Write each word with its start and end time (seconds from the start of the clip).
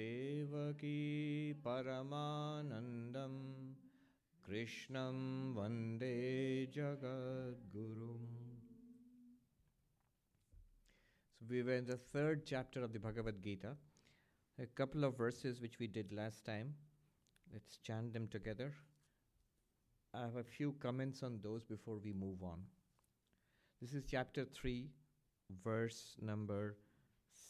देवकी 0.00 1.52
परमानन्दं 1.64 3.34
कृष्णं 4.46 5.18
वन्दे 5.56 6.16
जगद्गुरुम् 6.76 8.28
So 11.38 11.46
we 11.48 11.62
were 11.62 11.74
in 11.74 11.86
the 11.86 11.96
third 11.96 12.44
chapter 12.44 12.84
of 12.84 12.92
the 12.92 12.98
Bhagavad 12.98 13.42
Gita. 13.42 13.76
A 14.58 14.66
couple 14.66 15.04
of 15.04 15.16
verses 15.16 15.60
which 15.60 15.78
we 15.78 15.86
did 15.86 16.12
last 16.12 16.44
time. 16.44 16.74
Let's 17.52 17.78
chant 17.78 18.12
them 18.12 18.28
together. 18.28 18.74
I 20.12 20.20
have 20.20 20.36
a 20.36 20.44
few 20.44 20.72
comments 20.80 21.22
on 21.22 21.40
those 21.42 21.64
before 21.64 21.98
we 22.04 22.12
move 22.12 22.42
on. 22.42 22.60
This 23.80 23.94
is 23.94 24.04
chapter 24.06 24.44
3, 24.44 24.90
verse 25.64 26.16
number 26.20 26.76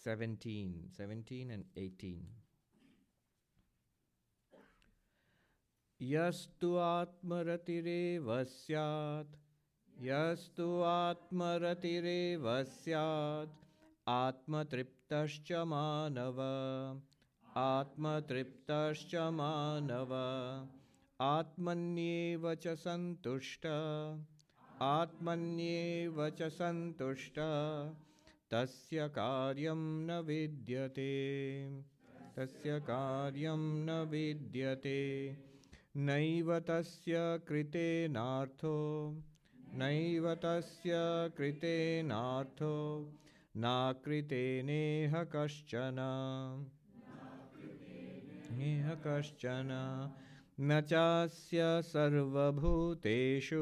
17, 0.05 0.89
17 0.97 1.51
and 1.51 1.65
18. 1.77 2.27
यस्तु 6.01 6.69
आत्मरतिरेव 6.83 8.29
स्यात् 8.51 9.35
यस्तु 10.05 10.69
आत्मरतिरेव 10.91 12.47
स्यात् 12.77 13.59
आत्मतृप्तश्च 14.09 15.53
मानव 15.73 16.41
आत्मतृप्तश्च 17.65 19.15
मानव 19.41 20.15
आत्मन्येव 21.21 22.55
च 22.65 22.75
सन्तुष्ट 22.85 23.67
आत्मन्येव 24.83 26.29
च 26.39 26.49
सन्तुष्ट 26.59 27.39
तस्य 28.52 29.08
कार्यं 29.08 30.06
न 30.08 30.12
विद्यते। 30.12 31.60
तस्य 32.38 32.80
कार्यं 32.80 33.58
न 33.58 34.08
विद्यते। 34.10 35.38
नैव 35.96 36.60
तस्य 36.60 37.14
कृतेनार्थो 37.48 39.12
नैव 39.74 40.36
तस्य 40.36 40.92
कृतेनार्थो 41.38 43.14
नाकृतेनेह 43.58 45.24
कश्चन। 45.24 45.96
नेह 48.52 48.96
कश्चन। 49.08 49.70
न 50.60 50.82
चास्य 50.82 51.60
सर्वभूतेषु। 51.82 53.56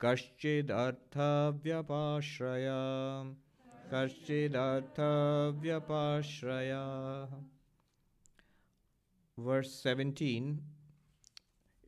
कश्चिदर्थव्यपाश्रय 0.01 2.69
कश्चिदर्थव्यपाश्रय 3.93 6.73
Verse 9.39 9.73
17 9.73 10.63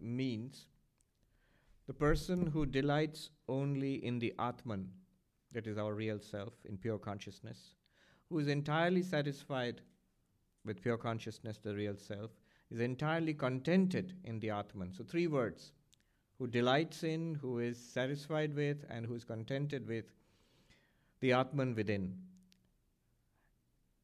means 0.01 0.67
the 1.87 1.92
person 1.92 2.47
who 2.47 2.65
delights 2.65 3.28
only 3.47 4.05
in 4.05 4.19
the 4.19 4.33
Atman, 4.39 4.89
that 5.53 5.67
is 5.67 5.77
our 5.77 5.92
real 5.92 6.19
self, 6.19 6.55
in 6.65 6.78
pure 6.78 6.98
consciousness, 6.98 7.75
who 8.31 8.39
is 8.39 8.48
entirely 8.48 9.03
satisfied 9.03 9.83
with 10.65 10.81
pure 10.81 10.97
consciousness, 10.97 11.59
the 11.59 11.75
real 11.75 11.97
self, 11.97 12.31
is 12.70 12.81
entirely 12.81 13.34
contented 13.34 14.15
in 14.25 14.41
the 14.41 14.48
Atman. 14.48 14.95
So, 14.95 15.05
three 15.05 15.27
words 15.27 15.73
who 16.38 16.48
delights 16.48 17.04
in, 17.04 17.36
who 17.36 17.60
is 17.60 17.78
satisfied 17.78 18.56
with, 18.56 18.86
and 18.90 19.06
who 19.06 19.16
is 19.16 19.24
contented 19.24 19.88
with 19.88 20.06
the 21.20 21.34
Atman 21.34 21.76
within. 21.76 22.16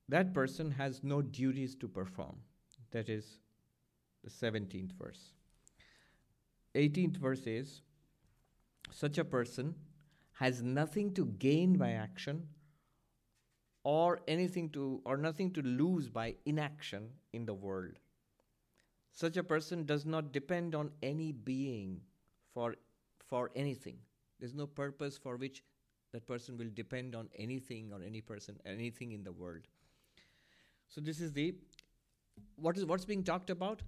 That 0.09 0.33
person 0.33 0.71
has 0.71 1.03
no 1.03 1.21
duties 1.21 1.75
to 1.75 1.87
perform. 1.87 2.37
That 2.91 3.09
is 3.09 3.37
the 4.23 4.29
17th 4.29 4.91
verse. 4.93 5.33
18th 6.75 7.17
verse 7.17 7.45
is 7.45 7.81
such 8.91 9.17
a 9.17 9.25
person 9.25 9.75
has 10.33 10.61
nothing 10.63 11.13
to 11.13 11.25
gain 11.25 11.77
by 11.77 11.91
action 11.91 12.47
or 13.83 14.21
anything 14.27 14.69
to 14.71 15.01
or 15.05 15.17
nothing 15.17 15.51
to 15.51 15.61
lose 15.61 16.09
by 16.09 16.35
inaction 16.45 17.09
in 17.31 17.45
the 17.45 17.53
world 17.53 17.99
such 19.13 19.37
a 19.37 19.43
person 19.43 19.85
does 19.85 20.05
not 20.05 20.31
depend 20.31 20.73
on 20.73 20.89
any 21.03 21.31
being 21.31 22.01
for 22.53 22.75
for 23.29 23.49
anything. 23.55 23.97
There's 24.39 24.53
no 24.53 24.67
purpose 24.67 25.17
for 25.17 25.37
which 25.37 25.63
that 26.11 26.27
person 26.27 26.57
will 26.57 26.69
depend 26.73 27.15
on 27.15 27.29
anything 27.35 27.91
or 27.91 28.01
any 28.03 28.21
person 28.21 28.59
anything 28.65 29.11
in 29.11 29.23
the 29.23 29.31
world. 29.31 29.67
So 30.87 31.01
this 31.01 31.19
is 31.19 31.33
the 31.33 31.55
what 32.55 32.77
is 32.77 32.85
what's 32.85 33.05
being 33.05 33.23
talked 33.23 33.49
about? 33.49 33.81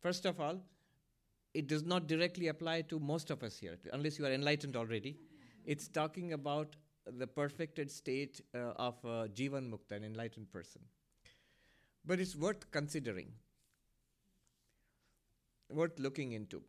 First 0.00 0.26
of 0.26 0.40
all 0.40 0.60
it 1.54 1.68
does 1.68 1.84
not 1.84 2.08
directly 2.08 2.48
apply 2.48 2.82
to 2.82 2.98
most 2.98 3.30
of 3.30 3.44
us 3.44 3.56
here 3.56 3.78
unless 3.92 4.18
you 4.18 4.26
are 4.26 4.32
enlightened 4.32 4.76
already. 4.76 5.16
It's 5.64 5.86
talking 5.88 6.32
about 6.32 6.74
the 7.06 7.26
perfected 7.26 7.90
state 7.90 8.40
uh, 8.54 8.72
of 8.76 8.94
uh, 9.04 9.28
jivan 9.28 9.70
mukta 9.70 9.96
an 9.96 10.04
enlightened 10.04 10.50
person. 10.50 10.82
But 12.04 12.20
it's 12.20 12.34
worth 12.34 12.70
considering 12.70 13.32
worth 15.70 15.98
looking 15.98 16.32
into 16.32 16.62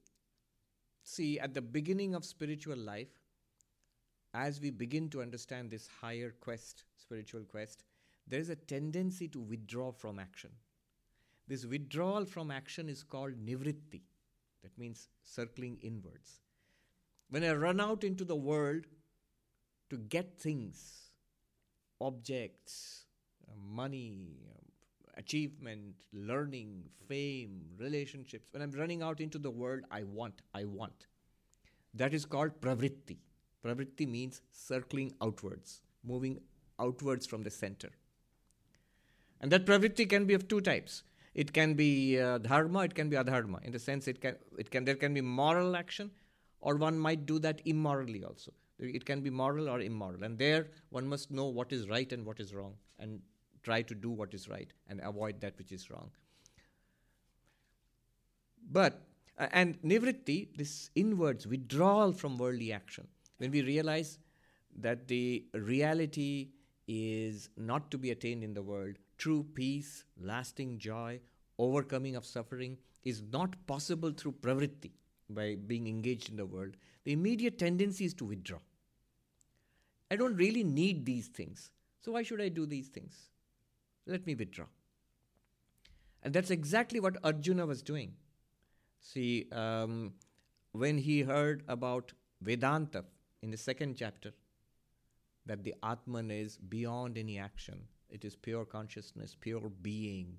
see 1.05 1.39
at 1.39 1.53
the 1.53 1.61
beginning 1.61 2.13
of 2.15 2.25
spiritual 2.25 2.77
life 2.77 3.15
as 4.33 4.59
we 4.59 4.69
begin 4.69 5.09
to 5.09 5.21
understand 5.21 5.71
this 5.71 5.87
higher 6.01 6.33
quest 6.41 6.83
spiritual 6.97 7.43
quest 7.43 7.83
there 8.27 8.39
is 8.39 8.49
a 8.49 8.55
tendency 8.55 9.27
to 9.29 9.39
withdraw 9.39 9.91
from 9.91 10.19
action. 10.19 10.49
This 11.47 11.65
withdrawal 11.65 12.25
from 12.25 12.49
action 12.49 12.89
is 12.89 13.03
called 13.03 13.33
nivritti. 13.45 14.01
That 14.63 14.77
means 14.77 15.09
circling 15.21 15.77
inwards. 15.81 16.41
When 17.29 17.43
i 17.43 17.53
run 17.53 17.79
out 17.79 18.03
into 18.03 18.23
the 18.23 18.35
world 18.35 18.85
to 19.89 19.97
get 19.97 20.39
things 20.39 21.11
objects 22.01 23.05
uh, 23.47 23.53
money 23.57 24.37
um, 24.51 24.64
achievement 25.17 25.95
learning 26.13 26.83
fame 27.07 27.61
relationships. 27.77 28.51
When 28.51 28.61
i'm 28.61 28.71
running 28.71 29.01
out 29.01 29.19
into 29.19 29.39
the 29.39 29.51
world 29.51 29.83
i 29.91 30.03
want 30.03 30.41
i 30.53 30.65
want. 30.65 31.07
That 31.93 32.13
is 32.13 32.25
called 32.25 32.59
pravritti. 32.61 33.17
Pravritti 33.63 34.07
means 34.07 34.41
circling 34.51 35.13
outwards 35.21 35.81
moving 36.05 36.39
outwards 36.79 37.25
from 37.25 37.43
the 37.43 37.49
center. 37.49 37.89
And 39.41 39.51
that 39.51 39.65
pravritti 39.65 40.07
can 40.09 40.25
be 40.25 40.33
of 40.33 40.47
two 40.47 40.61
types. 40.61 41.03
It 41.33 41.51
can 41.51 41.73
be 41.73 42.19
uh, 42.19 42.37
dharma 42.37 42.83
it 42.83 42.95
can 42.95 43.09
be 43.09 43.17
adharma. 43.17 43.63
In 43.63 43.71
the 43.71 43.79
sense 43.79 44.07
it 44.07 44.21
can 44.21 44.35
it 44.57 44.71
can 44.71 44.85
there 44.85 44.95
can 44.95 45.13
be 45.13 45.21
moral 45.21 45.75
action 45.75 46.11
or 46.61 46.75
one 46.75 46.97
might 46.97 47.25
do 47.25 47.39
that 47.39 47.61
immorally 47.65 48.23
also. 48.23 48.53
It 48.79 49.05
can 49.05 49.21
be 49.21 49.29
moral 49.29 49.69
or 49.69 49.81
immoral 49.81 50.23
and 50.23 50.37
there 50.37 50.67
one 50.89 51.07
must 51.07 51.31
know 51.31 51.45
what 51.45 51.71
is 51.71 51.89
right 51.89 52.11
and 52.11 52.25
what 52.25 52.39
is 52.39 52.53
wrong 52.53 52.75
and 52.99 53.21
try 53.67 53.81
to 53.91 53.95
do 54.05 54.09
what 54.21 54.33
is 54.39 54.47
right 54.49 54.73
and 54.87 55.01
avoid 55.11 55.39
that 55.41 55.57
which 55.57 55.71
is 55.77 55.89
wrong 55.91 56.09
but 58.79 59.01
uh, 59.37 59.47
and 59.51 59.81
nivritti 59.93 60.37
this 60.57 60.75
inwards 61.03 61.47
withdrawal 61.55 62.13
from 62.23 62.37
worldly 62.43 62.71
action 62.81 63.07
when 63.37 63.51
we 63.57 63.63
realize 63.71 64.17
that 64.87 65.07
the 65.07 65.23
reality 65.53 66.49
is 66.87 67.49
not 67.57 67.89
to 67.91 67.97
be 67.97 68.11
attained 68.11 68.43
in 68.43 68.53
the 68.53 68.61
world 68.61 68.95
true 69.17 69.45
peace, 69.53 70.03
lasting 70.19 70.77
joy, 70.77 71.19
overcoming 71.57 72.15
of 72.15 72.25
suffering 72.25 72.77
is 73.03 73.21
not 73.31 73.55
possible 73.67 74.11
through 74.11 74.33
pravritti 74.33 74.91
by 75.29 75.55
being 75.55 75.87
engaged 75.87 76.29
in 76.29 76.35
the 76.35 76.45
world. 76.45 76.75
The 77.03 77.13
immediate 77.13 77.57
tendency 77.57 78.05
is 78.05 78.13
to 78.15 78.25
withdraw. 78.25 78.59
I 80.11 80.15
don't 80.15 80.35
really 80.35 80.63
need 80.63 81.05
these 81.05 81.27
things. 81.27 81.71
So 82.01 82.11
why 82.11 82.23
should 82.23 82.41
I 82.41 82.49
do 82.49 82.65
these 82.65 82.87
things? 82.87 83.29
Let 84.05 84.25
me 84.25 84.35
withdraw. 84.35 84.65
And 86.23 86.33
that's 86.33 86.49
exactly 86.49 86.99
what 86.99 87.17
Arjuna 87.23 87.65
was 87.65 87.81
doing. 87.81 88.13
See, 88.99 89.47
um, 89.51 90.13
when 90.71 90.97
he 90.97 91.21
heard 91.21 91.63
about 91.67 92.13
Vedanta 92.41 93.05
in 93.41 93.51
the 93.51 93.57
second 93.57 93.95
chapter, 93.95 94.33
that 95.45 95.63
the 95.63 95.75
Atman 95.83 96.31
is 96.31 96.57
beyond 96.57 97.17
any 97.17 97.37
action, 97.37 97.81
it 98.09 98.25
is 98.25 98.35
pure 98.35 98.65
consciousness, 98.65 99.35
pure 99.39 99.69
being. 99.81 100.37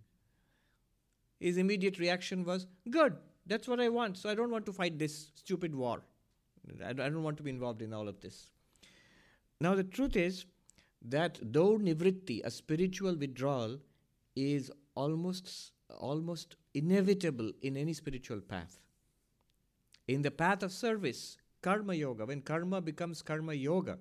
His 1.38 1.56
immediate 1.56 1.98
reaction 1.98 2.44
was, 2.44 2.66
Good, 2.90 3.16
that's 3.46 3.68
what 3.68 3.80
I 3.80 3.88
want, 3.88 4.16
so 4.16 4.28
I 4.28 4.34
don't 4.34 4.50
want 4.50 4.66
to 4.66 4.72
fight 4.72 4.98
this 4.98 5.30
stupid 5.34 5.74
war. 5.74 6.02
I 6.84 6.92
don't 6.92 7.22
want 7.22 7.36
to 7.36 7.44
be 7.44 7.50
involved 7.50 7.82
in 7.82 7.92
all 7.92 8.08
of 8.08 8.20
this. 8.20 8.50
Now, 9.60 9.74
the 9.74 9.84
truth 9.84 10.16
is 10.16 10.44
that 11.08 11.38
though 11.42 11.78
nivritti, 11.78 12.40
a 12.44 12.50
spiritual 12.50 13.16
withdrawal, 13.16 13.78
is 14.34 14.70
almost, 14.94 15.72
almost 15.98 16.56
inevitable 16.74 17.52
in 17.62 17.76
any 17.76 17.92
spiritual 17.92 18.40
path, 18.40 18.78
in 20.08 20.22
the 20.22 20.30
path 20.30 20.62
of 20.62 20.72
service, 20.72 21.36
karma 21.62 21.94
yoga, 21.94 22.26
when 22.26 22.40
karma 22.40 22.80
becomes 22.80 23.22
karma 23.22 23.54
yoga, 23.54 23.98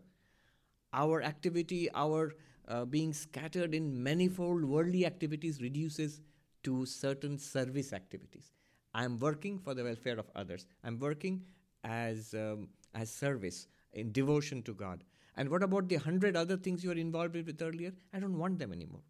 our 0.93 1.21
activity, 1.23 1.89
our 1.93 2.35
uh, 2.67 2.85
being 2.85 3.13
scattered 3.13 3.75
in 3.75 4.01
manifold 4.01 4.63
worldly 4.63 5.05
activities 5.05 5.61
reduces 5.61 6.21
to 6.63 6.85
certain 6.85 7.37
service 7.37 7.93
activities. 7.93 8.51
I'm 8.93 9.19
working 9.19 9.59
for 9.59 9.73
the 9.73 9.83
welfare 9.83 10.17
of 10.17 10.29
others. 10.35 10.65
I'm 10.83 10.97
working 10.99 11.43
as, 11.83 12.33
um, 12.33 12.69
as 12.93 13.11
service, 13.11 13.67
in 13.93 14.11
devotion 14.11 14.63
to 14.63 14.73
God. 14.73 15.03
And 15.37 15.49
what 15.49 15.63
about 15.63 15.89
the 15.89 15.97
hundred 15.97 16.35
other 16.35 16.57
things 16.57 16.83
you 16.83 16.89
were 16.89 16.95
involved 16.95 17.35
with 17.35 17.61
earlier? 17.61 17.93
I 18.13 18.19
don't 18.19 18.37
want 18.37 18.59
them 18.59 18.71
anymore. 18.71 19.01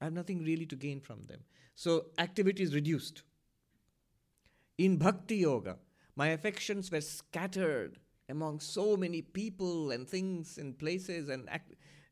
I 0.00 0.04
have 0.04 0.12
nothing 0.12 0.44
really 0.44 0.66
to 0.66 0.76
gain 0.76 1.00
from 1.00 1.24
them. 1.24 1.40
So 1.74 2.06
activity 2.18 2.62
is 2.62 2.74
reduced. 2.74 3.22
In 4.78 4.96
Bhakti 4.96 5.36
Yoga, 5.36 5.76
my 6.16 6.28
affections 6.28 6.90
were 6.90 7.00
scattered 7.00 7.98
among 8.28 8.60
so 8.60 8.96
many 8.96 9.22
people 9.22 9.90
and 9.90 10.08
things 10.08 10.58
and 10.58 10.78
places 10.78 11.28
and 11.28 11.48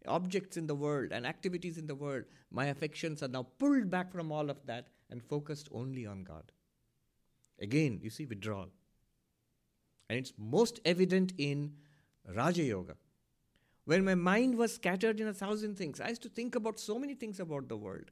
objects 0.07 0.57
in 0.57 0.67
the 0.67 0.75
world 0.75 1.11
and 1.13 1.27
activities 1.27 1.79
in 1.79 1.87
the 1.87 1.95
world. 1.95 2.25
My 2.51 2.67
affections 2.67 3.23
are 3.23 3.29
now 3.29 3.47
pulled 3.59 3.91
back 3.91 4.13
from 4.13 4.31
all 4.33 4.51
of 4.51 4.65
that 4.67 4.89
and 5.11 5.23
focused 5.23 5.69
only 5.73 6.07
on 6.07 6.25
God. 6.25 6.53
Again, 7.61 8.01
you 8.03 8.11
see 8.11 8.27
withdrawal. 8.27 8.69
And 10.09 10.19
it's 10.19 10.33
most 10.39 10.81
evident 10.85 11.33
in 11.39 11.73
Raja 12.35 12.63
Yoga. 12.63 12.97
When 13.87 14.05
my 14.05 14.17
mind 14.17 14.59
was 14.59 14.75
scattered 14.75 15.21
in 15.21 15.29
a 15.29 15.33
thousand 15.33 15.77
things, 15.77 16.01
I 16.01 16.09
used 16.09 16.23
to 16.23 16.29
think 16.29 16.57
about 16.57 16.81
so 16.81 16.99
many 16.99 17.15
things 17.15 17.39
about 17.39 17.69
the 17.69 17.77
world. 17.77 18.11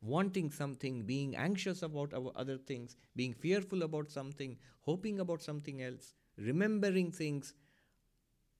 Wanting 0.00 0.52
something, 0.52 1.02
being 1.02 1.34
anxious 1.34 1.82
about 1.82 2.14
other 2.14 2.56
things, 2.56 2.96
being 3.16 3.32
fearful 3.32 3.82
about 3.82 4.10
something, 4.12 4.56
hoping 4.82 5.18
about 5.18 5.42
something 5.42 5.82
else, 5.82 6.14
remembering 6.38 7.10
things 7.10 7.54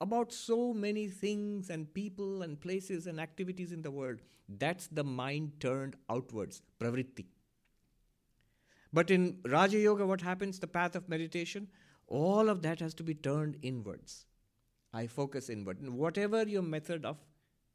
about 0.01 0.33
so 0.33 0.73
many 0.73 1.07
things 1.07 1.69
and 1.69 1.93
people 1.93 2.41
and 2.41 2.59
places 2.59 3.07
and 3.07 3.21
activities 3.21 3.71
in 3.71 3.81
the 3.81 3.91
world. 3.91 4.19
That's 4.49 4.87
the 4.87 5.05
mind 5.05 5.53
turned 5.61 5.95
outwards, 6.09 6.61
pravritti. 6.77 7.25
But 8.91 9.11
in 9.11 9.39
Raja 9.45 9.79
Yoga, 9.79 10.05
what 10.05 10.21
happens? 10.21 10.59
The 10.59 10.67
path 10.67 10.95
of 10.95 11.07
meditation, 11.07 11.69
all 12.07 12.49
of 12.49 12.61
that 12.63 12.81
has 12.81 12.93
to 12.95 13.03
be 13.03 13.13
turned 13.13 13.57
inwards. 13.61 14.25
I 14.93 15.07
focus 15.07 15.49
inward. 15.49 15.77
Whatever 15.87 16.43
your 16.43 16.61
method 16.61 17.05
of 17.05 17.17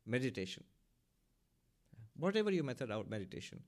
meditation, 0.07 0.65
whatever 2.17 2.51
your 2.51 2.65
method 2.65 2.91
of 2.91 3.09
meditation, 3.09 3.61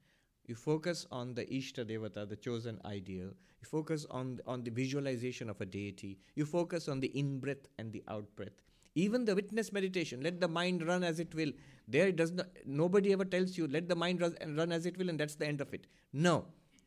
you 0.47 0.55
focus 0.55 1.07
on 1.11 1.35
the 1.35 1.47
Ishta 1.47 1.85
Devata, 1.85 2.29
the 2.29 2.37
chosen 2.37 2.81
ideal. 2.85 3.29
You 3.61 3.67
focus 3.67 4.07
on, 4.11 4.41
on 4.47 4.63
the 4.63 4.71
visualization 4.71 5.49
of 5.49 5.61
a 5.61 5.67
deity. 5.67 6.19
You 6.35 6.45
focus 6.45 6.89
on 6.89 7.01
the 7.01 7.09
in 7.19 7.39
breath 7.39 7.67
and 7.79 7.93
the 7.93 8.03
out 8.09 8.27
breath. 8.37 8.63
Even 8.95 9.25
the 9.25 9.35
witness 9.35 9.73
meditation, 9.73 10.23
let 10.23 10.41
the 10.41 10.47
mind 10.47 10.87
run 10.87 11.03
as 11.03 11.19
it 11.19 11.35
will. 11.35 11.51
There 11.89 12.09
it 12.09 12.17
does 12.17 12.31
not, 12.31 12.47
nobody 12.65 13.13
ever 13.13 13.25
tells 13.25 13.59
you, 13.59 13.67
let 13.67 13.89
the 13.89 13.97
mind 13.97 14.21
run, 14.21 14.37
run 14.55 14.71
as 14.71 14.87
it 14.87 14.97
will, 14.99 15.09
and 15.09 15.19
that's 15.19 15.35
the 15.35 15.47
end 15.47 15.61
of 15.61 15.75
it. 15.75 15.87
No, 16.13 16.47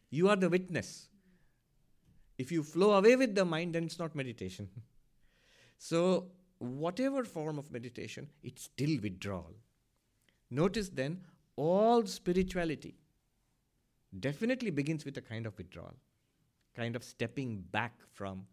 you 0.09 0.29
are 0.29 0.37
the 0.37 0.49
witness. 0.49 1.09
If 2.37 2.51
you 2.51 2.63
flow 2.63 2.91
away 2.93 3.15
with 3.15 3.35
the 3.35 3.43
mind, 3.43 3.75
then 3.75 3.85
it's 3.85 3.99
not 3.99 4.15
meditation. 4.15 4.69
so, 5.77 6.27
whatever 6.59 7.23
form 7.23 7.57
of 7.57 7.71
meditation, 7.71 8.29
it's 8.43 8.63
still 8.63 8.99
withdrawal. 9.01 9.53
Notice 10.49 10.89
then, 10.89 11.21
all 11.55 12.05
spirituality 12.05 12.95
definitely 14.19 14.71
begins 14.71 15.05
with 15.05 15.17
a 15.17 15.21
kind 15.21 15.45
of 15.45 15.57
withdrawal, 15.57 15.95
kind 16.75 16.95
of 16.95 17.03
stepping 17.03 17.63
back 17.71 17.93
from 18.13 18.45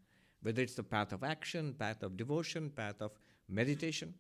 whether 0.43 0.63
it's 0.63 0.75
the 0.75 0.83
path 0.83 1.13
of 1.13 1.25
action, 1.25 1.75
path 1.79 2.03
of 2.03 2.17
devotion, 2.17 2.71
path 2.71 3.01
of 3.01 3.13
meditation. 3.49 4.15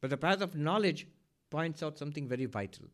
But 0.00 0.10
the 0.10 0.16
path 0.16 0.40
of 0.40 0.54
knowledge 0.54 1.06
points 1.50 1.82
out 1.82 1.98
something 1.98 2.28
very 2.28 2.46
vital. 2.46 2.86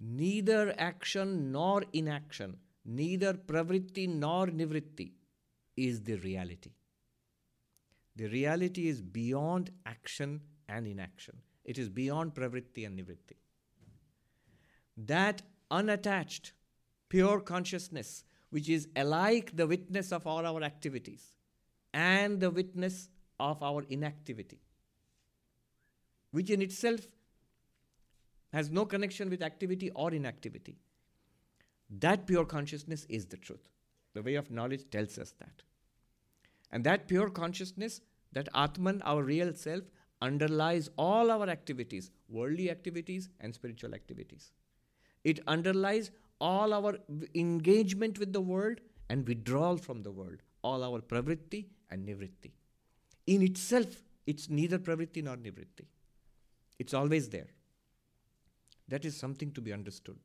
Neither 0.00 0.74
action 0.78 1.50
nor 1.52 1.84
inaction, 1.92 2.56
neither 2.84 3.34
pravritti 3.34 4.08
nor 4.08 4.46
nivritti 4.46 5.12
is 5.76 6.02
the 6.02 6.16
reality. 6.16 6.72
The 8.18 8.26
reality 8.26 8.88
is 8.88 9.00
beyond 9.00 9.70
action 9.86 10.40
and 10.68 10.88
inaction. 10.88 11.36
It 11.64 11.78
is 11.78 11.88
beyond 11.88 12.34
pravritti 12.34 12.84
and 12.84 12.98
nivritti. 12.98 13.36
That 14.96 15.42
unattached, 15.70 16.52
pure 17.08 17.40
consciousness, 17.40 18.24
which 18.50 18.68
is 18.68 18.88
alike 18.96 19.52
the 19.54 19.68
witness 19.68 20.10
of 20.10 20.26
all 20.26 20.44
our 20.44 20.64
activities 20.64 21.36
and 21.94 22.40
the 22.40 22.50
witness 22.50 23.08
of 23.38 23.62
our 23.62 23.84
inactivity, 23.88 24.58
which 26.32 26.50
in 26.50 26.60
itself 26.60 27.06
has 28.52 28.68
no 28.68 28.84
connection 28.84 29.30
with 29.30 29.42
activity 29.42 29.90
or 29.92 30.12
inactivity. 30.12 30.76
That 31.88 32.26
pure 32.26 32.44
consciousness 32.44 33.06
is 33.08 33.26
the 33.26 33.36
truth. 33.36 33.68
The 34.14 34.22
way 34.22 34.34
of 34.34 34.50
knowledge 34.50 34.90
tells 34.90 35.18
us 35.18 35.34
that. 35.38 35.62
And 36.72 36.84
that 36.84 37.08
pure 37.08 37.30
consciousness, 37.30 38.00
that 38.32 38.48
Atman, 38.54 39.02
our 39.04 39.22
real 39.22 39.54
self, 39.54 39.84
underlies 40.20 40.90
all 40.96 41.30
our 41.30 41.48
activities, 41.48 42.10
worldly 42.28 42.70
activities 42.70 43.28
and 43.40 43.54
spiritual 43.54 43.94
activities. 43.94 44.52
It 45.24 45.40
underlies 45.46 46.10
all 46.40 46.72
our 46.72 46.98
engagement 47.34 48.18
with 48.18 48.32
the 48.32 48.40
world 48.40 48.80
and 49.08 49.26
withdrawal 49.26 49.76
from 49.76 50.02
the 50.02 50.10
world, 50.10 50.42
all 50.62 50.84
our 50.84 51.00
pravritti 51.00 51.66
and 51.90 52.06
nivritti. 52.06 52.52
In 53.26 53.42
itself, 53.42 54.02
it's 54.26 54.48
neither 54.48 54.78
pravritti 54.78 55.22
nor 55.22 55.36
nivritti. 55.36 55.86
It's 56.78 56.94
always 56.94 57.28
there. 57.28 57.48
That 58.88 59.04
is 59.04 59.16
something 59.16 59.52
to 59.52 59.60
be 59.60 59.72
understood. 59.72 60.16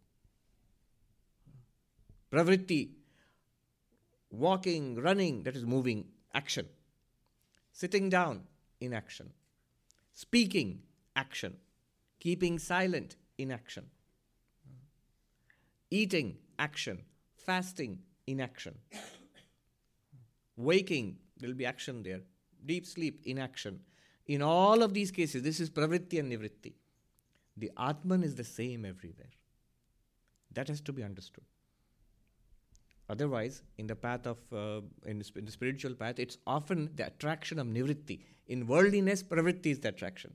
Pravritti, 2.31 2.89
walking, 4.31 4.95
running, 4.95 5.44
that 5.44 5.55
is 5.55 5.65
moving, 5.65 6.05
action. 6.33 6.67
Sitting 7.74 8.08
down, 8.08 8.44
inaction. 8.80 9.31
Speaking, 10.14 10.84
action. 11.16 11.56
Keeping 12.20 12.60
silent, 12.60 13.16
inaction. 13.38 13.88
Eating, 15.90 16.38
action. 16.60 17.02
Fasting, 17.36 18.00
inaction. 18.28 18.75
Waking, 20.56 21.18
there 21.38 21.50
will 21.50 21.58
be 21.58 21.66
action 21.66 22.04
there. 22.04 22.22
Deep 22.64 22.86
sleep, 22.86 23.22
inaction. 23.25 23.80
In 24.27 24.44
all 24.44 24.84
of 24.84 24.94
these 24.94 25.12
cases, 25.12 25.42
this 25.42 25.60
is 25.60 25.72
pravritti 25.72 26.20
and 26.20 26.32
nivritti. 26.32 26.74
The 27.58 27.72
Atman 27.77 28.24
is 28.24 28.36
the 28.36 28.44
same 28.44 28.86
everywhere. 28.86 29.32
That 30.53 30.68
has 30.68 30.80
to 30.82 30.94
be 30.94 31.03
understood. 31.03 31.44
Otherwise, 33.10 33.63
in 33.77 33.88
the 33.88 33.95
path 33.95 34.25
of, 34.25 34.38
uh, 34.53 34.81
in, 35.05 35.19
the, 35.19 35.31
in, 35.36 35.45
the, 35.45 35.51
spiritual 35.51 35.93
path, 35.93 36.19
it's 36.19 36.38
often 36.48 36.89
the 36.95 37.05
attraction 37.07 37.60
of 37.60 37.67
nivritti. 37.67 38.22
In 38.48 38.65
worldliness, 38.65 39.22
pravritti 39.22 39.67
is 39.67 39.79
the 39.79 39.89
attraction. 39.89 40.33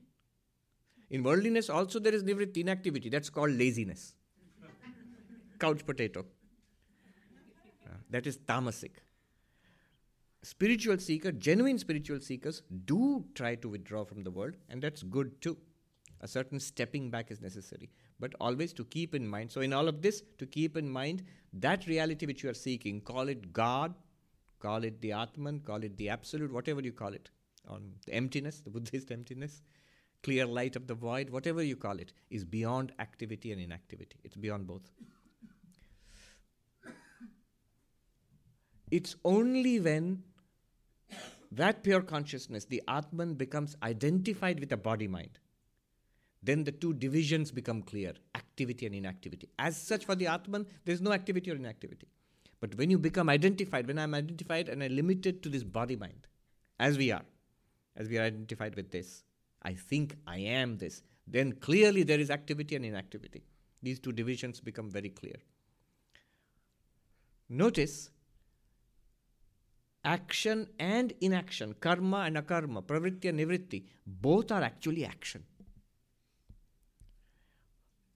In 1.10 1.22
worldliness, 1.22 1.70
also 1.70 1.98
there 1.98 2.14
is 2.14 2.22
nivritti, 2.22 2.58
inactivity. 2.58 3.08
That's 3.08 3.30
called 3.30 3.52
laziness 3.52 4.14
couch 5.58 5.84
potato. 5.86 6.26
Uh, 7.86 7.94
that 8.10 8.26
is 8.26 8.36
tamasic. 8.36 8.90
Spiritual 10.42 10.98
seeker, 10.98 11.32
genuine 11.32 11.78
spiritual 11.78 12.20
seekers 12.20 12.62
do 12.84 13.24
try 13.34 13.54
to 13.56 13.68
withdraw 13.68 14.04
from 14.04 14.22
the 14.22 14.30
world, 14.30 14.54
and 14.68 14.82
that's 14.82 15.02
good 15.02 15.40
too. 15.40 15.56
A 16.20 16.28
certain 16.28 16.60
stepping 16.60 17.10
back 17.10 17.30
is 17.30 17.40
necessary, 17.40 17.90
but 18.20 18.34
always 18.40 18.72
to 18.74 18.84
keep 18.84 19.14
in 19.14 19.26
mind. 19.26 19.52
So, 19.52 19.60
in 19.60 19.72
all 19.72 19.88
of 19.88 20.02
this, 20.02 20.22
to 20.38 20.46
keep 20.46 20.76
in 20.76 20.88
mind 20.88 21.24
that 21.52 21.86
reality 21.86 22.26
which 22.26 22.42
you 22.42 22.50
are 22.50 22.54
seeking, 22.54 23.00
call 23.00 23.28
it 23.28 23.52
God, 23.52 23.94
call 24.58 24.84
it 24.84 25.00
the 25.00 25.12
Atman, 25.12 25.60
call 25.60 25.82
it 25.84 25.96
the 25.96 26.08
Absolute, 26.08 26.52
whatever 26.52 26.80
you 26.80 26.92
call 26.92 27.12
it, 27.12 27.30
on 27.68 27.92
the 28.06 28.14
emptiness, 28.14 28.60
the 28.60 28.70
Buddhist 28.70 29.10
emptiness, 29.10 29.62
clear 30.22 30.46
light 30.46 30.76
of 30.76 30.86
the 30.86 30.94
void, 30.94 31.30
whatever 31.30 31.62
you 31.62 31.76
call 31.76 31.98
it, 31.98 32.12
is 32.30 32.44
beyond 32.44 32.92
activity 32.98 33.52
and 33.52 33.60
inactivity. 33.60 34.18
It's 34.24 34.36
beyond 34.36 34.66
both. 34.66 34.90
It's 38.90 39.16
only 39.24 39.80
when 39.80 40.22
that 41.52 41.82
pure 41.82 42.02
consciousness, 42.02 42.64
the 42.64 42.82
Atman, 42.88 43.34
becomes 43.34 43.76
identified 43.82 44.60
with 44.60 44.70
the 44.70 44.76
body 44.76 45.08
mind, 45.08 45.38
then 46.42 46.64
the 46.64 46.72
two 46.72 46.94
divisions 46.94 47.50
become 47.50 47.82
clear 47.82 48.14
activity 48.34 48.86
and 48.86 48.94
inactivity. 48.94 49.48
As 49.58 49.76
such, 49.76 50.04
for 50.04 50.14
the 50.14 50.26
Atman, 50.26 50.66
there 50.84 50.94
is 50.94 51.00
no 51.00 51.12
activity 51.12 51.50
or 51.50 51.56
inactivity. 51.56 52.08
But 52.60 52.74
when 52.76 52.90
you 52.90 52.98
become 52.98 53.28
identified, 53.28 53.86
when 53.86 53.98
I'm 53.98 54.14
identified 54.14 54.68
and 54.68 54.82
I'm 54.82 54.94
limited 54.94 55.42
to 55.42 55.48
this 55.48 55.62
body 55.62 55.96
mind, 55.96 56.26
as 56.78 56.98
we 56.98 57.10
are, 57.12 57.24
as 57.96 58.08
we 58.08 58.18
are 58.18 58.22
identified 58.22 58.74
with 58.74 58.90
this, 58.90 59.24
I 59.62 59.74
think 59.74 60.16
I 60.26 60.38
am 60.38 60.78
this, 60.78 61.02
then 61.26 61.52
clearly 61.52 62.02
there 62.02 62.20
is 62.20 62.30
activity 62.30 62.76
and 62.76 62.84
inactivity. 62.84 63.44
These 63.82 64.00
two 64.00 64.12
divisions 64.12 64.60
become 64.60 64.90
very 64.90 65.10
clear. 65.10 65.36
Notice 67.48 68.10
action 70.04 70.68
and 70.78 71.12
inaction, 71.20 71.74
karma 71.80 72.18
and 72.18 72.36
akarma, 72.36 72.82
pravritti 72.82 73.28
and 73.28 73.38
nivritti, 73.38 73.84
both 74.06 74.50
are 74.52 74.62
actually 74.62 75.04
action. 75.04 75.44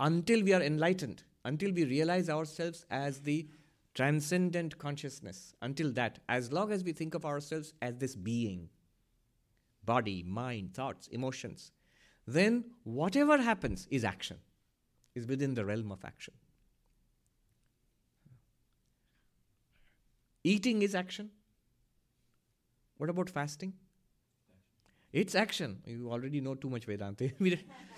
Until 0.03 0.43
we 0.43 0.53
are 0.53 0.61
enlightened, 0.61 1.23
until 1.45 1.71
we 1.73 1.85
realize 1.85 2.29
ourselves 2.29 2.85
as 2.91 3.21
the 3.21 3.47
transcendent 3.95 4.77
consciousness, 4.77 5.55
until 5.63 5.93
that, 5.93 6.19
as 6.29 6.51
long 6.51 6.73
as 6.73 6.83
we 6.83 6.93
think 6.93 7.15
of 7.15 7.25
ourselves 7.25 7.73
as 7.81 7.99
this 7.99 8.17
being, 8.17 8.69
body, 9.85 10.25
mind, 10.25 10.75
thoughts, 10.75 11.07
emotions, 11.07 11.71
then 12.27 12.65
whatever 12.83 13.39
happens 13.39 13.87
is 13.93 14.03
action, 14.03 14.39
is 15.15 15.25
within 15.25 15.55
the 15.55 15.65
realm 15.65 15.93
of 15.93 16.05
action. 16.05 16.35
Eating 20.43 20.83
is 20.83 20.97
action. 20.97 21.31
What 22.99 23.09
about 23.09 23.31
fasting? 23.31 23.75
It's 25.13 25.37
action. 25.37 25.81
You 25.87 26.11
already 26.11 26.41
know 26.41 26.57
too 26.57 26.71
much 26.71 26.87
Vedanta. 26.87 27.31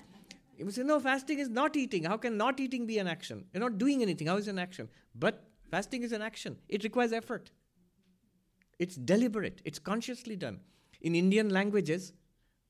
you 0.59 0.71
say, 0.71 0.83
no, 0.83 1.01
fasting 1.01 1.39
is 1.39 1.49
not 1.49 1.77
eating. 1.77 2.05
How 2.05 2.17
can 2.17 2.37
not 2.37 2.61
eating 2.61 2.87
be 2.87 2.99
an 2.99 3.07
action? 3.07 3.45
You're 3.53 3.63
not 3.63 3.79
doing 3.79 4.03
anything. 4.03 4.27
How 4.27 4.37
is 4.37 4.49
it 4.49 4.51
an 4.51 4.59
action? 4.59 4.89
But 5.15 5.43
fasting 5.71 6.03
is 6.03 6.13
an 6.13 6.23
action. 6.23 6.57
It 6.69 6.85
requires 6.85 7.13
effort. 7.13 7.51
It's 8.79 8.97
deliberate. 8.97 9.63
It's 9.65 9.79
consciously 9.79 10.37
done. 10.37 10.61
In 11.01 11.15
Indian 11.15 11.51
languages, 11.51 12.13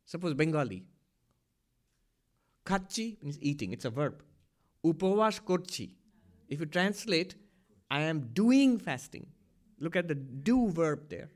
suppose 0.04 0.34
Bengali, 0.34 0.84
kachi 2.64 3.22
means 3.22 3.38
eating. 3.40 3.72
It's 3.72 3.84
a 3.84 3.90
verb. 3.90 4.22
Upavas 4.84 5.40
korchi. 5.40 5.90
If 6.48 6.60
you 6.60 6.66
translate, 6.66 7.36
I 7.90 8.00
am 8.00 8.30
doing 8.32 8.78
fasting. 8.78 9.26
Look 9.78 9.96
at 9.96 10.08
the 10.08 10.14
do 10.14 10.70
verb 10.70 11.08
there. 11.08 11.30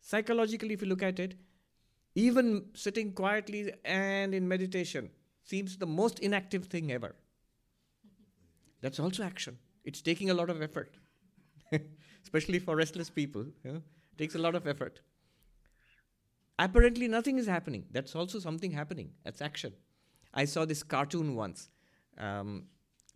Psychologically, 0.00 0.74
if 0.74 0.82
you 0.82 0.88
look 0.88 1.02
at 1.02 1.18
it, 1.18 1.34
even 2.14 2.66
sitting 2.74 3.12
quietly 3.12 3.72
and 3.84 4.34
in 4.34 4.48
meditation 4.48 5.10
seems 5.46 5.78
the 5.78 5.86
most 5.86 6.18
inactive 6.18 6.66
thing 6.66 6.92
ever. 6.92 7.14
That's 8.82 9.00
also 9.00 9.22
action. 9.22 9.58
It's 9.84 10.02
taking 10.02 10.30
a 10.30 10.34
lot 10.34 10.50
of 10.50 10.60
effort, 10.60 10.96
especially 12.22 12.58
for 12.58 12.76
restless 12.76 13.08
people. 13.08 13.46
You 13.64 13.72
know? 13.72 13.82
Takes 14.18 14.34
a 14.34 14.38
lot 14.38 14.54
of 14.54 14.66
effort. 14.66 15.00
Apparently, 16.58 17.06
nothing 17.06 17.38
is 17.38 17.46
happening. 17.46 17.84
That's 17.92 18.16
also 18.16 18.38
something 18.38 18.70
happening. 18.70 19.10
That's 19.24 19.40
action. 19.40 19.72
I 20.34 20.44
saw 20.46 20.64
this 20.64 20.82
cartoon 20.82 21.34
once. 21.34 21.68
Um, 22.18 22.64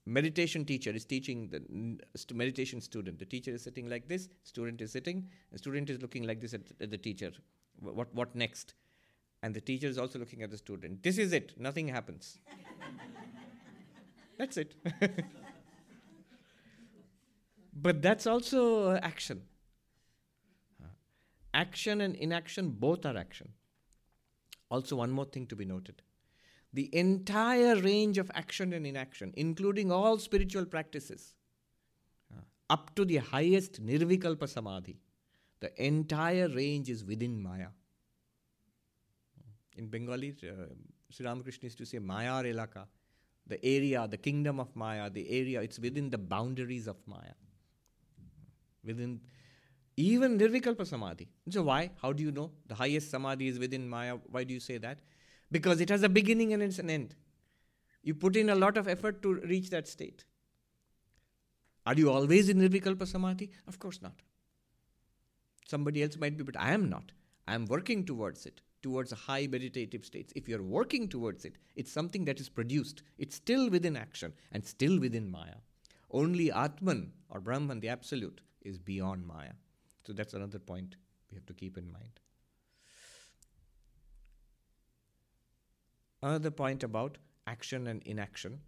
meditation 0.07 0.65
teacher 0.65 0.91
is 0.91 1.05
teaching 1.05 1.49
the 1.49 1.61
st- 2.17 2.37
meditation 2.37 2.81
student. 2.81 3.19
The 3.19 3.25
teacher 3.25 3.51
is 3.53 3.63
sitting 3.63 3.89
like 3.89 4.09
this, 4.09 4.29
student 4.45 4.81
is 4.81 4.93
sitting, 4.93 5.29
the 5.51 5.59
student 5.59 5.91
is 5.91 6.01
looking 6.01 6.25
like 6.25 6.41
this 6.41 6.55
at, 6.55 6.63
at 6.81 6.91
the 6.91 6.99
teacher. 6.99 7.33
what, 7.81 8.15
what 8.15 8.35
next? 8.35 8.75
And 9.43 9.55
the 9.55 9.61
teacher 9.61 9.87
is 9.87 9.99
also 9.99 10.19
looking 10.19 10.43
at 10.43 10.51
the 10.51 10.59
student. 10.59 11.03
This 11.03 11.19
is 11.19 11.33
it, 11.33 11.55
nothing 11.59 11.89
happens. 11.89 12.39
that's 14.39 14.57
it. 14.57 14.75
but 17.75 18.03
that's 18.03 18.27
also 18.27 18.91
uh, 18.91 19.01
action. 19.03 19.43
Action 21.53 22.01
and 22.01 22.15
inaction 22.17 22.71
both 22.71 23.05
are 23.07 23.17
action. 23.17 23.49
Also, 24.71 24.97
one 24.97 25.11
more 25.11 25.25
thing 25.25 25.47
to 25.47 25.57
be 25.57 25.65
noted 25.65 26.03
the 26.73 26.89
entire 26.95 27.75
range 27.77 28.19
of 28.19 28.31
action 28.35 28.73
and 28.73 28.87
inaction, 28.87 29.33
including 29.37 29.91
all 29.91 30.19
spiritual 30.19 30.65
practices, 30.65 31.35
up 32.69 32.95
to 32.95 33.05
the 33.05 33.17
highest 33.17 33.85
nirvikalpa 33.85 34.49
samadhi, 34.49 35.01
the 35.59 35.85
entire 35.85 36.49
range 36.49 36.89
is 36.89 37.05
within 37.05 37.43
Maya. 37.43 37.69
In 39.77 39.87
Bengali, 39.87 40.35
uh, 40.43 40.67
Sri 41.11 41.27
Ramakrishna 41.27 41.67
used 41.67 41.79
to 41.79 41.87
say 41.87 41.99
Maya 41.99 42.43
Elaka, 42.43 42.87
the 43.47 43.65
area, 43.65 44.07
the 44.09 44.17
kingdom 44.17 44.61
of 44.61 44.75
Maya, 44.75 45.09
the 45.11 45.29
area, 45.29 45.61
it's 45.62 45.79
within 45.79 46.11
the 46.11 46.19
boundaries 46.19 46.87
of 46.87 46.97
Maya. 47.07 47.35
Within 48.85 49.21
even 49.97 50.39
Nirvikalpa 50.39 50.87
Samadhi. 50.87 51.29
So, 51.50 51.62
why? 51.62 51.91
How 52.00 52.12
do 52.12 52.23
you 52.23 52.33
know? 52.33 52.50
The 52.67 52.75
highest 52.75 53.11
Samadhi 53.11 53.49
is 53.49 53.59
within 53.59 53.89
Maya. 53.89 54.17
Why 54.31 54.45
do 54.45 54.55
you 54.55 54.61
say 54.61 54.79
that? 54.79 54.99
because 55.50 55.81
it 55.81 55.89
has 55.89 56.03
a 56.03 56.09
beginning 56.09 56.53
and 56.53 56.62
it's 56.62 56.79
an 56.79 56.91
end. 56.91 57.15
You 58.03 58.15
put 58.15 58.37
in 58.37 58.50
a 58.50 58.55
lot 58.55 58.77
of 58.77 58.89
effort 58.89 59.23
to 59.23 59.35
reach 59.35 59.71
that 59.71 59.89
state. 59.89 60.25
Are 61.87 61.95
you 61.95 62.11
always 62.11 62.49
in 62.49 62.59
Nirvikalpa 62.59 63.07
Samadhi? 63.07 63.50
Of 63.67 63.79
course 63.79 64.00
not. 64.00 64.23
Somebody 65.67 66.03
else 66.03 66.17
might 66.17 66.37
be, 66.37 66.45
but 66.45 66.59
I 66.59 66.73
am 66.73 66.89
not. 66.89 67.12
I 67.47 67.55
am 67.55 67.67
working 67.67 68.05
towards 68.05 68.47
it, 68.47 68.61
towards 68.83 69.13
a 69.13 69.17
high 69.17 69.47
meditative 69.47 70.05
states 70.05 70.33
If 70.37 70.49
you're 70.49 70.63
working 70.63 71.09
towards 71.09 71.45
it, 71.45 71.57
it's 71.77 71.93
something 71.93 72.25
that 72.25 72.41
is 72.41 72.49
produced. 72.49 73.03
It's 73.19 73.37
still 73.37 73.71
within 73.71 73.97
action 73.97 74.33
and 74.53 74.65
still 74.65 74.99
within 74.99 75.31
Maya. 75.31 75.57
Only 76.11 76.51
Atman 76.51 77.13
or 77.29 77.41
Brahman, 77.41 77.81
the 77.81 77.89
Absolute, 77.89 78.41
is 78.63 78.79
beyond 78.79 79.27
Maya. 79.27 79.53
So 80.07 80.13
that's 80.13 80.35
another 80.35 80.59
point 80.59 80.97
we 81.31 81.37
have 81.37 81.47
to 81.47 81.55
keep 81.55 81.79
in 81.79 81.91
mind. 81.93 82.21
another 86.23 86.51
point 86.51 86.83
about 86.83 87.19
action 87.47 87.87
and 87.87 88.03
inaction. 88.05 88.61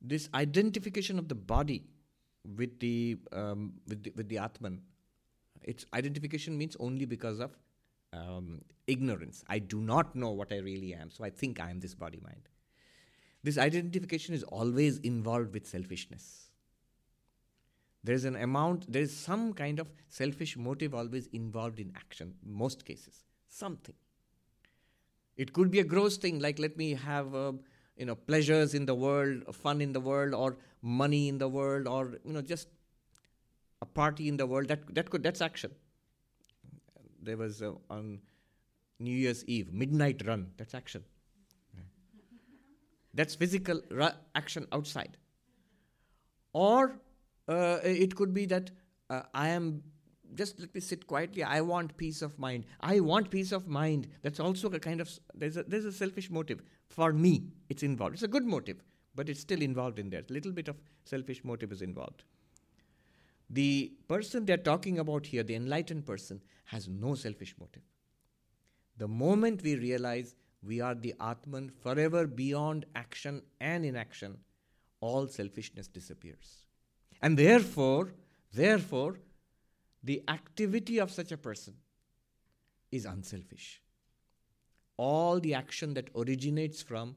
This 0.00 0.28
identification 0.34 1.18
of 1.18 1.28
the 1.28 1.34
body 1.34 1.84
with 2.56 2.80
the 2.80 3.18
um, 3.32 3.74
with 3.86 4.02
the, 4.02 4.12
with 4.16 4.28
the 4.28 4.38
Atman, 4.38 4.82
its 5.62 5.86
identification 5.94 6.58
means 6.58 6.76
only 6.80 7.04
because 7.04 7.38
of 7.38 7.56
um, 8.12 8.62
ignorance. 8.86 9.44
I 9.48 9.58
do 9.58 9.80
not 9.80 10.14
know 10.14 10.30
what 10.30 10.52
I 10.52 10.58
really 10.58 10.94
am, 10.94 11.10
so 11.10 11.24
I 11.24 11.30
think 11.30 11.60
I 11.60 11.70
am 11.70 11.80
this 11.80 11.94
body 11.94 12.20
mind. 12.22 12.48
This 13.42 13.58
identification 13.58 14.34
is 14.34 14.42
always 14.44 14.98
involved 14.98 15.52
with 15.52 15.66
selfishness. 15.66 16.48
There 18.04 18.14
is 18.14 18.24
an 18.24 18.36
amount, 18.36 18.90
there 18.92 19.02
is 19.02 19.16
some 19.16 19.52
kind 19.52 19.78
of 19.78 19.88
selfish 20.08 20.56
motive 20.56 20.94
always 20.94 21.26
involved 21.28 21.78
in 21.78 21.92
action, 21.96 22.34
most 22.44 22.84
cases. 22.84 23.24
Something. 23.48 23.94
It 25.36 25.52
could 25.52 25.70
be 25.70 25.80
a 25.80 25.84
gross 25.84 26.16
thing, 26.16 26.40
like 26.40 26.58
let 26.58 26.76
me 26.76 26.94
have 26.94 27.34
uh, 27.34 27.52
you 27.96 28.06
know 28.06 28.14
pleasures 28.14 28.74
in 28.74 28.86
the 28.86 28.94
world, 28.94 29.54
fun 29.54 29.80
in 29.80 29.92
the 29.92 30.00
world, 30.00 30.34
or 30.34 30.56
money 30.82 31.28
in 31.28 31.38
the 31.38 31.48
world, 31.48 31.86
or 31.86 32.18
you 32.24 32.32
know 32.32 32.42
just 32.42 32.68
a 33.80 33.86
party 33.86 34.28
in 34.28 34.36
the 34.36 34.46
world. 34.46 34.68
That 34.68 34.94
that 34.94 35.10
could 35.10 35.22
that's 35.22 35.40
action. 35.40 35.72
There 37.22 37.36
was 37.36 37.62
uh, 37.62 37.72
on 37.88 38.20
New 38.98 39.16
Year's 39.16 39.44
Eve 39.46 39.72
midnight 39.72 40.26
run. 40.26 40.48
That's 40.56 40.74
action. 40.74 41.04
That's 43.14 43.34
physical 43.34 43.82
ra- 43.90 44.14
action 44.34 44.66
outside. 44.72 45.16
Or 46.52 46.96
uh, 47.48 47.78
it 47.82 48.14
could 48.16 48.32
be 48.32 48.46
that 48.46 48.70
uh, 49.10 49.22
I 49.34 49.48
am 49.48 49.82
just 50.34 50.58
let 50.58 50.74
me 50.74 50.80
sit 50.80 51.06
quietly. 51.06 51.42
I 51.42 51.60
want 51.60 51.96
peace 51.96 52.22
of 52.22 52.38
mind. 52.38 52.64
I 52.80 53.00
want 53.00 53.30
peace 53.30 53.52
of 53.52 53.68
mind. 53.68 54.08
That's 54.22 54.40
also 54.40 54.68
a 54.70 54.78
kind 54.78 55.00
of 55.00 55.10
there's 55.34 55.56
a 55.56 55.62
there's 55.64 55.84
a 55.84 55.92
selfish 55.92 56.30
motive 56.30 56.62
for 56.88 57.12
me. 57.12 57.44
It's 57.68 57.82
involved. 57.82 58.14
It's 58.14 58.22
a 58.22 58.28
good 58.28 58.46
motive, 58.46 58.82
but 59.14 59.28
it's 59.28 59.40
still 59.40 59.60
involved 59.60 59.98
in 59.98 60.08
there. 60.08 60.22
A 60.28 60.32
little 60.32 60.52
bit 60.52 60.68
of 60.68 60.80
selfish 61.04 61.44
motive 61.44 61.70
is 61.72 61.82
involved. 61.82 62.24
The 63.52 63.92
person 64.08 64.46
they're 64.46 64.56
talking 64.56 64.98
about 64.98 65.26
here, 65.26 65.42
the 65.42 65.54
enlightened 65.54 66.06
person, 66.06 66.40
has 66.64 66.88
no 66.88 67.14
selfish 67.14 67.54
motive. 67.60 67.82
The 68.96 69.06
moment 69.06 69.62
we 69.62 69.76
realize 69.76 70.34
we 70.62 70.80
are 70.80 70.94
the 70.94 71.14
Atman 71.20 71.70
forever 71.82 72.26
beyond 72.26 72.86
action 72.94 73.42
and 73.60 73.84
inaction, 73.84 74.38
all 75.00 75.28
selfishness 75.28 75.86
disappears. 75.86 76.66
And 77.20 77.38
therefore, 77.38 78.14
therefore, 78.54 79.18
the 80.02 80.22
activity 80.28 80.98
of 80.98 81.10
such 81.10 81.30
a 81.30 81.36
person 81.36 81.74
is 82.90 83.04
unselfish. 83.04 83.82
All 84.96 85.40
the 85.40 85.54
action 85.54 85.94
that 85.94 86.08
originates 86.16 86.80
from 86.80 87.16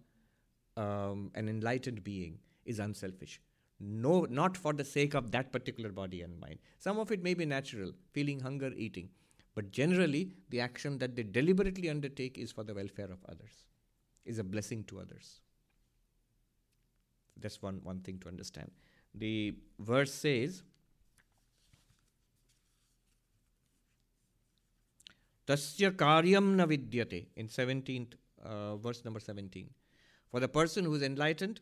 um, 0.75 1.31
an 1.33 1.47
enlightened 1.47 2.03
being 2.03 2.39
is 2.65 2.79
unselfish. 2.79 3.39
No, 3.79 4.25
not 4.29 4.55
for 4.55 4.73
the 4.73 4.85
sake 4.85 5.13
of 5.13 5.31
that 5.31 5.51
particular 5.51 5.91
body 5.91 6.21
and 6.21 6.39
mind. 6.39 6.59
Some 6.79 6.97
of 6.97 7.11
it 7.11 7.21
may 7.21 7.33
be 7.33 7.45
natural, 7.45 7.91
feeling 8.13 8.39
hunger, 8.39 8.71
eating. 8.75 9.09
But 9.53 9.71
generally, 9.71 10.31
the 10.49 10.61
action 10.61 10.97
that 10.99 11.15
they 11.15 11.23
deliberately 11.23 11.89
undertake 11.89 12.37
is 12.37 12.51
for 12.51 12.63
the 12.63 12.73
welfare 12.73 13.11
of 13.11 13.19
others, 13.27 13.65
is 14.25 14.39
a 14.39 14.43
blessing 14.43 14.83
to 14.85 14.99
others. 14.99 15.39
That's 17.37 17.61
one, 17.61 17.79
one 17.83 17.99
thing 17.99 18.19
to 18.19 18.27
understand. 18.27 18.71
The 19.13 19.55
verse 19.79 20.13
says, 20.13 20.63
Tasya 25.47 25.91
karyam 25.91 26.55
na 26.55 26.65
vidyate 26.65 27.27
in 27.35 27.47
17th 27.47 28.13
uh, 28.43 28.75
verse 28.77 29.03
number 29.05 29.19
17. 29.19 29.69
For 30.31 30.39
the 30.39 30.47
person 30.47 30.85
who 30.85 30.93
is 30.95 31.01
enlightened, 31.01 31.61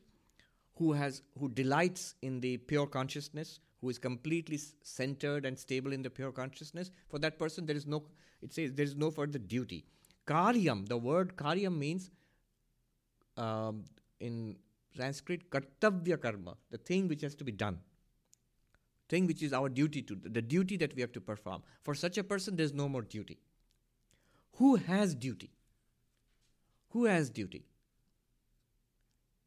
who 0.75 0.94
has 0.94 1.22
who 1.39 1.50
delights 1.50 2.15
in 2.22 2.39
the 2.39 2.58
pure 2.58 2.88
consciousness, 2.88 3.60
who 3.82 3.89
is 3.89 4.00
completely 4.00 4.60
centered 4.82 5.46
and 5.46 5.58
stable 5.58 5.94
in 5.94 6.01
the 6.01 6.10
pure 6.10 6.32
consciousness, 6.32 6.92
for 7.10 7.20
that 7.20 7.38
person 7.38 7.65
there 7.65 7.75
is 7.75 7.86
no, 7.86 8.03
it 8.42 8.53
says 8.53 8.74
there 8.74 8.86
is 8.86 8.96
no 8.96 9.12
further 9.12 9.39
duty. 9.39 9.86
Karyam, 10.25 10.88
the 10.88 10.98
word 10.98 11.36
karyam 11.36 11.77
means 11.77 12.10
um, 13.38 13.84
in 14.20 14.56
Sanskrit, 14.96 15.50
kartavya 15.50 16.22
karma, 16.22 16.56
the 16.72 16.77
thing 16.77 17.08
which 17.08 17.22
has 17.22 17.36
to 17.36 17.44
be 17.44 17.51
done. 17.51 17.80
Thing 19.10 19.27
which 19.27 19.44
is 19.44 19.53
our 19.53 19.70
duty 19.70 20.01
to, 20.01 20.15
the 20.15 20.42
duty 20.42 20.77
that 20.77 20.96
we 20.96 21.01
have 21.01 21.12
to 21.12 21.22
perform. 21.22 21.62
For 21.84 21.94
such 21.94 22.18
a 22.18 22.24
person, 22.24 22.56
there 22.56 22.65
is 22.65 22.74
no 22.74 22.88
more 22.88 23.01
duty. 23.01 23.38
Who 24.58 24.75
has 24.75 25.13
duty? 25.13 25.51
Who 26.89 27.06
has 27.06 27.30
duty? 27.30 27.65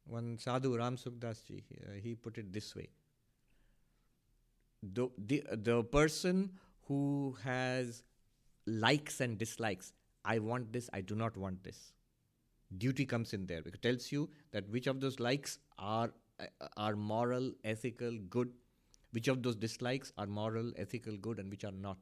One 0.07 0.37
sadhu, 0.37 0.77
Ram 0.77 0.97
Sukhdas 0.97 1.45
ji, 1.45 1.63
uh, 1.85 1.91
he 2.01 2.15
put 2.15 2.37
it 2.37 2.53
this 2.53 2.75
way 2.75 2.89
the, 4.83 5.09
the, 5.17 5.43
the 5.51 5.83
person 5.83 6.51
who 6.87 7.35
has 7.43 8.03
likes 8.65 9.21
and 9.21 9.37
dislikes, 9.37 9.93
I 10.25 10.39
want 10.39 10.71
this, 10.71 10.89
I 10.93 11.01
do 11.01 11.15
not 11.15 11.37
want 11.37 11.63
this. 11.63 11.93
Duty 12.77 13.05
comes 13.05 13.33
in 13.33 13.45
there. 13.45 13.59
It 13.59 13.81
tells 13.81 14.11
you 14.11 14.29
that 14.51 14.69
which 14.69 14.87
of 14.87 14.99
those 14.99 15.19
likes 15.19 15.59
are, 15.79 16.11
uh, 16.39 16.67
are 16.75 16.95
moral, 16.95 17.53
ethical, 17.63 18.17
good, 18.29 18.51
which 19.11 19.27
of 19.27 19.41
those 19.41 19.55
dislikes 19.55 20.11
are 20.17 20.27
moral, 20.27 20.73
ethical, 20.77 21.15
good, 21.17 21.39
and 21.39 21.49
which 21.49 21.63
are 21.63 21.71
not. 21.71 21.97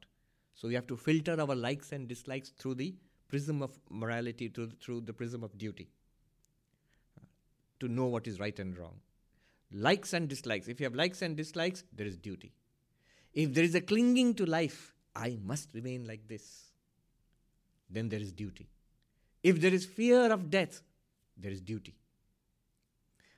So 0.54 0.66
we 0.66 0.74
have 0.74 0.86
to 0.88 0.96
filter 0.96 1.40
our 1.40 1.54
likes 1.54 1.92
and 1.92 2.08
dislikes 2.08 2.50
through 2.50 2.74
the 2.76 2.94
prism 3.28 3.62
of 3.62 3.78
morality, 3.90 4.48
through, 4.48 4.70
through 4.82 5.02
the 5.02 5.12
prism 5.12 5.44
of 5.44 5.56
duty, 5.56 5.88
to 7.80 7.88
know 7.88 8.06
what 8.06 8.26
is 8.26 8.40
right 8.40 8.58
and 8.58 8.76
wrong. 8.78 8.94
Likes 9.72 10.12
and 10.12 10.28
dislikes. 10.28 10.68
If 10.68 10.80
you 10.80 10.84
have 10.84 10.94
likes 10.94 11.22
and 11.22 11.36
dislikes, 11.36 11.84
there 11.92 12.06
is 12.06 12.16
duty. 12.16 12.52
If 13.32 13.52
there 13.52 13.64
is 13.64 13.74
a 13.74 13.80
clinging 13.80 14.34
to 14.34 14.46
life, 14.46 14.94
I 15.14 15.38
must 15.44 15.70
remain 15.74 16.06
like 16.06 16.28
this, 16.28 16.72
then 17.90 18.08
there 18.08 18.20
is 18.20 18.32
duty. 18.32 18.68
If 19.42 19.60
there 19.60 19.72
is 19.72 19.84
fear 19.84 20.32
of 20.32 20.50
death, 20.50 20.82
there 21.36 21.50
is 21.50 21.60
duty. 21.60 21.94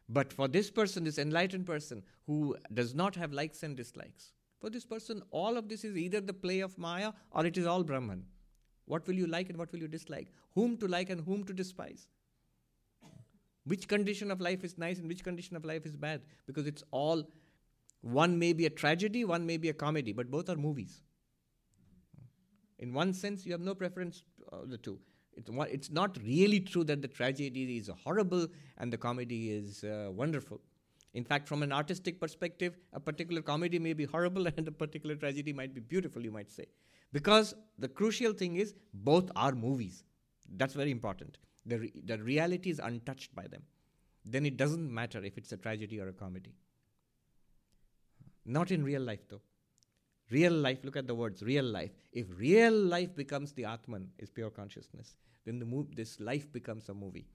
But 0.09 0.33
for 0.33 0.49
this 0.49 0.71
person, 0.71 1.05
this 1.05 1.19
enlightened 1.19 1.67
person 1.67 2.03
who 2.27 2.57
does 2.73 2.95
not 2.95 3.15
have 3.17 3.33
likes 3.33 3.63
and 3.63 3.77
dislikes, 3.77 4.33
for 4.61 4.71
this 4.71 4.85
person, 4.85 5.23
all 5.31 5.57
of 5.57 5.69
this 5.69 5.85
is 5.85 5.97
either 5.97 6.21
the 6.21 6.33
play 6.33 6.61
of 6.61 6.79
Maya 6.79 7.13
or 7.31 7.47
it 7.47 7.57
is 7.57 7.67
all 7.67 7.85
Brahman. 7.85 8.25
What 8.87 9.07
will 9.07 9.15
you 9.15 9.27
like 9.27 9.51
and 9.51 9.59
what 9.59 9.71
will 9.71 9.81
you 9.81 9.89
dislike? 9.89 10.33
Whom 10.55 10.77
to 10.79 10.89
like 10.89 11.11
and 11.11 11.21
whom 11.21 11.45
to 11.45 11.53
despise? 11.53 12.09
Which 13.69 13.87
condition 13.87 14.31
of 14.31 14.41
life 14.41 14.65
is 14.65 14.79
nice 14.79 14.99
and 14.99 15.09
which 15.09 15.23
condition 15.23 15.55
of 15.55 15.65
life 15.65 15.85
is 15.85 15.95
bad? 15.95 16.23
Because 16.47 16.67
it's 16.67 16.83
all, 16.91 17.29
one 18.01 18.39
may 18.39 18.55
be 18.55 18.65
a 18.65 18.71
tragedy, 18.71 19.25
one 19.25 19.45
may 19.45 19.59
be 19.59 19.69
a 19.69 19.75
comedy, 19.75 20.13
but 20.13 20.31
both 20.31 20.49
are 20.49 20.57
movies. 20.57 21.03
In 22.79 22.95
one 22.95 23.13
sense, 23.13 23.45
you 23.45 23.53
have 23.53 23.61
no 23.61 23.75
preference 23.75 24.23
of 24.51 24.71
the 24.71 24.79
two. 24.79 24.99
It's, 25.37 25.51
it's 25.71 25.91
not 25.91 26.17
really 26.25 26.61
true 26.61 26.83
that 26.85 27.03
the 27.03 27.09
tragedy 27.09 27.77
is 27.77 27.91
horrible 28.05 28.47
and 28.79 28.91
the 28.93 28.97
comedy 28.97 29.51
is 29.51 29.85
uh, 29.85 30.09
wonderful. 30.11 30.61
In 31.13 31.25
fact, 31.25 31.47
from 31.49 31.63
an 31.63 31.73
artistic 31.73 32.21
perspective, 32.21 32.79
a 32.93 33.01
particular 33.01 33.43
comedy 33.43 33.79
may 33.79 33.93
be 33.93 34.05
horrible 34.05 34.47
and 34.57 34.67
a 34.67 34.73
particular 34.73 35.15
tragedy 35.15 35.53
might 35.53 35.75
be 35.75 35.81
beautiful, 35.81 36.23
you 36.23 36.31
might 36.31 36.51
say. 36.51 36.67
Because 37.13 37.55
the 37.79 37.89
crucial 37.89 38.33
thing 38.33 38.57
is 38.57 38.75
both 38.95 39.31
are 39.37 39.53
movies. 39.53 40.05
That's 40.57 40.75
very 40.75 40.91
important. 40.91 41.39
The, 41.69 41.79
re- 41.79 41.93
the 42.05 42.19
reality 42.19 42.71
is 42.71 42.81
untouched 42.81 43.35
by 43.35 43.47
them. 43.47 43.63
Then 44.25 44.45
it 44.45 44.57
doesn't 44.57 44.93
matter 44.93 45.23
if 45.23 45.39
it's 45.39 45.53
a 45.53 45.57
tragedy 45.57 46.01
or 46.01 46.09
a 46.09 46.13
comedy. 46.13 46.55
Not 48.45 48.71
in 48.71 48.83
real 48.83 49.03
life, 49.03 49.29
though. 49.29 49.43
Real 50.31 50.53
life, 50.53 50.81
look 50.83 50.97
at 50.97 51.07
the 51.07 51.15
words 51.15 51.43
real 51.43 51.65
life. 51.65 51.93
If 52.13 52.27
real 52.37 52.73
life 52.73 53.15
becomes 53.15 53.53
the 53.53 53.65
Atman, 53.65 54.09
is 54.19 54.31
pure 54.31 54.51
consciousness, 54.51 55.15
then 55.45 55.59
the 55.59 55.65
move, 55.65 55.95
this 55.95 56.19
life 56.21 56.53
becomes 56.53 56.89
a 56.89 56.95
movie. 56.95 57.27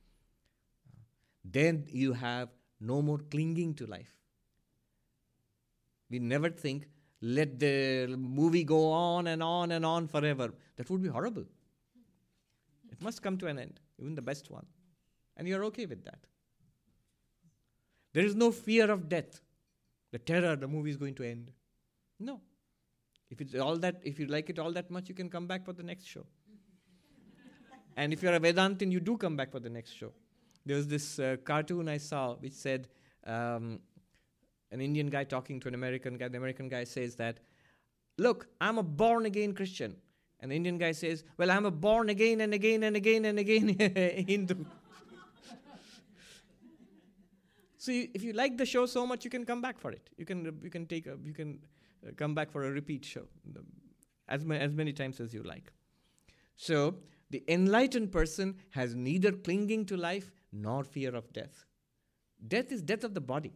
Then 1.46 1.86
you 1.89 2.13
have 2.13 2.50
no 2.80 3.02
more 3.02 3.19
clinging 3.32 3.76
to 3.76 3.88
life. 3.88 4.13
We 6.10 6.19
never 6.19 6.50
think, 6.50 6.88
let 7.22 7.60
the 7.60 8.15
movie 8.17 8.63
go 8.63 8.91
on 8.91 9.28
and 9.28 9.41
on 9.41 9.72
and 9.72 9.86
on 9.86 10.08
forever. 10.08 10.54
That 10.76 10.89
would 10.89 11.02
be 11.02 11.10
horrible. 11.10 11.46
It 12.91 13.02
must 13.02 13.24
come 13.24 13.38
to 13.39 13.48
an 13.48 13.58
end, 13.58 13.80
even 13.99 14.15
the 14.15 14.21
best 14.21 14.49
one. 14.49 14.65
And 15.38 15.47
you're 15.47 15.63
okay 15.65 15.86
with 15.86 16.03
that. 16.06 16.27
There 18.13 18.25
is 18.25 18.36
no 18.36 18.51
fear 18.51 18.91
of 18.91 19.10
death, 19.10 19.41
the 20.12 20.19
terror, 20.19 20.56
the 20.56 20.67
movie 20.67 20.91
is 20.91 20.97
going 20.97 21.15
to 21.15 21.23
end. 21.23 21.51
No. 22.19 22.41
If 23.32 23.41
it's 23.41 23.56
all 23.56 23.77
that, 23.77 23.99
if 24.03 24.19
you 24.19 24.27
like 24.27 24.51
it 24.51 24.60
all 24.60 24.71
that 24.73 24.91
much, 24.91 25.10
you 25.10 25.15
can 25.15 25.29
come 25.29 25.47
back 25.47 25.65
for 25.65 25.73
the 25.73 25.82
next 25.82 26.06
show. 26.06 26.25
and 27.97 28.13
if 28.13 28.21
you're 28.21 28.36
a 28.36 28.39
Vedantin, 28.39 28.91
you 28.91 28.99
do 28.99 29.17
come 29.17 29.36
back 29.36 29.51
for 29.51 29.60
the 29.60 29.69
next 29.69 29.93
show. 29.93 30.13
There 30.65 30.77
was 30.77 30.88
this 30.88 31.19
uh, 31.19 31.38
cartoon 31.43 31.89
I 31.89 31.97
saw 31.97 32.36
which 32.36 32.53
said 32.53 32.88
um, 33.25 33.79
an 34.71 34.82
Indian 34.82 35.08
guy 35.08 35.23
talking 35.23 35.60
to 35.62 35.67
an 35.67 35.73
American 35.73 36.17
guy. 36.17 36.27
The 36.27 36.38
American 36.38 36.69
guy 36.69 36.84
says 36.84 37.15
that, 37.15 37.39
"Look, 38.17 38.47
I'm 38.62 38.77
a 38.77 38.84
born 38.84 39.25
again 39.25 39.53
Christian," 39.53 39.95
the 40.51 40.56
Indian 40.56 40.77
guy 40.77 40.91
says, 40.91 41.23
"Well, 41.38 41.51
I'm 41.51 41.65
a 41.65 41.71
born 41.71 42.10
again 42.10 42.41
and 42.41 42.53
again 42.53 42.84
and 42.84 42.95
again 42.95 43.25
and 43.25 43.39
again 43.39 43.67
Hindu." 44.27 44.65
so 47.77 47.91
if 47.91 48.23
you 48.23 48.34
like 48.34 48.58
the 48.58 48.65
show 48.65 48.86
so 48.86 49.06
much, 49.06 49.23
you 49.23 49.32
can 49.32 49.45
come 49.45 49.62
back 49.62 49.79
for 49.79 49.91
it. 49.91 50.10
You 50.17 50.25
can 50.25 50.60
you 50.62 50.69
can 50.69 50.86
take 50.86 51.08
a, 51.08 51.17
you 51.23 51.34
can 51.34 51.60
uh, 52.06 52.12
come 52.17 52.36
back 52.36 52.51
for 52.51 52.65
a 52.65 52.71
repeat 52.71 53.06
show 53.06 53.27
as 54.27 54.43
ma- 54.43 54.56
as 54.56 54.73
many 54.73 54.93
times 54.93 55.19
as 55.19 55.34
you 55.34 55.43
like. 55.43 55.71
So 56.56 56.95
the 57.29 57.43
enlightened 57.47 58.12
person 58.12 58.58
has 58.71 58.95
neither 58.95 59.32
clinging 59.32 59.86
to 59.88 59.97
life 59.97 60.32
nor 60.51 60.84
fear 60.84 61.15
of 61.15 61.34
death. 61.34 61.65
Death 62.47 62.71
is 62.71 62.82
death 62.82 63.03
of 63.03 63.13
the 63.13 63.21
body. 63.21 63.53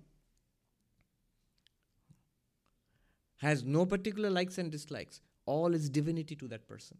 Has 3.37 3.63
no 3.63 3.85
particular 3.85 4.29
likes 4.29 4.57
and 4.57 4.71
dislikes. 4.71 5.21
All 5.47 5.73
is 5.73 5.89
divinity 5.89 6.35
to 6.35 6.47
that 6.49 6.67
person. 6.67 6.97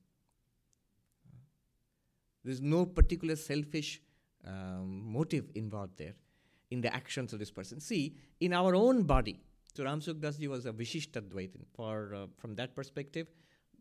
There's 2.43 2.61
no 2.61 2.85
particular 2.85 3.35
selfish 3.35 4.01
um, 4.45 5.03
motive 5.05 5.51
involved 5.53 5.97
there 5.97 6.15
in 6.71 6.81
the 6.81 6.93
actions 6.93 7.33
of 7.33 7.39
this 7.39 7.51
person. 7.51 7.79
See, 7.79 8.15
in 8.39 8.53
our 8.53 8.73
own 8.73 9.03
body, 9.03 9.39
so 9.75 9.83
Ram 9.83 9.99
was 9.99 10.65
a 10.65 10.73
Vishishtadvaitin. 10.73 11.65
For, 11.75 12.15
uh, 12.15 12.27
from 12.37 12.55
that 12.55 12.75
perspective, 12.75 13.27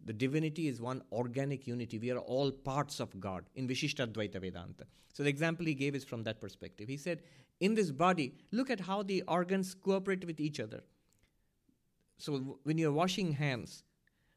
the 0.04 0.12
divinity 0.12 0.68
is 0.68 0.80
one 0.80 1.02
organic 1.10 1.66
unity. 1.66 1.98
We 1.98 2.10
are 2.10 2.18
all 2.18 2.50
parts 2.50 3.00
of 3.00 3.18
God 3.18 3.44
in 3.54 3.66
Vishishtadvaita 3.66 4.40
Vedanta. 4.40 4.84
So 5.14 5.22
the 5.22 5.30
example 5.30 5.64
he 5.64 5.74
gave 5.74 5.94
is 5.94 6.04
from 6.04 6.22
that 6.24 6.38
perspective. 6.38 6.86
He 6.88 6.98
said, 6.98 7.22
in 7.60 7.74
this 7.74 7.90
body, 7.90 8.34
look 8.52 8.68
at 8.68 8.80
how 8.80 9.02
the 9.02 9.22
organs 9.26 9.74
cooperate 9.74 10.26
with 10.26 10.38
each 10.38 10.60
other. 10.60 10.82
So 12.18 12.32
w- 12.32 12.58
when 12.64 12.76
you're 12.76 12.92
washing 12.92 13.32
hands, 13.32 13.82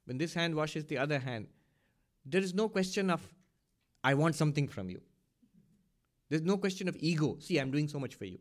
when 0.09 0.17
this 0.17 0.33
hand 0.33 0.55
washes 0.55 0.85
the 0.85 0.97
other 0.97 1.19
hand, 1.19 1.45
there 2.25 2.41
is 2.41 2.55
no 2.55 2.67
question 2.67 3.11
of, 3.11 3.21
I 4.03 4.15
want 4.15 4.33
something 4.33 4.67
from 4.67 4.89
you. 4.89 5.01
There's 6.29 6.41
no 6.41 6.57
question 6.57 6.87
of 6.87 6.97
ego. 6.99 7.37
See, 7.39 7.59
I'm 7.59 7.69
doing 7.69 7.87
so 7.87 7.99
much 7.99 8.15
for 8.15 8.25
you. 8.25 8.39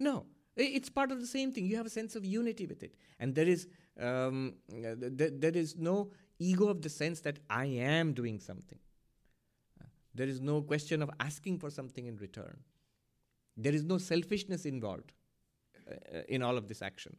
No, 0.00 0.26
it's 0.56 0.90
part 0.90 1.12
of 1.12 1.20
the 1.20 1.26
same 1.26 1.52
thing. 1.52 1.66
You 1.66 1.76
have 1.76 1.86
a 1.86 1.90
sense 1.90 2.16
of 2.16 2.24
unity 2.24 2.66
with 2.66 2.82
it. 2.82 2.96
And 3.20 3.32
there 3.32 3.46
is, 3.46 3.68
um, 4.00 4.54
th- 4.72 5.34
there 5.38 5.56
is 5.56 5.76
no 5.76 6.10
ego 6.40 6.66
of 6.66 6.82
the 6.82 6.88
sense 6.88 7.20
that 7.20 7.38
I 7.48 7.66
am 7.66 8.12
doing 8.12 8.40
something. 8.40 8.80
There 10.16 10.26
is 10.26 10.40
no 10.40 10.62
question 10.62 11.00
of 11.00 11.10
asking 11.20 11.60
for 11.60 11.70
something 11.70 12.06
in 12.06 12.16
return. 12.16 12.58
There 13.56 13.72
is 13.72 13.84
no 13.84 13.98
selfishness 13.98 14.66
involved 14.66 15.12
uh, 15.88 16.22
in 16.28 16.42
all 16.42 16.58
of 16.58 16.66
this 16.66 16.82
action. 16.82 17.16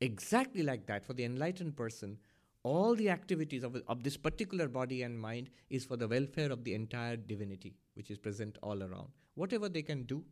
Exactly 0.00 0.62
like 0.62 0.86
that, 0.86 1.04
for 1.04 1.12
the 1.12 1.24
enlightened 1.24 1.76
person, 1.76 2.18
all 2.62 2.94
the 2.94 3.08
activities 3.08 3.64
of, 3.64 3.76
of 3.88 4.02
this 4.02 4.16
particular 4.16 4.68
body 4.68 5.02
and 5.02 5.18
mind 5.18 5.50
is 5.70 5.84
for 5.84 5.96
the 5.96 6.06
welfare 6.06 6.52
of 6.52 6.64
the 6.64 6.74
entire 6.74 7.16
divinity, 7.16 7.74
which 7.94 8.10
is 8.10 8.18
present 8.18 8.58
all 8.62 8.82
around. 8.82 9.08
Whatever 9.34 9.68
they 9.68 9.82
can 9.82 10.02
do, 10.04 10.24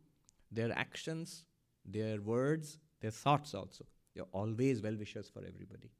their 0.51 0.71
actions, 0.77 1.45
their 1.85 2.21
words, 2.21 2.79
their 3.01 3.11
thoughts 3.11 3.53
also, 3.53 3.85
they're 4.15 4.25
always 4.31 4.81
well 4.81 4.95
wishers 4.95 5.29
for 5.29 5.39
everybody. 5.39 5.91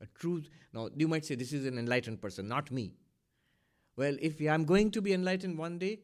A 0.00 0.06
truth. 0.18 0.48
Now, 0.72 0.88
you 0.96 1.08
might 1.08 1.24
say, 1.24 1.34
this 1.34 1.52
is 1.52 1.66
an 1.66 1.78
enlightened 1.78 2.20
person, 2.20 2.48
not 2.48 2.70
me. 2.70 2.94
Well, 3.96 4.16
if 4.20 4.40
I'm 4.40 4.64
going 4.64 4.90
to 4.92 5.00
be 5.00 5.12
enlightened 5.12 5.56
one 5.56 5.78
day, 5.78 6.00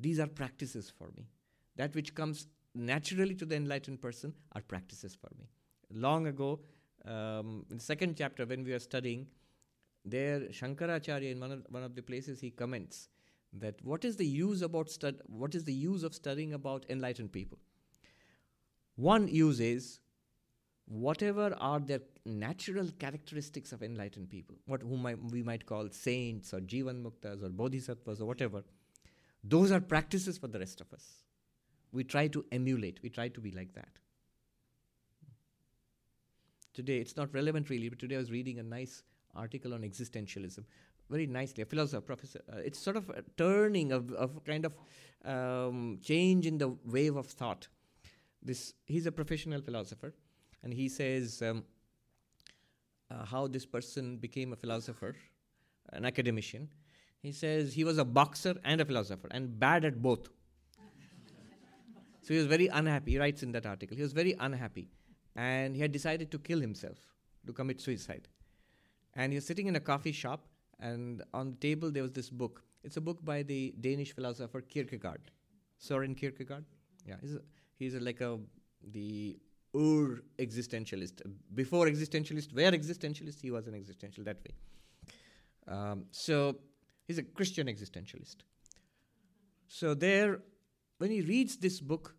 these 0.00 0.18
are 0.18 0.26
practices 0.26 0.92
for 0.96 1.08
me. 1.16 1.28
That 1.76 1.94
which 1.94 2.14
comes 2.14 2.46
naturally 2.74 3.34
to 3.34 3.44
the 3.44 3.56
enlightened 3.56 4.00
person 4.00 4.34
are 4.52 4.62
practices 4.62 5.16
for 5.20 5.28
me. 5.38 5.48
Long 5.92 6.26
ago, 6.26 6.60
um, 7.04 7.64
in 7.70 7.78
the 7.78 7.82
second 7.82 8.16
chapter, 8.16 8.46
when 8.46 8.64
we 8.64 8.72
are 8.72 8.78
studying, 8.78 9.26
there 10.04 10.40
Shankaracharya 10.40 11.32
in 11.32 11.40
one 11.40 11.52
of, 11.52 11.66
one 11.68 11.82
of 11.82 11.94
the 11.94 12.02
places 12.02 12.40
he 12.40 12.50
comments 12.50 13.08
that 13.52 13.74
what 13.82 14.04
is 14.04 14.16
the 14.16 14.26
use 14.26 14.62
about 14.62 14.88
stud- 14.88 15.22
what 15.26 15.54
is 15.54 15.64
the 15.64 15.72
use 15.72 16.02
of 16.02 16.14
studying 16.14 16.54
about 16.54 16.86
enlightened 16.88 17.32
people? 17.32 17.58
One 18.96 19.28
uses 19.28 20.00
whatever 20.86 21.54
are 21.58 21.80
their 21.80 22.00
natural 22.24 22.88
characteristics 22.98 23.72
of 23.72 23.82
enlightened 23.82 24.28
people, 24.28 24.56
what 24.66 24.82
whom 24.82 25.06
I, 25.06 25.14
we 25.14 25.42
might 25.42 25.66
call 25.66 25.88
saints 25.90 26.52
or 26.52 26.60
jivan 26.60 27.02
muktas 27.02 27.42
or 27.42 27.48
bodhisattvas 27.48 28.20
or 28.20 28.26
whatever, 28.26 28.62
those 29.42 29.70
are 29.70 29.80
practices 29.80 30.36
for 30.38 30.48
the 30.48 30.58
rest 30.58 30.80
of 30.80 30.92
us. 30.92 31.04
We 31.92 32.04
try 32.04 32.28
to 32.28 32.44
emulate, 32.52 33.00
we 33.02 33.08
try 33.08 33.28
to 33.28 33.40
be 33.40 33.50
like 33.50 33.74
that. 33.74 33.88
Today, 36.72 36.98
it's 36.98 37.16
not 37.16 37.34
relevant 37.34 37.68
really, 37.68 37.88
but 37.88 37.98
today 37.98 38.14
I 38.14 38.18
was 38.18 38.30
reading 38.30 38.58
a 38.58 38.62
nice 38.62 39.02
article 39.34 39.74
on 39.74 39.82
existentialism. 39.82 40.64
Very 41.08 41.26
nicely, 41.26 41.62
a 41.62 41.66
philosopher, 41.66 42.00
professor. 42.00 42.40
Uh, 42.52 42.58
it's 42.58 42.78
sort 42.78 42.96
of 42.96 43.10
a 43.10 43.22
turning 43.36 43.90
of, 43.90 44.12
of 44.12 44.44
kind 44.44 44.64
of 44.64 44.76
um, 45.24 45.98
change 46.02 46.46
in 46.46 46.58
the 46.58 46.68
wave 46.84 47.16
of 47.16 47.26
thought. 47.26 47.66
This 48.42 48.74
he's 48.86 49.06
a 49.06 49.12
professional 49.12 49.60
philosopher, 49.60 50.14
and 50.62 50.72
he 50.72 50.88
says 50.88 51.42
um, 51.42 51.64
uh, 53.10 53.24
how 53.24 53.48
this 53.48 53.66
person 53.66 54.16
became 54.16 54.52
a 54.52 54.56
philosopher, 54.56 55.16
an 55.92 56.04
academician. 56.04 56.68
He 57.20 57.32
says 57.32 57.74
he 57.74 57.84
was 57.84 57.98
a 57.98 58.04
boxer 58.04 58.54
and 58.64 58.80
a 58.80 58.84
philosopher, 58.84 59.28
and 59.32 59.58
bad 59.58 59.84
at 59.84 60.00
both. 60.00 60.28
So 62.30 62.34
he 62.34 62.38
was 62.38 62.46
very 62.46 62.68
unhappy. 62.68 63.10
He 63.10 63.18
writes 63.18 63.42
in 63.42 63.50
that 63.50 63.66
article. 63.66 63.96
He 63.96 64.04
was 64.04 64.12
very 64.12 64.36
unhappy, 64.38 64.86
and 65.34 65.74
he 65.74 65.82
had 65.82 65.90
decided 65.90 66.30
to 66.30 66.38
kill 66.38 66.60
himself, 66.60 66.96
to 67.44 67.52
commit 67.52 67.80
suicide. 67.80 68.28
And 69.14 69.32
he 69.32 69.36
was 69.38 69.44
sitting 69.44 69.66
in 69.66 69.74
a 69.74 69.80
coffee 69.80 70.12
shop, 70.12 70.46
and 70.78 71.24
on 71.34 71.50
the 71.50 71.56
table 71.56 71.90
there 71.90 72.04
was 72.04 72.12
this 72.12 72.30
book. 72.30 72.62
It's 72.84 72.96
a 72.96 73.00
book 73.00 73.24
by 73.24 73.42
the 73.42 73.74
Danish 73.80 74.14
philosopher 74.14 74.60
Kierkegaard, 74.60 75.32
Soren 75.76 76.14
Kierkegaard. 76.14 76.64
Yeah, 77.04 77.16
he's, 77.20 77.34
a, 77.34 77.40
he's 77.74 77.94
a, 77.96 78.00
like 78.00 78.20
a 78.20 78.38
the 78.92 79.36
Ur 79.74 80.22
existentialist. 80.38 81.22
Before 81.52 81.86
existentialist, 81.86 82.54
where 82.54 82.70
existentialist, 82.70 83.40
he 83.40 83.50
was 83.50 83.66
an 83.66 83.74
existential 83.74 84.22
that 84.22 84.36
way. 84.36 84.54
Um, 85.66 86.04
so 86.12 86.60
he's 87.08 87.18
a 87.18 87.24
Christian 87.24 87.66
existentialist. 87.66 88.36
So 89.66 89.94
there, 89.94 90.42
when 90.98 91.10
he 91.10 91.22
reads 91.22 91.56
this 91.56 91.80
book, 91.80 92.14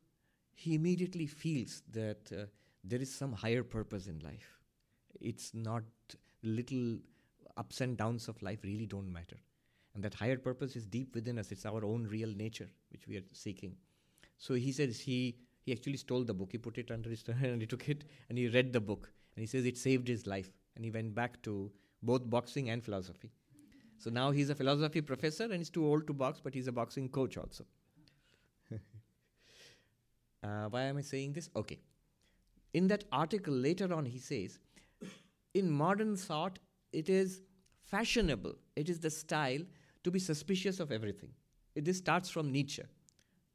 he 0.54 0.76
immediately 0.76 1.28
feels 1.28 1.84
that 1.92 2.32
uh, 2.32 2.46
there 2.84 3.02
is 3.02 3.14
some 3.14 3.34
higher 3.34 3.64
purpose 3.64 4.08
in 4.08 4.20
life. 4.20 4.60
It's 5.20 5.54
not 5.54 5.84
little 6.44 6.98
ups 7.58 7.82
and 7.82 7.98
downs 7.98 8.28
of 8.28 8.42
life 8.42 8.60
really 8.64 8.86
don't 8.86 9.12
matter. 9.12 9.38
And 9.94 10.04
that 10.04 10.14
higher 10.14 10.38
purpose 10.38 10.76
is 10.76 10.86
deep 10.86 11.14
within 11.16 11.38
us. 11.38 11.52
It's 11.52 11.66
our 11.66 11.84
own 11.84 12.08
real 12.10 12.30
nature 12.30 12.70
which 12.92 13.08
we 13.08 13.18
are 13.18 13.24
seeking. 13.34 13.76
So 14.38 14.54
he 14.54 14.72
says 14.72 15.00
he 15.00 15.36
he 15.64 15.72
actually 15.72 15.98
stole 15.98 16.24
the 16.24 16.34
book. 16.34 16.52
He 16.52 16.58
put 16.58 16.78
it 16.78 16.90
under 16.90 17.10
his 17.10 17.24
hand 17.26 17.46
and 17.54 17.62
he 17.62 17.68
took 17.68 17.88
it 17.88 18.06
and 18.30 18.38
he 18.38 18.48
read 18.48 18.74
the 18.74 18.80
book. 18.80 19.12
And 19.36 19.42
he 19.42 19.48
says 19.48 19.66
it 19.66 19.78
saved 19.78 20.08
his 20.08 20.26
life. 20.26 20.50
And 20.76 20.84
he 20.84 20.92
went 20.92 21.14
back 21.14 21.42
to 21.44 21.72
both 22.02 22.30
boxing 22.30 22.70
and 22.70 22.84
philosophy. 22.84 23.32
So 23.98 24.10
now 24.10 24.32
he's 24.32 24.50
a 24.50 24.56
philosophy 24.56 25.02
professor 25.02 25.44
and 25.44 25.56
he's 25.56 25.70
too 25.70 25.86
old 25.86 26.08
to 26.08 26.14
box, 26.14 26.42
but 26.44 26.56
he's 26.56 26.68
a 26.68 26.72
boxing 26.72 27.10
coach 27.10 27.38
also. 27.38 27.66
Uh, 30.44 30.66
why 30.70 30.84
am 30.84 30.98
I 30.98 31.02
saying 31.02 31.34
this? 31.34 31.50
Okay. 31.56 31.80
In 32.74 32.88
that 32.88 33.04
article 33.12 33.54
later 33.54 33.94
on, 33.94 34.06
he 34.06 34.18
says, 34.18 34.60
in 35.54 35.70
modern 35.70 36.16
thought, 36.16 36.60
it 36.94 37.10
is 37.10 37.42
fashionable, 37.84 38.56
it 38.76 38.90
is 38.90 39.00
the 39.00 39.10
style 39.10 39.62
to 40.04 40.12
be 40.12 40.20
suspicious 40.20 40.80
of 40.80 40.92
everything. 40.92 41.30
It, 41.76 41.86
this 41.86 41.98
starts 41.98 42.30
from 42.30 42.52
Nietzsche. 42.52 42.84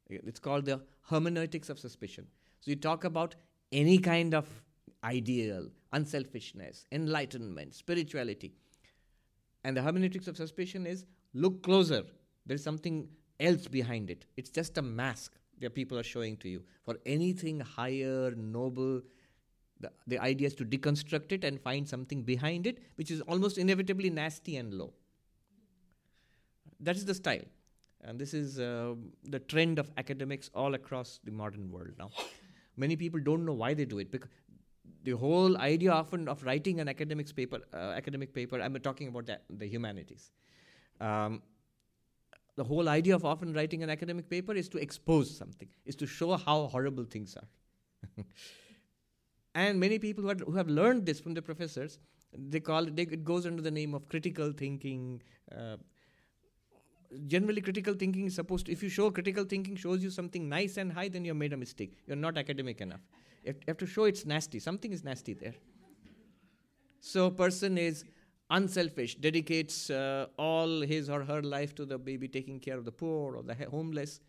It's 0.09 0.39
called 0.39 0.65
the 0.65 0.81
hermeneutics 1.09 1.69
of 1.69 1.79
suspicion. 1.79 2.27
So 2.61 2.71
you 2.71 2.75
talk 2.75 3.03
about 3.03 3.35
any 3.71 3.97
kind 3.97 4.33
of 4.33 4.47
ideal, 5.03 5.67
unselfishness, 5.91 6.85
enlightenment, 6.91 7.73
spirituality. 7.73 8.53
And 9.63 9.75
the 9.75 9.81
hermeneutics 9.81 10.27
of 10.27 10.37
suspicion 10.37 10.87
is 10.87 11.05
look 11.33 11.63
closer. 11.63 12.03
There's 12.45 12.63
something 12.63 13.09
else 13.39 13.67
behind 13.67 14.09
it. 14.09 14.25
It's 14.37 14.49
just 14.49 14.77
a 14.77 14.81
mask 14.81 15.33
that 15.59 15.73
people 15.73 15.97
are 15.97 16.03
showing 16.03 16.37
to 16.37 16.49
you. 16.49 16.63
For 16.83 16.97
anything 17.05 17.59
higher, 17.59 18.31
noble, 18.31 19.01
the, 19.79 19.91
the 20.07 20.19
idea 20.19 20.47
is 20.47 20.55
to 20.55 20.65
deconstruct 20.65 21.31
it 21.31 21.43
and 21.43 21.59
find 21.61 21.87
something 21.87 22.23
behind 22.23 22.67
it, 22.67 22.79
which 22.95 23.11
is 23.11 23.21
almost 23.21 23.57
inevitably 23.57 24.09
nasty 24.09 24.57
and 24.57 24.73
low. 24.73 24.93
That 26.79 26.95
is 26.95 27.05
the 27.05 27.13
style. 27.13 27.45
And 28.01 28.19
this 28.19 28.33
is 28.33 28.59
uh, 28.59 28.93
the 29.23 29.39
trend 29.39 29.79
of 29.79 29.91
academics 29.97 30.49
all 30.53 30.75
across 30.75 31.19
the 31.23 31.31
modern 31.31 31.71
world 31.71 31.91
now. 31.97 32.11
Many 32.77 32.95
people 32.95 33.19
don't 33.19 33.45
know 33.45 33.53
why 33.53 33.73
they 33.73 33.85
do 33.85 33.97
it 33.97 34.11
because 34.11 34.29
the 35.03 35.11
whole 35.11 35.57
idea 35.57 35.91
often 35.91 36.27
of 36.27 36.43
writing 36.43 36.79
an 36.79 36.87
academics 36.87 37.31
paper, 37.31 37.59
uh, 37.73 37.93
academic 38.01 38.33
paper, 38.33 38.61
I'm 38.61 38.75
talking 38.75 39.07
about 39.07 39.25
the, 39.25 39.39
the 39.49 39.67
humanities. 39.67 40.31
Um, 40.99 41.41
the 42.57 42.63
whole 42.63 42.89
idea 42.89 43.15
of 43.15 43.23
often 43.23 43.53
writing 43.53 43.83
an 43.83 43.89
academic 43.89 44.29
paper 44.29 44.53
is 44.53 44.67
to 44.69 44.79
expose 44.79 45.35
something, 45.37 45.69
is 45.85 45.95
to 45.95 46.07
show 46.07 46.35
how 46.35 46.65
horrible 46.67 47.05
things 47.05 47.37
are. 47.37 48.23
and 49.55 49.79
many 49.79 49.99
people 49.99 50.23
who, 50.23 50.33
who, 50.33 50.53
have 50.53 50.67
learned 50.67 51.05
this 51.05 51.19
from 51.19 51.35
the 51.35 51.41
professors, 51.41 51.99
they 52.35 52.59
call 52.59 52.87
it, 52.87 52.95
they, 52.95 53.03
it 53.03 53.23
goes 53.23 53.45
under 53.45 53.61
the 53.61 53.71
name 53.71 53.93
of 53.93 54.09
critical 54.09 54.51
thinking, 54.51 55.21
uh, 55.55 55.77
generally 57.27 57.61
critical 57.61 57.93
thinking 57.93 58.25
is 58.25 58.35
supposed 58.35 58.65
to 58.65 58.71
if 58.71 58.83
you 58.83 58.89
show 58.89 59.09
critical 59.11 59.45
thinking 59.45 59.75
shows 59.75 60.03
you 60.03 60.09
something 60.09 60.49
nice 60.49 60.75
and 60.75 60.91
high 60.91 61.07
then 61.07 61.23
you've 61.23 61.37
made 61.37 61.53
a 61.53 61.57
mistake. 61.57 61.97
You're 62.07 62.17
not 62.17 62.37
academic 62.37 62.81
enough. 62.81 63.01
You 63.45 63.53
have 63.67 63.77
to 63.77 63.85
show 63.85 64.05
it's 64.05 64.25
nasty. 64.25 64.59
Something 64.59 64.91
is 64.91 65.03
nasty 65.03 65.33
there. 65.33 65.53
So 66.99 67.27
a 67.27 67.31
person 67.31 67.77
is 67.77 68.03
unselfish 68.49 69.15
dedicates 69.15 69.89
uh, 69.89 70.27
all 70.37 70.81
his 70.81 71.09
or 71.09 71.23
her 71.23 71.41
life 71.41 71.75
to 71.75 71.85
the 71.85 71.97
baby 71.97 72.27
taking 72.27 72.59
care 72.59 72.77
of 72.77 72.85
the 72.85 72.91
poor 72.91 73.35
or 73.35 73.43
the 73.43 73.55
homeless 73.65 74.19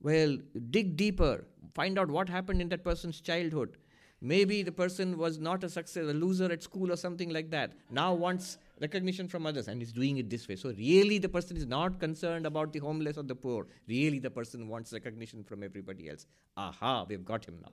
well 0.00 0.36
dig 0.70 0.96
deeper 0.96 1.44
find 1.74 1.98
out 1.98 2.08
what 2.08 2.28
happened 2.28 2.60
in 2.60 2.68
that 2.68 2.82
person's 2.82 3.20
childhood 3.20 3.76
maybe 4.20 4.62
the 4.62 4.72
person 4.72 5.16
was 5.16 5.38
not 5.38 5.62
a 5.62 5.68
success 5.68 6.04
a 6.04 6.12
loser 6.24 6.50
at 6.50 6.62
school 6.62 6.90
or 6.90 6.96
something 6.96 7.30
like 7.30 7.50
that 7.50 7.72
now 7.90 8.12
wants 8.12 8.58
recognition 8.80 9.28
from 9.28 9.46
others 9.46 9.68
and 9.68 9.82
is 9.82 9.92
doing 9.92 10.18
it 10.18 10.30
this 10.30 10.48
way. 10.48 10.56
So, 10.56 10.70
really, 10.70 11.18
the 11.18 11.28
person 11.28 11.56
is 11.56 11.66
not 11.66 11.98
concerned 11.98 12.46
about 12.46 12.72
the 12.72 12.78
homeless 12.78 13.18
or 13.18 13.22
the 13.22 13.34
poor. 13.34 13.66
Really, 13.86 14.18
the 14.18 14.30
person 14.30 14.68
wants 14.68 14.92
recognition 14.92 15.44
from 15.44 15.62
everybody 15.62 16.08
else. 16.08 16.26
Aha, 16.56 17.04
we've 17.08 17.24
got 17.24 17.44
him 17.44 17.58
now. 17.62 17.72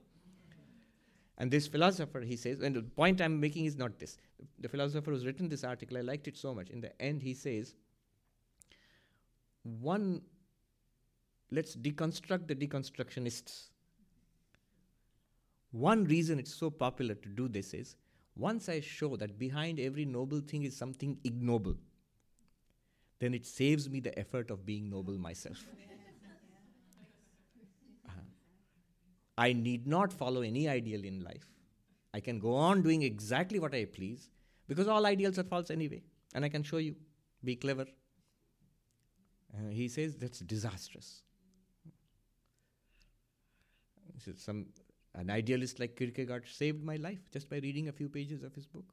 And 1.38 1.50
this 1.50 1.66
philosopher, 1.66 2.20
he 2.20 2.36
says, 2.36 2.60
and 2.60 2.74
the 2.74 2.82
point 2.82 3.20
I'm 3.20 3.38
making 3.38 3.66
is 3.66 3.76
not 3.76 3.98
this. 3.98 4.16
The 4.58 4.68
philosopher 4.68 5.10
who's 5.10 5.26
written 5.26 5.48
this 5.48 5.64
article, 5.64 5.98
I 5.98 6.00
liked 6.00 6.28
it 6.28 6.36
so 6.36 6.54
much. 6.54 6.70
In 6.70 6.80
the 6.80 7.00
end, 7.00 7.22
he 7.22 7.34
says, 7.34 7.74
one, 9.62 10.22
let's 11.50 11.76
deconstruct 11.76 12.46
the 12.46 12.54
deconstructionists. 12.54 13.68
One 15.72 16.04
reason 16.04 16.38
it's 16.38 16.54
so 16.54 16.70
popular 16.70 17.14
to 17.14 17.28
do 17.28 17.48
this 17.48 17.74
is 17.74 17.96
once 18.34 18.68
I 18.68 18.80
show 18.80 19.16
that 19.16 19.38
behind 19.38 19.78
every 19.78 20.04
noble 20.04 20.40
thing 20.40 20.62
is 20.62 20.76
something 20.76 21.18
ignoble, 21.24 21.76
then 23.18 23.34
it 23.34 23.46
saves 23.46 23.90
me 23.90 24.00
the 24.00 24.18
effort 24.18 24.50
of 24.50 24.64
being 24.64 24.88
noble 24.88 25.18
myself. 25.18 25.66
I 29.38 29.52
need 29.52 29.86
not 29.86 30.12
follow 30.12 30.40
any 30.42 30.68
ideal 30.68 31.04
in 31.04 31.22
life. 31.22 31.46
I 32.14 32.20
can 32.20 32.38
go 32.38 32.54
on 32.54 32.82
doing 32.82 33.02
exactly 33.02 33.58
what 33.58 33.74
I 33.74 33.84
please 33.84 34.30
because 34.68 34.88
all 34.88 35.04
ideals 35.04 35.38
are 35.38 35.44
false 35.44 35.70
anyway. 35.70 36.02
And 36.34 36.44
I 36.44 36.48
can 36.48 36.62
show 36.62 36.78
you. 36.78 36.96
Be 37.44 37.54
clever. 37.56 37.86
Uh, 39.54 39.68
he 39.70 39.88
says 39.88 40.16
that's 40.16 40.40
disastrous. 40.40 41.22
Some 44.36 44.66
an 45.14 45.30
idealist 45.30 45.78
like 45.78 45.96
Kierkegaard 45.96 46.46
saved 46.48 46.82
my 46.82 46.96
life 46.96 47.20
just 47.32 47.48
by 47.48 47.56
reading 47.58 47.88
a 47.88 47.92
few 47.92 48.08
pages 48.08 48.42
of 48.42 48.54
his 48.54 48.66
book. 48.66 48.92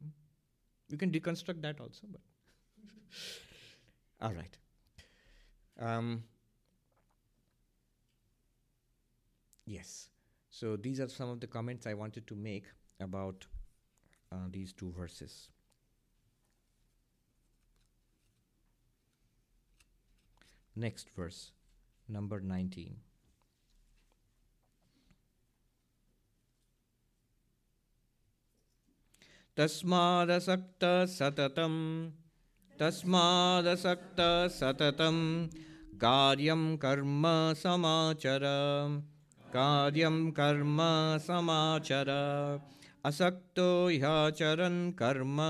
Hmm? 0.00 0.10
You 0.88 0.96
can 0.96 1.10
deconstruct 1.10 1.62
that 1.62 1.80
also, 1.80 2.06
but. 2.10 2.20
All 4.20 4.32
right. 4.32 4.56
Um, 5.80 6.22
yes. 9.65 10.09
So 10.49 10.75
these 10.75 10.99
are 10.99 11.07
some 11.07 11.29
of 11.29 11.39
the 11.39 11.47
comments 11.47 11.87
I 11.87 11.93
wanted 11.93 12.27
to 12.27 12.35
make 12.35 12.65
about 12.99 13.45
uh, 14.31 14.47
these 14.49 14.73
two 14.73 14.91
verses. 14.91 15.49
Next 20.75 21.09
verse, 21.15 21.51
number 22.07 22.39
19. 22.39 22.95
तस्मादसक्त 29.57 30.83
सततं 31.13 31.73
तस्मादसक्त 32.79 34.19
सततं 34.57 35.17
कार्यं 36.03 36.77
कर्म 36.83 37.25
समाचर 37.61 38.45
कार्यं 39.56 40.30
कर्म 40.36 40.80
समाचर 41.26 42.08
असक्तो 43.08 43.68
ह्याचरन् 43.88 44.90
कर्म 44.98 45.40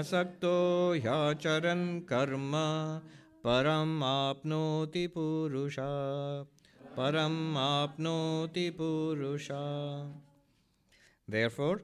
असक्तो 0.00 0.56
ह्याचरन् 1.04 2.00
कर्म 2.10 2.54
परम् 3.44 4.02
आप्नोति 4.04 5.06
पुरुषा 5.14 5.90
परम् 6.96 7.56
आप्नोति 7.58 8.68
पुरुषा 8.78 9.62
Therefore, 11.28 11.82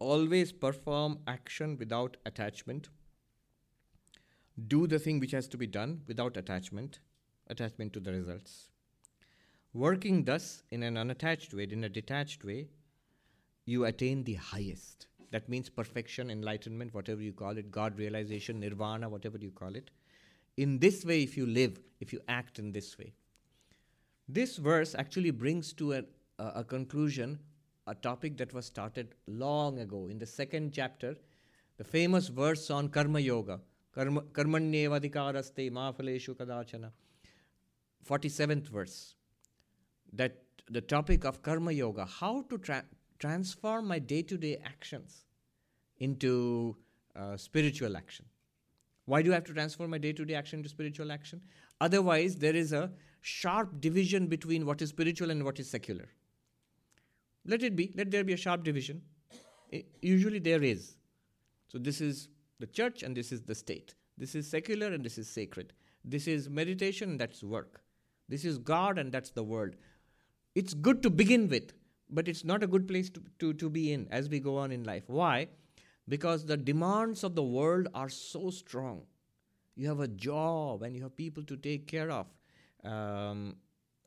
always 0.00 0.52
perform 0.52 1.18
action 1.26 1.76
without 1.76 2.16
attachment. 2.24 2.88
Do 4.56 4.86
the 4.86 4.98
thing 4.98 5.20
which 5.20 5.32
has 5.32 5.48
to 5.48 5.56
be 5.56 5.66
done 5.66 6.02
without 6.06 6.36
attachment, 6.36 7.00
attachment 7.48 7.92
to 7.94 8.00
the 8.00 8.12
results. 8.12 8.69
Working 9.72 10.24
thus 10.24 10.62
in 10.70 10.82
an 10.82 10.96
unattached 10.96 11.54
way, 11.54 11.68
in 11.70 11.84
a 11.84 11.88
detached 11.88 12.44
way, 12.44 12.68
you 13.66 13.84
attain 13.84 14.24
the 14.24 14.34
highest. 14.34 15.06
That 15.30 15.48
means 15.48 15.68
perfection, 15.68 16.28
enlightenment, 16.28 16.92
whatever 16.92 17.22
you 17.22 17.32
call 17.32 17.56
it, 17.56 17.70
God 17.70 17.96
realization, 17.96 18.58
nirvana, 18.58 19.08
whatever 19.08 19.38
you 19.38 19.52
call 19.52 19.76
it. 19.76 19.90
In 20.56 20.80
this 20.80 21.04
way, 21.04 21.22
if 21.22 21.36
you 21.36 21.46
live, 21.46 21.78
if 22.00 22.12
you 22.12 22.20
act 22.28 22.58
in 22.58 22.72
this 22.72 22.98
way. 22.98 23.12
This 24.28 24.56
verse 24.56 24.94
actually 24.96 25.30
brings 25.30 25.72
to 25.74 25.92
a, 25.92 26.02
a, 26.38 26.52
a 26.56 26.64
conclusion 26.64 27.38
a 27.86 27.94
topic 27.94 28.36
that 28.38 28.52
was 28.52 28.66
started 28.66 29.14
long 29.26 29.78
ago 29.80 30.08
in 30.08 30.18
the 30.18 30.26
second 30.26 30.72
chapter, 30.72 31.16
the 31.78 31.84
famous 31.84 32.28
verse 32.28 32.70
on 32.70 32.88
Karma 32.88 33.20
Yoga. 33.20 33.60
Karmanyevadhikaraste 33.96 35.70
mafaleshu 35.70 36.36
kadachana. 36.36 36.90
47th 38.08 38.68
verse. 38.68 39.14
That 40.12 40.36
the 40.70 40.80
topic 40.80 41.24
of 41.24 41.42
Karma 41.42 41.72
Yoga, 41.72 42.04
how 42.04 42.42
to 42.50 42.58
tra- 42.58 42.84
transform 43.18 43.86
my 43.86 43.98
day 43.98 44.22
to 44.22 44.36
day 44.36 44.58
actions 44.64 45.24
into 45.98 46.76
uh, 47.16 47.36
spiritual 47.36 47.96
action. 47.96 48.24
Why 49.06 49.22
do 49.22 49.32
I 49.32 49.34
have 49.34 49.44
to 49.44 49.52
transform 49.52 49.90
my 49.90 49.98
day 49.98 50.12
to 50.12 50.24
day 50.24 50.34
action 50.34 50.60
into 50.60 50.68
spiritual 50.68 51.10
action? 51.12 51.40
Otherwise, 51.80 52.36
there 52.36 52.54
is 52.54 52.72
a 52.72 52.90
sharp 53.20 53.80
division 53.80 54.26
between 54.26 54.64
what 54.64 54.80
is 54.82 54.90
spiritual 54.90 55.30
and 55.30 55.44
what 55.44 55.58
is 55.58 55.68
secular. 55.68 56.08
Let 57.44 57.62
it 57.62 57.74
be, 57.74 57.92
let 57.96 58.10
there 58.10 58.24
be 58.24 58.32
a 58.34 58.36
sharp 58.36 58.64
division. 58.64 59.02
It, 59.70 59.86
usually 60.02 60.38
there 60.38 60.62
is. 60.62 60.96
So 61.68 61.78
this 61.78 62.00
is 62.00 62.28
the 62.58 62.66
church 62.66 63.02
and 63.02 63.16
this 63.16 63.32
is 63.32 63.42
the 63.42 63.54
state. 63.54 63.94
This 64.18 64.34
is 64.34 64.48
secular 64.48 64.88
and 64.88 65.04
this 65.04 65.18
is 65.18 65.28
sacred. 65.28 65.72
This 66.04 66.26
is 66.26 66.48
meditation 66.48 67.10
and 67.10 67.20
that's 67.20 67.42
work. 67.42 67.82
This 68.28 68.44
is 68.44 68.58
God 68.58 68.98
and 68.98 69.10
that's 69.10 69.30
the 69.30 69.42
world. 69.42 69.74
It's 70.54 70.74
good 70.74 71.02
to 71.02 71.10
begin 71.10 71.48
with, 71.48 71.72
but 72.08 72.28
it's 72.28 72.44
not 72.44 72.62
a 72.62 72.66
good 72.66 72.88
place 72.88 73.08
to, 73.10 73.22
to, 73.38 73.52
to 73.54 73.70
be 73.70 73.92
in 73.92 74.08
as 74.10 74.28
we 74.28 74.40
go 74.40 74.56
on 74.56 74.72
in 74.72 74.84
life. 74.84 75.04
Why? 75.06 75.48
Because 76.08 76.44
the 76.44 76.56
demands 76.56 77.22
of 77.22 77.34
the 77.34 77.42
world 77.42 77.88
are 77.94 78.08
so 78.08 78.50
strong. 78.50 79.02
You 79.76 79.88
have 79.88 80.00
a 80.00 80.08
job 80.08 80.82
and 80.82 80.94
you 80.94 81.02
have 81.02 81.16
people 81.16 81.44
to 81.44 81.56
take 81.56 81.86
care 81.86 82.10
of. 82.10 82.26
Um, 82.84 83.56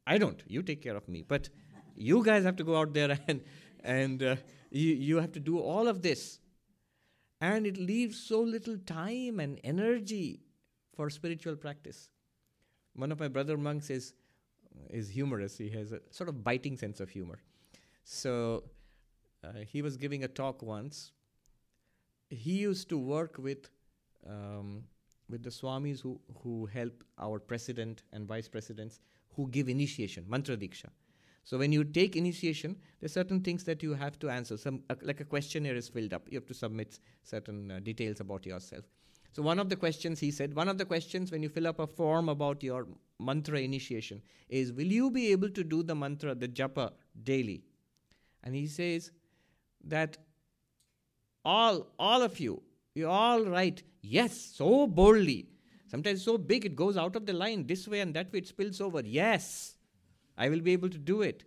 I 0.06 0.18
don't. 0.18 0.44
You 0.48 0.62
take 0.62 0.82
care 0.82 0.96
of 0.96 1.08
me. 1.08 1.24
But 1.26 1.50
you 1.96 2.24
guys 2.24 2.44
have 2.44 2.58
to 2.58 2.64
go 2.64 2.78
out 2.78 2.94
there 2.94 3.18
and, 3.28 3.42
and 3.84 4.22
uh, 4.22 4.36
you, 4.70 4.94
you 4.94 5.18
have 5.18 5.32
to 5.34 5.40
do 5.40 5.60
all 5.60 5.88
of 5.88 6.02
this. 6.02 6.40
And 7.40 7.66
it 7.66 7.78
leaves 7.78 8.18
so 8.20 8.42
little 8.42 8.78
time 8.78 9.40
and 9.40 9.60
energy 9.64 10.42
for 10.96 11.10
spiritual 11.10 11.56
practice. 11.56 12.10
One 12.96 13.12
of 13.12 13.20
my 13.20 13.28
brother 13.28 13.58
monks 13.58 13.90
is, 13.90 14.14
is 14.90 15.10
humorous. 15.10 15.58
He 15.58 15.70
has 15.70 15.92
a 15.92 16.00
sort 16.10 16.30
of 16.30 16.44
biting 16.44 16.78
sense 16.78 17.00
of 17.00 17.10
humor. 17.10 17.40
So 18.04 18.64
uh, 19.44 19.54
he 19.68 19.82
was 19.82 19.98
giving 19.98 20.24
a 20.24 20.28
talk 20.28 20.62
once. 20.62 21.12
He 22.30 22.54
used 22.54 22.90
to 22.90 22.98
work 22.98 23.38
with 23.38 23.70
um, 24.28 24.84
with 25.30 25.44
the 25.44 25.50
swamis 25.50 26.02
who, 26.02 26.20
who 26.42 26.66
help 26.66 27.04
our 27.18 27.40
president 27.40 28.04
and 28.12 28.28
vice 28.28 28.48
presidents 28.48 29.00
who 29.36 29.50
give 29.50 29.68
initiation, 29.68 30.26
mantra 30.28 30.56
diksha. 30.56 30.90
So 31.44 31.58
when 31.58 31.72
you 31.74 31.84
take 31.84 32.16
initiation, 32.16 32.78
there 33.00 33.08
are 33.08 33.10
certain 33.10 33.42
things 33.42 33.64
that 33.66 33.84
you 33.84 33.94
have 33.94 34.18
to 34.20 34.30
answer. 34.30 34.58
Some 34.58 34.84
uh, 34.90 34.96
like 35.02 35.20
a 35.20 35.26
questionnaire 35.26 35.76
is 35.76 35.90
filled 35.90 36.14
up. 36.14 36.28
You 36.30 36.38
have 36.38 36.46
to 36.48 36.54
submit 36.54 37.00
certain 37.24 37.72
uh, 37.72 37.80
details 37.80 38.20
about 38.22 38.46
yourself. 38.46 38.86
So 39.34 39.42
one 39.42 39.58
of 39.58 39.68
the 39.68 39.76
questions 39.76 40.20
he 40.20 40.30
said, 40.30 40.56
one 40.56 40.70
of 40.70 40.78
the 40.78 40.86
questions 40.86 41.32
when 41.32 41.42
you 41.42 41.50
fill 41.50 41.68
up 41.68 41.80
a 41.80 41.88
form 41.88 42.30
about 42.30 42.62
your 42.62 42.88
mantra 43.20 43.60
initiation 43.60 44.22
is, 44.48 44.72
will 44.72 44.86
you 44.86 45.10
be 45.10 45.32
able 45.32 45.50
to 45.50 45.64
do 45.64 45.82
the 45.82 45.96
mantra, 45.96 46.36
the 46.36 46.48
japa, 46.48 46.92
daily? 47.24 47.64
And 48.44 48.54
he 48.54 48.68
says 48.68 49.12
that 49.86 50.18
all, 51.44 51.88
all 51.98 52.22
of 52.22 52.40
you, 52.40 52.62
you 52.94 53.10
all 53.10 53.44
write 53.44 53.82
yes 54.04 54.40
so 54.56 54.86
boldly. 54.86 55.48
Sometimes 55.88 56.24
so 56.24 56.38
big 56.38 56.66
it 56.66 56.76
goes 56.76 56.96
out 56.96 57.16
of 57.16 57.26
the 57.26 57.34
line 57.34 57.66
this 57.66 57.88
way 57.88 58.02
and 58.02 58.14
that 58.14 58.32
way 58.32 58.40
it 58.40 58.48
spills 58.48 58.82
over. 58.82 59.02
Yes. 59.04 59.78
I 60.38 60.50
will 60.50 60.62
be 60.62 60.74
able 60.74 60.90
to 60.90 60.98
do 60.98 61.24
it. 61.24 61.44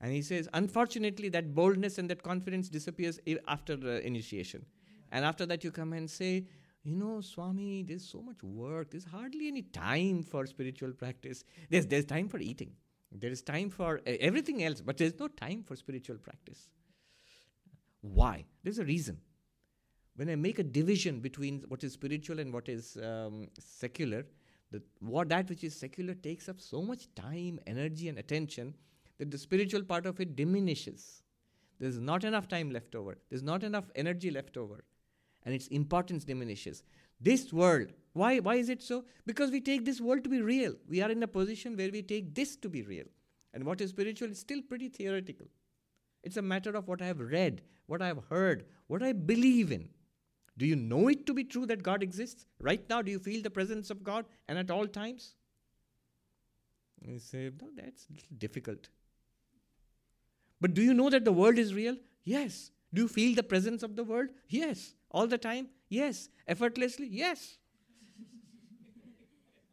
And 0.00 0.12
he 0.12 0.22
says, 0.22 0.48
unfortunately, 0.52 1.28
that 1.30 1.54
boldness 1.54 1.98
and 1.98 2.10
that 2.10 2.22
confidence 2.22 2.68
disappears 2.68 3.18
after 3.48 3.76
the 3.76 4.04
initiation. 4.06 4.66
And 5.12 5.24
after 5.24 5.46
that, 5.46 5.64
you 5.64 5.70
come 5.70 5.92
and 5.92 6.10
say, 6.10 6.46
you 6.82 6.94
know, 6.94 7.20
Swami, 7.20 7.82
there's 7.82 8.08
so 8.08 8.22
much 8.22 8.42
work. 8.42 8.90
There's 8.90 9.04
hardly 9.04 9.48
any 9.48 9.62
time 9.62 10.22
for 10.22 10.46
spiritual 10.46 10.92
practice. 10.92 11.44
There's, 11.68 11.86
there's 11.86 12.04
time 12.04 12.28
for 12.28 12.38
eating. 12.38 12.72
There 13.10 13.30
is 13.30 13.42
time 13.42 13.70
for 13.70 14.00
everything 14.06 14.62
else, 14.62 14.80
but 14.80 14.96
there's 14.96 15.18
no 15.18 15.28
time 15.28 15.62
for 15.64 15.74
spiritual 15.76 16.16
practice. 16.16 16.68
Why? 18.02 18.44
There's 18.62 18.78
a 18.78 18.84
reason. 18.84 19.18
When 20.16 20.30
I 20.30 20.36
make 20.36 20.58
a 20.58 20.62
division 20.62 21.20
between 21.20 21.64
what 21.68 21.84
is 21.84 21.92
spiritual 21.92 22.38
and 22.40 22.52
what 22.52 22.68
is 22.68 22.96
um, 23.02 23.48
secular, 23.58 24.24
the, 24.70 24.82
what 25.00 25.28
that 25.28 25.48
which 25.48 25.64
is 25.64 25.74
secular 25.74 26.14
takes 26.14 26.48
up 26.48 26.60
so 26.60 26.82
much 26.82 27.08
time, 27.14 27.60
energy, 27.66 28.08
and 28.08 28.18
attention 28.18 28.74
that 29.18 29.30
the 29.30 29.38
spiritual 29.38 29.82
part 29.82 30.06
of 30.06 30.20
it 30.20 30.36
diminishes. 30.36 31.22
There's 31.78 31.98
not 31.98 32.24
enough 32.24 32.48
time 32.48 32.70
left 32.70 32.94
over. 32.94 33.18
There's 33.28 33.42
not 33.42 33.62
enough 33.62 33.90
energy 33.94 34.30
left 34.30 34.56
over. 34.56 34.84
And 35.46 35.54
its 35.54 35.68
importance 35.68 36.24
diminishes. 36.24 36.82
This 37.20 37.52
world, 37.52 37.92
why, 38.12 38.40
why 38.40 38.56
is 38.56 38.68
it 38.68 38.82
so? 38.82 39.04
Because 39.24 39.50
we 39.50 39.60
take 39.60 39.86
this 39.86 40.00
world 40.00 40.24
to 40.24 40.28
be 40.28 40.42
real. 40.42 40.74
We 40.88 41.00
are 41.00 41.10
in 41.10 41.22
a 41.22 41.28
position 41.28 41.76
where 41.76 41.90
we 41.90 42.02
take 42.02 42.34
this 42.34 42.56
to 42.56 42.68
be 42.68 42.82
real. 42.82 43.06
And 43.54 43.64
what 43.64 43.80
is 43.80 43.90
spiritual 43.90 44.30
is 44.30 44.38
still 44.38 44.60
pretty 44.60 44.88
theoretical. 44.88 45.46
It's 46.24 46.36
a 46.36 46.42
matter 46.42 46.70
of 46.70 46.88
what 46.88 47.00
I 47.00 47.06
have 47.06 47.20
read, 47.20 47.62
what 47.86 48.02
I 48.02 48.08
have 48.08 48.24
heard, 48.28 48.66
what 48.88 49.02
I 49.02 49.12
believe 49.12 49.70
in. 49.70 49.88
Do 50.58 50.66
you 50.66 50.74
know 50.74 51.06
it 51.08 51.26
to 51.26 51.32
be 51.34 51.44
true 51.44 51.66
that 51.66 51.82
God 51.82 52.02
exists? 52.02 52.44
Right 52.60 52.82
now, 52.90 53.00
do 53.00 53.12
you 53.12 53.20
feel 53.20 53.42
the 53.42 53.50
presence 53.50 53.90
of 53.90 54.02
God 54.02 54.24
and 54.48 54.58
at 54.58 54.70
all 54.70 54.86
times? 54.86 55.36
You 57.00 57.20
say, 57.20 57.50
no, 57.62 57.68
that's 57.76 58.08
difficult. 58.36 58.88
But 60.60 60.74
do 60.74 60.82
you 60.82 60.92
know 60.92 61.10
that 61.10 61.24
the 61.24 61.32
world 61.32 61.58
is 61.58 61.72
real? 61.72 61.96
Yes. 62.24 62.72
Do 62.92 63.02
you 63.02 63.08
feel 63.08 63.36
the 63.36 63.42
presence 63.44 63.84
of 63.84 63.94
the 63.94 64.02
world? 64.02 64.30
Yes. 64.48 64.95
All 65.10 65.26
the 65.26 65.38
time? 65.38 65.68
Yes. 65.88 66.28
Effortlessly? 66.46 67.08
Yes. 67.10 67.58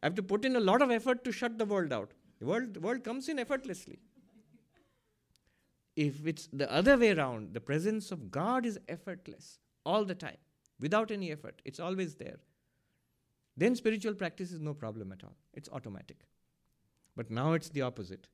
I 0.01 0.07
have 0.07 0.15
to 0.15 0.23
put 0.23 0.43
in 0.45 0.55
a 0.55 0.59
lot 0.59 0.81
of 0.81 0.91
effort 0.91 1.23
to 1.23 1.31
shut 1.31 1.57
the 1.57 1.65
world 1.65 1.93
out. 1.93 2.11
The 2.39 2.45
world, 2.45 2.73
the 2.73 2.81
world 2.81 3.03
comes 3.03 3.29
in 3.29 3.39
effortlessly. 3.39 3.99
If 5.95 6.25
it's 6.27 6.49
the 6.51 6.71
other 6.71 6.97
way 6.97 7.11
around, 7.11 7.53
the 7.53 7.61
presence 7.61 8.11
of 8.11 8.31
God 8.31 8.65
is 8.65 8.79
effortless 8.89 9.59
all 9.85 10.03
the 10.03 10.15
time 10.15 10.37
without 10.79 11.11
any 11.11 11.31
effort. 11.31 11.61
It's 11.63 11.79
always 11.79 12.15
there. 12.15 12.39
Then 13.55 13.75
spiritual 13.75 14.15
practice 14.15 14.51
is 14.51 14.59
no 14.59 14.73
problem 14.73 15.11
at 15.11 15.23
all. 15.23 15.35
It's 15.53 15.69
automatic. 15.69 16.25
But 17.15 17.29
now 17.29 17.53
it's 17.53 17.69
the 17.69 17.83
opposite. 17.83 18.27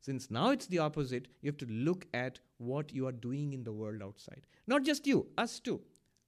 Since 0.00 0.30
now 0.30 0.50
it's 0.50 0.66
the 0.66 0.80
opposite, 0.80 1.28
you 1.40 1.48
have 1.48 1.56
to 1.58 1.66
look 1.66 2.06
at 2.12 2.40
what 2.58 2.92
you 2.92 3.06
are 3.06 3.12
doing 3.12 3.52
in 3.54 3.64
the 3.64 3.72
world 3.72 4.02
outside. 4.02 4.42
Not 4.66 4.82
just 4.82 5.06
you, 5.06 5.28
us 5.38 5.60
too. 5.60 5.80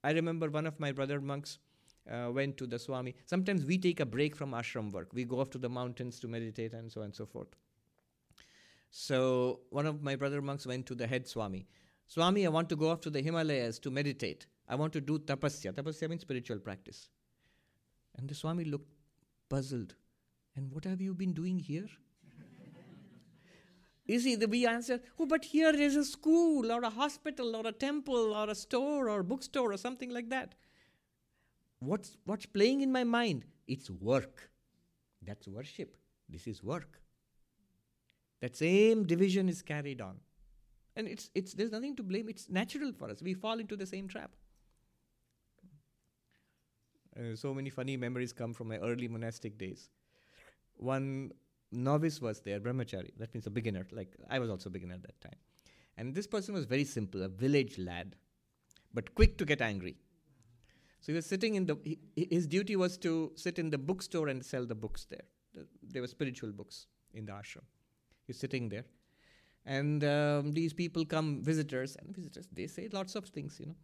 I 0.07 0.12
remember 0.12 0.49
one 0.49 0.66
of 0.66 0.79
my 0.79 0.92
brother 0.92 1.21
monks 1.21 1.59
uh, 2.09 2.31
went 2.33 2.57
to 2.59 2.66
the 2.69 2.79
Swami. 2.79 3.16
Sometimes 3.25 3.64
we 3.64 3.77
take 3.77 3.99
a 3.99 4.07
break 4.07 4.37
from 4.37 4.53
ashram 4.53 4.92
work. 4.92 5.09
We 5.12 5.25
go 5.25 5.40
off 5.40 5.51
to 5.51 5.59
the 5.59 5.69
mountains 5.69 6.21
to 6.21 6.29
meditate 6.29 6.75
and 6.75 6.92
so 6.92 7.01
on 7.01 7.07
and 7.07 7.14
so 7.14 7.27
forth. 7.27 7.49
So 8.92 9.62
one 9.71 9.85
of 9.85 10.05
my 10.05 10.14
brother 10.14 10.40
monks 10.40 10.64
went 10.64 10.87
to 10.87 10.95
the 10.95 11.09
head 11.09 11.27
Swami. 11.27 11.66
Swami, 12.07 12.47
I 12.47 12.51
want 12.51 12.69
to 12.69 12.77
go 12.77 12.88
off 12.88 13.01
to 13.01 13.11
the 13.11 13.21
Himalayas 13.21 13.81
to 13.81 13.90
meditate. 13.90 14.47
I 14.69 14.77
want 14.77 14.92
to 14.92 15.01
do 15.01 15.19
tapasya. 15.19 15.73
Tapasya 15.73 16.09
means 16.09 16.23
spiritual 16.23 16.61
practice. 16.61 17.09
And 18.16 18.29
the 18.29 18.35
Swami 18.37 18.64
looked 18.64 18.92
puzzled. 19.49 19.97
And 20.55 20.73
what 20.73 20.85
have 20.85 21.01
you 21.01 21.14
been 21.14 21.33
doing 21.33 21.59
here? 21.59 21.88
You 24.07 24.21
see, 24.21 24.37
the 24.37 24.47
we 24.47 24.66
answer, 24.66 25.01
oh, 25.19 25.27
but 25.27 25.45
here 25.45 25.75
is 25.75 25.97
a 25.97 26.05
school 26.05 26.71
or 26.71 26.83
a 26.83 26.90
hospital 26.90 27.57
or 27.57 27.66
a 27.66 27.73
temple 27.73 28.35
or 28.35 28.49
a 28.49 28.55
store 28.55 29.09
or 29.09 29.21
a 29.21 29.25
bookstore 29.25 29.73
or 29.73 29.77
something 29.77 30.11
like 30.11 30.31
that. 30.31 30.55
What's, 31.81 32.16
what's 32.25 32.47
playing 32.47 32.81
in 32.81 32.92
my 32.92 33.05
mind? 33.05 33.45
It's 33.66 33.90
work. 33.90 34.51
That's 35.23 35.49
worship. 35.49 35.97
This 36.29 36.47
is 36.47 36.62
work. 36.62 37.01
that 38.40 38.57
same 38.57 39.05
division 39.05 39.49
is 39.49 39.62
carried 39.62 40.01
on. 40.01 40.16
And 40.95 41.09
it's, 41.09 41.31
it's, 41.35 41.53
there's 41.55 41.73
nothing 41.73 41.97
to 41.97 42.03
blame. 42.03 42.29
It's 42.29 42.49
natural 42.49 42.92
for 42.92 43.11
us. 43.11 43.23
We 43.23 43.35
fall 43.35 43.59
into 43.59 43.77
the 43.77 43.87
same 43.87 44.09
trap. 44.09 44.31
Uh, 47.19 47.35
so 47.35 47.53
many 47.53 47.71
funny 47.71 47.97
memories 47.97 48.33
come 48.33 48.53
from 48.53 48.69
my 48.69 48.79
early 48.79 49.09
monastic 49.09 49.59
days. 49.59 49.88
One 50.77 51.33
novice 51.77 52.21
was 52.21 52.41
there, 52.41 52.61
brahmachari, 52.61 53.11
that 53.19 53.33
means 53.35 53.47
a 53.47 53.51
beginner, 53.51 53.87
like 53.93 54.17
I 54.31 54.39
was 54.39 54.51
also 54.51 54.69
a 54.69 54.73
beginner 54.73 54.95
at 54.95 55.03
that 55.03 55.21
time. 55.21 55.39
And 55.97 56.15
this 56.15 56.27
person 56.27 56.55
was 56.55 56.65
very 56.65 56.85
simple, 56.85 57.23
a 57.23 57.29
village 57.29 57.79
lad, 57.79 58.17
but 58.93 59.15
quick 59.15 59.39
to 59.39 59.45
get 59.45 59.61
angry. 59.61 59.97
So 61.01 61.12
he 61.12 61.17
was 61.17 61.27
sitting 61.27 61.55
in 61.55 61.67
the, 61.67 61.77
he, 61.85 61.99
his 62.31 62.47
duty 62.47 62.77
was 62.77 62.99
to 62.99 63.33
sit 63.37 63.59
in 63.59 63.71
the 63.71 63.79
bookstore 63.79 64.29
and 64.29 64.45
sell 64.45 64.67
the 64.67 64.75
books 64.75 65.07
there. 65.09 65.23
The, 65.55 65.67
there 65.83 66.03
were 66.03 66.09
spiritual 66.09 66.53
books 66.53 66.87
in 67.15 67.27
the 67.27 67.33
ashram. 67.33 67.62
He's 68.27 68.39
sitting 68.39 68.69
there. 68.69 68.85
And 69.65 70.05
um, 70.05 70.53
these 70.53 70.73
people 70.73 71.05
come, 71.05 71.43
visitors, 71.43 71.97
and 71.97 72.15
visitors, 72.15 72.49
they 72.53 72.67
say 72.67 72.89
lots 72.93 73.15
of 73.15 73.27
things, 73.27 73.59
you 73.59 73.67
know. 73.67 73.77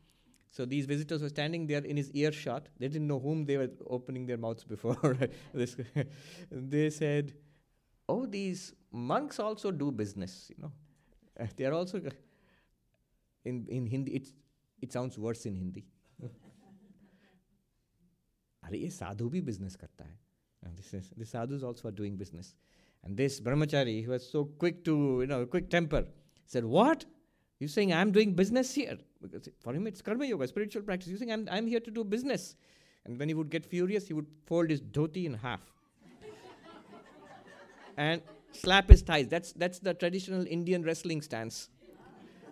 So 0.50 0.66
these 0.66 0.84
visitors 0.84 1.22
were 1.22 1.30
standing 1.30 1.66
there 1.66 1.82
in 1.82 1.96
his 1.96 2.10
earshot. 2.12 2.68
They 2.78 2.88
didn't 2.88 3.06
know 3.06 3.18
whom 3.18 3.46
they 3.46 3.56
were 3.56 3.70
opening 3.88 4.26
their 4.26 4.36
mouths 4.36 4.64
before. 4.64 5.16
they 6.52 6.90
said, 6.90 7.32
"Oh, 8.11 8.25
these 8.25 8.73
monks 8.91 9.39
also 9.39 9.71
do 9.71 9.91
business. 9.91 10.49
You 10.49 10.63
know, 10.63 10.71
uh, 11.39 11.47
they 11.55 11.65
are 11.65 11.73
also 11.73 12.01
in 13.45 13.65
in 13.67 13.85
Hindi. 13.85 14.15
It's 14.15 14.33
it 14.81 14.91
sounds 14.91 15.17
worse 15.17 15.45
in 15.45 15.55
Hindi. 15.55 15.85
अरे 18.67 18.79
ये 18.79 18.89
साधु 18.91 19.29
भी 19.29 19.41
business 19.49 19.75
करता 19.75 20.05
है. 20.05 20.17
And 20.63 20.77
this 20.77 20.93
is 20.93 21.11
the 21.17 21.25
sadhus 21.25 21.63
also 21.63 21.87
are 21.89 21.91
doing 21.99 22.17
business. 22.17 22.55
And 23.03 23.15
this 23.15 23.39
brahmachari, 23.39 24.01
he 24.01 24.07
was 24.07 24.29
so 24.29 24.45
quick 24.45 24.83
to 24.85 24.95
you 25.21 25.27
know 25.27 25.45
quick 25.45 25.69
temper, 25.69 26.05
said, 26.45 26.65
"What? 26.65 27.05
You're 27.59 27.69
saying 27.69 27.93
I'm 27.93 28.11
doing 28.11 28.33
business 28.33 28.73
here?" 28.73 28.97
Because 29.21 29.49
for 29.59 29.73
him 29.73 29.87
it's 29.87 30.01
karma 30.01 30.25
yoga, 30.25 30.47
spiritual 30.47 30.83
practice. 30.83 31.07
You're 31.07 31.19
saying 31.19 31.31
I'm 31.31 31.47
I'm 31.49 31.67
here 31.67 31.79
to 31.79 31.91
do 31.99 32.03
business. 32.03 32.55
And 33.05 33.17
when 33.17 33.29
he 33.29 33.35
would 33.35 33.49
get 33.49 33.65
furious, 33.65 34.07
he 34.07 34.13
would 34.13 34.27
fold 34.45 34.69
his 34.69 34.81
dhoti 34.81 35.25
in 35.25 35.35
half 35.45 35.61
and 38.02 38.22
slap 38.52 38.88
his 38.88 39.02
thighs. 39.02 39.28
That's, 39.28 39.52
that's 39.52 39.78
the 39.78 39.94
traditional 39.94 40.46
Indian 40.46 40.82
wrestling 40.82 41.22
stance. 41.22 41.68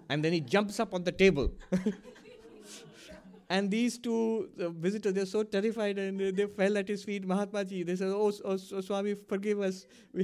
And 0.09 0.25
then 0.25 0.33
he 0.33 0.41
jumps 0.41 0.81
up 0.81 0.95
on 0.95 1.05
the 1.05 1.13
table. 1.13 1.53
and 3.51 3.71
these 3.71 3.99
two 3.99 4.49
uh, 4.61 4.69
visitors, 4.71 5.13
they're 5.13 5.27
so 5.27 5.43
terrified 5.43 5.99
and 5.99 6.19
they, 6.19 6.31
they 6.31 6.47
fell 6.47 6.79
at 6.79 6.89
his 6.89 7.05
feet. 7.05 7.27
Mahatma 7.27 7.65
ji, 7.65 7.83
they 7.83 7.97
said, 7.97 8.09
Oh, 8.09 8.33
oh, 8.45 8.59
oh 8.73 8.81
Swami, 8.81 9.15
forgive 9.29 9.61
us. 9.61 9.87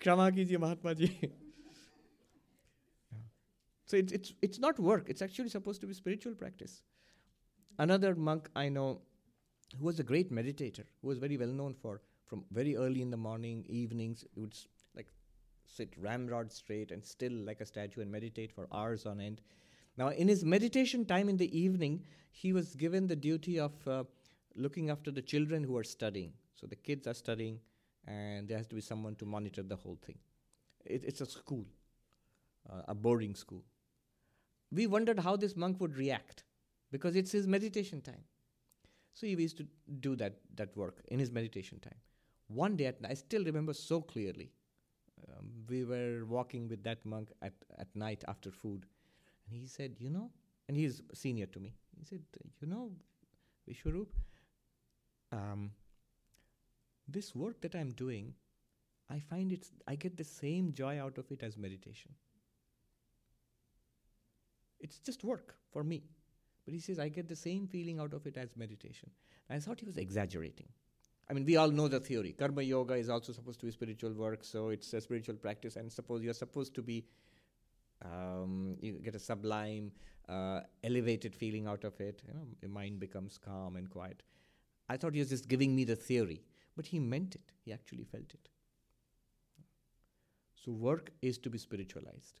Krama 0.00 0.30
kijiye, 0.36 0.58
Mahatma 0.58 0.94
ji. 0.94 1.10
so 3.86 3.96
it's, 3.96 4.12
it's, 4.12 4.34
it's 4.42 4.58
not 4.58 4.78
work, 4.78 5.08
it's 5.08 5.22
actually 5.22 5.48
supposed 5.50 5.80
to 5.82 5.86
be 5.86 5.94
spiritual 5.94 6.34
practice. 6.34 6.82
Another 7.78 8.14
monk 8.14 8.48
I 8.54 8.68
know 8.68 9.00
who 9.78 9.86
was 9.86 10.00
a 10.00 10.02
great 10.02 10.32
meditator, 10.32 10.84
who 11.00 11.08
was 11.08 11.18
very 11.18 11.36
well 11.36 11.48
known 11.48 11.74
for 11.74 12.00
from 12.30 12.44
very 12.52 12.76
early 12.76 13.02
in 13.02 13.10
the 13.10 13.16
morning, 13.16 13.66
evenings, 13.68 14.24
he 14.32 14.40
would 14.40 14.56
like 14.94 15.08
sit 15.66 15.92
ramrod 15.98 16.52
straight 16.52 16.92
and 16.92 17.04
still 17.04 17.32
like 17.32 17.60
a 17.60 17.66
statue 17.66 18.00
and 18.00 18.10
meditate 18.10 18.52
for 18.52 18.68
hours 18.72 19.04
on 19.04 19.20
end. 19.20 19.40
Now, 19.96 20.08
in 20.08 20.28
his 20.28 20.44
meditation 20.44 21.04
time 21.04 21.28
in 21.28 21.36
the 21.36 21.58
evening, 21.58 22.04
he 22.30 22.52
was 22.52 22.76
given 22.76 23.08
the 23.08 23.16
duty 23.16 23.58
of 23.58 23.72
uh, 23.88 24.04
looking 24.54 24.90
after 24.90 25.10
the 25.10 25.20
children 25.20 25.64
who 25.64 25.76
are 25.76 25.82
studying. 25.82 26.32
So 26.54 26.68
the 26.68 26.76
kids 26.76 27.08
are 27.08 27.14
studying, 27.14 27.58
and 28.06 28.48
there 28.48 28.58
has 28.58 28.68
to 28.68 28.76
be 28.76 28.80
someone 28.80 29.16
to 29.16 29.26
monitor 29.26 29.64
the 29.64 29.76
whole 29.76 29.98
thing. 30.00 30.18
It, 30.84 31.02
it's 31.04 31.20
a 31.20 31.26
school, 31.26 31.66
uh, 32.72 32.82
a 32.86 32.94
boarding 32.94 33.34
school. 33.34 33.64
We 34.70 34.86
wondered 34.86 35.18
how 35.18 35.34
this 35.34 35.56
monk 35.56 35.80
would 35.80 35.96
react 35.96 36.44
because 36.92 37.16
it's 37.16 37.32
his 37.32 37.48
meditation 37.48 38.00
time. 38.00 38.22
So 39.14 39.26
he 39.26 39.34
used 39.34 39.56
to 39.56 39.66
do 39.98 40.14
that, 40.16 40.36
that 40.54 40.76
work 40.76 41.02
in 41.08 41.18
his 41.18 41.32
meditation 41.32 41.80
time. 41.80 41.98
One 42.52 42.76
day, 42.76 42.86
at, 42.86 42.96
I 43.08 43.14
still 43.14 43.44
remember 43.44 43.72
so 43.72 44.00
clearly. 44.00 44.50
Um, 45.28 45.50
we 45.68 45.84
were 45.84 46.24
walking 46.24 46.68
with 46.68 46.82
that 46.82 47.04
monk 47.06 47.30
at, 47.42 47.52
at 47.78 47.94
night 47.94 48.24
after 48.26 48.50
food, 48.50 48.86
and 49.46 49.56
he 49.56 49.66
said, 49.66 49.96
You 49.98 50.10
know, 50.10 50.30
and 50.66 50.76
he's 50.76 51.00
senior 51.14 51.46
to 51.46 51.60
me. 51.60 51.74
He 51.96 52.04
said, 52.04 52.22
You 52.60 52.66
know, 52.66 52.90
Vishwarup, 53.68 54.08
um, 55.30 55.70
this 57.06 57.36
work 57.36 57.60
that 57.60 57.76
I'm 57.76 57.90
doing, 57.90 58.34
I 59.08 59.20
find 59.20 59.52
it's, 59.52 59.70
I 59.86 59.94
get 59.94 60.16
the 60.16 60.24
same 60.24 60.72
joy 60.72 61.00
out 61.00 61.18
of 61.18 61.30
it 61.30 61.44
as 61.44 61.56
meditation. 61.56 62.12
It's 64.80 64.98
just 64.98 65.22
work 65.22 65.54
for 65.70 65.84
me. 65.84 66.02
But 66.64 66.74
he 66.74 66.80
says, 66.80 66.98
I 66.98 67.08
get 67.08 67.28
the 67.28 67.36
same 67.36 67.68
feeling 67.68 68.00
out 68.00 68.12
of 68.12 68.26
it 68.26 68.36
as 68.36 68.56
meditation. 68.56 69.10
I 69.48 69.58
thought 69.58 69.80
he 69.80 69.86
was 69.86 69.96
exaggerating. 69.96 70.68
I 71.30 71.32
mean, 71.32 71.44
we 71.44 71.56
all 71.56 71.70
know 71.70 71.86
the 71.86 72.00
theory. 72.00 72.32
Karma 72.32 72.62
yoga 72.62 72.94
is 72.94 73.08
also 73.08 73.32
supposed 73.32 73.60
to 73.60 73.66
be 73.66 73.70
spiritual 73.70 74.12
work, 74.12 74.42
so 74.42 74.70
it's 74.70 74.92
a 74.94 75.00
spiritual 75.00 75.36
practice, 75.36 75.76
and 75.76 75.92
suppose 75.92 76.24
you're 76.24 76.34
supposed 76.34 76.74
to 76.74 76.82
be, 76.82 77.04
um, 78.04 78.76
you 78.80 78.94
get 78.94 79.14
a 79.14 79.20
sublime, 79.20 79.92
uh, 80.28 80.62
elevated 80.82 81.36
feeling 81.36 81.68
out 81.68 81.84
of 81.84 82.00
it. 82.00 82.20
You 82.26 82.34
know, 82.34 82.46
your 82.60 82.70
mind 82.72 82.98
becomes 82.98 83.38
calm 83.38 83.76
and 83.76 83.88
quiet. 83.88 84.24
I 84.88 84.96
thought 84.96 85.14
he 85.14 85.20
was 85.20 85.28
just 85.28 85.46
giving 85.46 85.76
me 85.76 85.84
the 85.84 85.94
theory, 85.94 86.42
but 86.76 86.86
he 86.86 86.98
meant 86.98 87.36
it. 87.36 87.52
He 87.64 87.72
actually 87.72 88.02
felt 88.02 88.34
it. 88.34 88.48
So 90.56 90.72
work 90.72 91.12
is 91.22 91.38
to 91.38 91.50
be 91.50 91.58
spiritualized. 91.58 92.40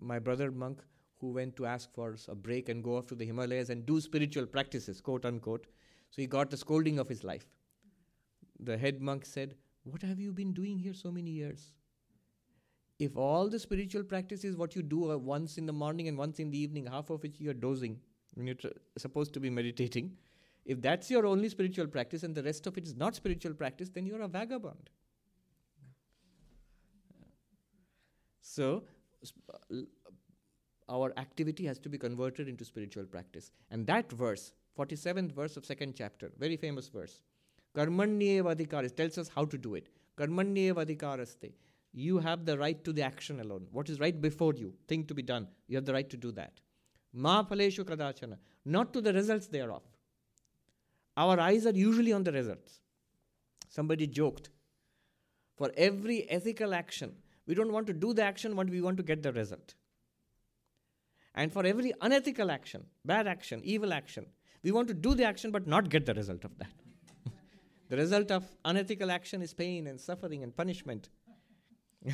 My 0.00 0.18
brother 0.18 0.50
monk, 0.50 0.82
who 1.20 1.32
went 1.32 1.56
to 1.56 1.66
ask 1.66 1.92
for 1.92 2.16
a 2.28 2.34
break 2.34 2.70
and 2.70 2.82
go 2.82 2.96
off 2.96 3.06
to 3.08 3.14
the 3.14 3.26
Himalayas 3.26 3.68
and 3.68 3.84
do 3.84 4.00
spiritual 4.00 4.46
practices, 4.46 5.02
quote 5.02 5.26
unquote, 5.26 5.66
so 6.10 6.22
he 6.22 6.26
got 6.26 6.50
the 6.50 6.56
scolding 6.56 6.98
of 6.98 7.08
his 7.08 7.24
life. 7.24 7.46
The 8.60 8.76
head 8.76 9.00
monk 9.00 9.24
said, 9.24 9.54
What 9.84 10.02
have 10.02 10.18
you 10.18 10.32
been 10.32 10.52
doing 10.52 10.78
here 10.78 10.94
so 10.94 11.10
many 11.10 11.30
years? 11.30 11.72
If 12.98 13.16
all 13.16 13.48
the 13.48 13.58
spiritual 13.58 14.02
practice 14.02 14.44
is 14.44 14.56
what 14.56 14.74
you 14.74 14.82
do 14.82 15.12
uh, 15.12 15.16
once 15.16 15.56
in 15.56 15.66
the 15.66 15.72
morning 15.72 16.08
and 16.08 16.18
once 16.18 16.40
in 16.40 16.50
the 16.50 16.58
evening, 16.58 16.86
half 16.86 17.10
of 17.10 17.22
which 17.22 17.38
you 17.38 17.50
are 17.50 17.54
dozing, 17.54 18.00
when 18.34 18.46
you're 18.46 18.56
tr- 18.56 18.68
supposed 18.96 19.32
to 19.34 19.40
be 19.40 19.50
meditating, 19.50 20.16
if 20.64 20.82
that's 20.82 21.10
your 21.10 21.24
only 21.24 21.48
spiritual 21.48 21.86
practice 21.86 22.24
and 22.24 22.34
the 22.34 22.42
rest 22.42 22.66
of 22.66 22.76
it 22.76 22.86
is 22.86 22.96
not 22.96 23.14
spiritual 23.14 23.54
practice, 23.54 23.88
then 23.88 24.04
you're 24.04 24.20
a 24.22 24.28
vagabond. 24.28 24.90
So, 28.42 28.84
uh, 29.72 29.76
our 30.88 31.12
activity 31.18 31.66
has 31.66 31.78
to 31.78 31.88
be 31.88 31.98
converted 31.98 32.48
into 32.48 32.64
spiritual 32.64 33.04
practice. 33.04 33.52
And 33.70 33.86
that 33.86 34.10
verse, 34.10 34.52
47th 34.78 35.32
verse 35.32 35.56
of 35.56 35.66
second 35.66 35.94
chapter, 35.96 36.30
very 36.38 36.56
famous 36.56 36.88
verse. 36.88 37.22
Karmanyevadikaras 37.76 38.94
tells 38.94 39.18
us 39.18 39.28
how 39.34 39.44
to 39.44 39.58
do 39.58 39.74
it. 39.74 39.88
Karmanyevadikaraste. 40.16 41.52
You 41.92 42.18
have 42.18 42.44
the 42.44 42.56
right 42.58 42.82
to 42.84 42.92
the 42.92 43.02
action 43.02 43.40
alone. 43.40 43.66
What 43.72 43.88
is 43.88 43.98
right 43.98 44.20
before 44.20 44.54
you, 44.54 44.74
thing 44.86 45.04
to 45.06 45.14
be 45.14 45.22
done, 45.22 45.48
you 45.66 45.76
have 45.76 45.84
the 45.84 45.92
right 45.92 46.08
to 46.10 46.16
do 46.16 46.30
that. 46.32 46.60
Ma 47.12 47.42
phaleshu 47.42 47.84
kadachana. 47.84 48.36
Not 48.64 48.92
to 48.92 49.00
the 49.00 49.12
results 49.12 49.46
thereof. 49.48 49.82
Our 51.16 51.40
eyes 51.40 51.66
are 51.66 51.72
usually 51.72 52.12
on 52.12 52.22
the 52.22 52.32
results. 52.32 52.80
Somebody 53.68 54.06
joked. 54.06 54.50
For 55.56 55.72
every 55.76 56.30
ethical 56.30 56.74
action, 56.74 57.14
we 57.46 57.54
don't 57.54 57.72
want 57.72 57.86
to 57.88 57.92
do 57.92 58.12
the 58.12 58.22
action, 58.22 58.54
but 58.54 58.70
we 58.70 58.80
want 58.80 58.96
to 58.98 59.02
get 59.02 59.22
the 59.22 59.32
result. 59.32 59.74
And 61.34 61.52
for 61.52 61.64
every 61.64 61.92
unethical 62.00 62.50
action, 62.50 62.84
bad 63.04 63.26
action, 63.26 63.60
evil 63.64 63.92
action, 63.92 64.26
we 64.68 64.72
want 64.76 64.88
to 64.88 64.94
do 65.08 65.14
the 65.14 65.24
action 65.24 65.50
but 65.50 65.66
not 65.66 65.88
get 65.88 66.04
the 66.04 66.14
result 66.14 66.44
of 66.44 66.58
that. 66.58 66.72
the 67.88 67.96
result 67.96 68.30
of 68.30 68.44
unethical 68.64 69.10
action 69.10 69.40
is 69.46 69.54
pain 69.54 69.86
and 69.86 69.98
suffering 69.98 70.42
and 70.42 70.54
punishment. 70.54 71.08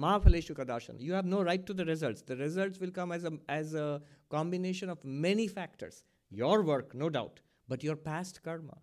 Ma 0.00 0.18
phaleshu 0.18 0.56
kadashan. 0.56 1.00
You 1.00 1.12
have 1.12 1.24
no 1.24 1.42
right 1.42 1.64
to 1.66 1.74
the 1.74 1.84
results. 1.84 2.22
The 2.22 2.36
results 2.36 2.80
will 2.80 2.90
come 2.90 3.12
as 3.12 3.24
a, 3.24 3.32
as 3.48 3.74
a 3.74 4.02
combination 4.28 4.90
of 4.90 5.04
many 5.04 5.46
factors. 5.46 6.02
Your 6.30 6.62
work, 6.62 6.92
no 6.94 7.10
doubt, 7.10 7.40
but 7.68 7.84
your 7.84 7.96
past 7.96 8.42
karma, 8.42 8.78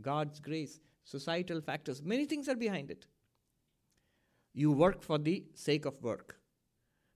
God's 0.00 0.40
grace, 0.40 0.80
societal 1.04 1.60
factors, 1.60 2.02
many 2.02 2.24
things 2.24 2.48
are 2.48 2.56
behind 2.56 2.90
it. 2.90 3.06
You 4.54 4.72
work 4.72 5.02
for 5.02 5.18
the 5.18 5.44
sake 5.54 5.84
of 5.84 6.02
work. 6.02 6.41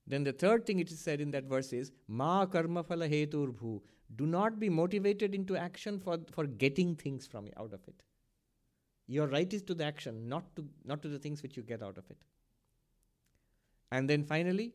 Then 0.06 0.24
the 0.24 0.32
third 0.32 0.66
thing 0.66 0.78
it 0.78 0.90
is 0.90 1.00
said 1.00 1.20
in 1.20 1.30
that 1.32 1.44
verse 1.44 1.72
is 1.72 1.90
Ma 2.06 2.46
karma 2.46 2.84
phala 2.84 3.10
hetur 3.10 3.52
bhu. 3.52 3.80
Do 4.14 4.26
not 4.26 4.60
be 4.60 4.68
motivated 4.68 5.34
into 5.34 5.56
action 5.56 5.98
for, 5.98 6.18
for 6.30 6.46
getting 6.46 6.94
things 6.94 7.26
from 7.26 7.48
out 7.56 7.72
of 7.72 7.80
it. 7.88 8.02
Your 9.08 9.26
right 9.26 9.52
is 9.52 9.62
to 9.62 9.74
the 9.74 9.84
action, 9.84 10.28
not 10.28 10.54
to 10.56 10.64
not 10.84 11.02
to 11.02 11.08
the 11.08 11.18
things 11.18 11.42
which 11.42 11.56
you 11.56 11.62
get 11.62 11.82
out 11.82 11.98
of 11.98 12.04
it. 12.10 12.18
And 13.90 14.10
then 14.10 14.24
finally, 14.24 14.72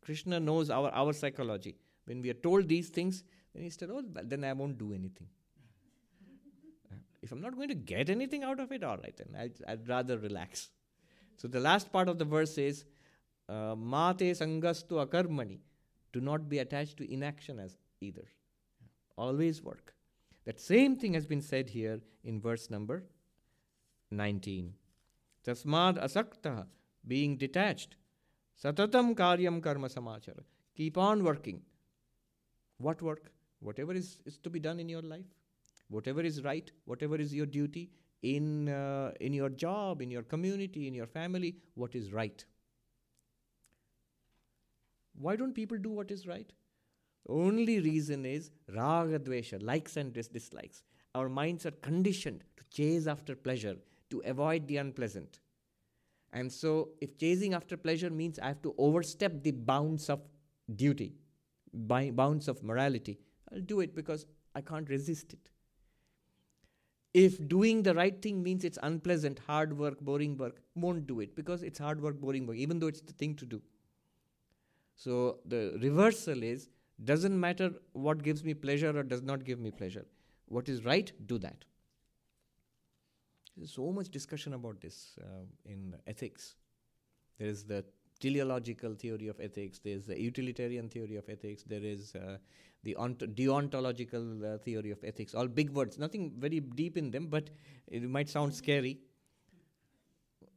Krishna 0.00 0.40
knows 0.40 0.70
our, 0.70 0.90
our 0.90 1.12
psychology. 1.12 1.76
When 2.06 2.20
we 2.22 2.30
are 2.30 2.34
told 2.34 2.68
these 2.68 2.88
things, 2.88 3.22
then 3.54 3.62
he 3.62 3.70
said, 3.70 3.90
Oh, 3.90 4.02
then 4.24 4.44
I 4.44 4.52
won't 4.52 4.78
do 4.78 4.92
anything. 4.92 5.28
If 7.22 7.30
I'm 7.30 7.40
not 7.40 7.54
going 7.54 7.68
to 7.68 7.74
get 7.74 8.10
anything 8.10 8.42
out 8.42 8.58
of 8.58 8.72
it, 8.72 8.82
all 8.82 8.96
right, 8.96 9.16
then 9.16 9.36
I'd, 9.38 9.52
I'd 9.66 9.88
rather 9.88 10.18
relax. 10.18 10.70
So 11.36 11.46
the 11.46 11.60
last 11.60 11.92
part 11.92 12.08
of 12.08 12.18
the 12.18 12.24
verse 12.24 12.58
is, 12.58 12.84
Mate 13.48 14.34
sangastu 14.34 15.04
akarmani. 15.04 15.58
Do 16.12 16.20
not 16.20 16.48
be 16.48 16.58
attached 16.58 16.96
to 16.98 17.12
inaction 17.12 17.58
as 17.58 17.76
either. 18.00 18.24
Always 19.16 19.62
work. 19.62 19.94
That 20.44 20.60
same 20.60 20.96
thing 20.96 21.14
has 21.14 21.26
been 21.26 21.40
said 21.40 21.70
here 21.70 22.00
in 22.24 22.40
verse 22.40 22.70
number 22.70 23.04
19. 24.10 24.74
Tasmad 25.46 26.02
asakta, 26.02 26.66
being 27.06 27.36
detached. 27.36 27.96
Satatam 28.62 29.14
karyam 29.14 29.62
karma 29.62 29.88
samachara. 29.88 30.42
Keep 30.76 30.98
on 30.98 31.24
working. 31.24 31.62
What 32.78 33.02
work? 33.02 33.32
Whatever 33.60 33.92
is, 33.92 34.18
is 34.26 34.38
to 34.38 34.50
be 34.50 34.58
done 34.58 34.80
in 34.80 34.88
your 34.88 35.02
life, 35.02 35.26
whatever 35.88 36.20
is 36.20 36.42
right, 36.42 36.70
whatever 36.84 37.16
is 37.16 37.32
your 37.32 37.46
duty 37.46 37.90
in, 38.22 38.68
uh, 38.68 39.12
in 39.20 39.32
your 39.32 39.50
job, 39.50 40.02
in 40.02 40.10
your 40.10 40.22
community, 40.22 40.88
in 40.88 40.94
your 40.94 41.06
family, 41.06 41.56
what 41.74 41.94
is 41.94 42.12
right. 42.12 42.44
Why 45.14 45.36
don't 45.36 45.54
people 45.54 45.78
do 45.78 45.90
what 45.90 46.10
is 46.10 46.26
right? 46.26 46.52
Only 47.28 47.80
reason 47.80 48.26
is 48.26 48.50
raga 48.74 49.18
dvesha, 49.18 49.62
likes 49.62 49.96
and 49.96 50.12
dis- 50.12 50.28
dislikes. 50.28 50.82
Our 51.14 51.28
minds 51.28 51.66
are 51.66 51.70
conditioned 51.70 52.44
to 52.56 52.64
chase 52.70 53.06
after 53.06 53.36
pleasure, 53.36 53.76
to 54.10 54.22
avoid 54.24 54.66
the 54.66 54.78
unpleasant. 54.78 55.40
And 56.32 56.50
so, 56.50 56.90
if 57.00 57.18
chasing 57.18 57.52
after 57.54 57.76
pleasure 57.76 58.10
means 58.10 58.38
I 58.38 58.48
have 58.48 58.62
to 58.62 58.74
overstep 58.78 59.42
the 59.42 59.50
bounds 59.50 60.08
of 60.08 60.20
duty, 60.74 61.14
by 61.74 62.10
bounds 62.10 62.48
of 62.48 62.62
morality, 62.62 63.18
I'll 63.52 63.60
do 63.60 63.80
it 63.80 63.94
because 63.94 64.26
I 64.54 64.60
can't 64.62 64.88
resist 64.88 65.32
it. 65.32 65.50
If 67.14 67.46
doing 67.46 67.82
the 67.82 67.94
right 67.94 68.20
thing 68.22 68.42
means 68.42 68.64
it's 68.64 68.78
unpleasant, 68.82 69.38
hard 69.46 69.76
work, 69.78 70.00
boring 70.00 70.36
work, 70.36 70.62
won't 70.74 71.06
do 71.06 71.20
it 71.20 71.36
because 71.36 71.62
it's 71.62 71.78
hard 71.78 72.00
work, 72.00 72.18
boring 72.18 72.46
work, 72.46 72.56
even 72.56 72.78
though 72.78 72.86
it's 72.86 73.02
the 73.02 73.12
thing 73.12 73.34
to 73.36 73.46
do. 73.46 73.62
So 74.94 75.38
the 75.46 75.78
reversal 75.80 76.42
is 76.42 76.68
doesn't 77.04 77.38
matter 77.38 77.72
what 77.92 78.22
gives 78.22 78.44
me 78.44 78.54
pleasure 78.54 78.96
or 78.96 79.02
does 79.02 79.22
not 79.22 79.44
give 79.44 79.58
me 79.58 79.70
pleasure. 79.70 80.06
What 80.46 80.68
is 80.68 80.84
right, 80.84 81.10
do 81.26 81.38
that. 81.38 81.64
There's 83.56 83.72
so 83.72 83.90
much 83.92 84.08
discussion 84.08 84.54
about 84.54 84.80
this 84.80 85.18
uh, 85.20 85.44
in 85.64 85.94
ethics. 86.06 86.54
There 87.38 87.48
is 87.48 87.64
the 87.64 87.84
teleological 88.20 88.94
theory 88.94 89.26
of 89.28 89.40
ethics, 89.40 89.80
there's 89.80 90.06
the 90.06 90.18
utilitarian 90.18 90.88
theory 90.88 91.16
of 91.16 91.28
ethics, 91.28 91.64
there 91.64 91.82
is 91.82 92.14
uh, 92.14 92.38
the 92.84 92.94
ont- 92.94 93.34
deontological 93.34 94.54
uh, 94.54 94.58
theory 94.58 94.92
of 94.92 95.02
ethics, 95.02 95.34
all 95.34 95.48
big 95.48 95.70
words, 95.70 95.98
nothing 95.98 96.32
very 96.38 96.60
deep 96.60 96.96
in 96.96 97.10
them, 97.10 97.26
but 97.26 97.50
it 97.88 98.02
might 98.04 98.28
sound 98.28 98.54
scary. 98.54 99.00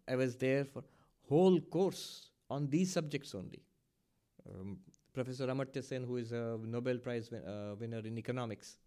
I 0.07 0.15
was 0.15 0.36
there 0.36 0.63
for 0.63 0.83
whole 1.27 1.59
course 1.59 2.29
on 2.51 2.69
these 2.69 2.93
subjects 2.93 3.33
only. 3.33 3.63
Um, 4.49 4.77
Professor 5.13 5.47
Amartya 5.47 5.83
Sen, 5.83 6.03
who 6.03 6.17
is 6.17 6.31
a 6.31 6.57
Nobel 6.63 6.97
Prize 6.97 7.31
win- 7.31 7.45
uh, 7.45 7.75
winner 7.79 7.99
in 7.99 8.17
economics, 8.17 8.77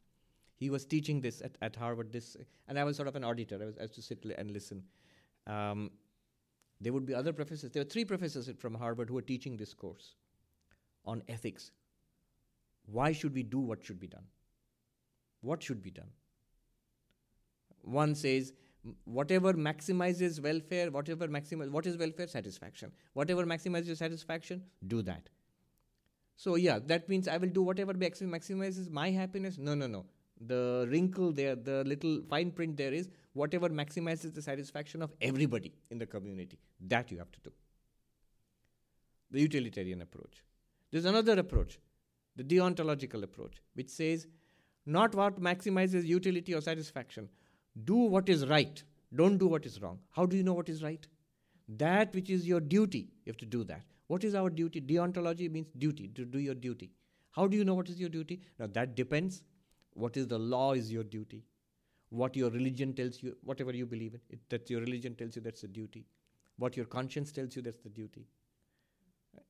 he 0.57 0.71
was 0.71 0.85
teaching 0.85 1.21
this 1.21 1.41
at, 1.41 1.57
at 1.63 1.77
Harvard. 1.77 2.13
This, 2.13 2.37
and 2.67 2.79
I 2.79 2.85
was 2.85 2.97
sort 2.97 3.09
of 3.09 3.17
an 3.17 3.25
auditor. 3.25 3.59
I 3.61 3.65
was, 3.65 3.79
I 3.79 3.87
to 3.87 4.03
sit 4.03 4.25
li- 4.25 4.35
and 4.37 4.51
listen. 4.51 4.83
Um, 5.47 5.91
there 6.81 6.93
would 6.93 7.07
be 7.07 7.15
other 7.15 7.33
professors. 7.33 7.71
There 7.71 7.83
were 7.83 7.89
three 7.89 8.05
professors 8.05 8.51
from 8.59 8.75
Harvard 8.75 9.09
who 9.09 9.15
were 9.15 9.23
teaching 9.23 9.57
this 9.57 9.75
course 9.75 10.15
on 11.05 11.23
ethics. 11.29 11.71
Why 12.87 13.13
should 13.13 13.35
we 13.35 13.43
do 13.43 13.59
what 13.59 13.85
should 13.85 13.99
be 13.99 14.07
done? 14.07 14.25
What 15.41 15.63
should 15.63 15.83
be 15.83 15.91
done? 15.91 16.11
One 17.83 18.15
says, 18.15 18.53
whatever 19.05 19.55
maximizes 19.55 20.41
welfare, 20.41 20.91
whatever 20.91 21.29
maximizes, 21.29 21.71
what 21.71 21.87
is 21.87 21.97
welfare? 21.97 22.27
Satisfaction. 22.27 22.93
Whatever 23.15 23.45
maximizes 23.45 23.97
satisfaction, 23.97 24.63
do 24.87 25.03
that. 25.03 25.29
So, 26.39 26.55
yeah, 26.55 26.79
that 26.87 27.09
means 27.09 27.27
I 27.27 27.37
will 27.37 27.49
do 27.49 27.63
whatever 27.63 27.93
maximizes 27.95 28.89
my 28.93 29.11
happiness. 29.11 29.59
No, 29.59 29.75
no, 29.75 29.89
no. 29.89 30.07
The 30.41 30.87
wrinkle 30.89 31.33
there, 31.33 31.57
the 31.57 31.83
little 31.83 32.23
fine 32.31 32.53
print 32.53 32.77
there 32.77 32.93
is 32.93 33.09
whatever 33.33 33.69
maximizes 33.69 34.33
the 34.33 34.41
satisfaction 34.41 35.03
of 35.03 35.13
everybody 35.21 35.73
in 35.91 35.99
the 35.99 36.07
community. 36.07 36.61
That 36.87 37.11
you 37.11 37.19
have 37.19 37.33
to 37.33 37.41
do. 37.41 37.51
The 39.33 39.41
utilitarian 39.41 40.01
approach. 40.01 40.45
There's 40.93 41.07
another 41.07 41.37
approach, 41.41 41.81
the 42.37 42.45
deontological 42.45 43.25
approach, 43.25 43.61
which 43.75 43.91
says 43.91 44.29
not 44.87 45.17
what 45.17 45.41
maximizes 45.41 46.05
utility 46.05 46.55
or 46.55 46.61
satisfaction. 46.61 47.29
Do 47.85 47.97
what 47.97 48.29
is 48.29 48.47
right. 48.47 48.81
Don't 49.13 49.39
do 49.39 49.49
what 49.49 49.67
is 49.67 49.83
wrong. 49.83 49.99
How 50.11 50.25
do 50.25 50.37
you 50.37 50.45
know 50.45 50.55
what 50.55 50.69
is 50.69 50.85
right? 50.85 51.05
That 51.69 52.15
which 52.15 52.31
is 52.31 52.47
your 52.47 52.61
duty, 52.61 53.09
you 53.25 53.31
have 53.31 53.39
to 53.39 53.47
do 53.47 53.65
that. 53.65 53.83
What 54.09 54.25
is 54.25 54.35
our 54.35 54.51
duty? 54.51 54.81
Deontology 54.81 55.51
means 55.51 55.69
duty, 55.77 56.09
to 56.15 56.25
do 56.25 56.39
your 56.39 56.55
duty. 56.55 56.91
How 57.31 57.47
do 57.47 57.57
you 57.57 57.65
know 57.65 57.75
what 57.75 57.89
is 57.89 58.01
your 58.01 58.09
duty? 58.09 58.41
Now, 58.59 58.67
that 58.73 58.95
depends. 58.97 59.43
What 59.93 60.17
is 60.17 60.27
the 60.27 60.39
law 60.39 60.73
is 60.73 60.91
your 60.91 61.05
duty. 61.05 61.45
What 62.11 62.37
your 62.37 62.51
religion 62.51 62.95
tells 62.95 63.23
you, 63.23 63.37
whatever 63.45 63.75
you 63.75 63.85
believe 63.87 64.15
in, 64.15 64.21
it, 64.31 64.41
that 64.49 64.71
your 64.71 64.81
religion 64.81 65.15
tells 65.15 65.37
you 65.37 65.43
that's 65.43 65.61
the 65.61 65.69
duty. 65.69 66.07
What 66.57 66.77
your 66.77 66.87
conscience 66.87 67.31
tells 67.33 67.55
you 67.55 67.63
that's 67.63 67.83
the 67.83 67.91
duty. 67.91 68.27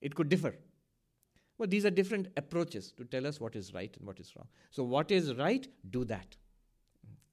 It 0.00 0.14
could 0.14 0.28
differ. 0.28 0.54
But 1.58 1.70
these 1.70 1.86
are 1.86 1.90
different 1.90 2.28
approaches 2.36 2.92
to 2.98 3.04
tell 3.04 3.26
us 3.26 3.40
what 3.40 3.56
is 3.56 3.72
right 3.74 3.94
and 3.96 4.06
what 4.06 4.18
is 4.20 4.34
wrong. 4.36 4.46
So, 4.70 4.82
what 4.82 5.10
is 5.10 5.34
right, 5.34 5.66
do 5.90 6.04
that. 6.04 6.36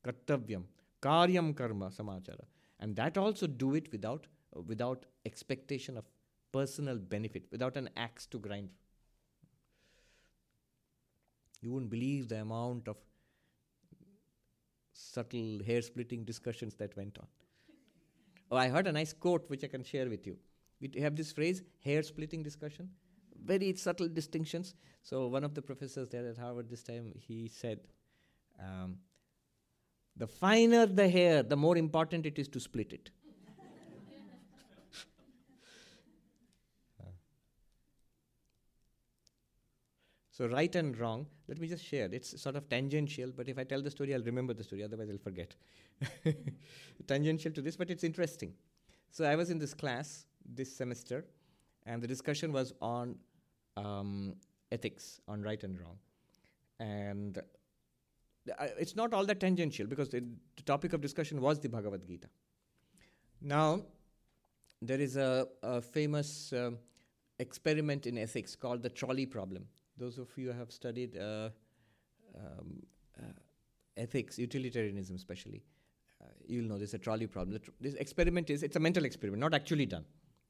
Kartavyam, 0.04 0.64
karyam 1.02 1.56
karma 1.56 1.90
samachara. 1.90 2.46
And 2.80 2.96
that 2.96 3.18
also 3.18 3.48
do 3.48 3.76
it 3.76 3.92
without, 3.92 4.28
without 4.68 5.06
expectation 5.26 5.98
of 5.98 6.06
personal 6.56 6.98
benefit, 6.98 7.48
without 7.52 7.76
an 7.76 7.90
axe 7.98 8.26
to 8.28 8.40
grind. 8.40 8.70
You 11.62 11.72
wouldn't 11.74 11.92
believe 11.92 12.30
the 12.30 12.42
amount 12.42 12.88
of 12.88 12.98
subtle 14.94 15.62
hair 15.66 15.82
splitting 15.82 16.24
discussions 16.24 16.76
that 16.76 16.96
went 16.96 17.18
on. 17.18 17.28
Oh, 18.52 18.58
I 18.58 18.68
heard 18.70 18.88
a 18.88 18.92
nice 18.92 19.12
quote 19.12 19.50
which 19.50 19.64
I 19.64 19.68
can 19.68 19.84
share 19.84 20.08
with 20.08 20.28
you. 20.28 20.38
We 20.80 21.02
have 21.02 21.16
this 21.16 21.32
phrase, 21.32 21.64
hair 21.84 22.04
splitting 22.04 22.44
discussion, 22.44 22.90
very 23.44 23.74
subtle 23.76 24.08
distinctions. 24.08 24.76
So, 25.02 25.28
one 25.28 25.44
of 25.44 25.54
the 25.56 25.62
professors 25.62 26.10
there 26.10 26.28
at 26.28 26.38
Harvard 26.38 26.70
this 26.70 26.84
time, 26.84 27.12
he 27.28 27.48
said, 27.48 27.80
um, 28.60 28.98
The 30.16 30.28
finer 30.28 30.86
the 30.86 31.10
hair, 31.10 31.44
the 31.44 31.58
more 31.58 31.78
important 31.78 32.26
it 32.26 32.40
is 32.40 32.48
to 32.50 32.60
split 32.60 32.94
it. 32.94 33.10
So, 40.36 40.48
right 40.48 40.76
and 40.76 40.98
wrong, 40.98 41.28
let 41.48 41.60
me 41.60 41.68
just 41.70 41.86
share. 41.86 42.10
It's 42.12 42.42
sort 42.42 42.58
of 42.58 42.68
tangential, 42.68 43.32
but 43.34 43.48
if 43.48 43.58
I 43.58 43.64
tell 43.64 43.82
the 43.82 43.90
story, 43.90 44.14
I'll 44.14 44.22
remember 44.22 44.54
the 44.54 44.66
story, 44.66 44.84
otherwise, 44.84 45.10
I'll 45.10 45.18
forget. 45.18 45.56
tangential 47.08 47.54
to 47.54 47.62
this, 47.62 47.78
but 47.78 47.90
it's 47.90 48.04
interesting. 48.04 48.52
So, 49.12 49.24
I 49.24 49.38
was 49.38 49.50
in 49.50 49.60
this 49.60 49.74
class 49.74 50.26
this 50.46 50.76
semester, 50.76 51.24
and 51.86 52.04
the 52.04 52.08
discussion 52.08 52.52
was 52.52 52.74
on 52.82 53.16
um, 53.78 54.36
ethics, 54.74 55.22
on 55.30 55.42
right 55.42 55.64
and 55.64 55.80
wrong. 55.80 55.98
And 56.82 57.38
uh, 57.38 58.68
it's 58.78 58.94
not 58.98 59.14
all 59.14 59.26
that 59.28 59.40
tangential 59.40 59.88
because 59.88 60.10
the, 60.10 60.22
the 60.58 60.64
topic 60.64 60.92
of 60.92 61.00
discussion 61.00 61.40
was 61.40 61.62
the 61.62 61.70
Bhagavad 61.70 62.06
Gita. 62.06 62.28
Now, 63.40 63.84
there 64.82 65.00
is 65.00 65.16
a, 65.16 65.48
a 65.64 65.82
famous 65.82 66.52
um, 66.52 66.78
experiment 67.40 68.06
in 68.06 68.18
ethics 68.18 68.54
called 68.54 68.84
the 68.84 68.90
trolley 68.90 69.26
problem 69.26 69.66
those 69.98 70.18
of 70.18 70.28
you 70.38 70.52
who 70.52 70.58
have 70.58 70.72
studied 70.72 71.18
uh, 71.18 71.50
um, 72.38 72.82
uh, 73.18 73.24
ethics, 73.98 74.38
utilitarianism 74.38 75.16
especially, 75.16 75.64
uh, 76.22 76.28
you'll 76.48 76.66
know 76.66 76.78
there's 76.78 76.94
a 76.94 77.00
trolley 77.00 77.28
problem. 77.28 77.60
Tr- 77.60 77.72
this 77.80 77.96
experiment 77.96 78.50
is, 78.50 78.64
it's 78.64 78.76
a 78.76 78.80
mental 78.80 79.06
experiment, 79.06 79.42
not 79.42 79.54
actually 79.54 79.86
done. 79.86 80.06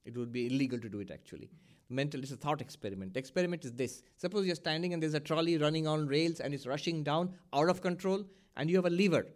It 0.05 0.15
would 0.17 0.31
be 0.31 0.47
illegal 0.47 0.79
to 0.79 0.89
do 0.89 0.99
it 0.99 1.11
actually. 1.11 1.49
Mental, 1.89 2.21
it's 2.21 2.31
a 2.31 2.37
thought 2.37 2.61
experiment. 2.61 3.13
The 3.13 3.19
experiment 3.19 3.65
is 3.65 3.73
this. 3.73 4.01
Suppose 4.17 4.45
you're 4.45 4.55
standing 4.55 4.93
and 4.93 5.01
there's 5.01 5.13
a 5.13 5.19
trolley 5.19 5.57
running 5.57 5.87
on 5.87 6.07
rails 6.07 6.39
and 6.39 6.53
it's 6.53 6.65
rushing 6.65 7.03
down 7.03 7.33
out 7.53 7.69
of 7.69 7.81
control 7.81 8.23
and 8.57 8.69
you 8.69 8.75
have 8.75 8.85
a 8.85 8.89
lever. 8.89 9.27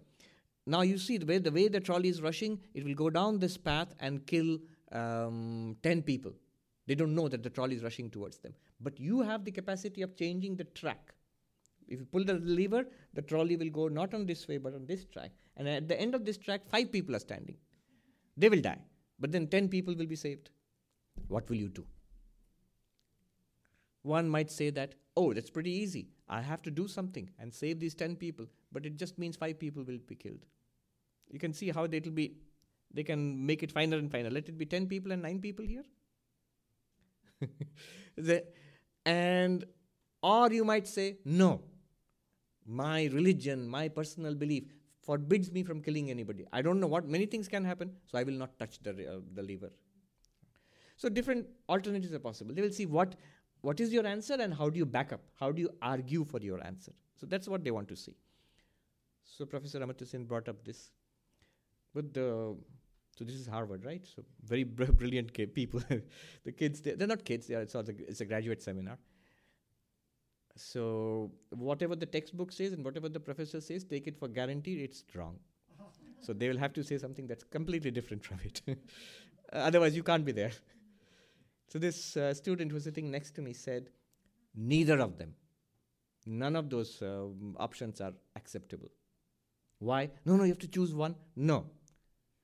Now 0.66 0.82
you 0.82 0.98
see 0.98 1.18
the 1.18 1.26
way 1.26 1.38
the, 1.40 1.52
way 1.52 1.68
the 1.68 1.80
trolley 1.80 2.10
is 2.10 2.22
rushing, 2.22 2.60
it 2.74 2.84
will 2.84 2.94
go 2.94 3.10
down 3.10 3.40
this 3.40 3.58
path 3.58 3.94
and 4.00 4.26
kill 4.26 4.60
um, 4.92 5.78
10 5.84 6.04
people. 6.04 6.34
They 6.90 6.96
don't 6.96 7.14
know 7.14 7.28
that 7.28 7.44
the 7.44 7.52
trolley 7.52 7.76
is 7.76 7.84
rushing 7.84 8.10
towards 8.10 8.40
them. 8.40 8.56
But 8.82 9.00
you 9.00 9.22
have 9.22 9.46
the 9.46 9.52
capacity 9.52 10.02
of 10.02 10.16
changing 10.16 10.56
the 10.56 10.64
track. 10.64 11.14
If 11.88 12.00
you 12.00 12.06
pull 12.06 12.24
the 12.24 12.34
lever, 12.34 12.84
the 13.14 13.22
trolley 13.22 13.58
will 13.58 13.70
go 13.70 13.88
not 13.90 14.16
on 14.16 14.26
this 14.26 14.48
way 14.48 14.58
but 14.58 14.74
on 14.74 14.88
this 14.88 15.06
track. 15.06 15.30
And 15.56 15.70
at 15.70 15.88
the 15.88 16.02
end 16.02 16.16
of 16.16 16.26
this 16.26 16.40
track, 16.40 16.68
five 16.68 16.92
people 16.92 17.16
are 17.16 17.20
standing. 17.20 17.58
They 18.38 18.50
will 18.50 18.62
die. 18.62 18.80
But 19.20 19.32
then 19.32 19.46
10 19.46 19.70
people 19.70 19.94
will 19.94 20.08
be 20.08 20.16
saved. 20.16 20.50
What 21.28 21.48
will 21.48 21.58
you 21.58 21.70
do? 21.70 21.86
One 24.02 24.28
might 24.28 24.50
say 24.50 24.72
that, 24.72 24.96
oh, 25.16 25.32
that's 25.32 25.52
pretty 25.52 25.72
easy. 25.72 26.08
I 26.28 26.42
have 26.42 26.64
to 26.64 26.72
do 26.72 26.88
something 26.88 27.30
and 27.38 27.54
save 27.54 27.80
these 27.80 27.94
10 27.94 28.16
people. 28.16 28.48
But 28.72 28.88
it 28.88 28.98
just 28.98 29.20
means 29.20 29.36
five 29.36 29.60
people 29.60 29.84
will 29.84 30.00
be 30.08 30.16
killed. 30.16 30.44
You 31.30 31.38
can 31.38 31.54
see 31.54 31.70
how 31.70 31.82
will 31.82 31.88
be, 31.90 32.38
they 32.92 33.04
can 33.04 33.46
make 33.46 33.62
it 33.62 33.72
finer 33.72 33.98
and 33.98 34.12
finer. 34.12 34.32
Let 34.32 34.50
it 34.50 34.58
be 34.58 34.66
10 34.66 34.88
people 34.88 35.12
and 35.12 35.22
9 35.22 35.40
people 35.40 35.68
here. 35.68 35.84
and, 39.06 39.66
or 40.22 40.52
you 40.52 40.66
might 40.66 40.88
say, 40.88 41.18
no, 41.26 41.62
my 42.66 43.06
religion, 43.06 43.68
my 43.68 43.88
personal 43.88 44.36
belief 44.36 44.64
forbids 45.02 45.52
me 45.52 45.64
from 45.64 45.82
killing 45.82 46.10
anybody. 46.10 46.46
I 46.54 46.62
don't 46.62 46.80
know 46.80 46.88
what, 46.88 47.08
many 47.08 47.26
things 47.26 47.48
can 47.48 47.66
happen, 47.66 47.92
so 48.06 48.18
I 48.18 48.24
will 48.24 48.34
not 48.34 48.58
touch 48.60 48.80
the, 48.84 48.92
uh, 48.92 49.20
the 49.34 49.44
liver. 49.44 49.72
So 50.98 51.10
different 51.10 51.48
alternatives 51.70 52.14
are 52.14 52.20
possible. 52.20 52.54
They 52.54 52.62
will 52.62 52.72
see 52.72 52.86
what, 52.86 53.16
what 53.62 53.80
is 53.80 53.94
your 53.94 54.06
answer 54.06 54.34
and 54.34 54.54
how 54.54 54.70
do 54.70 54.78
you 54.78 54.86
back 54.86 55.14
up? 55.14 55.22
How 55.40 55.52
do 55.52 55.62
you 55.62 55.70
argue 55.82 56.26
for 56.26 56.40
your 56.40 56.64
answer? 56.66 56.92
So 57.16 57.26
that's 57.26 57.48
what 57.48 57.64
they 57.64 57.72
want 57.72 57.88
to 57.88 57.96
see. 57.96 58.16
So 59.24 59.46
Professor 59.46 59.80
Amartya 59.80 60.08
Sen 60.08 60.26
brought 60.26 60.50
up 60.50 60.64
this. 60.66 60.92
But 61.94 62.14
the 62.14 62.56
so 63.20 63.26
this 63.26 63.36
is 63.36 63.48
Harvard, 63.48 63.84
right? 63.84 64.02
So 64.16 64.24
very 64.46 64.64
br- 64.64 64.86
brilliant 65.02 65.34
people. 65.54 65.82
the 66.46 66.52
kids, 66.54 66.80
they're, 66.80 66.96
they're, 66.96 67.08
not 67.08 67.26
kids. 67.26 67.48
They 67.48 67.56
are, 67.56 67.62
it's, 67.62 67.76
a, 67.76 67.84
it's 68.08 68.22
a 68.22 68.26
graduate 68.26 68.62
seminar. 68.64 68.98
So 70.56 71.30
whatever 71.50 71.98
the 71.98 72.06
textbook 72.06 72.54
says 72.54 72.72
and 72.72 72.84
whatever 72.86 73.10
the 73.10 73.20
professor 73.20 73.60
says, 73.60 73.84
take 73.84 74.08
it 74.08 74.18
for 74.18 74.30
guaranteed. 74.30 74.80
It's 74.80 75.04
wrong. 75.16 75.38
so 76.22 76.32
they 76.32 76.48
will 76.48 76.58
have 76.58 76.72
to 76.74 76.84
say 76.84 76.98
something 76.98 77.28
that's 77.28 77.44
completely 77.44 77.92
different 77.92 78.24
from 78.24 78.40
it. 78.46 78.62
otherwise, 79.52 79.98
you 79.98 80.04
can't 80.04 80.24
be 80.24 80.32
there. 80.32 80.52
So 81.68 81.78
this 81.78 82.16
uh, 82.16 82.34
student 82.34 82.72
who 82.72 82.76
was 82.76 82.86
sitting 82.86 83.12
next 83.12 83.36
to 83.36 83.42
me 83.42 83.52
said, 83.52 83.90
neither 84.56 84.98
of 85.00 85.18
them, 85.18 85.34
none 86.26 86.56
of 86.56 86.70
those 86.70 87.02
uh, 87.02 87.26
options 87.58 88.00
are 88.00 88.14
acceptable. 88.38 88.90
Why? 89.80 90.10
No, 90.24 90.38
no, 90.38 90.46
you 90.46 90.52
have 90.52 90.60
to 90.60 90.70
choose 90.70 90.94
one. 90.94 91.16
No. 91.36 91.66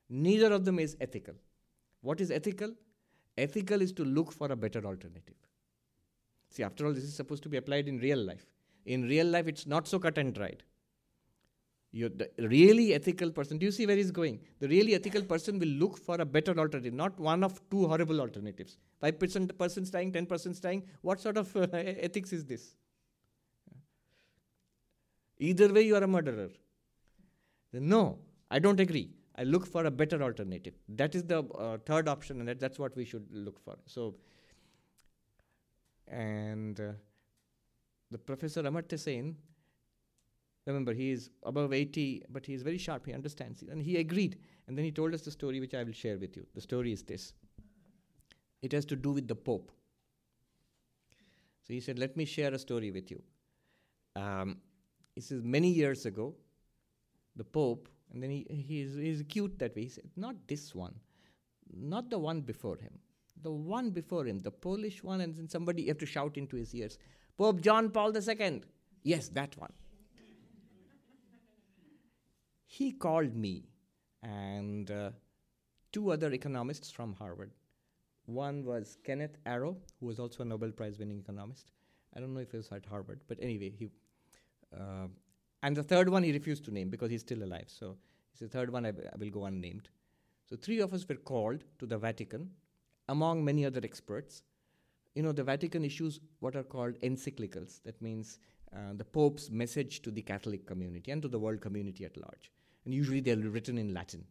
Neither 0.10 0.52
of 0.54 0.66
them 0.66 0.80
is 0.80 0.96
ethical. 1.02 1.36
What 2.02 2.22
is 2.22 2.32
ethical? 2.32 2.74
Ethical 3.38 3.82
is 3.82 3.92
to 3.94 4.06
look 4.06 4.32
for 4.32 4.52
a 4.52 4.56
better 4.56 4.86
alternative. 4.86 5.36
See, 6.50 6.64
after 6.64 6.86
all, 6.86 6.94
this 6.94 7.04
is 7.04 7.16
supposed 7.16 7.44
to 7.44 7.50
be 7.50 7.58
applied 7.58 7.88
in 7.88 7.98
real 7.98 8.20
life. 8.20 8.46
In 8.86 9.04
real 9.04 9.26
life, 9.26 9.48
it's 9.48 9.66
not 9.66 9.88
so 9.88 10.00
cut 10.00 10.18
and 10.18 10.34
dried. 10.34 10.64
You're 11.92 12.10
the 12.10 12.30
really 12.40 12.94
ethical 12.94 13.32
person, 13.32 13.58
do 13.58 13.66
you 13.66 13.72
see 13.72 13.86
where 13.86 13.96
he's 13.96 14.12
going? 14.12 14.42
The 14.60 14.68
really 14.68 14.96
ethical 14.96 15.22
person 15.22 15.60
will 15.60 15.70
look 15.70 15.98
for 15.98 16.20
a 16.20 16.26
better 16.26 16.52
alternative, 16.60 16.94
not 16.94 17.18
one 17.18 17.42
of 17.42 17.62
two 17.70 17.88
horrible 17.88 18.20
alternatives. 18.20 18.78
5% 19.02 19.58
person's 19.58 19.90
dying, 19.90 20.12
10% 20.12 20.62
dying. 20.62 20.84
What 21.02 21.22
sort 21.22 21.38
of 21.38 21.56
uh, 21.56 21.68
ethics 21.72 22.34
is 22.34 22.44
this? 22.44 22.76
Either 25.40 25.74
way, 25.74 25.84
you 25.84 25.96
are 25.96 26.04
a 26.04 26.08
murderer. 26.08 26.50
No, 27.72 28.20
I 28.52 28.60
don't 28.60 28.80
agree. 28.82 29.15
I 29.38 29.44
look 29.44 29.66
for 29.68 29.86
a 29.86 29.92
better 29.92 30.22
alternative. 30.24 30.74
That 30.88 31.14
is 31.14 31.24
the 31.24 31.44
uh, 31.44 31.78
third 31.86 32.08
option, 32.08 32.40
and 32.40 32.48
that, 32.48 32.60
that's 32.60 32.80
what 32.80 32.96
we 32.96 33.04
should 33.04 33.28
look 33.32 33.60
for. 33.60 33.76
So, 33.86 34.16
and 36.08 36.80
uh, 36.80 36.92
the 38.12 38.18
professor 38.18 38.64
Amartya 38.64 38.98
Sen 38.98 39.36
Remember, 40.66 40.94
he 40.94 41.12
is 41.12 41.30
above 41.44 41.74
80, 41.74 42.24
but 42.30 42.46
he 42.46 42.54
is 42.54 42.64
very 42.64 42.78
sharp. 42.78 43.06
He 43.06 43.14
understands 43.14 43.62
it. 43.62 43.70
And 43.70 43.82
he 43.82 43.98
agreed. 43.98 44.40
And 44.68 44.78
then 44.78 44.84
he 44.84 44.92
told 44.92 45.14
us 45.14 45.22
the 45.22 45.32
story, 45.32 45.60
which 45.60 45.76
I 45.76 45.84
will 45.84 45.94
share 45.94 46.18
with 46.18 46.36
you. 46.36 46.46
The 46.56 46.62
story 46.62 46.92
is 46.92 47.04
this 47.04 47.34
it 48.62 48.72
has 48.72 48.86
to 48.86 48.96
do 48.96 49.12
with 49.12 49.28
the 49.28 49.36
Pope. 49.36 49.72
So 51.68 51.74
he 51.74 51.80
said, 51.80 52.00
Let 52.00 52.18
me 52.18 52.26
share 52.26 52.54
a 52.54 52.58
story 52.60 52.90
with 52.90 53.12
you. 53.12 53.22
Um, 54.16 54.58
he 55.14 55.22
says, 55.22 55.44
Many 55.44 55.70
years 55.70 56.08
ago, 56.08 56.34
the 57.36 57.44
Pope, 57.44 57.88
and 58.12 58.22
then 58.22 58.30
he, 58.30 58.46
he's, 58.50 58.96
he's 58.96 59.24
cute 59.28 59.58
that 59.60 59.76
way. 59.76 59.84
He 59.84 59.90
said, 59.90 60.06
Not 60.16 60.36
this 60.48 60.74
one, 60.74 60.96
not 61.74 62.10
the 62.10 62.20
one 62.20 62.42
before 62.42 62.78
him, 62.78 63.00
the 63.42 63.52
one 63.52 63.90
before 63.90 64.26
him, 64.26 64.42
the 64.42 64.52
Polish 64.52 65.04
one, 65.04 65.22
and 65.22 65.36
then 65.36 65.50
somebody, 65.50 65.84
you 65.84 65.88
have 65.90 65.98
to 66.00 66.06
shout 66.06 66.38
into 66.38 66.56
his 66.56 66.74
ears, 66.74 66.98
Pope 67.38 67.62
John 67.62 67.90
Paul 67.90 68.16
II. 68.16 68.62
Yes, 69.04 69.30
that 69.30 69.58
one 69.58 69.72
he 72.76 72.92
called 72.92 73.36
me 73.36 73.64
and 74.22 74.92
uh, 74.92 75.12
two 75.94 76.12
other 76.12 76.32
economists 76.34 76.92
from 76.92 77.14
Harvard. 77.14 77.52
One 78.26 78.66
was 78.66 78.98
Kenneth 79.04 79.38
Arrow, 79.46 79.78
who 80.00 80.08
was 80.08 80.20
also 80.20 80.44
a 80.44 80.46
Nobel 80.46 80.72
Prize 80.72 81.00
winning 81.00 81.20
economist. 81.20 81.72
I 82.16 82.20
don't 82.20 82.34
know 82.34 82.42
if 82.42 82.52
he 82.52 82.58
was 82.58 82.70
at 82.72 82.86
Harvard, 82.86 83.22
but 83.28 83.38
anyway, 83.42 83.72
he. 83.78 83.90
Uh, 84.76 85.08
and 85.66 85.76
the 85.76 85.84
third 85.84 86.10
one 86.10 86.24
he 86.24 86.32
refused 86.32 86.66
to 86.66 86.72
name 86.72 86.90
because 86.90 87.12
he's 87.12 87.22
still 87.22 87.44
alive. 87.44 87.68
So 87.68 87.98
the 88.40 88.48
third 88.48 88.72
one 88.72 88.86
I, 88.86 88.90
I 88.90 89.18
will 89.18 89.30
go 89.30 89.46
unnamed. 89.46 89.90
So 90.50 90.56
three 90.56 90.80
of 90.80 90.94
us 90.94 91.06
were 91.10 91.16
called 91.16 91.64
to 91.80 91.86
the 91.86 91.98
Vatican, 91.98 92.50
among 93.10 93.44
many 93.44 93.66
other 93.66 93.82
experts. 93.84 94.44
You 95.16 95.24
know, 95.24 95.32
the 95.32 95.44
Vatican 95.44 95.84
issues 95.84 96.20
what 96.40 96.56
are 96.56 96.64
called 96.64 97.00
encyclicals. 97.02 97.82
That 97.84 98.02
means 98.02 98.40
uh, 98.76 98.94
the 98.96 99.06
Pope's 99.06 99.50
message 99.50 100.02
to 100.04 100.12
the 100.12 100.22
Catholic 100.22 100.66
community 100.66 101.12
and 101.12 101.22
to 101.22 101.28
the 101.28 101.40
world 101.40 101.62
community 101.62 102.06
at 102.06 102.18
large 102.18 102.52
and 102.86 102.94
usually 102.94 103.20
they're 103.20 103.36
written 103.36 103.78
in 103.78 103.94
Latin. 103.94 104.24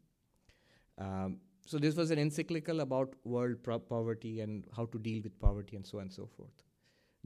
Um, 0.98 1.38
so 1.66 1.78
this 1.78 1.96
was 1.96 2.10
an 2.10 2.18
encyclical 2.18 2.80
about 2.80 3.14
world 3.24 3.62
pro- 3.62 3.78
poverty 3.78 4.40
and 4.40 4.64
how 4.76 4.86
to 4.86 4.98
deal 4.98 5.22
with 5.22 5.38
poverty 5.40 5.76
and 5.76 5.86
so 5.86 5.98
on 5.98 6.02
and 6.02 6.12
so 6.12 6.26
forth. 6.36 6.62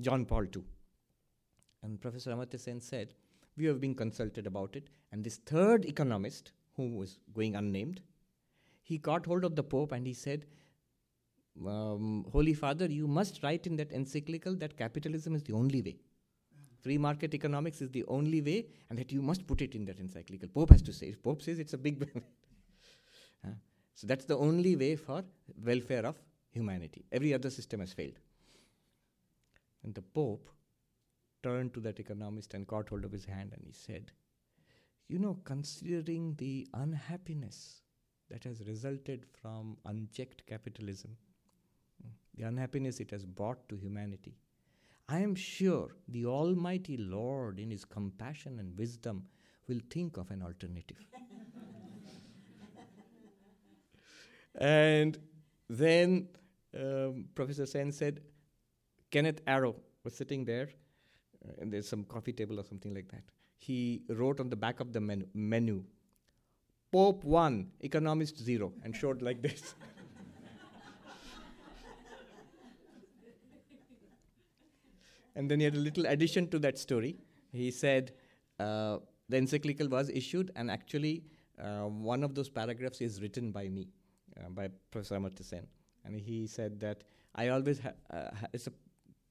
John 0.01 0.25
Paul 0.25 0.45
II. 0.45 0.63
And 1.83 2.01
Professor 2.01 2.33
Amartya 2.33 2.59
Sen 2.59 2.81
said, 2.81 3.15
we 3.59 3.67
have 3.67 3.81
been 3.81 3.95
consulted 3.95 4.47
about 4.47 4.77
it. 4.77 4.89
And 5.13 5.25
this 5.25 5.37
third 5.37 5.85
economist, 5.85 6.53
who 6.77 6.97
was 6.97 7.19
going 7.35 7.57
unnamed, 7.57 8.01
he 8.83 8.99
got 8.99 9.27
hold 9.27 9.45
of 9.45 9.57
the 9.57 9.63
Pope 9.63 9.93
and 9.93 10.07
he 10.07 10.15
said, 10.15 10.47
um, 11.67 12.25
Holy 12.33 12.55
Father, 12.55 12.87
you 12.87 13.09
must 13.09 13.43
write 13.43 13.67
in 13.67 13.77
that 13.77 13.93
encyclical 13.93 14.55
that 14.57 14.77
capitalism 14.77 15.35
is 15.35 15.43
the 15.43 15.53
only 15.53 15.83
way. 15.83 15.97
Free 16.81 16.99
market 16.99 17.35
economics 17.35 17.83
is 17.83 17.91
the 17.91 18.05
only 18.07 18.41
way, 18.41 18.67
and 18.89 18.99
that 18.99 19.11
you 19.11 19.21
must 19.21 19.47
put 19.47 19.61
it 19.61 19.75
in 19.75 19.85
that 19.87 19.99
encyclical. 19.99 20.49
Pope 20.49 20.71
has 20.71 20.83
to 20.83 20.93
say. 20.93 21.13
Pope 21.13 21.43
says 21.43 21.59
it's 21.59 21.73
a 21.73 21.79
big 21.79 22.09
so 23.95 24.07
that's 24.07 24.25
the 24.27 24.37
only 24.37 24.77
way 24.77 24.95
for 24.95 25.25
welfare 25.65 26.07
of 26.07 26.17
humanity. 26.53 27.05
Every 27.11 27.35
other 27.35 27.51
system 27.51 27.81
has 27.81 27.93
failed. 27.93 28.21
And 29.83 29.93
the 29.93 30.03
Pope 30.03 30.49
turned 31.43 31.75
to 31.75 31.81
that 31.81 32.01
economist 32.01 32.55
and 32.55 32.67
caught 32.67 32.89
hold 32.89 33.05
of 33.05 33.13
his 33.13 33.25
hand 33.25 33.53
and 33.53 33.63
he 33.65 33.73
said, 33.73 34.11
You 35.09 35.19
know, 35.19 35.39
considering 35.45 36.35
the 36.37 36.69
unhappiness 36.75 37.83
that 38.31 38.45
has 38.45 38.67
resulted 38.67 39.25
from 39.41 39.77
unchecked 39.87 40.47
capitalism, 40.47 41.17
the 42.35 42.45
unhappiness 42.45 43.01
it 43.01 43.11
has 43.11 43.25
brought 43.25 43.69
to 43.69 43.77
humanity, 43.77 44.37
I 45.09 45.21
am 45.21 45.35
sure 45.35 45.97
the 46.07 46.27
Almighty 46.27 46.99
Lord, 46.99 47.59
in 47.59 47.71
His 47.71 47.85
compassion 47.85 48.59
and 48.59 48.79
wisdom, 48.79 49.25
will 49.67 49.81
think 49.91 50.19
of 50.19 50.31
an 50.31 50.43
alternative. 50.43 50.99
and 54.57 55.19
then 55.69 56.29
um, 56.79 57.25
Professor 57.35 57.65
Sen 57.65 57.91
said, 57.91 58.21
Kenneth 59.11 59.41
Arrow 59.47 59.77
was 60.05 60.15
sitting 60.15 60.45
there, 60.45 60.69
and 61.59 61.73
there's 61.73 61.89
some 61.89 62.05
coffee 62.05 62.33
table 62.33 62.59
or 62.61 62.65
something 62.65 62.95
like 62.95 63.09
that. 63.11 63.23
He 63.57 64.03
wrote 64.09 64.41
on 64.41 64.51
the 64.51 64.57
back 64.57 64.81
of 64.81 64.93
the 64.93 65.01
menu, 65.01 65.27
menu 65.35 65.85
Pope 66.91 67.23
1, 67.25 67.71
Economist 67.81 68.39
0, 68.39 68.73
and 68.83 68.97
showed 68.97 69.21
like 69.21 69.43
this. 69.43 69.75
And 75.39 75.49
then 75.49 75.61
he 75.61 75.65
had 75.65 75.75
a 75.75 75.79
little 75.79 76.05
addition 76.07 76.49
to 76.49 76.59
that 76.59 76.79
story. 76.79 77.17
He 77.53 77.71
said 77.71 78.13
uh, 78.59 78.99
the 79.29 79.37
encyclical 79.37 79.87
was 79.89 80.11
issued, 80.11 80.51
and 80.57 80.69
actually, 80.69 81.23
uh, 81.63 81.83
one 81.83 82.25
of 82.25 82.35
those 82.35 82.49
paragraphs 82.49 83.01
is 83.01 83.23
written 83.23 83.53
by 83.53 83.69
me, 83.69 83.87
uh, 84.37 84.49
by 84.49 84.69
Professor 84.91 85.15
Amartya 85.15 85.45
Sen. 85.45 85.67
And 86.05 86.21
he 86.21 86.49
said 86.49 86.81
that 86.81 87.05
I 87.37 87.49
always, 87.49 87.79
ha- 87.79 87.93
uh, 88.11 88.31
it's 88.53 88.67
a 88.67 88.73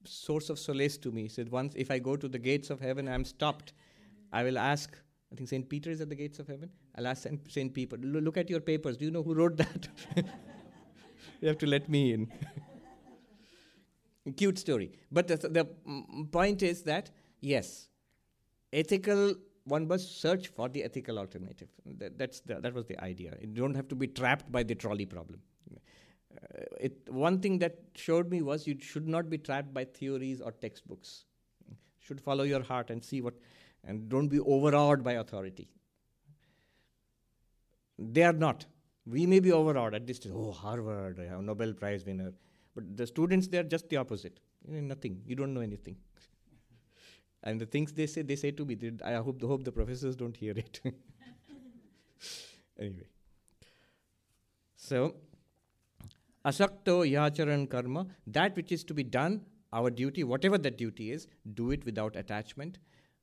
source 0.04 0.50
of 0.50 0.58
solace 0.58 0.96
to 0.98 1.10
me. 1.10 1.22
He 1.22 1.28
said, 1.28 1.50
once 1.50 1.74
if 1.76 1.90
I 1.90 1.98
go 1.98 2.16
to 2.16 2.28
the 2.28 2.38
gates 2.38 2.70
of 2.70 2.80
heaven, 2.80 3.08
I'm 3.08 3.24
stopped. 3.24 3.72
I 4.32 4.42
will 4.42 4.58
ask, 4.58 4.96
I 5.32 5.36
think 5.36 5.48
St. 5.48 5.68
Peter 5.68 5.90
is 5.90 6.00
at 6.00 6.08
the 6.08 6.14
gates 6.14 6.38
of 6.38 6.46
heaven. 6.46 6.70
I'll 6.96 7.06
ask 7.06 7.26
St. 7.48 7.72
Peter, 7.72 7.96
look 7.96 8.36
at 8.36 8.50
your 8.50 8.60
papers. 8.60 8.96
Do 8.96 9.04
you 9.04 9.10
know 9.10 9.22
who 9.22 9.34
wrote 9.34 9.56
that? 9.56 9.88
you 11.40 11.48
have 11.48 11.58
to 11.58 11.66
let 11.66 11.88
me 11.88 12.12
in. 12.12 12.32
Cute 14.36 14.58
story. 14.58 14.92
But 15.10 15.28
the, 15.28 15.36
the 15.36 15.68
mm, 15.88 16.30
point 16.30 16.62
is 16.62 16.82
that, 16.82 17.10
yes, 17.40 17.88
ethical, 18.72 19.34
one 19.64 19.86
must 19.88 20.20
search 20.20 20.48
for 20.48 20.68
the 20.68 20.84
ethical 20.84 21.18
alternative. 21.18 21.68
That, 21.86 22.18
that's 22.18 22.40
the, 22.40 22.60
that 22.60 22.74
was 22.74 22.86
the 22.86 23.02
idea. 23.02 23.36
You 23.40 23.48
don't 23.48 23.74
have 23.74 23.88
to 23.88 23.94
be 23.94 24.06
trapped 24.06 24.50
by 24.50 24.62
the 24.62 24.74
trolley 24.74 25.06
problem. 25.06 25.40
Uh, 26.42 26.64
it, 26.80 26.96
one 27.08 27.40
thing 27.40 27.58
that 27.58 27.78
showed 27.94 28.30
me 28.30 28.42
was 28.42 28.66
you 28.66 28.76
should 28.80 29.08
not 29.08 29.28
be 29.28 29.38
trapped 29.38 29.72
by 29.72 29.84
theories 29.84 30.40
or 30.40 30.52
textbooks. 30.52 31.24
You 31.68 31.76
should 32.00 32.20
follow 32.20 32.44
your 32.44 32.62
heart 32.62 32.90
and 32.90 33.04
see 33.04 33.20
what, 33.20 33.34
and 33.84 34.08
don't 34.08 34.28
be 34.28 34.40
overawed 34.40 35.02
by 35.02 35.14
authority. 35.14 35.68
they 37.98 38.22
are 38.22 38.32
not. 38.32 38.66
We 39.06 39.26
may 39.26 39.40
be 39.40 39.52
overawed 39.52 39.94
at 39.94 40.06
this. 40.06 40.20
Oh, 40.32 40.52
Harvard, 40.52 41.18
a 41.18 41.42
Nobel 41.42 41.72
Prize 41.72 42.04
winner. 42.04 42.32
But 42.74 42.96
the 42.96 43.06
students, 43.06 43.48
they 43.48 43.58
are 43.58 43.64
just 43.64 43.88
the 43.88 43.96
opposite. 43.96 44.38
You 44.66 44.74
know, 44.74 44.80
nothing. 44.80 45.22
You 45.26 45.34
don't 45.34 45.54
know 45.54 45.60
anything. 45.60 45.96
and 47.42 47.60
the 47.60 47.66
things 47.66 47.92
they 47.92 48.06
say, 48.06 48.22
they 48.22 48.36
say 48.36 48.50
to 48.52 48.64
me. 48.64 48.74
They, 48.74 48.92
I 49.04 49.14
hope, 49.14 49.42
hope 49.42 49.64
the 49.64 49.72
professors 49.72 50.14
don't 50.14 50.36
hear 50.36 50.52
it. 50.56 50.80
anyway. 52.78 53.08
So, 54.76 55.16
asakto 56.44 57.08
yacharan 57.08 57.68
karma, 57.68 58.06
that 58.26 58.56
which 58.56 58.72
is 58.72 58.84
to 58.84 58.94
be 58.94 59.02
done, 59.02 59.42
our 59.72 59.90
duty, 59.90 60.24
whatever 60.24 60.58
that 60.58 60.78
duty 60.78 61.12
is, 61.12 61.26
do 61.54 61.70
it 61.70 61.84
without 61.84 62.16
attachment. 62.16 62.78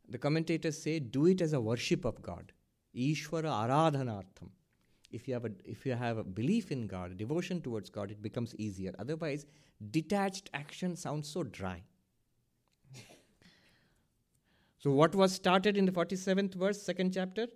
The 0.09 0.17
commentators 0.17 0.81
say, 0.81 0.99
do 0.99 1.25
it 1.25 1.41
as 1.41 1.53
a 1.53 1.59
worship 1.59 2.05
of 2.05 2.21
God. 2.21 2.51
Ishvara 2.95 3.51
aradhanartham. 3.67 4.49
If 5.11 5.27
you 5.27 5.33
have 5.33 5.45
a 5.45 5.51
if 5.63 5.85
you 5.85 5.93
have 5.93 6.17
a 6.17 6.23
belief 6.23 6.71
in 6.71 6.87
God, 6.87 7.17
devotion 7.17 7.61
towards 7.61 7.89
God, 7.89 8.11
it 8.11 8.21
becomes 8.21 8.55
easier. 8.55 8.93
Otherwise, 8.99 9.45
detached 9.91 10.49
action 10.53 10.95
sounds 10.95 11.29
so 11.29 11.43
dry. 11.43 11.83
so 14.77 14.91
what 14.91 15.15
was 15.15 15.31
started 15.33 15.77
in 15.77 15.85
the 15.85 15.91
47th 15.91 16.55
verse, 16.55 16.81
second 16.81 17.13
chapter, 17.13 17.47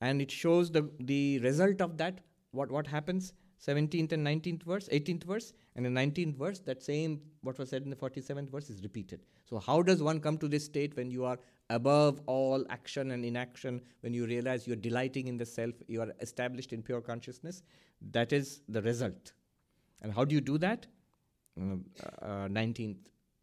and 0.00 0.20
it 0.20 0.30
shows 0.30 0.70
the 0.70 0.90
the 0.98 1.38
result 1.40 1.80
of 1.80 1.96
that. 1.98 2.20
What 2.50 2.70
what 2.70 2.86
happens? 2.86 3.32
17th 3.60 4.12
and 4.12 4.26
19th 4.26 4.62
verse, 4.62 4.88
18th 4.88 5.24
verse, 5.24 5.52
and 5.76 5.84
the 5.84 5.90
19th 5.90 6.36
verse, 6.36 6.58
that 6.60 6.82
same 6.82 7.20
what 7.42 7.58
was 7.58 7.70
said 7.70 7.82
in 7.82 7.90
the 7.90 7.96
47th 7.96 8.50
verse 8.50 8.70
is 8.70 8.82
repeated. 8.82 9.20
So, 9.44 9.58
how 9.58 9.82
does 9.82 10.02
one 10.02 10.20
come 10.20 10.38
to 10.38 10.48
this 10.48 10.64
state 10.64 10.96
when 10.96 11.10
you 11.10 11.24
are 11.24 11.38
above 11.70 12.20
all 12.26 12.64
action 12.68 13.12
and 13.12 13.24
inaction, 13.24 13.80
when 14.00 14.12
you 14.12 14.26
realize 14.26 14.66
you're 14.66 14.76
delighting 14.76 15.28
in 15.28 15.36
the 15.36 15.46
self, 15.46 15.74
you 15.86 16.00
are 16.02 16.12
established 16.20 16.72
in 16.72 16.82
pure 16.82 17.00
consciousness? 17.00 17.62
That 18.10 18.32
is 18.32 18.60
the 18.68 18.82
result. 18.82 19.32
And 20.02 20.12
how 20.12 20.24
do 20.24 20.34
you 20.34 20.40
do 20.40 20.58
that? 20.58 20.86
Uh, 21.58 21.76
uh, 22.20 22.48
19th 22.48 22.96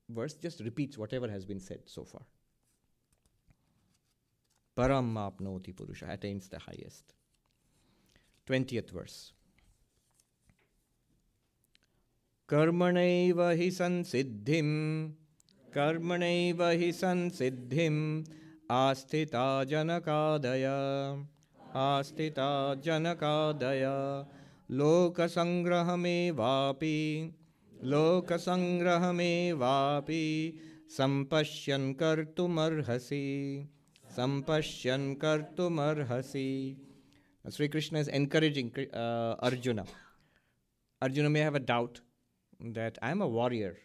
verse 0.10 0.34
just 0.34 0.60
repeats 0.62 0.98
whatever 0.98 1.28
has 1.30 1.46
been 1.46 1.60
said 1.60 1.80
so 1.86 2.04
far. 2.04 2.22
Param 4.78 5.14
apnoti 5.16 5.76
purusha 5.76 6.08
attains 6.10 6.48
the 6.48 6.60
highest. 6.60 7.14
20th 8.48 8.90
verse. 8.92 9.34
कर्मणैव 12.52 13.50
हि 13.50 13.72
संसिद्धिं। 13.72 15.10
कर्मणैव 15.74 16.64
हि 16.64 16.92
संसिद्धिम् 16.92 18.24
आस्थिता 18.72 19.64
जनकादय। 19.64 20.66
आस्थिता 21.76 22.76
जनकादय। 22.76 23.86
लोकसङ्ग्रहमेवापि 24.76 27.36
लोकसङ्ग्रहमेवापि 27.84 30.54
सम्पश्यन् 30.90 31.94
कर्तुमर्हसि। 31.94 33.66
सम्पश्यन् 34.12 35.16
कर्तुमर्हसि। 35.16 36.78
is 37.48 38.10
encouraging 38.10 38.66
uh, 38.66 39.36
Arjuna. 39.44 39.86
Arjuna 41.04 41.22
may 41.30 41.50
have 41.50 41.56
a 41.56 41.60
doubt? 41.60 42.02
That 42.64 42.98
I'm 43.02 43.22
a 43.22 43.28
warrior, 43.28 43.78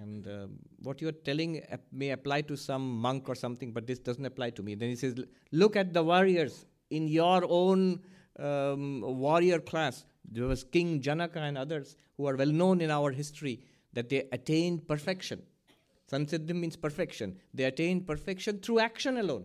and 0.00 0.26
uh, 0.26 0.46
what 0.82 1.00
you're 1.00 1.12
telling 1.12 1.62
may 1.92 2.10
apply 2.10 2.42
to 2.42 2.56
some 2.56 3.00
monk 3.00 3.28
or 3.28 3.34
something, 3.34 3.72
but 3.72 3.86
this 3.86 3.98
doesn't 3.98 4.24
apply 4.24 4.50
to 4.50 4.62
me. 4.62 4.74
Then 4.74 4.90
he 4.90 4.96
says, 4.96 5.14
Look 5.52 5.76
at 5.76 5.92
the 5.92 6.02
warriors 6.02 6.66
in 6.90 7.08
your 7.08 7.44
own 7.48 8.00
um, 8.38 9.02
warrior 9.02 9.60
class. 9.60 10.04
There 10.30 10.46
was 10.46 10.64
King 10.64 11.00
Janaka 11.00 11.40
and 11.40 11.58
others 11.58 11.96
who 12.16 12.26
are 12.26 12.36
well 12.36 12.50
known 12.50 12.80
in 12.80 12.90
our 12.90 13.10
history 13.10 13.60
that 13.92 14.08
they 14.08 14.28
attained 14.32 14.86
perfection. 14.86 15.42
Sansiddhim 16.10 16.56
means 16.56 16.76
perfection. 16.76 17.36
They 17.54 17.64
attained 17.64 18.06
perfection 18.06 18.58
through 18.58 18.80
action 18.80 19.18
alone. 19.18 19.44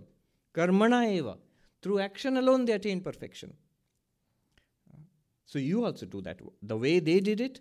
Karmana 0.54 1.12
eva. 1.12 1.38
Through 1.82 2.00
action 2.00 2.38
alone, 2.38 2.66
they 2.66 2.74
attained 2.74 3.04
perfection. 3.04 3.54
So 5.46 5.60
you 5.60 5.86
also 5.86 6.06
do 6.06 6.22
that. 6.22 6.40
The 6.64 6.78
way 6.78 7.00
they 7.00 7.20
did 7.20 7.40
it, 7.40 7.60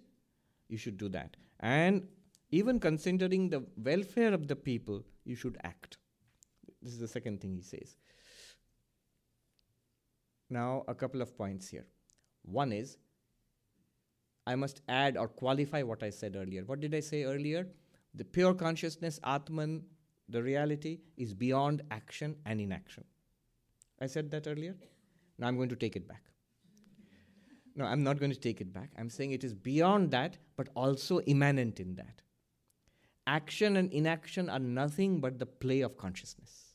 you 0.68 0.78
should 0.78 0.96
do 0.96 1.08
that. 1.10 1.36
And 1.60 2.06
even 2.50 2.78
considering 2.80 3.50
the 3.50 3.64
welfare 3.76 4.32
of 4.32 4.48
the 4.48 4.56
people, 4.56 5.02
you 5.24 5.34
should 5.34 5.56
act. 5.64 5.98
This 6.82 6.92
is 6.92 6.98
the 6.98 7.08
second 7.08 7.40
thing 7.40 7.54
he 7.54 7.62
says. 7.62 7.96
Now, 10.50 10.84
a 10.86 10.94
couple 10.94 11.22
of 11.22 11.36
points 11.36 11.68
here. 11.68 11.86
One 12.42 12.72
is, 12.72 12.98
I 14.46 14.54
must 14.56 14.82
add 14.88 15.16
or 15.16 15.26
qualify 15.26 15.82
what 15.82 16.02
I 16.02 16.10
said 16.10 16.36
earlier. 16.36 16.64
What 16.64 16.80
did 16.80 16.94
I 16.94 17.00
say 17.00 17.24
earlier? 17.24 17.66
The 18.14 18.24
pure 18.24 18.54
consciousness, 18.54 19.18
Atman, 19.24 19.84
the 20.28 20.42
reality, 20.42 21.00
is 21.16 21.32
beyond 21.32 21.82
action 21.90 22.36
and 22.44 22.60
inaction. 22.60 23.04
I 24.00 24.06
said 24.06 24.30
that 24.32 24.46
earlier. 24.46 24.76
Now 25.38 25.48
I'm 25.48 25.56
going 25.56 25.70
to 25.70 25.76
take 25.76 25.96
it 25.96 26.06
back. 26.06 26.22
No, 27.76 27.84
I'm 27.84 28.04
not 28.04 28.18
going 28.18 28.30
to 28.30 28.38
take 28.38 28.60
it 28.60 28.72
back. 28.72 28.90
I'm 28.98 29.10
saying 29.10 29.32
it 29.32 29.44
is 29.44 29.52
beyond 29.52 30.10
that, 30.12 30.38
but 30.56 30.68
also 30.76 31.20
immanent 31.20 31.80
in 31.80 31.96
that. 31.96 32.22
Action 33.26 33.76
and 33.76 33.92
inaction 33.92 34.48
are 34.48 34.58
nothing 34.58 35.20
but 35.20 35.38
the 35.38 35.46
play 35.46 35.80
of 35.80 35.96
consciousness. 35.96 36.74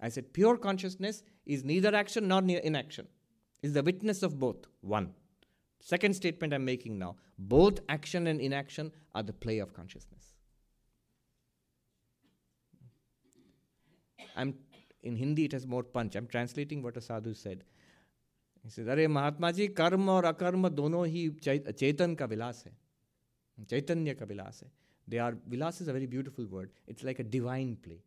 I 0.00 0.08
said 0.08 0.32
pure 0.32 0.56
consciousness 0.56 1.22
is 1.44 1.64
neither 1.64 1.94
action 1.94 2.28
nor 2.28 2.40
inaction, 2.40 3.08
is 3.62 3.72
the 3.72 3.82
witness 3.82 4.22
of 4.22 4.38
both. 4.38 4.66
One. 4.80 5.14
Second 5.80 6.14
statement 6.14 6.52
I'm 6.54 6.64
making 6.64 6.98
now 6.98 7.16
both 7.38 7.80
action 7.88 8.26
and 8.26 8.40
inaction 8.40 8.92
are 9.14 9.22
the 9.22 9.32
play 9.32 9.58
of 9.58 9.72
consciousness. 9.72 10.34
I'm 14.36 14.54
in 15.02 15.16
Hindi 15.16 15.44
it 15.44 15.52
has 15.52 15.66
more 15.66 15.82
punch. 15.82 16.16
I'm 16.16 16.26
translating 16.26 16.82
what 16.82 16.96
a 16.96 17.00
sadhu 17.00 17.34
said. 17.34 17.64
अरे 18.76 19.06
महात्मा 19.08 19.50
जी 19.58 19.68
कर्म 19.80 20.08
और 20.10 20.24
अकर्म 20.24 20.68
दोनों 20.68 21.06
ही 21.06 21.28
चेतन 21.44 22.14
का 22.14 22.24
विलास 22.34 22.64
है 22.66 22.76
चैतन्य 23.70 24.14
का 24.14 24.26
विलास 24.26 24.60
है 24.64 24.70
they 25.08 25.18
are 25.26 25.36
vilas 25.48 25.80
is 25.82 25.90
a 25.90 25.92
very 25.92 26.06
beautiful 26.06 26.46
word 26.52 26.70
it's 26.88 27.04
like 27.04 27.20
a 27.20 27.24
divine 27.36 27.74
play 27.84 28.00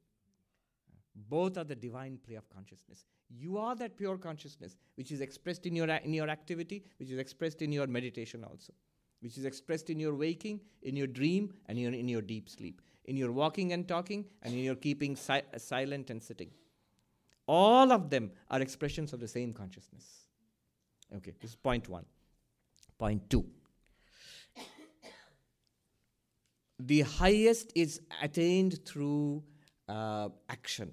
divine 1.76 2.18
play 2.26 2.36
of 2.36 2.46
consciousness 2.50 3.06
you 3.30 3.58
are 3.58 3.76
that 3.76 3.98
pure 3.98 4.18
consciousness 4.18 4.78
which 4.96 5.12
is 5.12 5.22
expressed 5.22 5.66
in 5.66 5.76
your 5.76 5.88
in 5.90 6.14
your 6.14 6.30
activity 6.30 6.84
which 7.00 7.10
is 7.10 7.20
expressed 7.20 7.62
in 7.62 7.72
your 7.72 7.88
meditation 7.88 8.44
also 8.44 8.74
which 9.22 9.38
is 9.38 9.46
expressed 9.46 9.90
in 9.90 10.00
your 10.00 10.14
waking 10.16 10.60
in 10.82 10.96
your 10.96 11.08
dream 11.08 11.52
and 11.68 11.78
in 11.78 11.84
your, 11.84 11.94
in 11.94 12.08
your 12.08 12.22
deep 12.22 12.50
sleep 12.50 12.82
in 13.06 13.18
your 13.18 13.32
walking 13.32 13.74
and 13.74 13.88
talking 13.88 14.26
and 14.42 14.54
in 14.54 14.64
your 14.64 14.76
keeping 14.76 15.16
si- 15.16 15.48
silent 15.58 16.10
and 16.10 16.24
sitting 16.24 16.52
all 17.48 17.92
of 17.92 18.10
them 18.10 18.32
are 18.50 18.62
expressions 18.62 19.14
of 19.14 19.20
the 19.20 19.28
same 19.28 19.54
consciousness 19.54 20.10
Okay, 21.16 21.34
this 21.40 21.52
is 21.52 21.56
point 21.56 21.90
one. 21.90 22.06
Point 22.98 23.30
two. 23.30 23.46
The 26.80 27.02
highest 27.02 27.72
is 27.76 28.02
attained 28.24 28.84
through 28.86 29.44
uh, 29.88 30.30
action. 30.50 30.92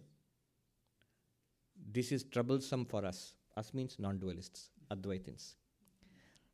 This 1.91 2.13
is 2.13 2.25
troublesome 2.25 2.85
for 2.85 3.05
us. 3.07 3.33
Us 3.57 3.73
means 3.73 3.97
non 3.99 4.19
dualists, 4.19 4.69
Advaitins. 4.91 5.55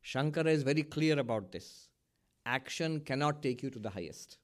Shankara 0.03 0.47
is 0.47 0.63
very 0.63 0.83
clear 0.83 1.19
about 1.19 1.51
this. 1.51 1.89
Action 2.45 2.99
cannot 3.01 3.41
take 3.41 3.61
you 3.63 3.69
to 3.71 3.79
the 3.79 3.89
highest. 3.89 4.37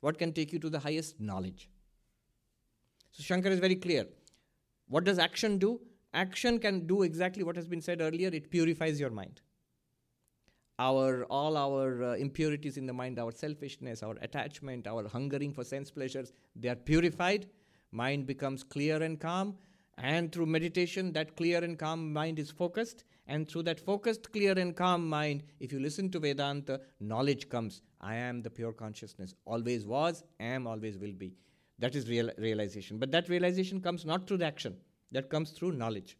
What 0.00 0.18
can 0.18 0.32
take 0.32 0.52
you 0.52 0.58
to 0.58 0.70
the 0.70 0.78
highest? 0.78 1.20
Knowledge. 1.20 1.68
So 3.12 3.22
Shankara 3.22 3.50
is 3.50 3.60
very 3.60 3.76
clear. 3.76 4.06
What 4.88 5.04
does 5.04 5.18
action 5.18 5.58
do? 5.58 5.80
Action 6.16 6.58
can 6.58 6.86
do 6.86 7.02
exactly 7.02 7.44
what 7.44 7.56
has 7.56 7.68
been 7.68 7.82
said 7.82 8.00
earlier 8.00 8.28
it 8.28 8.50
purifies 8.50 8.98
your 8.98 9.10
mind. 9.10 9.42
Our 10.78 11.24
all 11.30 11.56
our 11.56 12.02
uh, 12.02 12.14
impurities 12.14 12.76
in 12.76 12.86
the 12.86 12.92
mind 12.92 13.18
our 13.18 13.32
selfishness 13.32 14.02
our 14.02 14.16
attachment 14.20 14.86
our 14.86 15.08
hungering 15.08 15.52
for 15.52 15.64
sense 15.64 15.90
pleasures 15.90 16.32
they 16.54 16.68
are 16.68 16.82
purified. 16.92 17.46
Mind 17.92 18.26
becomes 18.26 18.62
clear 18.62 19.02
and 19.02 19.18
calm 19.20 19.56
and 19.98 20.32
through 20.32 20.46
meditation 20.46 21.12
that 21.12 21.36
clear 21.36 21.62
and 21.64 21.78
calm 21.78 22.12
mind 22.12 22.38
is 22.38 22.50
focused 22.50 23.04
and 23.26 23.48
through 23.48 23.62
that 23.62 23.80
focused 23.80 24.30
clear 24.32 24.58
and 24.58 24.76
calm 24.76 25.08
mind 25.08 25.42
if 25.60 25.72
you 25.72 25.80
listen 25.80 26.10
to 26.10 26.20
vedanta 26.20 26.80
knowledge 27.00 27.48
comes. 27.48 27.80
I 28.00 28.16
am 28.16 28.42
the 28.42 28.50
pure 28.50 28.72
consciousness. 28.72 29.34
Always 29.44 29.86
was 29.86 30.24
am 30.40 30.66
always 30.66 30.98
will 30.98 31.12
be. 31.12 31.34
That 31.78 31.94
is 31.94 32.08
real 32.08 32.30
realization. 32.38 32.98
But 32.98 33.10
that 33.12 33.28
realization 33.28 33.80
comes 33.80 34.04
not 34.04 34.26
through 34.26 34.38
the 34.38 34.46
action 34.46 34.76
that 35.12 35.30
comes 35.30 35.50
through 35.50 35.72
knowledge. 35.72 36.16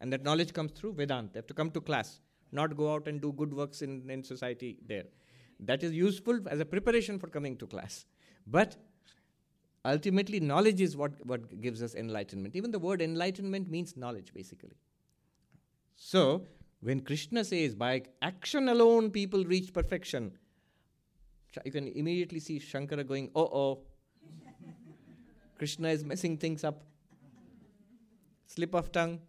And 0.00 0.12
that 0.12 0.22
knowledge 0.22 0.52
comes 0.52 0.72
through 0.72 0.94
Vedanta. 0.94 1.30
They 1.32 1.38
have 1.38 1.46
to 1.48 1.54
come 1.54 1.70
to 1.72 1.80
class, 1.80 2.20
not 2.52 2.76
go 2.76 2.92
out 2.92 3.08
and 3.08 3.20
do 3.20 3.32
good 3.32 3.52
works 3.52 3.82
in, 3.82 4.08
in 4.08 4.22
society 4.22 4.78
there. 4.86 5.04
That 5.60 5.82
is 5.82 5.92
useful 5.92 6.40
as 6.48 6.60
a 6.60 6.64
preparation 6.64 7.18
for 7.18 7.26
coming 7.26 7.56
to 7.56 7.66
class. 7.66 8.06
But 8.46 8.76
ultimately, 9.84 10.40
knowledge 10.40 10.80
is 10.80 10.96
what, 10.96 11.12
what 11.26 11.60
gives 11.60 11.82
us 11.82 11.94
enlightenment. 11.94 12.54
Even 12.54 12.70
the 12.70 12.78
word 12.78 13.02
enlightenment 13.02 13.68
means 13.68 13.96
knowledge, 13.96 14.32
basically. 14.32 14.76
So, 15.96 16.46
when 16.80 17.00
Krishna 17.00 17.44
says, 17.44 17.74
by 17.74 18.02
action 18.22 18.68
alone 18.68 19.10
people 19.10 19.44
reach 19.44 19.72
perfection, 19.72 20.32
you 21.64 21.72
can 21.72 21.88
immediately 21.88 22.38
see 22.38 22.60
Shankara 22.60 23.06
going, 23.06 23.30
oh 23.34 23.42
oh, 23.42 23.78
Krishna 25.56 25.88
is 25.88 26.04
messing 26.04 26.36
things 26.36 26.62
up. 26.62 26.84
Slip 28.48 28.74
of 28.74 28.90
tongue. 28.90 29.20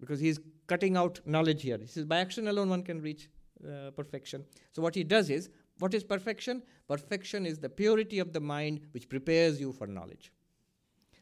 Because 0.00 0.20
he 0.20 0.28
is 0.28 0.40
cutting 0.66 0.96
out 0.96 1.20
knowledge 1.24 1.62
here. 1.62 1.78
He 1.78 1.86
says, 1.86 2.04
by 2.04 2.18
action 2.18 2.48
alone 2.48 2.68
one 2.68 2.82
can 2.82 3.00
reach 3.00 3.28
uh, 3.64 3.92
perfection. 3.92 4.44
So, 4.72 4.82
what 4.82 4.96
he 4.96 5.04
does 5.04 5.30
is, 5.30 5.48
what 5.78 5.94
is 5.94 6.02
perfection? 6.02 6.62
Perfection 6.88 7.46
is 7.46 7.60
the 7.60 7.68
purity 7.68 8.18
of 8.18 8.32
the 8.32 8.40
mind 8.40 8.80
which 8.90 9.08
prepares 9.08 9.60
you 9.60 9.72
for 9.72 9.86
knowledge. 9.86 10.32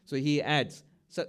So, 0.05 0.15
he 0.15 0.41
adds, 0.41 0.83
so, 1.09 1.25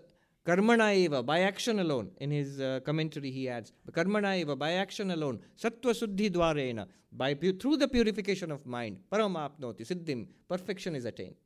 Karmana 0.47 0.95
eva, 0.95 1.23
by 1.23 1.41
action 1.41 1.79
alone. 1.79 2.11
In 2.21 2.31
his 2.31 2.59
uh, 2.59 2.81
commentary, 2.85 3.31
he 3.31 3.49
adds, 3.51 3.73
Karmana 3.91 4.39
eva, 4.39 4.57
by 4.57 4.73
action 4.73 5.11
alone. 5.11 5.41
Sattva 5.61 5.93
suddhi 5.93 6.31
dwarena, 6.31 6.87
by 7.13 7.35
through 7.35 7.77
the 7.77 7.87
purification 7.87 8.51
of 8.51 8.67
mind. 8.67 8.99
Paramapnoti, 9.13 9.83
siddhim, 9.87 10.27
perfection 10.49 10.97
is 10.97 11.05
attained. 11.05 11.37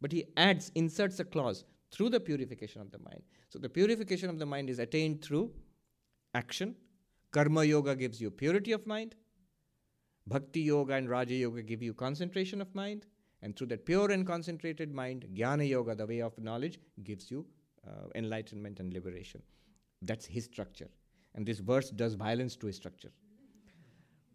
But 0.00 0.12
he 0.12 0.24
adds, 0.36 0.70
inserts 0.74 1.20
a 1.20 1.24
clause, 1.24 1.64
through 1.90 2.10
the 2.10 2.20
purification 2.20 2.80
of 2.80 2.90
the 2.90 2.98
mind. 2.98 3.22
So 3.48 3.58
the 3.58 3.68
purification 3.68 4.28
of 4.28 4.38
the 4.38 4.46
mind 4.46 4.68
is 4.68 4.78
attained 4.78 5.22
through 5.22 5.52
action. 6.34 6.74
Karma 7.30 7.64
yoga 7.64 7.94
gives 7.94 8.20
you 8.20 8.30
purity 8.30 8.72
of 8.72 8.86
mind. 8.86 9.14
Bhakti 10.26 10.60
yoga 10.60 10.94
and 10.94 11.08
Raja 11.08 11.34
yoga 11.34 11.62
give 11.62 11.82
you 11.82 11.94
concentration 11.94 12.60
of 12.60 12.74
mind. 12.74 13.06
And 13.42 13.54
through 13.54 13.66
that 13.68 13.84
pure 13.84 14.10
and 14.10 14.26
concentrated 14.26 14.92
mind, 14.92 15.26
Jnana 15.34 15.68
yoga, 15.68 15.94
the 15.94 16.06
way 16.06 16.20
of 16.20 16.38
knowledge, 16.38 16.78
gives 17.02 17.30
you 17.30 17.44
uh, 17.86 18.08
enlightenment 18.14 18.80
and 18.80 18.92
liberation. 18.92 19.42
That's 20.02 20.24
his 20.24 20.44
structure. 20.44 20.88
And 21.34 21.44
this 21.44 21.58
verse 21.58 21.90
does 21.90 22.14
violence 22.14 22.56
to 22.56 22.66
his 22.66 22.76
structure. 22.76 23.10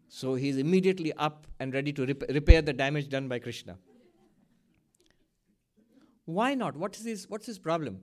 So 0.08 0.34
he's 0.34 0.58
immediately 0.58 1.12
up 1.14 1.46
and 1.58 1.74
ready 1.74 1.92
to 1.92 2.06
rep- 2.06 2.30
repair 2.30 2.62
the 2.62 2.72
damage 2.72 3.08
done 3.08 3.28
by 3.28 3.38
Krishna. 3.38 3.78
Why 6.34 6.54
not? 6.54 6.76
What 6.76 6.96
is 6.96 7.04
his, 7.04 7.28
what's 7.28 7.46
his 7.46 7.58
problem? 7.58 8.00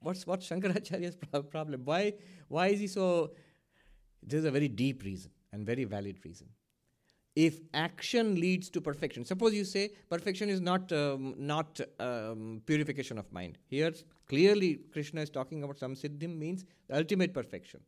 What's, 0.00 0.26
what's 0.26 0.48
Shankaracharya's 0.48 1.16
pro- 1.30 1.42
problem? 1.42 1.82
Why, 1.84 2.14
why 2.48 2.68
is 2.68 2.80
he 2.80 2.86
so. 2.86 3.32
There's 4.22 4.44
a 4.44 4.50
very 4.50 4.68
deep 4.68 5.04
reason 5.04 5.30
and 5.52 5.64
very 5.64 5.84
valid 5.84 6.18
reason. 6.24 6.48
If 7.34 7.60
action 7.74 8.34
leads 8.36 8.70
to 8.70 8.80
perfection, 8.80 9.24
suppose 9.24 9.52
you 9.52 9.64
say 9.64 9.90
perfection 10.08 10.48
is 10.48 10.60
not, 10.60 10.90
um, 10.92 11.34
not 11.36 11.80
um, 12.00 12.62
purification 12.64 13.18
of 13.18 13.30
mind. 13.30 13.58
Here, 13.66 13.92
clearly, 14.26 14.80
Krishna 14.90 15.20
is 15.20 15.28
talking 15.28 15.62
about 15.62 15.78
samsiddhim 15.78 16.38
means 16.38 16.64
ultimate 16.90 17.34
perfection 17.34 17.80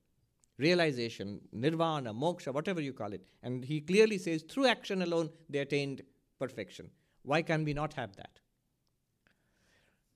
realization, 0.59 1.41
nirvana, 1.53 2.12
moksha, 2.12 2.53
whatever 2.53 2.80
you 2.80 2.93
call 2.93 3.12
it. 3.12 3.24
And 3.43 3.64
he 3.64 3.80
clearly 3.80 4.18
says 4.18 4.43
through 4.43 4.66
action 4.66 5.03
alone 5.03 5.30
they 5.49 5.61
attained 5.61 6.03
perfection. 6.39 6.91
Why 7.22 7.43
can 7.43 7.64
we 7.64 7.72
not 7.72 7.95
have 7.95 8.16
that? 8.16 8.39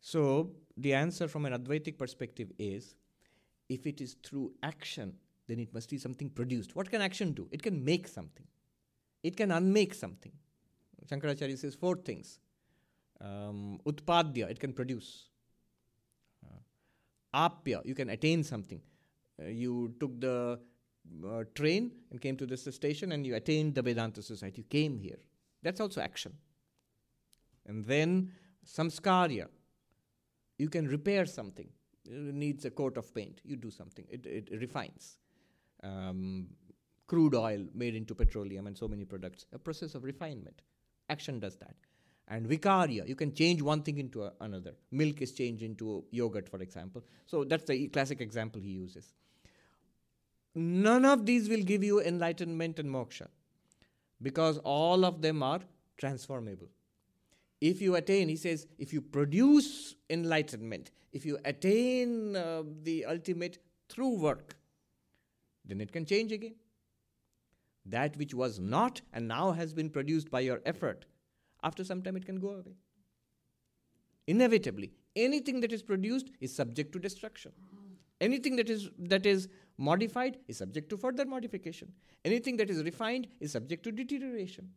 So, 0.04 0.50
the 0.76 0.94
answer 0.94 1.28
from 1.28 1.46
an 1.46 1.52
Advaitic 1.52 1.96
perspective 1.96 2.50
is 2.58 2.96
if 3.68 3.86
it 3.86 4.00
is 4.00 4.16
through 4.24 4.52
action, 4.64 5.14
then 5.46 5.60
it 5.60 5.72
must 5.72 5.88
be 5.90 5.96
something 5.96 6.28
produced. 6.28 6.74
What 6.74 6.90
can 6.90 7.00
action 7.00 7.32
do? 7.32 7.46
It 7.52 7.62
can 7.62 7.84
make 7.84 8.08
something, 8.08 8.46
it 9.22 9.36
can 9.36 9.52
unmake 9.52 9.94
something. 9.94 10.32
Shankaracharya 11.08 11.56
says 11.56 11.76
four 11.76 11.96
things. 11.96 12.40
Um, 13.20 13.78
utpadya, 13.86 14.50
it 14.50 14.58
can 14.58 14.72
produce. 14.72 15.28
Uh, 16.44 16.58
apya, 17.48 17.84
you 17.84 17.94
can 17.94 18.10
attain 18.10 18.42
something. 18.42 18.80
Uh, 19.40 19.46
you 19.46 19.94
took 20.00 20.20
the 20.20 20.58
uh, 21.24 21.44
train 21.54 21.92
and 22.10 22.20
came 22.20 22.36
to 22.36 22.46
this 22.46 22.64
station 22.74 23.12
and 23.12 23.24
you 23.24 23.36
attained 23.36 23.76
the 23.76 23.82
Vedanta 23.82 24.20
Society. 24.22 24.62
You 24.62 24.64
came 24.64 24.98
here. 24.98 25.18
That's 25.62 25.80
also 25.80 26.00
action. 26.00 26.32
And 27.66 27.84
then 27.84 28.32
samskarya, 28.66 29.46
you 30.58 30.68
can 30.68 30.86
repair 30.86 31.26
something. 31.26 31.68
It 32.04 32.34
needs 32.34 32.64
a 32.64 32.70
coat 32.70 32.96
of 32.96 33.14
paint. 33.14 33.40
You 33.44 33.56
do 33.56 33.70
something. 33.70 34.04
It, 34.08 34.26
it, 34.26 34.60
refines. 34.60 35.18
Um, 35.82 36.48
crude 37.06 37.34
oil 37.34 37.64
made 37.74 37.94
into 37.94 38.14
petroleum 38.14 38.66
and 38.66 38.76
so 38.76 38.88
many 38.88 39.04
products. 39.04 39.46
A 39.52 39.58
process 39.58 39.94
of 39.94 40.04
refinement. 40.04 40.62
Action 41.08 41.38
does 41.38 41.56
that. 41.56 41.74
And 42.28 42.48
vikarya, 42.48 43.06
you 43.06 43.14
can 43.14 43.34
change 43.34 43.62
one 43.62 43.82
thing 43.82 43.98
into 43.98 44.24
a, 44.24 44.32
another. 44.40 44.72
Milk 44.90 45.20
is 45.20 45.32
changed 45.32 45.62
into 45.62 46.04
yogurt, 46.10 46.48
for 46.48 46.60
example. 46.60 47.02
So 47.26 47.44
that's 47.44 47.64
the 47.64 47.88
classic 47.88 48.20
example 48.20 48.60
he 48.60 48.70
uses. 48.70 49.12
None 50.54 51.04
of 51.04 51.26
these 51.26 51.48
will 51.48 51.62
give 51.62 51.82
you 51.82 52.00
enlightenment 52.00 52.78
and 52.78 52.88
moksha 52.88 53.28
because 54.20 54.58
all 54.58 55.04
of 55.04 55.22
them 55.22 55.42
are 55.42 55.60
transformable 55.96 56.68
if 57.62 57.80
you 57.80 57.94
attain, 57.94 58.28
he 58.28 58.34
says, 58.34 58.66
if 58.76 58.92
you 58.92 59.00
produce 59.00 59.94
enlightenment, 60.10 60.90
if 61.12 61.24
you 61.24 61.38
attain 61.44 62.34
uh, 62.34 62.64
the 62.82 63.04
ultimate 63.04 63.58
through 63.88 64.18
work, 64.18 64.56
then 65.64 65.80
it 65.80 65.92
can 65.92 66.04
change 66.04 66.32
again. 66.32 66.56
That 67.86 68.16
which 68.16 68.34
was 68.34 68.58
not 68.58 69.00
and 69.12 69.28
now 69.28 69.52
has 69.52 69.72
been 69.72 69.90
produced 69.90 70.28
by 70.28 70.40
your 70.40 70.60
effort, 70.66 71.06
after 71.62 71.84
some 71.84 72.02
time 72.02 72.16
it 72.16 72.26
can 72.26 72.40
go 72.40 72.48
away. 72.48 72.74
Inevitably, 74.26 74.92
anything 75.14 75.60
that 75.60 75.72
is 75.72 75.84
produced 75.84 76.30
is 76.40 76.52
subject 76.52 76.92
to 76.94 76.98
destruction. 76.98 77.52
Anything 78.20 78.56
that 78.56 78.70
is 78.70 78.88
that 78.98 79.24
is 79.24 79.48
modified 79.78 80.38
is 80.48 80.58
subject 80.58 80.90
to 80.90 80.96
further 80.96 81.24
modification. 81.24 81.92
Anything 82.24 82.56
that 82.56 82.70
is 82.70 82.82
refined 82.82 83.28
is 83.40 83.52
subject 83.52 83.84
to 83.84 83.92
deterioration. 83.92 84.70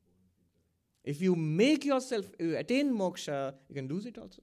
If 1.05 1.21
you 1.21 1.35
make 1.35 1.85
yourself 1.85 2.25
you 2.39 2.57
attain 2.57 2.91
moksha, 2.97 3.53
you 3.69 3.75
can 3.75 3.87
lose 3.87 4.05
it 4.07 4.17
also. 4.17 4.41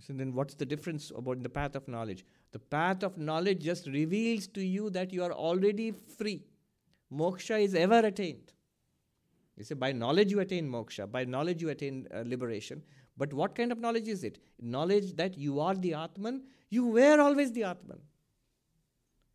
So 0.00 0.12
then 0.12 0.34
what's 0.34 0.54
the 0.54 0.66
difference 0.66 1.12
about 1.16 1.42
the 1.42 1.48
path 1.48 1.74
of 1.76 1.86
knowledge? 1.86 2.24
The 2.52 2.58
path 2.58 3.02
of 3.02 3.18
knowledge 3.18 3.62
just 3.62 3.86
reveals 3.86 4.46
to 4.48 4.62
you 4.62 4.90
that 4.90 5.12
you 5.12 5.22
are 5.22 5.32
already 5.32 5.90
free. 5.90 6.44
Moksha 7.12 7.62
is 7.62 7.74
ever 7.74 7.98
attained. 8.00 8.52
You 9.56 9.64
say 9.64 9.74
by 9.74 9.92
knowledge 9.92 10.30
you 10.30 10.40
attain 10.40 10.68
moksha, 10.68 11.10
by 11.10 11.24
knowledge 11.24 11.62
you 11.62 11.70
attain 11.70 12.06
uh, 12.14 12.22
liberation. 12.26 12.82
But 13.16 13.32
what 13.32 13.54
kind 13.54 13.72
of 13.72 13.78
knowledge 13.78 14.08
is 14.08 14.24
it? 14.24 14.38
Knowledge 14.60 15.14
that 15.16 15.38
you 15.38 15.60
are 15.60 15.74
the 15.74 15.94
Atman, 15.94 16.42
you 16.68 16.86
were 16.86 17.20
always 17.20 17.52
the 17.52 17.64
Atman. 17.64 18.00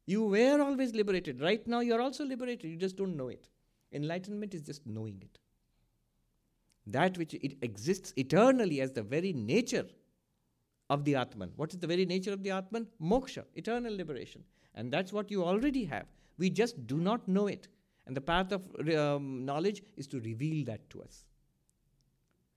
You 0.06 0.26
were 0.26 0.62
always 0.62 0.94
liberated. 0.94 1.42
Right 1.42 1.66
now 1.68 1.80
you 1.80 1.96
are 1.96 2.02
also 2.02 2.24
liberated, 2.24 2.70
you 2.70 2.78
just 2.78 2.98
don't 2.98 3.18
know 3.18 3.30
it. 3.30 3.48
Enlightenment 3.94 4.54
is 4.54 4.62
just 4.62 4.86
knowing 4.86 5.18
it. 5.22 5.39
That 6.88 7.18
which 7.18 7.34
it 7.34 7.58
exists 7.62 8.14
eternally 8.16 8.82
as 8.82 8.92
the 8.92 9.04
very 9.04 9.34
nature 9.34 9.86
of 10.89 11.06
the 11.06 11.16
Atman. 11.16 11.52
What 11.56 11.74
is 11.74 11.80
the 11.80 11.88
very 11.88 12.06
nature 12.06 12.34
of 12.34 12.44
the 12.44 12.52
Atman? 12.52 12.88
Moksha, 13.02 13.46
eternal 13.56 13.96
liberation. 13.96 14.44
And 14.76 14.92
that's 14.92 15.14
what 15.14 15.30
you 15.30 15.44
already 15.44 15.86
have. 15.86 16.06
We 16.38 16.50
just 16.50 16.88
do 16.88 16.98
not 16.98 17.28
know 17.28 17.48
it. 17.48 17.68
And 18.08 18.16
the 18.16 18.22
path 18.22 18.52
of 18.52 18.64
um, 18.96 19.46
knowledge 19.46 19.84
is 19.96 20.08
to 20.08 20.20
reveal 20.22 20.66
that 20.66 20.89
to 20.89 21.02
us. 21.04 21.26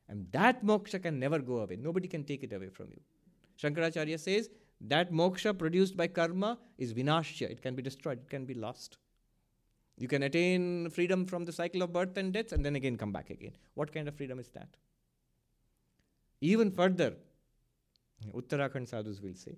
And 0.08 0.26
that 0.32 0.64
moksha 0.64 1.02
can 1.02 1.18
never 1.18 1.38
go 1.38 1.58
away. 1.58 1.76
Nobody 1.76 2.08
can 2.08 2.24
take 2.24 2.42
it 2.42 2.52
away 2.52 2.68
from 2.68 2.88
you. 2.90 3.00
Shankaracharya 3.60 4.18
says 4.18 4.50
that 4.80 5.12
moksha 5.12 5.56
produced 5.56 5.96
by 5.96 6.08
karma 6.08 6.58
is 6.78 6.92
vinashya. 6.92 7.50
It 7.50 7.62
can 7.62 7.74
be 7.74 7.82
destroyed, 7.82 8.18
it 8.18 8.30
can 8.30 8.44
be 8.44 8.54
lost. 8.54 8.98
You 9.96 10.08
can 10.08 10.22
attain 10.24 10.90
freedom 10.90 11.24
from 11.24 11.44
the 11.44 11.52
cycle 11.52 11.82
of 11.82 11.92
birth 11.92 12.16
and 12.16 12.32
death 12.32 12.52
and 12.52 12.64
then 12.64 12.74
again 12.76 12.96
come 12.96 13.12
back 13.12 13.30
again. 13.30 13.52
What 13.74 13.92
kind 13.92 14.08
of 14.08 14.16
freedom 14.16 14.38
is 14.38 14.48
that? 14.50 14.68
Even 16.40 16.70
further, 16.70 17.14
Uttarakhand 18.32 18.88
sadhus 18.88 19.20
will 19.20 19.34
say, 19.34 19.56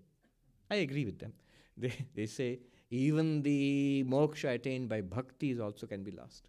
I 0.71 0.77
agree 0.77 1.05
with 1.05 1.19
them. 1.19 1.33
They, 1.79 1.93
they 2.15 2.25
say, 2.25 2.61
even 2.91 3.43
the 3.43 4.03
moksha 4.09 4.55
attained 4.55 4.89
by 4.89 5.03
bhakti 5.03 5.51
is 5.51 5.61
also 5.61 5.87
can 5.87 6.03
be 6.03 6.11
lost. 6.11 6.49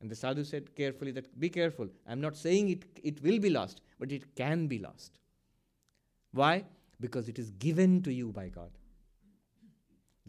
And 0.00 0.08
the 0.08 0.14
sadhu 0.14 0.42
said 0.44 0.74
carefully 0.74 1.10
that 1.12 1.38
be 1.38 1.50
careful. 1.50 1.88
I'm 2.06 2.20
not 2.22 2.34
saying 2.34 2.70
it, 2.70 2.84
it 3.02 3.22
will 3.22 3.38
be 3.38 3.50
lost, 3.50 3.82
but 3.98 4.10
it 4.10 4.34
can 4.34 4.66
be 4.66 4.78
lost. 4.78 5.18
Why? 6.32 6.64
Because 6.98 7.28
it 7.28 7.38
is 7.38 7.50
given 7.50 8.02
to 8.04 8.12
you 8.12 8.32
by 8.32 8.48
God 8.48 8.70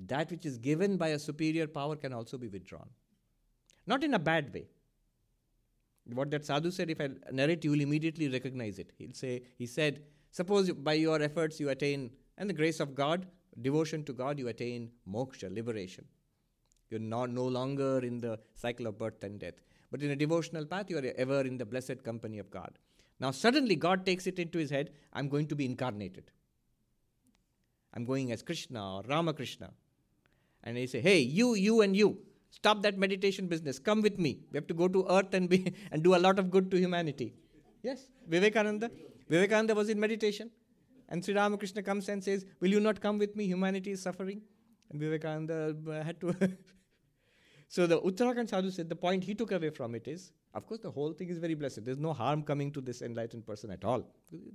that 0.07 0.31
which 0.31 0.45
is 0.45 0.57
given 0.57 0.97
by 0.97 1.09
a 1.09 1.19
superior 1.19 1.67
power 1.67 1.95
can 1.95 2.13
also 2.13 2.37
be 2.37 2.47
withdrawn. 2.47 2.89
Not 3.85 4.03
in 4.03 4.13
a 4.13 4.19
bad 4.19 4.53
way. 4.53 4.67
What 6.05 6.31
that 6.31 6.45
sadhu 6.45 6.71
said, 6.71 6.89
if 6.89 7.01
I 7.01 7.09
narrate, 7.31 7.63
you 7.63 7.71
will 7.71 7.81
immediately 7.81 8.29
recognize 8.29 8.79
it. 8.79 8.91
He'll 8.97 9.13
say, 9.13 9.43
he 9.57 9.65
said, 9.65 10.01
suppose 10.31 10.71
by 10.71 10.93
your 10.93 11.21
efforts 11.21 11.59
you 11.59 11.69
attain, 11.69 12.11
and 12.37 12.49
the 12.49 12.53
grace 12.53 12.79
of 12.79 12.95
God, 12.95 13.27
devotion 13.61 14.03
to 14.05 14.13
God, 14.13 14.39
you 14.39 14.47
attain 14.47 14.91
moksha, 15.07 15.53
liberation. 15.53 16.05
You're 16.89 16.99
not 16.99 17.29
no 17.29 17.45
longer 17.45 17.99
in 17.99 18.19
the 18.19 18.39
cycle 18.55 18.87
of 18.87 18.97
birth 18.97 19.23
and 19.23 19.39
death. 19.39 19.55
But 19.91 20.01
in 20.01 20.11
a 20.11 20.15
devotional 20.15 20.65
path, 20.65 20.89
you 20.89 20.97
are 20.97 21.13
ever 21.17 21.41
in 21.41 21.57
the 21.57 21.65
blessed 21.65 22.03
company 22.03 22.39
of 22.39 22.49
God. 22.49 22.77
Now, 23.19 23.31
suddenly, 23.31 23.75
God 23.75 24.05
takes 24.05 24.27
it 24.27 24.39
into 24.39 24.57
his 24.57 24.69
head 24.69 24.91
I'm 25.13 25.27
going 25.29 25.47
to 25.47 25.55
be 25.55 25.65
incarnated. 25.65 26.31
I'm 27.93 28.05
going 28.05 28.31
as 28.31 28.41
Krishna 28.41 28.97
or 28.97 29.03
Ramakrishna. 29.03 29.71
And 30.63 30.77
he 30.77 30.87
say, 30.87 30.99
hey, 30.99 31.19
you, 31.19 31.55
you, 31.55 31.81
and 31.81 31.95
you, 31.95 32.17
stop 32.49 32.81
that 32.83 32.97
meditation 32.97 33.47
business. 33.47 33.79
Come 33.79 34.01
with 34.01 34.19
me. 34.19 34.39
We 34.51 34.57
have 34.57 34.67
to 34.67 34.73
go 34.73 34.87
to 34.87 35.05
earth 35.09 35.33
and, 35.33 35.49
be, 35.49 35.73
and 35.91 36.03
do 36.03 36.15
a 36.15 36.21
lot 36.27 36.39
of 36.39 36.51
good 36.51 36.69
to 36.71 36.77
humanity. 36.77 37.33
Yes, 37.81 38.07
Vivekananda. 38.27 38.91
Vivekananda 39.29 39.73
was 39.75 39.89
in 39.89 39.99
meditation. 39.99 40.51
And 41.07 41.23
Sri 41.23 41.33
Ramakrishna 41.33 41.81
comes 41.81 42.09
and 42.09 42.23
says, 42.23 42.45
Will 42.59 42.69
you 42.69 42.79
not 42.79 43.01
come 43.01 43.17
with 43.17 43.35
me? 43.35 43.45
Humanity 43.45 43.91
is 43.91 44.01
suffering. 44.01 44.41
And 44.89 44.99
Vivekananda 44.99 45.75
uh, 45.89 46.03
had 46.03 46.19
to. 46.21 46.35
so 47.67 47.87
the 47.87 47.99
Uttarakhand 48.01 48.49
Sadhu 48.49 48.69
said 48.69 48.89
the 48.89 48.95
point 48.95 49.23
he 49.23 49.33
took 49.33 49.51
away 49.51 49.69
from 49.69 49.95
it 49.95 50.07
is 50.07 50.31
of 50.53 50.65
course, 50.65 50.79
the 50.79 50.91
whole 50.91 51.13
thing 51.13 51.29
is 51.29 51.37
very 51.37 51.53
blessed. 51.53 51.85
There's 51.85 51.97
no 51.97 52.13
harm 52.13 52.43
coming 52.43 52.71
to 52.71 52.81
this 52.81 53.01
enlightened 53.01 53.45
person 53.45 53.69
at 53.71 53.83
all. 53.83 54.03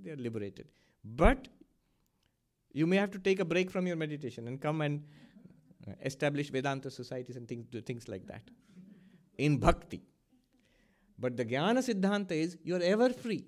They 0.02 0.10
are 0.10 0.16
liberated. 0.16 0.66
But 1.04 1.48
you 2.72 2.86
may 2.86 2.96
have 2.96 3.12
to 3.12 3.18
take 3.18 3.38
a 3.38 3.44
break 3.44 3.70
from 3.70 3.86
your 3.86 3.96
meditation 3.96 4.48
and 4.48 4.60
come 4.60 4.80
and 4.80 5.04
establish 6.02 6.50
Vedanta 6.50 6.90
societies 6.90 7.36
and 7.36 7.48
things, 7.48 7.66
things 7.84 8.08
like 8.08 8.26
that 8.26 8.42
in 9.38 9.58
bhakti. 9.58 10.02
But 11.18 11.36
the 11.36 11.44
Jnana 11.44 11.78
Siddhanta 11.78 12.32
is 12.32 12.56
you 12.62 12.76
are 12.76 12.82
ever 12.82 13.10
free. 13.10 13.44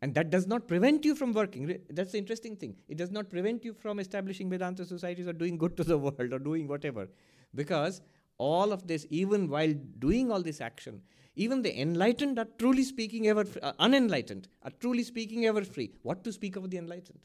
And 0.00 0.14
that 0.14 0.30
does 0.30 0.48
not 0.48 0.66
prevent 0.66 1.04
you 1.04 1.14
from 1.14 1.32
working. 1.32 1.78
That's 1.88 2.12
the 2.12 2.18
interesting 2.18 2.56
thing. 2.56 2.74
It 2.88 2.96
does 2.96 3.12
not 3.12 3.30
prevent 3.30 3.64
you 3.64 3.72
from 3.72 4.00
establishing 4.00 4.50
Vedanta 4.50 4.84
societies 4.84 5.28
or 5.28 5.32
doing 5.32 5.56
good 5.56 5.76
to 5.76 5.84
the 5.84 5.96
world 6.06 6.32
or 6.32 6.38
doing 6.40 6.66
whatever. 6.66 7.08
Because 7.54 8.00
all 8.38 8.72
of 8.72 8.88
this, 8.88 9.06
even 9.10 9.48
while 9.48 9.72
doing 10.00 10.32
all 10.32 10.42
this 10.42 10.60
action, 10.60 11.02
even 11.36 11.62
the 11.62 11.80
enlightened 11.80 12.38
are 12.38 12.48
truly 12.58 12.82
speaking 12.82 13.28
ever, 13.28 13.46
uh, 13.62 13.72
unenlightened 13.78 14.48
are 14.64 14.72
truly 14.80 15.04
speaking 15.04 15.46
ever 15.46 15.64
free. 15.64 15.92
What 16.02 16.24
to 16.24 16.32
speak 16.32 16.56
of 16.56 16.68
the 16.70 16.78
enlightened? 16.78 17.20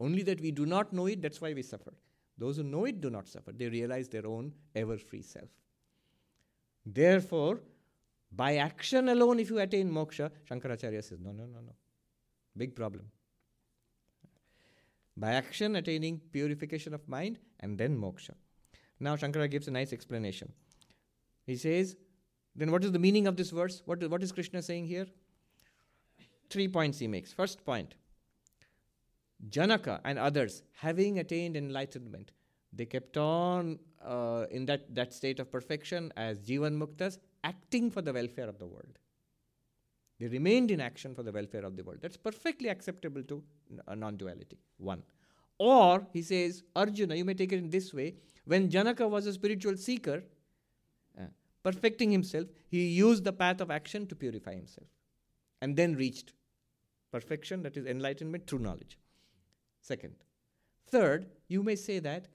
Only 0.00 0.22
that 0.22 0.40
we 0.40 0.50
do 0.50 0.66
not 0.66 0.92
know 0.92 1.06
it, 1.06 1.20
that's 1.22 1.40
why 1.40 1.52
we 1.52 1.62
suffer. 1.62 1.92
Those 2.36 2.58
who 2.58 2.62
know 2.62 2.84
it 2.84 3.00
do 3.00 3.10
not 3.10 3.28
suffer. 3.28 3.52
They 3.52 3.68
realize 3.68 4.08
their 4.08 4.26
own 4.26 4.52
ever 4.74 4.96
free 4.96 5.22
self. 5.22 5.48
Therefore, 6.86 7.60
by 8.30 8.56
action 8.56 9.08
alone, 9.08 9.40
if 9.40 9.50
you 9.50 9.58
attain 9.58 9.90
moksha, 9.90 10.30
Shankaracharya 10.48 11.02
says, 11.02 11.18
no, 11.20 11.32
no, 11.32 11.44
no, 11.44 11.60
no. 11.60 11.74
Big 12.56 12.76
problem. 12.76 13.06
By 15.16 15.32
action, 15.32 15.74
attaining 15.76 16.20
purification 16.32 16.94
of 16.94 17.08
mind 17.08 17.38
and 17.60 17.76
then 17.76 17.98
moksha. 17.98 18.34
Now, 19.00 19.16
Shankara 19.16 19.50
gives 19.50 19.66
a 19.66 19.70
nice 19.70 19.92
explanation. 19.92 20.52
He 21.44 21.56
says, 21.56 21.96
then 22.54 22.70
what 22.70 22.84
is 22.84 22.92
the 22.92 22.98
meaning 22.98 23.26
of 23.26 23.36
this 23.36 23.50
verse? 23.50 23.82
What 23.84 24.08
what 24.10 24.22
is 24.22 24.32
Krishna 24.32 24.62
saying 24.62 24.86
here? 24.86 25.06
Three 26.50 26.68
points 26.68 26.98
he 26.98 27.06
makes. 27.06 27.32
First 27.32 27.64
point 27.64 27.94
Janaka 29.48 30.00
and 30.04 30.18
others, 30.18 30.62
having 30.72 31.18
attained 31.18 31.56
enlightenment, 31.56 32.32
they 32.72 32.84
kept 32.84 33.16
on 33.16 33.78
uh, 34.04 34.46
in 34.50 34.66
that, 34.66 34.94
that 34.94 35.12
state 35.12 35.40
of 35.40 35.50
perfection 35.50 36.12
as 36.16 36.38
Jivan 36.40 36.78
Muktas, 36.78 37.18
acting 37.44 37.90
for 37.90 38.02
the 38.02 38.12
welfare 38.12 38.48
of 38.48 38.58
the 38.58 38.66
world. 38.66 38.98
They 40.18 40.26
remained 40.26 40.70
in 40.70 40.80
action 40.80 41.14
for 41.14 41.22
the 41.22 41.30
welfare 41.30 41.64
of 41.64 41.76
the 41.76 41.84
world. 41.84 42.00
That's 42.02 42.16
perfectly 42.16 42.68
acceptable 42.68 43.22
to 43.24 43.42
non 43.94 44.16
duality. 44.16 44.58
One. 44.78 45.02
Or, 45.58 46.06
he 46.12 46.22
says, 46.22 46.64
Arjuna, 46.74 47.14
you 47.14 47.24
may 47.24 47.34
take 47.34 47.52
it 47.52 47.58
in 47.58 47.70
this 47.70 47.94
way 47.94 48.14
when 48.48 48.70
Janaka 48.70 49.06
was 49.06 49.26
a 49.26 49.32
spiritual 49.34 49.76
seeker, 49.76 50.24
uh, 51.20 51.26
perfecting 51.62 52.10
himself, 52.10 52.46
he 52.68 52.88
used 52.88 53.22
the 53.22 53.32
path 53.32 53.60
of 53.60 53.70
action 53.70 54.06
to 54.06 54.16
purify 54.16 54.54
himself 54.54 54.86
and 55.60 55.76
then 55.76 55.94
reached 55.94 56.32
perfection, 57.12 57.62
that 57.62 57.76
is 57.76 57.84
enlightenment 57.84 58.46
through 58.46 58.60
knowledge. 58.60 58.98
Second. 59.88 60.14
Third, 60.90 61.26
you 61.48 61.62
may 61.62 61.76
say 61.76 61.98
that 62.00 62.28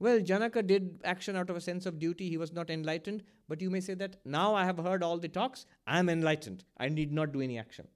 well, 0.00 0.20
Janaka 0.20 0.62
did 0.62 1.00
action 1.04 1.34
out 1.34 1.50
of 1.50 1.56
a 1.56 1.60
sense 1.60 1.84
of 1.84 1.98
duty. 1.98 2.28
He 2.28 2.36
was 2.36 2.52
not 2.52 2.70
enlightened. 2.70 3.24
But 3.48 3.60
you 3.60 3.70
may 3.70 3.80
say 3.80 3.94
that 3.94 4.16
now 4.24 4.54
I 4.54 4.64
have 4.64 4.78
heard 4.78 5.02
all 5.02 5.18
the 5.18 5.28
talks. 5.28 5.66
I 5.86 5.98
am 5.98 6.08
enlightened. 6.08 6.64
I 6.78 6.88
need 6.88 7.12
not 7.12 7.32
do 7.32 7.40
any 7.40 7.58
action. 7.58 7.88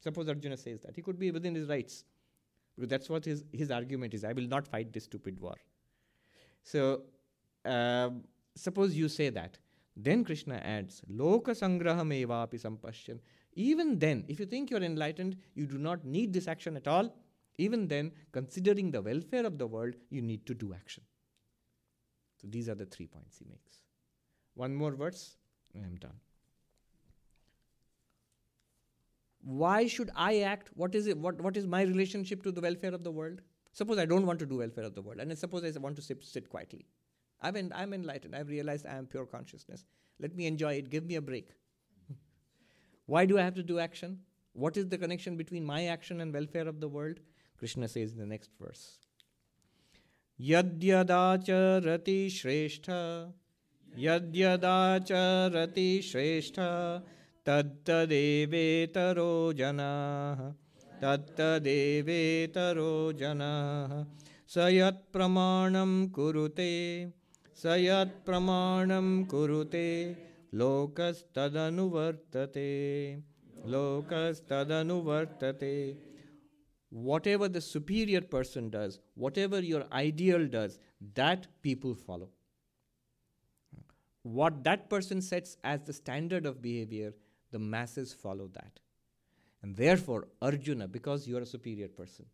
Suppose 0.00 0.28
Arjuna 0.28 0.56
says 0.56 0.80
that. 0.82 0.94
He 0.94 1.02
could 1.02 1.18
be 1.18 1.30
within 1.30 1.54
his 1.54 1.68
rights. 1.68 2.04
Because 2.76 2.90
that's 2.90 3.08
what 3.08 3.24
his, 3.24 3.44
his 3.52 3.70
argument 3.70 4.12
is. 4.12 4.24
I 4.24 4.32
will 4.32 4.46
not 4.46 4.68
fight 4.68 4.92
this 4.92 5.04
stupid 5.04 5.40
war. 5.40 5.54
So, 6.62 7.02
uh, 7.64 8.10
suppose 8.54 8.94
you 8.94 9.08
say 9.08 9.30
that. 9.30 9.58
Then 9.96 10.24
Krishna 10.24 10.56
adds, 10.56 11.00
Loka 11.10 11.54
sangraham 11.62 12.12
evapi 12.26 12.60
sampashyan. 12.62 13.20
Even 13.54 13.98
then, 13.98 14.24
if 14.28 14.38
you 14.38 14.46
think 14.46 14.70
you're 14.70 14.82
enlightened, 14.82 15.36
you 15.54 15.66
do 15.66 15.78
not 15.78 16.04
need 16.04 16.32
this 16.32 16.46
action 16.46 16.76
at 16.76 16.86
all. 16.86 17.12
Even 17.58 17.88
then, 17.88 18.12
considering 18.32 18.92
the 18.92 19.02
welfare 19.02 19.44
of 19.44 19.58
the 19.58 19.66
world, 19.66 19.94
you 20.10 20.22
need 20.22 20.46
to 20.46 20.54
do 20.54 20.72
action. 20.72 21.02
So 22.40 22.46
these 22.48 22.68
are 22.68 22.76
the 22.76 22.86
three 22.86 23.08
points 23.08 23.36
he 23.38 23.44
makes. 23.48 23.82
One 24.54 24.74
more 24.74 24.92
verse, 24.92 25.36
and 25.74 25.84
I'm 25.84 25.96
done. 25.96 26.20
Why 29.42 29.86
should 29.86 30.10
I 30.14 30.40
act? 30.40 30.70
What 30.74 30.94
is 30.94 31.06
it? 31.06 31.18
What, 31.18 31.40
what 31.40 31.56
is 31.56 31.66
my 31.66 31.82
relationship 31.82 32.42
to 32.44 32.52
the 32.52 32.60
welfare 32.60 32.94
of 32.94 33.02
the 33.02 33.10
world? 33.10 33.40
Suppose 33.72 33.98
I 33.98 34.06
don't 34.06 34.26
want 34.26 34.38
to 34.40 34.46
do 34.46 34.58
welfare 34.58 34.84
of 34.84 34.94
the 34.94 35.02
world, 35.02 35.20
and 35.20 35.36
suppose 35.36 35.64
I 35.64 35.78
want 35.80 35.96
to 35.96 36.02
sit, 36.02 36.24
sit 36.24 36.48
quietly. 36.48 36.86
I'm, 37.40 37.56
en- 37.56 37.72
I'm 37.74 37.92
enlightened. 37.92 38.34
I've 38.34 38.48
realized 38.48 38.86
I 38.86 38.96
am 38.96 39.06
pure 39.06 39.26
consciousness. 39.26 39.84
Let 40.18 40.34
me 40.34 40.46
enjoy 40.46 40.74
it. 40.74 40.90
Give 40.90 41.04
me 41.04 41.16
a 41.16 41.22
break. 41.22 41.50
Why 43.06 43.26
do 43.26 43.38
I 43.38 43.42
have 43.42 43.54
to 43.54 43.62
do 43.62 43.78
action? 43.78 44.20
What 44.52 44.76
is 44.76 44.88
the 44.88 44.98
connection 44.98 45.36
between 45.36 45.64
my 45.64 45.86
action 45.86 46.20
and 46.20 46.32
welfare 46.32 46.66
of 46.66 46.80
the 46.80 46.88
world? 46.88 47.20
Krishna 47.58 47.88
says 47.88 48.12
in 48.12 48.18
the 48.18 48.26
next 48.26 48.50
verse. 48.60 48.98
Yadyadacharati 50.40 52.28
Shrestha 52.28 53.32
Yadyadacharati 53.98 55.98
Shrestha 55.98 57.02
Tattadevetaro 57.44 59.52
Janaha 59.52 60.54
Tattadevetaro 61.02 63.12
Janaha 63.18 64.06
Sayat 64.48 64.98
Pramanam 65.12 66.08
Kurute 66.10 67.10
Sayat 67.60 68.10
Pramanam 68.24 69.26
Kurute 69.26 70.16
Lokastadanuvartate 70.54 73.20
Lokastadanuvartate 73.66 75.96
whatever 76.90 77.48
the 77.48 77.60
superior 77.60 78.20
person 78.20 78.70
does, 78.70 78.98
whatever 79.14 79.60
your 79.60 79.84
ideal 79.92 80.46
does, 80.46 80.78
that 81.14 81.46
people 81.62 81.94
follow. 81.94 82.28
What 84.22 84.64
that 84.64 84.88
person 84.90 85.20
sets 85.22 85.56
as 85.64 85.82
the 85.82 85.92
standard 85.92 86.46
of 86.46 86.60
behavior, 86.60 87.14
the 87.50 87.58
masses 87.58 88.12
follow 88.12 88.48
that. 88.54 88.80
And 89.62 89.76
therefore, 89.76 90.28
Arjuna, 90.40 90.88
because 90.88 91.26
you 91.26 91.36
are 91.36 91.42
a 91.42 91.46
superior 91.46 91.88
person, 91.88 92.26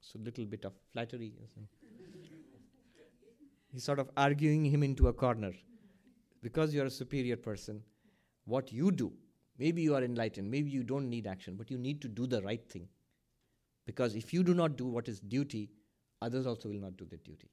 so 0.00 0.18
little 0.22 0.44
bit 0.44 0.64
of 0.64 0.72
flattery. 0.92 1.32
He's 3.72 3.84
sort 3.84 3.98
of 3.98 4.10
arguing 4.16 4.64
him 4.64 4.82
into 4.82 5.08
a 5.08 5.12
corner. 5.12 5.52
Because 6.42 6.74
you 6.74 6.82
are 6.82 6.86
a 6.86 6.90
superior 6.90 7.36
person, 7.36 7.82
what 8.44 8.70
you 8.70 8.92
do 8.92 9.12
Maybe 9.58 9.82
you 9.82 9.94
are 9.94 10.02
enlightened, 10.02 10.50
maybe 10.50 10.70
you 10.70 10.82
don't 10.82 11.08
need 11.08 11.26
action, 11.26 11.54
but 11.56 11.70
you 11.70 11.78
need 11.78 12.00
to 12.02 12.08
do 12.08 12.26
the 12.26 12.42
right 12.42 12.68
thing. 12.68 12.88
Because 13.86 14.14
if 14.14 14.32
you 14.32 14.42
do 14.42 14.54
not 14.54 14.76
do 14.76 14.86
what 14.86 15.08
is 15.08 15.20
duty, 15.20 15.70
others 16.20 16.46
also 16.46 16.68
will 16.68 16.80
not 16.80 16.96
do 16.96 17.04
their 17.04 17.18
duty. 17.18 17.50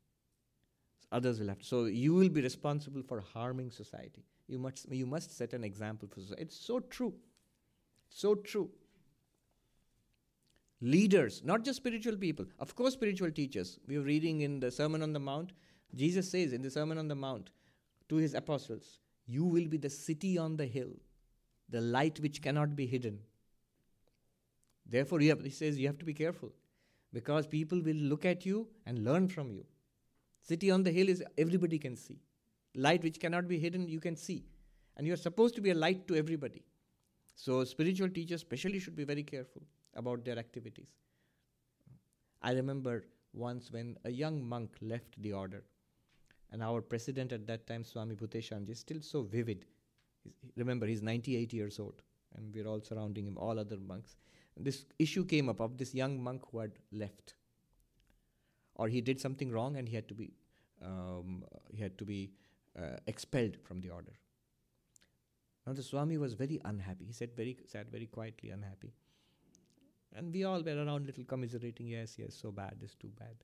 Others 1.11 1.39
will 1.39 1.49
have 1.49 1.59
to. 1.59 1.65
So 1.65 1.85
you 1.85 2.13
will 2.13 2.29
be 2.29 2.41
responsible 2.41 3.03
for 3.03 3.19
harming 3.19 3.71
society. 3.71 4.23
You 4.47 4.59
must, 4.59 4.91
you 4.91 5.05
must 5.05 5.37
set 5.37 5.53
an 5.53 5.63
example 5.63 6.07
for 6.07 6.21
society. 6.21 6.41
It's 6.43 6.57
so 6.57 6.79
true. 6.79 7.13
So 8.09 8.35
true. 8.35 8.69
Leaders, 10.81 11.43
not 11.43 11.63
just 11.63 11.77
spiritual 11.77 12.15
people, 12.15 12.45
of 12.59 12.75
course, 12.75 12.93
spiritual 12.93 13.29
teachers. 13.29 13.77
We 13.87 13.97
are 13.97 14.01
reading 14.01 14.41
in 14.41 14.59
the 14.59 14.71
Sermon 14.71 15.03
on 15.03 15.13
the 15.13 15.19
Mount. 15.19 15.51
Jesus 15.93 16.31
says 16.31 16.53
in 16.53 16.61
the 16.61 16.71
Sermon 16.71 16.97
on 16.97 17.07
the 17.07 17.15
Mount 17.15 17.51
to 18.09 18.15
his 18.15 18.33
apostles, 18.33 18.99
You 19.27 19.45
will 19.45 19.67
be 19.67 19.77
the 19.77 19.89
city 19.89 20.37
on 20.37 20.55
the 20.55 20.65
hill 20.65 20.93
the 21.71 21.81
light 21.81 22.19
which 22.19 22.41
cannot 22.41 22.75
be 22.75 22.85
hidden. 22.85 23.19
Therefore, 24.85 25.19
he 25.19 25.49
says 25.49 25.79
you 25.79 25.87
have 25.87 25.99
to 25.99 26.05
be 26.05 26.13
careful 26.13 26.51
because 27.13 27.47
people 27.47 27.81
will 27.81 27.95
look 27.95 28.25
at 28.25 28.45
you 28.45 28.67
and 28.85 29.05
learn 29.05 29.27
from 29.27 29.51
you. 29.51 29.65
City 30.41 30.69
on 30.71 30.83
the 30.83 30.91
hill 30.91 31.07
is 31.09 31.23
everybody 31.37 31.79
can 31.79 31.95
see. 31.95 32.19
Light 32.75 33.03
which 33.03 33.19
cannot 33.19 33.47
be 33.47 33.59
hidden, 33.59 33.87
you 33.87 33.99
can 33.99 34.15
see. 34.15 34.43
And 34.97 35.07
you're 35.07 35.17
supposed 35.17 35.55
to 35.55 35.61
be 35.61 35.71
a 35.71 35.75
light 35.75 36.07
to 36.07 36.15
everybody. 36.15 36.63
So, 37.35 37.63
spiritual 37.63 38.09
teachers, 38.09 38.41
especially, 38.41 38.79
should 38.79 38.95
be 38.95 39.03
very 39.03 39.23
careful 39.23 39.61
about 39.95 40.25
their 40.25 40.37
activities. 40.37 40.89
I 42.41 42.51
remember 42.53 43.05
once 43.33 43.71
when 43.71 43.97
a 44.03 44.09
young 44.09 44.43
monk 44.43 44.71
left 44.81 45.21
the 45.21 45.33
order, 45.33 45.63
and 46.51 46.61
our 46.61 46.81
president 46.81 47.31
at 47.31 47.47
that 47.47 47.65
time, 47.67 47.83
Swami 47.83 48.15
Bhuteshanji, 48.15 48.71
is 48.71 48.79
still 48.79 49.01
so 49.01 49.21
vivid. 49.21 49.65
He's, 50.23 50.33
remember, 50.55 50.85
he's 50.85 51.01
98 51.01 51.53
years 51.53 51.79
old, 51.79 52.01
and 52.35 52.53
we're 52.53 52.67
all 52.67 52.81
surrounding 52.81 53.25
him, 53.25 53.37
all 53.37 53.59
other 53.59 53.77
monks. 53.77 54.15
this 54.57 54.85
issue 54.99 55.25
came 55.25 55.49
up 55.49 55.59
of 55.59 55.77
this 55.77 55.93
young 55.95 56.21
monk 56.23 56.43
who 56.51 56.59
had 56.59 56.73
left, 56.91 57.35
or 58.75 58.87
he 58.87 59.01
did 59.01 59.19
something 59.19 59.51
wrong 59.51 59.77
and 59.77 59.87
he 59.87 59.95
had 59.95 60.07
to 60.07 60.13
be 60.13 60.33
um, 60.83 61.43
he 61.69 61.81
had 61.81 61.97
to 61.97 62.05
be 62.05 62.31
uh, 62.77 62.97
expelled 63.07 63.57
from 63.63 63.81
the 63.81 63.89
order. 63.89 64.13
Now 65.65 65.73
the 65.73 65.83
Swami 65.83 66.17
was 66.17 66.33
very 66.33 66.59
unhappy. 66.65 67.05
He 67.05 67.13
said 67.13 67.35
very 67.35 67.57
sat 67.67 67.91
very 67.91 68.07
quietly 68.07 68.49
unhappy. 68.49 68.93
And 70.15 70.33
we 70.33 70.43
all 70.43 70.61
were 70.61 70.83
around 70.83 71.05
little 71.05 71.23
commiserating, 71.23 71.87
yes, 71.87 72.15
yes, 72.17 72.35
so 72.35 72.51
bad, 72.51 72.75
this 72.79 72.95
too 72.95 73.11
bad. 73.17 73.35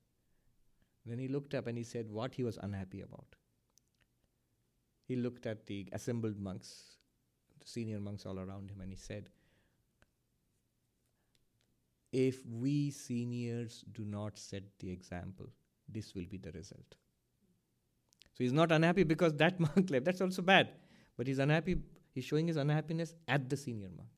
Then 1.06 1.20
he 1.20 1.28
looked 1.30 1.54
up 1.54 1.68
and 1.68 1.78
he 1.78 1.84
said 1.84 2.12
what 2.12 2.36
he 2.36 2.44
was 2.44 2.58
unhappy 2.62 3.02
about. 3.02 3.36
He 5.08 5.16
looked 5.16 5.46
at 5.46 5.66
the 5.66 5.88
assembled 5.94 6.40
monks, 6.40 6.98
the 7.60 7.68
senior 7.68 8.00
monks 8.00 8.26
all 8.26 8.40
around 8.40 8.70
him, 8.70 8.82
and 8.82 8.92
he 8.92 8.98
said, 8.98 9.30
If 12.12 12.46
we 12.46 12.92
seniors 12.92 13.84
do 13.94 14.04
not 14.04 14.38
set 14.38 14.64
the 14.80 14.92
example, 14.92 15.48
this 15.88 16.14
will 16.14 16.26
be 16.26 16.38
the 16.38 16.52
result. 16.52 16.96
So 18.34 18.44
he's 18.44 18.54
not 18.54 18.72
unhappy 18.72 19.04
because 19.04 19.34
that 19.36 19.60
monk 19.68 19.90
left. 19.90 20.06
That's 20.06 20.22
also 20.22 20.42
bad. 20.42 20.70
But 21.18 21.28
he's 21.28 21.40
unhappy, 21.40 21.78
he's 22.14 22.26
showing 22.26 22.48
his 22.48 22.58
unhappiness 22.58 23.16
at 23.28 23.50
the 23.50 23.58
senior 23.58 23.90
monks 23.96 24.18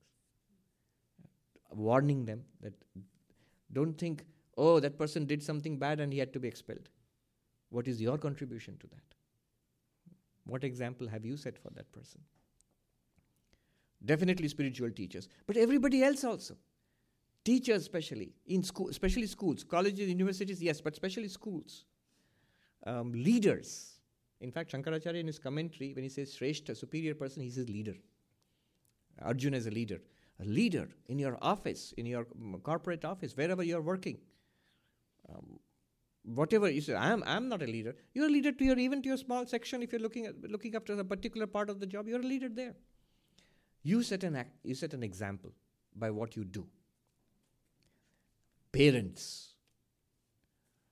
warning 1.72 2.26
them 2.26 2.44
that 2.62 2.74
don't 3.72 3.98
think, 3.98 4.24
oh, 4.58 4.80
that 4.80 4.98
person 4.98 5.26
did 5.26 5.44
something 5.44 5.78
bad 5.78 6.00
and 6.00 6.12
he 6.12 6.20
had 6.20 6.34
to 6.34 6.40
be 6.40 6.48
expelled. 6.48 6.90
What 7.70 7.88
is 7.88 8.02
your 8.02 8.18
contribution 8.18 8.78
to 8.80 8.88
that? 8.88 9.16
What 10.50 10.64
example 10.64 11.08
have 11.08 11.26
you 11.26 11.38
set 11.38 11.58
for 11.58 11.70
that 11.76 11.92
person? 11.92 12.22
Definitely 14.04 14.48
spiritual 14.48 14.92
teachers, 14.92 15.28
but 15.46 15.58
everybody 15.58 16.04
else 16.04 16.24
also. 16.24 16.56
Teachers, 17.44 17.82
especially 17.82 18.34
in 18.48 18.64
school, 18.64 18.90
especially 18.90 19.28
schools, 19.28 19.64
colleges, 19.64 20.08
universities, 20.08 20.62
yes, 20.62 20.82
but 20.82 20.94
especially 20.94 21.28
schools. 21.28 21.86
Um, 22.86 23.12
leaders. 23.12 24.00
In 24.42 24.52
fact, 24.52 24.72
Shankaracharya 24.72 25.20
in 25.20 25.28
his 25.28 25.40
commentary, 25.40 25.94
when 25.94 26.04
he 26.04 26.10
says 26.10 26.36
Shrestha, 26.36 26.76
superior 26.76 27.16
person, 27.16 27.44
he 27.44 27.50
says 27.50 27.68
leader. 27.68 27.96
Arjuna 29.22 29.58
is 29.58 29.68
a 29.68 29.72
leader 29.72 30.00
a 30.40 30.46
leader 30.46 30.88
in 31.08 31.20
your 31.20 31.38
office, 31.42 31.94
in 31.98 32.06
your 32.06 32.26
corporate 32.64 33.04
office, 33.04 33.36
wherever 33.36 33.64
you're 33.64 33.82
working. 33.82 34.18
Um, 35.28 35.60
whatever 36.36 36.70
you 36.70 36.82
say, 36.82 36.96
I'm, 36.96 37.24
I'm 37.26 37.50
not 37.50 37.62
a 37.62 37.66
leader. 37.66 37.96
You're 38.14 38.28
a 38.28 38.30
leader 38.30 38.52
to 38.52 38.66
your 38.66 38.78
even 38.78 39.02
to 39.02 39.10
your 39.10 39.18
small 39.18 39.46
section. 39.46 39.82
If 39.82 39.92
you're 39.92 40.02
looking 40.02 40.26
at 40.26 40.36
looking 40.50 40.76
after 40.76 40.94
a 40.94 41.04
particular 41.04 41.48
part 41.48 41.70
of 41.70 41.80
the 41.80 41.86
job, 41.86 42.08
you're 42.08 42.20
a 42.20 42.24
leader 42.24 42.50
there. 42.50 42.76
You 43.84 44.04
set 44.04 44.24
an 44.24 44.36
act, 44.36 44.56
you 44.64 44.76
set 44.76 44.94
an 44.94 45.04
example 45.04 45.52
by 45.96 46.12
what 46.12 46.36
you 46.36 46.44
do. 46.44 46.68
Parents. 48.72 49.54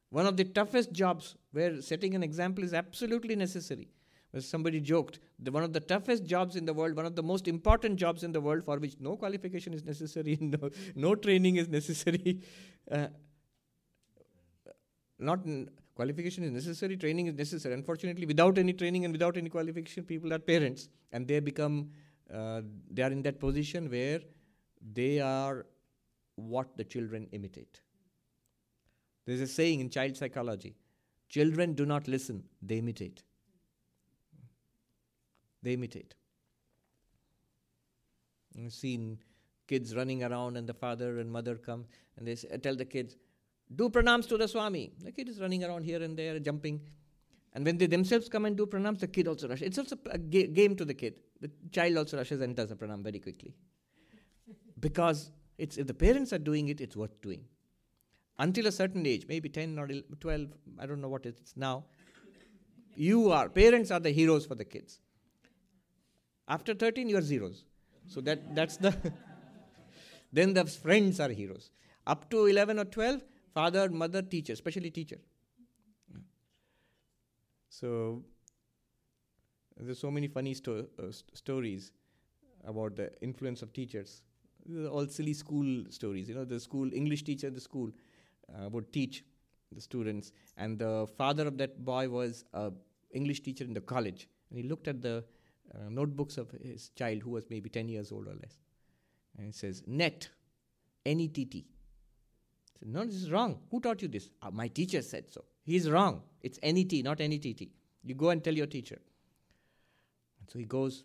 One 0.10 0.26
of 0.26 0.38
the 0.38 0.46
toughest 0.46 0.94
jobs 0.94 1.36
where 1.52 1.82
setting 1.82 2.16
an 2.16 2.24
example 2.24 2.64
is 2.64 2.74
absolutely 2.74 3.36
necessary 3.36 3.90
somebody 4.40 4.80
joked, 4.80 5.20
the, 5.40 5.52
one 5.52 5.64
of 5.64 5.74
the 5.74 5.80
toughest 5.80 6.26
jobs 6.26 6.56
in 6.56 6.66
the 6.66 6.74
world, 6.74 6.96
one 6.96 7.06
of 7.06 7.16
the 7.16 7.24
most 7.24 7.48
important 7.48 7.98
jobs 7.98 8.24
in 8.24 8.32
the 8.32 8.42
world 8.42 8.64
for 8.64 8.78
which 8.78 8.96
no 9.00 9.16
qualification 9.16 9.74
is 9.74 9.84
necessary, 9.84 10.38
no, 10.42 10.70
no 10.96 11.16
training 11.16 11.58
is 11.58 11.68
necessary. 11.68 12.42
Uh, 12.90 13.08
not 15.20 15.40
qualification 15.96 16.44
is 16.44 16.52
necessary, 16.52 16.98
training 16.98 17.28
is 17.28 17.36
necessary. 17.36 17.74
Unfortunately, 17.74 18.26
without 18.26 18.58
any 18.58 18.74
training 18.74 19.06
and 19.06 19.12
without 19.12 19.38
any 19.38 19.50
qualification, 19.50 20.04
people 20.04 20.34
are 20.34 20.40
parents 20.40 20.90
and 21.12 21.28
they 21.28 21.40
become, 21.40 21.90
uh, 22.34 22.62
they 22.92 23.02
are 23.02 23.12
in 23.12 23.22
that 23.24 23.40
position 23.40 23.90
where 23.90 24.20
they 24.94 25.20
are 25.20 25.66
what 26.36 26.78
the 26.78 26.84
children 26.84 27.28
imitate. 27.32 27.82
There's 29.26 29.42
a 29.42 29.48
saying 29.48 29.80
in 29.80 29.90
child 29.90 30.16
psychology 30.16 30.76
children 31.30 31.74
do 31.74 31.86
not 31.86 32.08
listen, 32.08 32.44
they 32.62 32.78
imitate 32.78 33.24
they 35.68 35.74
imitate. 35.74 36.16
I've 38.58 38.74
seen 38.74 39.20
kids 39.68 39.96
running 39.96 40.24
around, 40.24 40.58
and 40.58 40.68
the 40.68 40.74
father 40.74 41.20
and 41.20 41.32
mother 41.32 41.56
come 41.56 41.86
and 42.16 42.28
they 42.28 42.36
say, 42.36 42.58
tell 42.58 42.76
the 42.76 42.86
kids, 42.86 43.18
Do 43.76 43.90
pranams 43.90 44.28
to 44.30 44.38
the 44.38 44.48
Swami. 44.48 44.92
The 45.04 45.12
kid 45.12 45.30
is 45.30 45.40
running 45.40 45.64
around 45.64 45.84
here 45.84 46.02
and 46.02 46.18
there, 46.18 46.40
jumping. 46.40 46.82
And 47.54 47.66
when 47.66 47.78
they 47.78 47.88
themselves 47.88 48.30
come 48.30 48.46
and 48.46 48.56
do 48.56 48.66
pranams, 48.66 49.00
the 49.00 49.08
kid 49.08 49.28
also 49.28 49.48
rushes. 49.48 49.68
It's 49.68 49.78
also 49.78 49.98
a 50.10 50.18
ga- 50.18 50.48
game 50.48 50.76
to 50.76 50.86
the 50.86 50.94
kid. 50.94 51.16
The 51.42 51.52
child 51.72 51.98
also 51.98 52.18
rushes 52.18 52.42
and 52.42 52.56
does 52.56 52.72
a 52.72 52.76
pranam 52.76 53.04
very 53.04 53.20
quickly. 53.20 53.54
because 54.80 55.32
it's, 55.58 55.78
if 55.78 55.88
the 55.88 55.94
parents 55.94 56.34
are 56.34 56.38
doing 56.38 56.70
it, 56.70 56.82
it's 56.82 56.96
worth 56.96 57.20
doing. 57.22 57.44
Until 58.40 58.68
a 58.68 58.72
certain 58.72 59.06
age, 59.06 59.26
maybe 59.28 59.50
10 59.50 59.80
or 59.80 59.90
12, 60.20 60.48
I 60.80 60.86
don't 60.86 61.02
know 61.02 61.10
what 61.10 61.26
it 61.26 61.40
is 61.44 61.54
now, 61.56 61.86
you 62.96 63.32
are, 63.32 63.50
parents 63.50 63.92
are 63.92 64.00
the 64.00 64.12
heroes 64.12 64.46
for 64.46 64.56
the 64.56 64.66
kids. 64.66 65.00
After 66.48 66.74
13, 66.74 67.10
you 67.10 67.18
are 67.18 67.22
zeros. 67.22 67.66
So 68.08 68.22
that, 68.22 68.56
that's 68.56 68.78
the. 68.78 68.96
then 70.34 70.54
the 70.54 70.66
friends 70.66 71.20
are 71.20 71.30
heroes. 71.30 71.72
Up 72.06 72.30
to 72.30 72.46
11 72.46 72.80
or 72.80 72.86
12, 72.86 73.22
father, 73.58 73.90
mother, 73.90 74.22
teacher, 74.22 74.54
especially 74.54 74.92
teacher. 74.92 75.20
So 77.70 78.24
there's 79.80 80.00
so 80.00 80.12
many 80.12 80.28
funny 80.28 80.54
sto- 80.54 80.88
uh, 81.00 81.12
st- 81.12 81.38
stories 81.38 81.92
about 82.66 82.96
the 82.96 83.12
influence 83.22 83.62
of 83.62 83.74
teachers. 83.74 84.22
All 84.92 85.08
silly 85.08 85.34
school 85.34 85.86
stories. 85.90 86.28
You 86.28 86.36
know, 86.36 86.46
the 86.46 86.60
school 86.60 86.92
English 86.94 87.24
teacher 87.24 87.50
the 87.50 87.62
school 87.62 87.92
uh, 88.54 88.70
would 88.70 88.92
teach 88.92 89.24
the 89.72 89.82
students, 89.82 90.32
and 90.58 90.80
the 90.80 91.08
father 91.18 91.48
of 91.48 91.58
that 91.58 91.84
boy 91.86 92.10
was 92.10 92.44
a 92.54 92.72
English 93.12 93.42
teacher 93.42 93.64
in 93.64 93.74
the 93.74 93.82
college, 93.82 94.28
and 94.50 94.60
he 94.60 94.68
looked 94.68 94.88
at 94.88 95.02
the 95.02 95.24
uh, 95.74 95.90
notebooks 95.90 96.38
of 96.38 96.52
his 96.62 96.90
child 96.90 97.22
who 97.22 97.32
was 97.32 97.50
maybe 97.50 97.70
10 97.70 97.88
years 97.90 98.12
old 98.12 98.28
or 98.28 98.36
less. 98.36 98.60
And 99.38 99.46
he 99.48 99.52
says, 99.52 99.84
net, 99.86 100.30
N-E-T-T. 101.06 101.66
No, 102.84 103.06
this 103.06 103.16
is 103.16 103.32
wrong. 103.32 103.60
Who 103.72 103.80
taught 103.80 104.02
you 104.02 104.08
this? 104.08 104.30
Uh, 104.42 104.52
my 104.52 104.68
teacher 104.68 105.02
said 105.02 105.30
so. 105.30 105.44
He's 105.64 105.90
wrong. 105.90 106.22
It's 106.42 106.60
N-E-T, 106.64 107.02
not 107.02 107.20
N-E-T-T. 107.20 107.72
You 108.04 108.16
go 108.16 108.30
and 108.30 108.44
tell 108.44 108.54
your 108.54 108.68
teacher. 108.68 109.00
And 110.40 110.50
so 110.50 110.60
he 110.60 110.66
goes. 110.66 111.04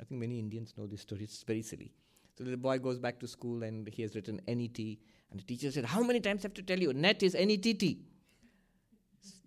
I 0.00 0.04
think 0.04 0.20
many 0.20 0.38
Indians 0.38 0.74
know 0.78 0.86
this 0.86 1.00
story. 1.00 1.24
It's 1.24 1.42
very 1.42 1.62
silly. 1.62 1.92
So 2.36 2.44
the 2.44 2.56
boy 2.56 2.78
goes 2.78 2.98
back 3.00 3.18
to 3.20 3.26
school 3.26 3.64
and 3.64 3.88
he 3.88 4.02
has 4.02 4.14
written 4.14 4.40
N-E-T. 4.46 4.98
And 5.30 5.40
the 5.40 5.44
teacher 5.44 5.70
said, 5.72 5.84
how 5.84 6.02
many 6.02 6.20
times 6.20 6.44
have 6.44 6.54
to 6.54 6.62
tell 6.62 6.78
you? 6.78 6.92
Net 6.92 7.22
is 7.22 7.34
N-E-T-T. 7.34 8.00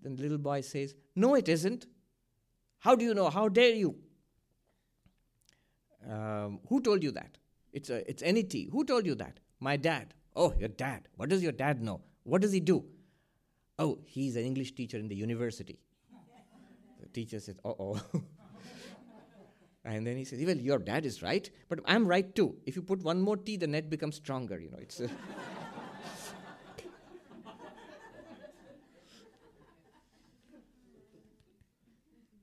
Then 0.04 0.16
the 0.16 0.22
little 0.24 0.38
boy 0.38 0.62
says, 0.62 0.94
no, 1.16 1.36
it 1.36 1.48
isn't. 1.48 1.86
How 2.80 2.96
do 2.96 3.06
you 3.06 3.14
know? 3.14 3.30
How 3.30 3.48
dare 3.48 3.76
you? 3.76 3.96
Um, 6.10 6.60
who 6.68 6.82
told 6.82 7.04
you 7.04 7.12
that? 7.12 7.38
It's, 7.72 7.90
a, 7.90 8.10
it's 8.10 8.24
NET. 8.24 8.54
Who 8.72 8.84
told 8.84 9.06
you 9.06 9.16
that? 9.16 9.40
My 9.60 9.78
dad. 9.78 10.14
Oh, 10.36 10.54
your 10.58 10.70
dad. 10.70 11.08
What 11.16 11.30
does 11.30 11.44
your 11.44 11.52
dad 11.52 11.82
know? 11.82 12.02
What 12.24 12.42
does 12.42 12.52
he 12.52 12.60
do? 12.60 12.86
Oh, 13.78 14.00
he's 14.06 14.36
an 14.36 14.44
English 14.44 14.74
teacher 14.74 14.98
in 14.98 15.08
the 15.08 15.16
university. 15.16 15.80
the 17.00 17.08
teacher 17.10 17.40
says, 17.40 17.56
uh 17.66 17.70
oh. 17.80 18.00
and 19.86 20.06
then 20.06 20.18
he 20.18 20.24
says, 20.24 20.44
well, 20.46 20.56
your 20.56 20.78
dad 20.78 21.06
is 21.06 21.22
right, 21.22 21.50
but 21.68 21.80
I'm 21.86 22.08
right 22.08 22.34
too. 22.36 22.56
If 22.66 22.76
you 22.76 22.82
put 22.82 23.02
one 23.04 23.22
more 23.22 23.38
T, 23.38 23.58
the 23.58 23.68
net 23.68 23.90
becomes 23.90 24.16
stronger. 24.16 24.60
You 24.60 24.72
know, 24.72 24.78
it's. 24.80 25.02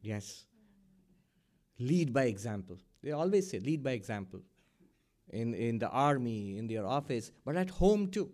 Yes. 0.08 0.46
Lead 1.78 2.12
by 2.12 2.24
example. 2.24 2.78
They 3.02 3.12
always 3.12 3.50
say, 3.50 3.58
lead 3.60 3.82
by 3.82 3.90
example. 3.92 4.40
In, 5.30 5.54
in 5.54 5.78
the 5.78 5.88
army, 5.88 6.58
in 6.58 6.66
their 6.66 6.86
office, 6.86 7.30
but 7.44 7.56
at 7.56 7.70
home 7.70 8.10
too. 8.10 8.30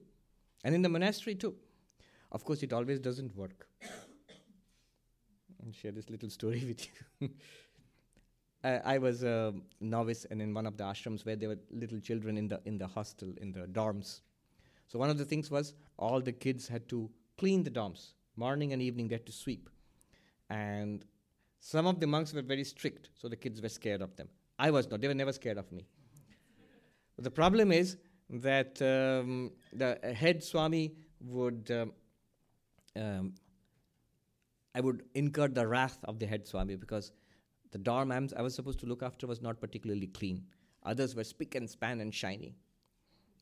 And 0.65 0.75
in 0.75 0.83
the 0.83 0.89
monastery 0.89 1.35
too. 1.35 1.55
Of 2.33 2.45
course, 2.45 2.63
it 2.63 2.73
always 2.73 2.99
doesn't 2.99 3.37
work. 3.37 3.69
I'll 5.65 5.73
share 5.73 5.93
this 5.93 6.11
little 6.11 6.31
story 6.31 6.65
with 6.67 6.87
you. 7.21 7.31
I, 8.65 8.95
I, 8.95 8.99
was 8.99 9.23
a 9.23 9.53
novice 9.81 10.27
and 10.31 10.41
in 10.41 10.55
one 10.55 10.67
of 10.67 10.77
the 10.77 10.85
ashrams 10.85 11.25
where 11.27 11.37
there 11.37 11.51
were 11.51 11.59
little 11.71 12.01
children 12.01 12.39
in 12.39 12.49
the, 12.49 12.61
in 12.65 12.79
the 12.79 12.87
hostel, 12.87 13.33
in 13.41 13.53
the 13.53 13.67
dorms. 13.67 14.21
So 14.89 14.99
one 14.99 15.11
of 15.11 15.19
the 15.19 15.25
things 15.25 15.51
was 15.51 15.75
all 15.99 16.21
the 16.21 16.33
kids 16.33 16.67
had 16.67 16.89
to 16.89 17.11
clean 17.39 17.63
the 17.63 17.71
dorms. 17.71 18.15
Morning 18.37 18.73
and 18.73 18.83
evening 18.83 19.09
they 19.09 19.17
had 19.17 19.27
to 19.27 19.33
sweep. 19.33 19.69
And 20.51 21.05
some 21.61 21.87
of 21.87 22.01
the 22.01 22.07
monks 22.07 22.33
were 22.33 22.43
very 22.43 22.65
strict, 22.65 23.11
so 23.15 23.29
the 23.29 23.37
kids 23.37 23.63
were 23.63 23.69
scared 23.69 24.03
of 24.03 24.17
them. 24.17 24.29
I 24.59 24.71
was 24.71 24.91
not. 24.91 25.01
They 25.01 25.09
were 25.09 25.15
never 25.15 25.33
scared 25.33 25.59
of 25.59 25.71
me. 25.73 25.87
The 27.19 27.31
problem 27.31 27.71
is 27.71 27.97
that 28.31 28.81
um, 28.83 29.53
the 29.73 29.99
head 30.15 30.43
Swami 30.43 30.95
would, 31.21 31.71
um, 31.71 31.93
um, 32.97 33.35
I 34.75 34.81
would 34.81 35.05
incur 35.15 35.49
the 35.49 35.67
wrath 35.67 35.99
of 36.05 36.19
the 36.19 36.27
head 36.27 36.47
Swami 36.47 36.77
because 36.77 37.12
the 37.71 37.79
dorm 37.79 38.12
I 38.12 38.43
was 38.43 38.55
supposed 38.55 38.81
to 38.81 38.87
look 38.87 39.03
after 39.03 39.27
was 39.27 39.41
not 39.41 39.61
particularly 39.61 40.09
clean. 40.09 40.45
Others 40.85 41.15
were 41.15 41.25
spick 41.25 41.55
and 41.55 41.69
span 41.69 42.01
and 42.01 42.15
shiny. 42.15 42.57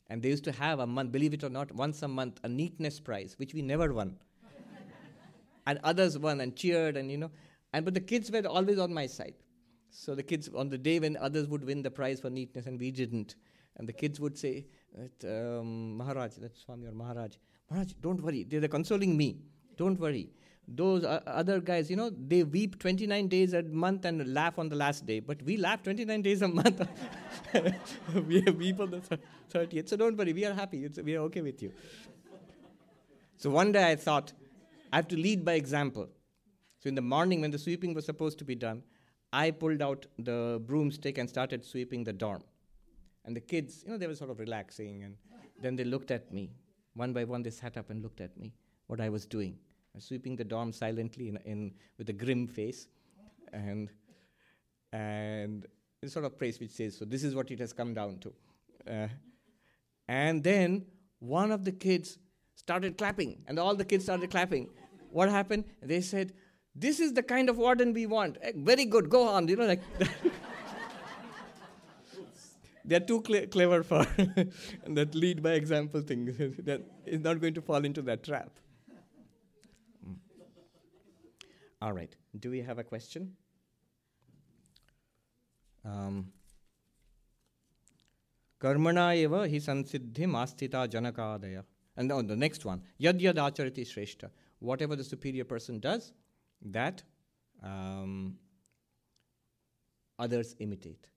And 0.09 0.21
they 0.21 0.29
used 0.29 0.45
to 0.45 0.53
have 0.53 0.79
a 0.79 0.87
month, 0.87 1.13
believe 1.13 1.33
it 1.33 1.43
or 1.43 1.49
not, 1.49 1.73
once 1.73 2.03
a 2.03 2.09
month, 2.09 2.39
a 2.45 2.49
neatness 2.49 3.01
prize, 3.01 3.35
which 3.39 3.55
we 3.55 3.63
never 3.63 3.93
won. 3.93 4.19
and 5.67 5.81
others 5.83 6.19
won 6.19 6.41
and 6.41 6.55
cheered, 6.55 6.97
and 6.97 7.11
you 7.11 7.17
know. 7.17 7.31
And 7.73 7.85
but 7.85 7.95
the 7.95 8.01
kids 8.01 8.31
were 8.31 8.47
always 8.47 8.79
on 8.79 8.93
my 8.93 9.07
side. 9.07 9.35
So 9.91 10.15
the 10.15 10.23
kids, 10.23 10.49
on 10.55 10.69
the 10.69 10.79
day 10.79 10.99
when 10.99 11.17
others 11.17 11.49
would 11.49 11.65
win 11.65 11.83
the 11.83 11.91
prize 11.91 12.21
for 12.21 12.31
neatness 12.31 12.67
and 12.67 12.79
we 12.79 12.91
didn't, 12.91 13.37
and 13.83 13.89
the 13.89 13.93
kids 13.93 14.21
would 14.21 14.39
say, 14.39 14.65
um, 15.25 15.97
Maharaj, 15.97 16.35
that's 16.37 16.61
Swami 16.61 16.87
or 16.87 16.93
Maharaj, 16.93 17.33
Maharaj, 17.69 17.95
don't 18.01 18.23
worry. 18.23 18.45
They're 18.45 18.69
consoling 18.69 19.17
me. 19.17 19.41
Don't 19.77 19.99
worry. 19.99 20.31
Those 20.69 21.03
uh, 21.03 21.21
other 21.27 21.59
guys, 21.59 21.91
you 21.91 21.97
know, 21.97 22.09
they 22.11 22.45
weep 22.45 22.79
29 22.79 23.27
days 23.27 23.55
a 23.55 23.65
month 23.65 24.05
and 24.05 24.33
laugh 24.33 24.61
on 24.61 24.69
the 24.69 24.77
last 24.77 25.05
day. 25.05 25.19
But 25.19 25.43
we 25.43 25.57
laugh 25.57 25.83
29 25.83 26.23
days 26.23 26.43
a 26.43 26.49
month. 26.49 26.87
we 28.29 28.43
weep 28.43 28.79
on 28.79 28.93
the 28.93 29.19
30th. 29.53 29.89
So 29.89 29.97
don't 29.97 30.17
worry. 30.17 30.33
We 30.33 30.45
are 30.45 30.55
happy. 30.55 30.85
It's, 30.85 31.01
we 31.01 31.17
are 31.17 31.23
okay 31.23 31.41
with 31.41 31.61
you. 31.61 31.73
So 33.37 33.51
one 33.51 33.73
day 33.73 33.91
I 33.91 33.97
thought, 33.97 34.33
I 34.93 34.97
have 34.97 35.09
to 35.09 35.17
lead 35.17 35.45
by 35.45 35.55
example. 35.55 36.09
So 36.79 36.89
in 36.89 36.95
the 36.95 37.03
morning, 37.03 37.41
when 37.41 37.51
the 37.51 37.59
sweeping 37.59 37.95
was 37.95 38.07
supposed 38.07 38.39
to 38.39 38.45
be 38.45 38.55
done, 38.55 38.85
I 39.33 39.51
pulled 39.51 39.83
out 39.83 40.07
the 40.21 40.63
broomstick 40.65 41.19
and 41.19 41.29
started 41.29 41.65
sweeping 41.65 42.05
the 42.05 42.13
dorm. 42.13 42.45
And 43.25 43.37
the 43.37 43.41
kids, 43.41 43.83
you 43.85 43.93
know, 43.93 43.99
they 43.99 44.07
were 44.07 44.15
sort 44.15 44.31
of 44.31 44.39
relaxing. 44.39 45.05
And 45.05 45.17
then 45.61 45.77
they 45.77 45.85
looked 45.85 46.11
at 46.11 46.33
me. 46.33 46.51
One 46.95 47.13
by 47.13 47.25
one, 47.25 47.43
they 47.43 47.51
sat 47.51 47.77
up 47.77 47.91
and 47.91 48.03
looked 48.03 48.21
at 48.21 48.37
me, 48.37 48.53
what 48.87 49.01
I 49.01 49.09
was 49.09 49.25
doing 49.25 49.57
I 49.95 49.99
was 49.99 50.05
sweeping 50.05 50.37
the 50.37 50.45
dorm 50.45 50.73
silently 50.73 51.29
in, 51.29 51.37
in 51.45 51.75
with 51.99 52.09
a 52.09 52.15
grim 52.15 52.47
face, 52.47 52.89
and 53.53 53.91
and 54.93 55.67
sort 56.07 56.25
of 56.25 56.39
praise 56.39 56.59
which 56.59 56.71
says, 56.71 56.97
"So 56.97 57.05
this 57.05 57.23
is 57.23 57.35
what 57.35 57.51
it 57.51 57.59
has 57.59 57.75
come 57.75 57.93
down 57.93 58.19
to." 58.21 58.33
Uh, 58.91 59.09
and 60.09 60.43
then 60.43 60.87
one 61.19 61.53
of 61.53 61.65
the 61.65 61.73
kids 61.73 62.19
started 62.55 62.97
clapping, 62.97 63.43
and 63.47 63.59
all 63.59 63.75
the 63.75 63.85
kids 63.85 64.05
started 64.05 64.31
clapping. 64.31 64.71
What 65.11 65.29
happened? 65.29 65.65
They 65.83 66.01
said, 66.01 66.33
"This 66.75 66.99
is 66.99 67.13
the 67.13 67.23
kind 67.23 67.51
of 67.51 67.59
warden 67.59 67.93
we 67.93 68.07
want. 68.07 68.39
Eh, 68.41 68.53
very 68.57 68.87
good. 68.87 69.11
Go 69.11 69.29
on." 69.29 69.47
You 69.49 69.57
know, 69.57 69.67
like. 69.67 69.83
they're 72.85 73.01
too 73.01 73.21
clever 73.23 73.83
for 73.83 74.05
that 74.87 75.15
lead 75.15 75.43
by 75.43 75.53
example 75.53 76.01
thing. 76.01 76.27
that 76.65 76.83
is 77.07 77.21
not 77.21 77.41
going 77.41 77.55
to 77.55 77.63
fall 77.63 77.85
into 77.85 78.03
that 78.03 78.23
trap. 78.25 78.51
Mm. 80.09 80.17
All 81.81 81.93
right. 81.93 82.15
Do 82.39 82.51
we 82.51 82.61
have 82.61 82.79
a 82.79 82.85
question? 82.85 83.37
Um, 85.85 86.33
Karmana 88.61 89.17
eva 89.17 89.41
hi 89.41 89.59
sansiddhi 89.69 90.27
mastita 90.27 90.89
janakadaya. 90.89 91.65
And 91.97 92.11
on 92.11 92.27
the 92.27 92.37
next 92.37 92.65
one, 92.65 92.83
yad 93.01 93.21
yad 93.21 93.39
acharati 93.39 93.85
shreshta. 93.85 94.31
Whatever 94.61 94.97
the 94.97 95.05
superior 95.05 95.45
person 95.45 95.81
does, 95.81 96.13
that 96.65 97.03
um, 97.63 98.37
others 100.19 100.55
imitate 100.61 101.09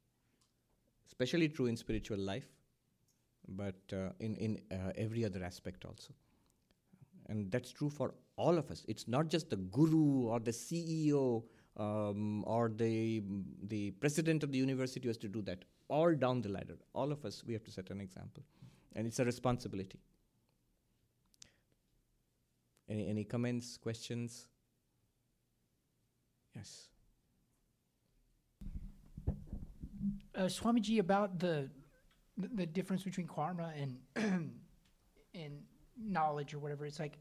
especially 1.07 1.49
true 1.49 1.67
in 1.67 1.77
spiritual 1.77 2.17
life 2.17 2.47
but 3.47 3.75
uh, 3.93 4.09
in, 4.19 4.35
in 4.35 4.59
uh, 4.71 4.91
every 4.95 5.23
other 5.23 5.43
aspect 5.43 5.85
also 5.85 6.13
and 7.27 7.51
that's 7.51 7.71
true 7.71 7.89
for 7.89 8.13
all 8.37 8.57
of 8.57 8.69
us. 8.71 8.85
It's 8.87 9.07
not 9.07 9.29
just 9.29 9.49
the 9.49 9.55
guru 9.55 10.27
or 10.27 10.39
the 10.39 10.51
CEO 10.51 11.43
um, 11.77 12.43
or 12.45 12.69
the, 12.69 13.23
the 13.63 13.91
president 13.91 14.43
of 14.43 14.51
the 14.51 14.57
university 14.57 15.01
who 15.03 15.09
has 15.09 15.17
to 15.17 15.27
do 15.27 15.41
that. 15.43 15.65
All 15.87 16.13
down 16.13 16.41
the 16.41 16.49
ladder, 16.49 16.77
all 16.93 17.11
of 17.11 17.23
us, 17.25 17.43
we 17.45 17.53
have 17.53 17.63
to 17.63 17.71
set 17.71 17.89
an 17.91 18.01
example. 18.01 18.43
And 18.95 19.05
it's 19.05 19.19
a 19.19 19.25
responsibility. 19.25 19.99
Any, 22.89 23.07
any 23.07 23.23
comments, 23.23 23.77
questions? 23.77 24.47
Yes. 26.55 26.89
Uh, 30.35 30.41
Swamiji, 30.43 30.99
about 30.99 31.39
the, 31.39 31.69
the, 32.37 32.65
difference 32.65 33.03
between 33.03 33.27
karma 33.27 33.71
and 33.79 33.97
and 35.33 35.61
knowledge 35.97 36.53
or 36.53 36.59
whatever. 36.59 36.85
It's 36.85 36.99
like, 36.99 37.17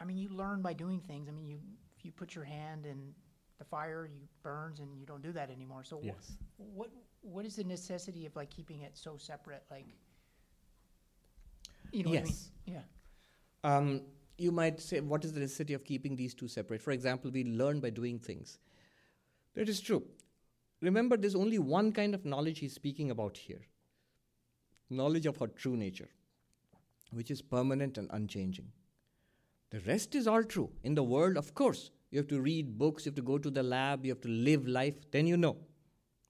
I 0.00 0.04
mean, 0.04 0.16
you 0.16 0.28
learn 0.30 0.62
by 0.62 0.72
doing 0.72 1.00
things. 1.00 1.28
I 1.28 1.32
mean, 1.32 1.46
you 1.46 1.58
if 1.98 2.04
you 2.04 2.12
put 2.12 2.34
your 2.34 2.44
hand 2.44 2.86
in 2.86 3.12
the 3.58 3.64
fire, 3.64 4.08
you 4.12 4.20
burns, 4.42 4.80
and 4.80 4.98
you 4.98 5.06
don't 5.06 5.22
do 5.22 5.32
that 5.32 5.50
anymore. 5.50 5.84
So 5.84 6.00
yes. 6.02 6.32
what 6.56 6.68
what 6.74 6.90
what 7.22 7.44
is 7.44 7.56
the 7.56 7.64
necessity 7.64 8.26
of 8.26 8.34
like 8.34 8.50
keeping 8.50 8.80
it 8.80 8.96
so 8.96 9.16
separate? 9.16 9.62
Like, 9.70 9.86
you 11.92 12.02
know, 12.04 12.12
yes, 12.12 12.22
I 12.66 12.70
mean? 12.70 12.82
yeah. 13.64 13.76
Um, 13.76 14.00
you 14.38 14.50
might 14.50 14.80
say, 14.80 15.00
what 15.00 15.24
is 15.24 15.34
the 15.34 15.40
necessity 15.40 15.74
of 15.74 15.84
keeping 15.84 16.16
these 16.16 16.32
two 16.32 16.48
separate? 16.48 16.80
For 16.80 16.92
example, 16.92 17.30
we 17.30 17.44
learn 17.44 17.78
by 17.80 17.90
doing 17.90 18.18
things. 18.18 18.58
That 19.54 19.68
is 19.68 19.80
true. 19.80 20.02
Remember, 20.80 21.16
there's 21.16 21.34
only 21.34 21.58
one 21.58 21.92
kind 21.92 22.14
of 22.14 22.24
knowledge 22.24 22.58
he's 22.58 22.74
speaking 22.74 23.10
about 23.10 23.36
here 23.36 23.62
knowledge 24.92 25.24
of 25.24 25.40
our 25.40 25.46
true 25.46 25.76
nature 25.76 26.08
which 27.12 27.30
is 27.30 27.42
permanent 27.42 27.98
and 27.98 28.08
unchanging. 28.12 28.68
The 29.70 29.80
rest 29.80 30.14
is 30.14 30.26
all 30.26 30.42
true. 30.42 30.70
In 30.82 30.94
the 30.94 31.02
world, 31.02 31.36
of 31.36 31.54
course, 31.54 31.90
you 32.10 32.18
have 32.18 32.28
to 32.28 32.40
read 32.40 32.78
books, 32.78 33.04
you 33.04 33.10
have 33.10 33.16
to 33.16 33.22
go 33.22 33.38
to 33.38 33.50
the 33.50 33.62
lab, 33.62 34.04
you 34.04 34.12
have 34.12 34.20
to 34.22 34.28
live 34.28 34.66
life, 34.66 34.94
then 35.12 35.26
you 35.26 35.36
know. 35.36 35.56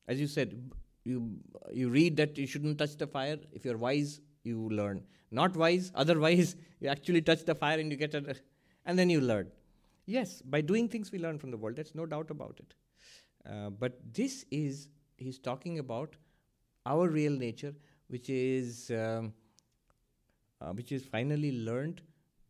As 0.07 0.21
you 0.21 0.27
said, 0.27 0.59
you, 1.05 1.39
you 1.73 1.89
read 1.89 2.17
that 2.19 2.37
you 2.37 2.47
shouldn't 2.47 2.79
touch 2.79 2.97
the 2.97 3.07
fire. 3.07 3.39
If 3.53 3.65
you're 3.65 3.79
wise, 3.79 4.21
you 4.43 4.69
learn. 4.69 5.03
Not 5.31 5.57
wise, 5.57 5.91
otherwise, 5.95 6.57
you 6.81 6.89
actually 6.89 7.23
touch 7.23 7.45
the 7.45 7.55
fire 7.55 7.79
and 7.79 7.91
you 7.91 7.97
get 7.97 8.15
a. 8.15 8.37
And 8.85 8.99
then 8.99 9.11
you 9.11 9.21
learn. 9.21 9.51
Yes, 10.07 10.43
by 10.43 10.61
doing 10.61 10.89
things 10.89 11.13
we 11.13 11.19
learn 11.19 11.39
from 11.39 11.51
the 11.51 11.57
world, 11.57 11.77
there's 11.77 11.95
no 11.95 12.05
doubt 12.05 12.31
about 12.31 12.59
it. 12.59 12.75
Uh, 13.49 13.71
but 13.71 13.99
this 14.13 14.45
is, 14.51 14.89
he's 15.17 15.39
talking 15.39 15.79
about 15.79 16.17
our 16.87 17.09
real 17.09 17.33
nature, 17.33 17.75
which 18.09 18.31
is. 18.31 18.91
Um, 18.91 19.33
uh, 20.63 20.73
which 20.73 20.93
is 20.93 21.05
finally 21.05 21.53
learned 21.65 22.03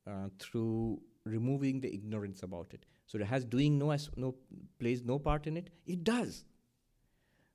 uh, 0.06 0.28
through 0.40 1.00
removing 1.24 1.80
the 1.80 1.92
ignorance 1.92 2.42
about 2.42 2.66
it. 2.72 2.84
So 3.06 3.18
it 3.18 3.24
has 3.24 3.44
doing 3.44 3.78
no, 3.78 3.92
as, 3.92 4.10
no 4.16 4.34
plays 4.78 5.04
no 5.04 5.18
part 5.18 5.46
in 5.46 5.56
it. 5.56 5.70
It 5.86 6.02
does, 6.04 6.44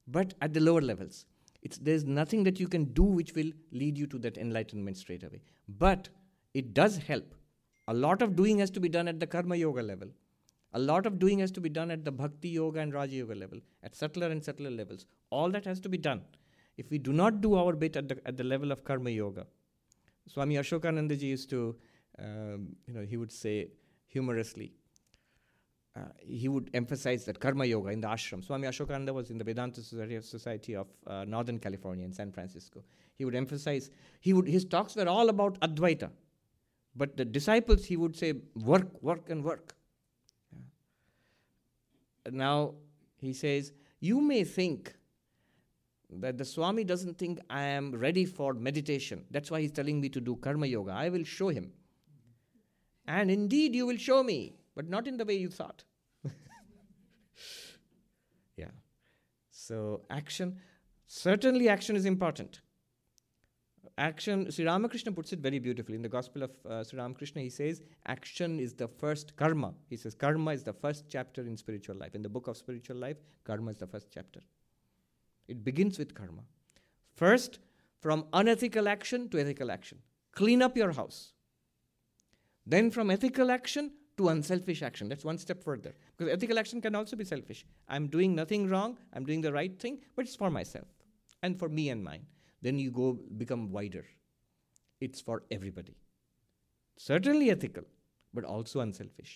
but 0.07 0.33
at 0.41 0.53
the 0.53 0.59
lower 0.59 0.81
levels. 0.81 1.25
It's, 1.61 1.77
there's 1.77 2.05
nothing 2.05 2.43
that 2.43 2.59
you 2.59 2.67
can 2.67 2.85
do 2.85 3.03
which 3.03 3.33
will 3.33 3.51
lead 3.71 3.97
you 3.97 4.05
to 4.07 4.19
that 4.19 4.37
enlightenment 4.37 4.97
straight 4.97 5.23
away. 5.23 5.41
But 5.67 6.09
it 6.53 6.73
does 6.73 6.97
help. 6.97 7.33
A 7.87 7.93
lot 7.93 8.21
of 8.21 8.35
doing 8.35 8.59
has 8.59 8.69
to 8.71 8.79
be 8.79 8.87
done 8.87 9.07
at 9.07 9.19
the 9.19 9.27
karma 9.27 9.55
yoga 9.55 9.81
level. 9.81 10.09
A 10.75 10.79
lot 10.79 11.05
of 11.05 11.19
doing 11.19 11.39
has 11.39 11.51
to 11.57 11.61
be 11.61 11.69
done 11.69 11.89
at 11.89 12.03
the 12.03 12.11
bhakti 12.11 12.49
yoga 12.49 12.79
and 12.81 12.93
raja 12.93 13.15
yoga 13.15 13.33
level, 13.33 13.59
at 13.81 13.95
subtler 13.95 14.27
and 14.27 14.43
subtler 14.43 14.69
levels. 14.69 15.05
All 15.29 15.49
that 15.51 15.65
has 15.65 15.79
to 15.81 15.89
be 15.89 15.97
done. 15.97 16.21
If 16.77 16.89
we 16.89 16.97
do 16.97 17.13
not 17.13 17.39
do 17.39 17.55
our 17.55 17.73
bit 17.73 17.95
at 17.95 18.09
the, 18.09 18.19
at 18.25 18.35
the 18.35 18.43
level 18.43 18.73
of 18.73 18.83
karma 18.83 19.09
yoga, 19.09 19.45
Swami 20.27 20.55
Ashokanandaji 20.55 21.21
used 21.21 21.49
to, 21.51 21.75
um, 22.19 22.75
you 22.87 22.93
know, 22.93 23.05
he 23.11 23.15
would 23.15 23.31
say 23.31 23.69
humorously, 24.07 24.73
uh, 25.95 26.09
he 26.19 26.49
would 26.49 26.69
emphasize 26.73 27.23
that 27.23 27.39
karma 27.39 27.63
yoga 27.63 27.91
in 27.91 28.01
the 28.01 28.07
ashram. 28.07 28.43
Swami 28.43 28.67
Ashokananda 28.67 29.13
was 29.13 29.29
in 29.29 29.37
the 29.37 29.45
Vedanta 29.45 29.81
Society 29.81 30.75
of, 30.75 30.87
uh, 31.07 31.23
Northern 31.23 31.57
California 31.57 32.03
in 32.03 32.11
San 32.11 32.33
Francisco. 32.33 32.83
He 33.13 33.23
would 33.23 33.35
emphasize, 33.35 33.91
he 34.19 34.33
would, 34.33 34.47
his 34.47 34.65
talks 34.65 34.97
were 34.97 35.07
all 35.07 35.29
about 35.29 35.57
Advaita. 35.61 36.09
But 36.97 37.15
the 37.15 37.23
disciples, 37.23 37.85
he 37.85 37.95
would 37.95 38.17
say, 38.17 38.33
work, 38.55 39.01
work, 39.01 39.29
and 39.29 39.41
work. 39.41 39.73
Now, 42.31 42.75
he 43.17 43.33
says, 43.33 43.71
you 43.99 44.21
may 44.21 44.43
think 44.43 44.95
that 46.09 46.37
the 46.37 46.45
Swami 46.45 46.83
doesn't 46.83 47.17
think 47.17 47.39
I 47.49 47.63
am 47.63 47.91
ready 47.91 48.25
for 48.25 48.53
meditation. 48.53 49.25
That's 49.31 49.51
why 49.51 49.61
he's 49.61 49.71
telling 49.71 49.99
me 49.99 50.09
to 50.09 50.21
do 50.21 50.35
karma 50.35 50.67
yoga. 50.67 50.91
I 50.91 51.09
will 51.09 51.23
show 51.23 51.49
him. 51.49 51.71
And 53.07 53.29
indeed, 53.29 53.75
you 53.75 53.85
will 53.85 53.97
show 53.97 54.23
me, 54.23 54.55
but 54.75 54.89
not 54.89 55.07
in 55.07 55.17
the 55.17 55.25
way 55.25 55.35
you 55.35 55.49
thought. 55.49 55.83
yeah. 58.57 58.71
So, 59.51 60.01
action, 60.09 60.59
certainly, 61.07 61.69
action 61.69 61.95
is 61.95 62.05
important. 62.05 62.61
Action, 63.97 64.51
Sri 64.51 64.65
Ramakrishna 64.65 65.11
puts 65.13 65.31
it 65.31 65.39
very 65.39 65.57
beautifully. 65.57 65.95
In 65.95 66.01
the 66.01 66.09
Gospel 66.09 66.43
of 66.43 66.51
uh, 66.69 66.83
Sri 66.83 66.99
Ramakrishna, 66.99 67.41
he 67.41 67.49
says, 67.49 67.81
action 68.05 68.59
is 68.59 68.73
the 68.73 68.89
first 68.89 69.35
karma. 69.37 69.73
He 69.89 69.95
says, 69.95 70.13
karma 70.15 70.51
is 70.51 70.63
the 70.63 70.73
first 70.73 71.05
chapter 71.07 71.41
in 71.41 71.55
spiritual 71.55 71.95
life. 71.95 72.13
In 72.13 72.21
the 72.21 72.27
book 72.27 72.47
of 72.47 72.57
spiritual 72.57 72.97
life, 72.97 73.15
karma 73.45 73.71
is 73.71 73.77
the 73.77 73.87
first 73.87 74.07
chapter. 74.13 74.41
It 75.47 75.63
begins 75.63 75.97
with 75.97 76.13
karma. 76.13 76.41
First, 77.15 77.59
from 78.01 78.25
unethical 78.33 78.89
action 78.89 79.29
to 79.29 79.39
ethical 79.39 79.71
action. 79.71 79.99
Clean 80.33 80.61
up 80.61 80.75
your 80.75 80.91
house. 80.91 81.31
Then, 82.65 82.91
from 82.91 83.09
ethical 83.09 83.49
action 83.49 83.91
to 84.17 84.29
unselfish 84.29 84.81
action. 84.81 85.07
That's 85.07 85.23
one 85.23 85.37
step 85.37 85.63
further. 85.63 85.93
Because 86.17 86.33
ethical 86.33 86.59
action 86.59 86.81
can 86.81 86.95
also 86.95 87.15
be 87.15 87.23
selfish. 87.23 87.65
I'm 87.87 88.07
doing 88.07 88.35
nothing 88.35 88.67
wrong, 88.67 88.97
I'm 89.13 89.25
doing 89.25 89.41
the 89.41 89.53
right 89.53 89.77
thing, 89.79 89.99
but 90.15 90.25
it's 90.25 90.35
for 90.35 90.49
myself 90.49 90.87
and 91.43 91.57
for 91.57 91.69
me 91.69 91.89
and 91.89 92.03
mine. 92.03 92.25
Then 92.65 92.79
you 92.79 92.89
go 92.89 93.07
become 93.37 93.71
wider. 93.71 94.05
it's 95.05 95.21
for 95.25 95.35
everybody. 95.55 95.95
Certainly 96.97 97.49
ethical, 97.51 97.83
but 98.33 98.47
also 98.53 98.79
unselfish. 98.79 99.33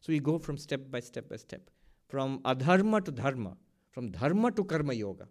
So 0.00 0.12
we 0.12 0.18
go 0.28 0.34
from 0.38 0.58
step 0.64 0.84
by 0.92 1.00
step 1.06 1.28
by 1.32 1.38
step, 1.44 1.70
from 2.12 2.36
adharma 2.50 3.00
to 3.08 3.14
dharma, 3.22 3.56
from 3.90 4.12
dharma 4.12 4.52
to 4.52 4.66
karma 4.74 4.94
yoga. 4.98 5.26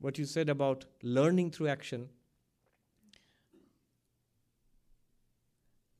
What 0.00 0.18
you 0.18 0.24
said 0.24 0.48
about 0.56 0.86
learning 1.02 1.52
through 1.52 1.68
action, 1.68 2.08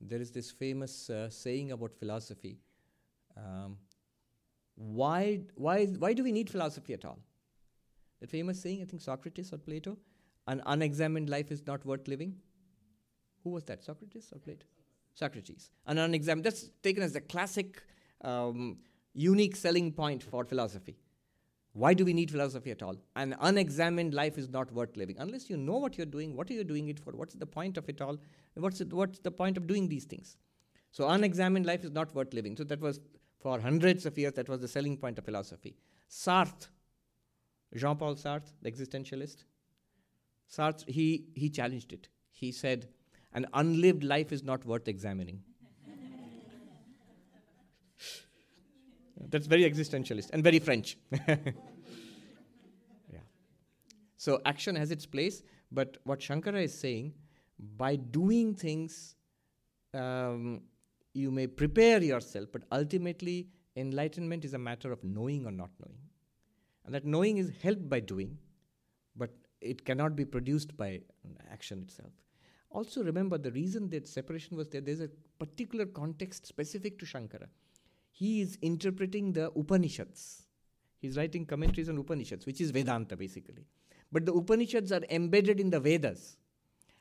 there 0.00 0.20
is 0.20 0.32
this 0.40 0.50
famous 0.50 0.98
uh, 1.10 1.30
saying 1.30 1.72
about 1.78 1.94
philosophy. 1.94 2.58
Um, 3.36 3.78
why, 4.74 5.42
why, 5.54 5.86
why 6.06 6.12
do 6.12 6.24
we 6.24 6.32
need 6.32 6.50
philosophy 6.50 6.94
at 6.94 7.04
all? 7.04 7.20
That 8.20 8.30
famous 8.30 8.60
saying, 8.60 8.82
I 8.82 8.84
think 8.84 9.02
Socrates 9.02 9.52
or 9.52 9.58
Plato, 9.58 9.96
an 10.46 10.62
unexamined 10.66 11.28
life 11.28 11.50
is 11.50 11.66
not 11.66 11.84
worth 11.84 12.08
living. 12.08 12.36
Who 13.44 13.50
was 13.50 13.64
that, 13.64 13.84
Socrates 13.84 14.28
or 14.32 14.38
Plato? 14.38 14.66
Socrates. 15.14 15.70
An 15.86 15.98
unexamined, 15.98 16.44
that's 16.44 16.70
taken 16.82 17.02
as 17.02 17.12
the 17.12 17.20
classic, 17.20 17.82
um, 18.22 18.78
unique 19.14 19.56
selling 19.56 19.92
point 19.92 20.22
for 20.22 20.44
philosophy. 20.44 20.96
Why 21.72 21.94
do 21.94 22.04
we 22.04 22.12
need 22.12 22.30
philosophy 22.30 22.70
at 22.70 22.82
all? 22.82 22.96
An 23.14 23.36
unexamined 23.40 24.14
life 24.14 24.38
is 24.38 24.48
not 24.48 24.72
worth 24.72 24.96
living. 24.96 25.16
Unless 25.18 25.48
you 25.48 25.56
know 25.56 25.76
what 25.76 25.96
you're 25.96 26.06
doing, 26.06 26.34
what 26.34 26.50
are 26.50 26.54
you 26.54 26.64
doing 26.64 26.88
it 26.88 26.98
for? 26.98 27.12
What's 27.12 27.34
the 27.34 27.46
point 27.46 27.76
of 27.76 27.88
it 27.88 28.00
all? 28.00 28.16
What's, 28.54 28.80
it, 28.80 28.92
what's 28.92 29.20
the 29.20 29.30
point 29.30 29.56
of 29.56 29.66
doing 29.66 29.88
these 29.88 30.04
things? 30.04 30.36
So, 30.90 31.06
unexamined 31.08 31.66
life 31.66 31.84
is 31.84 31.92
not 31.92 32.14
worth 32.14 32.32
living. 32.32 32.56
So, 32.56 32.64
that 32.64 32.80
was 32.80 33.00
for 33.38 33.60
hundreds 33.60 34.06
of 34.06 34.18
years, 34.18 34.32
that 34.34 34.48
was 34.48 34.60
the 34.60 34.68
selling 34.68 34.96
point 34.96 35.18
of 35.18 35.24
philosophy. 35.24 35.76
Sartre, 36.10 36.66
Jean 37.74 37.96
Paul 37.96 38.14
Sartre, 38.16 38.50
the 38.62 38.70
existentialist, 38.70 39.44
Sartre, 40.50 40.88
he, 40.88 41.26
he 41.34 41.50
challenged 41.50 41.92
it. 41.92 42.08
He 42.30 42.52
said, 42.52 42.88
An 43.34 43.46
unlived 43.52 44.02
life 44.04 44.32
is 44.32 44.42
not 44.42 44.64
worth 44.64 44.88
examining. 44.88 45.42
That's 49.28 49.46
very 49.46 49.70
existentialist 49.70 50.30
and 50.32 50.42
very 50.42 50.58
French. 50.58 50.96
yeah. 51.28 51.36
So 54.16 54.40
action 54.46 54.76
has 54.76 54.90
its 54.90 55.04
place, 55.04 55.42
but 55.70 55.98
what 56.04 56.20
Shankara 56.20 56.62
is 56.62 56.72
saying, 56.72 57.12
by 57.76 57.96
doing 57.96 58.54
things, 58.54 59.16
um, 59.92 60.62
you 61.12 61.30
may 61.30 61.46
prepare 61.46 62.02
yourself, 62.02 62.48
but 62.52 62.62
ultimately, 62.72 63.48
enlightenment 63.76 64.44
is 64.44 64.54
a 64.54 64.58
matter 64.58 64.92
of 64.92 65.02
knowing 65.04 65.44
or 65.44 65.50
not 65.50 65.70
knowing. 65.80 65.98
And 66.88 66.94
that 66.94 67.04
knowing 67.04 67.36
is 67.36 67.52
helped 67.62 67.86
by 67.86 68.00
doing, 68.00 68.38
but 69.14 69.30
it 69.60 69.84
cannot 69.84 70.16
be 70.16 70.24
produced 70.24 70.74
by 70.74 71.02
action 71.52 71.82
itself. 71.82 72.12
Also, 72.70 73.04
remember 73.04 73.36
the 73.36 73.52
reason 73.52 73.90
that 73.90 74.08
separation 74.08 74.56
was 74.56 74.68
there, 74.68 74.80
there's 74.80 75.00
a 75.00 75.10
particular 75.38 75.84
context 75.84 76.46
specific 76.46 76.98
to 76.98 77.04
Shankara 77.04 77.48
he 78.18 78.40
is 78.40 78.58
interpreting 78.62 79.32
the 79.32 79.52
Upanishads. 79.52 80.42
He's 81.00 81.16
writing 81.16 81.46
commentaries 81.46 81.88
on 81.88 81.96
Upanishads, 81.98 82.46
which 82.46 82.60
is 82.60 82.72
Vedanta 82.72 83.16
basically. 83.16 83.64
But 84.10 84.26
the 84.26 84.32
Upanishads 84.32 84.90
are 84.90 85.02
embedded 85.08 85.60
in 85.60 85.70
the 85.70 85.78
Vedas. 85.78 86.36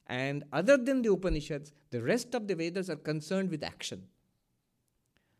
And 0.05 0.43
other 0.53 0.77
than 0.77 1.01
the 1.01 1.11
Upanishads, 1.11 1.73
the 1.89 2.03
rest 2.03 2.35
of 2.35 2.47
the 2.47 2.53
Vedas 2.53 2.91
are 2.91 2.97
concerned 2.97 3.49
with 3.49 3.63
action. 3.63 4.03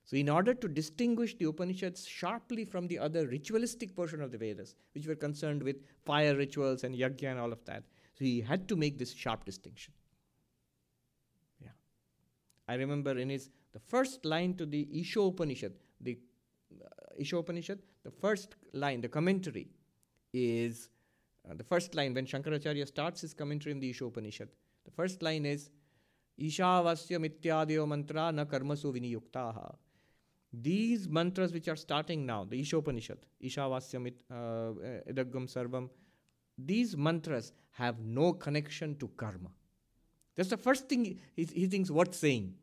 So, 0.08 0.16
in 0.16 0.30
order 0.30 0.54
to 0.54 0.70
distinguish 0.70 1.36
the 1.36 1.46
Upanishads 1.46 2.08
sharply 2.08 2.64
from 2.64 2.88
the 2.88 2.98
other 2.98 3.28
ritualistic 3.28 3.94
portion 3.94 4.22
of 4.22 4.32
the 4.32 4.38
Vedas, 4.38 4.74
which 4.94 5.06
were 5.06 5.16
concerned 5.16 5.62
with 5.62 5.76
fire 6.06 6.34
rituals 6.34 6.86
and 6.86 6.96
yajna 6.96 7.32
and 7.32 7.40
all 7.40 7.52
of 7.52 7.64
that, 7.66 7.84
so 8.18 8.24
he 8.24 8.40
had 8.40 8.70
to 8.70 8.78
make 8.78 8.98
this 8.98 9.12
sharp 9.12 9.44
distinction. 9.44 9.94
Yeah. 11.62 11.72
I 12.70 12.76
remember 12.76 13.18
in 13.18 13.30
his 13.30 13.50
the 13.74 13.82
first 13.82 14.24
line 14.24 14.54
to 14.56 14.66
the 14.66 14.86
Ishopanishad, 14.86 15.74
the 16.00 16.18
uh, 16.74 17.22
Ishopanishad, 17.22 17.80
the 18.06 18.12
first 18.12 18.56
line, 18.72 19.02
the 19.02 19.10
commentary 19.10 19.68
is 20.32 20.88
uh, 21.50 21.54
the 21.54 21.66
first 21.66 21.96
line 21.96 22.14
when 22.14 22.26
Shankaracharya 22.26 22.88
starts 22.88 23.20
his 23.20 23.34
commentary 23.34 23.74
in 23.74 23.82
the 23.82 23.94
Ishopanishad. 23.94 24.48
The 24.86 24.92
first 24.92 25.22
line 25.22 25.46
is 25.46 25.70
Ishavasya 26.40 27.20
mityadyo 27.20 27.86
mantra 27.86 28.32
na 28.32 28.46
karmasu 28.46 28.94
viniyuktaha. 28.94 29.76
These 30.54 31.08
mantras 31.10 31.52
which 31.52 31.68
are 31.68 31.76
starting 31.76 32.26
now, 32.26 32.46
the 32.46 32.62
Ishopanishad, 32.62 33.18
Ishavasya 33.44 34.02
mit, 34.02 34.22
uh, 34.32 34.72
idagam 35.12 35.48
sarvam, 35.54 35.90
these 36.58 36.96
mantras 36.96 37.52
have 37.72 38.00
no 38.00 38.34
connection 38.34 38.96
to 38.98 39.08
karma. 39.10 39.50
That's 40.36 40.50
the 40.50 40.58
first 40.58 40.88
thing 40.88 41.20
he, 41.36 41.44
he 41.46 41.68
thinks 41.68 41.92
worth 41.92 42.16
saying. 42.16 42.54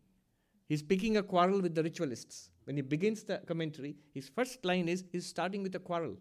He's 0.66 0.82
picking 0.82 1.18
a 1.18 1.22
quarrel 1.22 1.60
with 1.60 1.74
the 1.74 1.82
ritualists. 1.82 2.48
When 2.64 2.76
he 2.76 2.82
begins 2.82 3.22
the 3.22 3.38
commentary, 3.46 3.96
his 4.12 4.28
first 4.28 4.64
line 4.64 4.88
is 4.88 5.04
he's 5.12 5.26
starting 5.26 5.62
with 5.62 5.74
a 5.74 5.78
quarrel. 5.78 6.16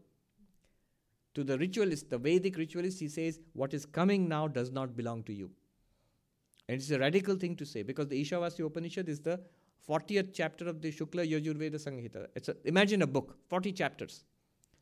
To 1.36 1.44
the 1.44 1.58
ritualist, 1.58 2.10
the 2.10 2.18
Vedic 2.18 2.58
ritualist, 2.58 3.00
he 3.00 3.08
says, 3.08 3.40
What 3.54 3.74
is 3.74 3.86
coming 3.86 4.28
now 4.28 4.48
does 4.48 4.72
not 4.72 4.96
belong 4.96 5.24
to 5.24 5.34
you. 5.34 5.50
And 6.68 6.78
it's 6.78 6.92
a 6.92 7.00
radical 7.00 7.36
thing 7.36 7.56
to 7.58 7.66
say 7.66 7.84
because 7.84 8.08
the 8.08 8.24
Ishavasya 8.24 8.66
Upanishad 8.66 9.10
is 9.10 9.20
the 9.20 9.40
40th 9.88 10.30
chapter 10.34 10.68
of 10.68 10.82
the 10.82 10.92
Shukla 10.92 11.30
Yajurveda 11.30 11.76
Samhita. 11.76 12.28
It's 12.36 12.50
a, 12.50 12.56
imagine 12.66 13.02
a 13.02 13.08
book, 13.08 13.38
40 13.50 13.72
chapters. 13.74 14.24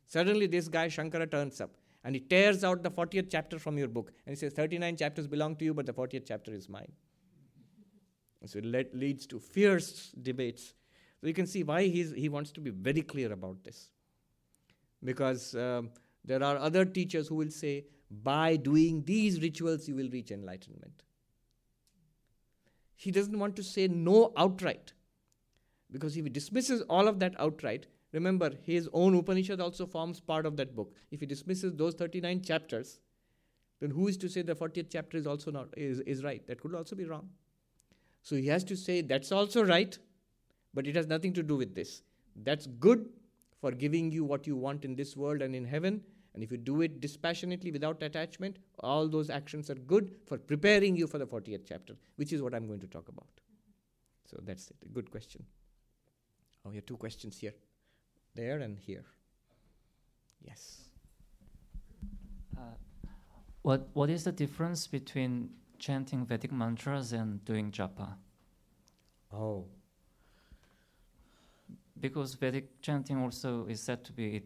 Suddenly, 0.06 0.46
this 0.46 0.68
guy 0.68 0.88
Shankara 0.88 1.30
turns 1.30 1.60
up 1.60 1.70
and 2.04 2.14
he 2.14 2.20
tears 2.20 2.64
out 2.64 2.82
the 2.82 2.90
40th 2.90 3.28
chapter 3.30 3.58
from 3.58 3.78
your 3.78 3.88
book 3.88 4.12
and 4.26 4.32
he 4.32 4.38
says, 4.38 4.52
39 4.52 4.96
chapters 4.96 5.26
belong 5.26 5.56
to 5.56 5.64
you, 5.64 5.74
but 5.74 5.86
the 5.86 5.92
40th 5.92 6.24
chapter 6.26 6.52
is 6.52 6.68
mine. 6.68 6.92
So 8.46 8.58
it 8.58 8.94
leads 8.94 9.26
to 9.28 9.38
fierce 9.38 10.10
debates. 10.20 10.74
So 11.20 11.28
you 11.28 11.34
can 11.34 11.46
see 11.46 11.62
why 11.62 11.84
he 11.86 12.28
wants 12.28 12.50
to 12.52 12.60
be 12.60 12.70
very 12.70 13.02
clear 13.02 13.32
about 13.32 13.62
this. 13.62 13.90
Because 15.04 15.54
um, 15.54 15.90
there 16.24 16.42
are 16.42 16.56
other 16.56 16.84
teachers 16.84 17.28
who 17.28 17.36
will 17.36 17.50
say, 17.50 17.84
by 18.10 18.56
doing 18.56 19.02
these 19.04 19.40
rituals, 19.40 19.88
you 19.88 19.94
will 19.94 20.08
reach 20.10 20.30
enlightenment. 20.30 21.02
He 23.02 23.10
doesn't 23.10 23.36
want 23.36 23.56
to 23.56 23.64
say 23.64 23.88
no 23.88 24.32
outright. 24.36 24.92
Because 25.90 26.16
if 26.16 26.22
he 26.22 26.30
dismisses 26.30 26.82
all 26.82 27.08
of 27.08 27.18
that 27.18 27.34
outright, 27.36 27.88
remember, 28.12 28.50
his 28.62 28.88
own 28.92 29.16
Upanishad 29.16 29.60
also 29.60 29.86
forms 29.86 30.20
part 30.20 30.46
of 30.46 30.56
that 30.58 30.76
book. 30.76 30.94
If 31.10 31.18
he 31.18 31.26
dismisses 31.26 31.74
those 31.74 31.94
39 31.94 32.42
chapters, 32.42 33.00
then 33.80 33.90
who 33.90 34.06
is 34.06 34.16
to 34.18 34.28
say 34.28 34.42
the 34.42 34.54
40th 34.54 34.86
chapter 34.88 35.16
is 35.16 35.26
also 35.26 35.50
not 35.50 35.76
is, 35.76 35.98
is 36.00 36.22
right? 36.22 36.46
That 36.46 36.60
could 36.60 36.76
also 36.76 36.94
be 36.94 37.04
wrong. 37.04 37.28
So 38.22 38.36
he 38.36 38.46
has 38.46 38.62
to 38.64 38.76
say, 38.76 39.00
that's 39.00 39.32
also 39.32 39.64
right, 39.64 39.98
but 40.72 40.86
it 40.86 40.94
has 40.94 41.08
nothing 41.08 41.32
to 41.32 41.42
do 41.42 41.56
with 41.56 41.74
this. 41.74 42.02
That's 42.36 42.68
good 42.68 43.08
for 43.60 43.72
giving 43.72 44.12
you 44.12 44.22
what 44.22 44.46
you 44.46 44.54
want 44.54 44.84
in 44.84 44.94
this 44.94 45.16
world 45.16 45.42
and 45.42 45.56
in 45.56 45.64
heaven. 45.64 46.02
And 46.34 46.42
if 46.42 46.50
you 46.50 46.56
do 46.56 46.80
it 46.80 47.00
dispassionately 47.00 47.70
without 47.70 48.02
attachment, 48.02 48.58
all 48.80 49.08
those 49.08 49.28
actions 49.28 49.68
are 49.68 49.74
good 49.74 50.14
for 50.26 50.38
preparing 50.38 50.96
you 50.96 51.06
for 51.06 51.18
the 51.18 51.26
40th 51.26 51.64
chapter, 51.68 51.94
which 52.16 52.32
is 52.32 52.40
what 52.40 52.54
I'm 52.54 52.66
going 52.66 52.80
to 52.80 52.86
talk 52.86 53.08
about. 53.08 53.28
So 54.30 54.38
that's 54.42 54.68
it. 54.70 54.76
A 54.84 54.88
good 54.88 55.10
question. 55.10 55.44
Oh, 56.64 56.70
you 56.70 56.76
have 56.76 56.86
two 56.86 56.96
questions 56.96 57.38
here, 57.38 57.54
there, 58.34 58.60
and 58.60 58.78
here. 58.78 59.04
Yes. 60.42 60.88
Uh, 62.56 62.76
what 63.60 63.88
What 63.92 64.08
is 64.08 64.24
the 64.24 64.32
difference 64.32 64.86
between 64.86 65.50
chanting 65.82 66.24
Vedic 66.24 66.52
mantras 66.52 67.12
and 67.12 67.44
doing 67.44 67.72
japa. 67.72 68.14
Oh. 69.32 69.66
Because 71.98 72.34
Vedic 72.34 72.80
chanting 72.80 73.18
also 73.18 73.66
is 73.66 73.80
said 73.82 74.04
to 74.04 74.12
be 74.12 74.42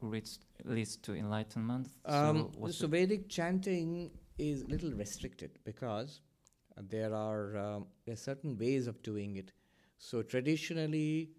leads, 0.00 0.38
leads 0.64 0.96
to 0.98 1.14
enlightenment. 1.14 1.88
Um, 2.04 2.50
so, 2.66 2.70
so 2.70 2.86
Vedic 2.86 3.28
chanting 3.28 4.10
is 4.38 4.62
a 4.62 4.66
little 4.66 4.92
restricted 4.92 5.58
because 5.64 6.20
there 6.76 7.14
are 7.14 7.56
um, 7.56 7.86
there 8.04 8.14
are 8.14 8.16
certain 8.16 8.56
ways 8.56 8.86
of 8.86 9.02
doing 9.02 9.36
it. 9.36 9.52
So 9.98 10.22
traditionally, 10.22 11.30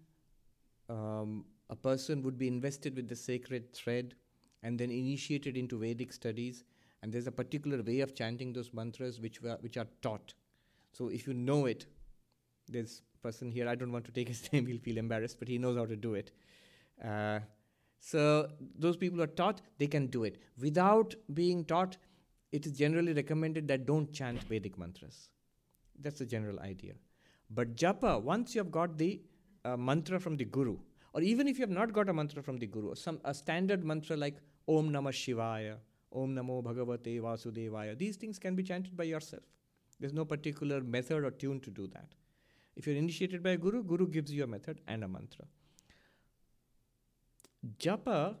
um, 0.88 1.44
a 1.70 1.76
person 1.76 2.22
would 2.22 2.38
be 2.38 2.48
invested 2.48 2.96
with 2.96 3.08
the 3.08 3.16
sacred 3.16 3.72
thread 3.74 4.14
and 4.62 4.78
then 4.78 4.90
initiated 4.90 5.56
into 5.56 5.78
Vedic 5.78 6.12
studies 6.12 6.64
and 7.04 7.12
there's 7.12 7.26
a 7.26 7.32
particular 7.32 7.82
way 7.82 8.00
of 8.00 8.14
chanting 8.14 8.54
those 8.54 8.72
mantras 8.72 9.20
which, 9.20 9.42
were, 9.42 9.58
which 9.60 9.76
are 9.76 9.86
taught. 10.00 10.32
So 10.92 11.08
if 11.08 11.26
you 11.26 11.34
know 11.34 11.66
it, 11.66 11.84
there's 12.66 13.02
person 13.22 13.50
here, 13.50 13.68
I 13.68 13.74
don't 13.74 13.92
want 13.92 14.06
to 14.06 14.10
take 14.10 14.28
his 14.28 14.42
name, 14.52 14.66
he'll 14.66 14.78
feel 14.78 14.96
embarrassed, 14.96 15.38
but 15.38 15.46
he 15.46 15.58
knows 15.58 15.76
how 15.76 15.84
to 15.84 15.96
do 15.96 16.14
it. 16.14 16.30
Uh, 17.04 17.40
so 18.06 18.48
those 18.78 18.98
people 18.98 19.22
are 19.22 19.32
taught, 19.40 19.62
they 19.78 19.86
can 19.86 20.08
do 20.08 20.24
it. 20.24 20.36
Without 20.60 21.14
being 21.32 21.64
taught, 21.64 21.96
it 22.52 22.66
is 22.66 22.72
generally 22.72 23.14
recommended 23.14 23.66
that 23.68 23.86
don't 23.86 24.12
chant 24.12 24.42
Vedic 24.42 24.76
mantras. 24.78 25.30
That's 25.98 26.18
the 26.18 26.26
general 26.26 26.60
idea. 26.60 26.92
But 27.48 27.76
japa, 27.76 28.20
once 28.22 28.54
you 28.54 28.60
have 28.60 28.70
got 28.70 28.98
the 28.98 29.22
uh, 29.64 29.78
mantra 29.78 30.20
from 30.20 30.36
the 30.36 30.44
guru, 30.44 30.76
or 31.14 31.22
even 31.22 31.48
if 31.48 31.58
you 31.58 31.62
have 31.62 31.70
not 31.70 31.94
got 31.94 32.10
a 32.10 32.12
mantra 32.12 32.42
from 32.42 32.58
the 32.58 32.66
guru, 32.66 32.94
some 32.94 33.20
a 33.24 33.32
standard 33.32 33.82
mantra 33.84 34.18
like 34.18 34.36
Om 34.68 34.90
Namah 34.90 35.16
Shivaya 35.22 35.76
Om 36.12 36.34
Namo 36.34 36.62
Bhagavate 36.62 37.20
Vasudevaya. 37.22 37.96
These 37.96 38.16
things 38.16 38.38
can 38.38 38.54
be 38.54 38.62
chanted 38.62 38.94
by 38.94 39.04
yourself. 39.04 39.44
There's 39.98 40.12
no 40.12 40.26
particular 40.26 40.82
method 40.82 41.24
or 41.24 41.30
tune 41.30 41.60
to 41.60 41.70
do 41.70 41.86
that. 41.86 42.14
If 42.76 42.86
you're 42.86 42.96
initiated 42.96 43.42
by 43.42 43.50
a 43.50 43.56
guru, 43.56 43.82
guru 43.82 44.08
gives 44.08 44.30
you 44.30 44.44
a 44.44 44.46
method 44.46 44.82
and 44.86 45.04
a 45.04 45.08
mantra. 45.08 45.46
Japa 47.78 48.36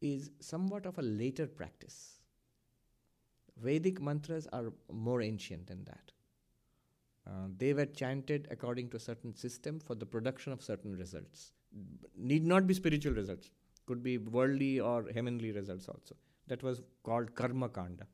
is 0.00 0.30
somewhat 0.40 0.86
of 0.86 0.98
a 0.98 1.02
later 1.02 1.46
practice. 1.46 2.18
Vedic 3.62 4.00
mantras 4.00 4.46
are 4.52 4.72
more 4.90 5.20
ancient 5.20 5.66
than 5.66 5.84
that. 5.84 6.12
Uh, 7.26 7.48
they 7.58 7.74
were 7.74 7.84
chanted 7.84 8.48
according 8.50 8.88
to 8.88 8.96
a 8.96 9.00
certain 9.00 9.34
system 9.34 9.78
for 9.78 9.94
the 9.94 10.06
production 10.06 10.52
of 10.52 10.62
certain 10.62 10.96
results. 10.96 11.52
Need 12.16 12.44
not 12.44 12.66
be 12.66 12.74
spiritual 12.74 13.12
results, 13.12 13.50
could 13.86 14.02
be 14.02 14.16
worldly 14.16 14.80
or 14.80 15.06
heavenly 15.14 15.52
results 15.52 15.88
also. 15.88 16.16
That 16.48 16.62
was 16.62 16.80
called 17.04 17.34
Karma 17.34 17.68
Kanda. 17.68 18.06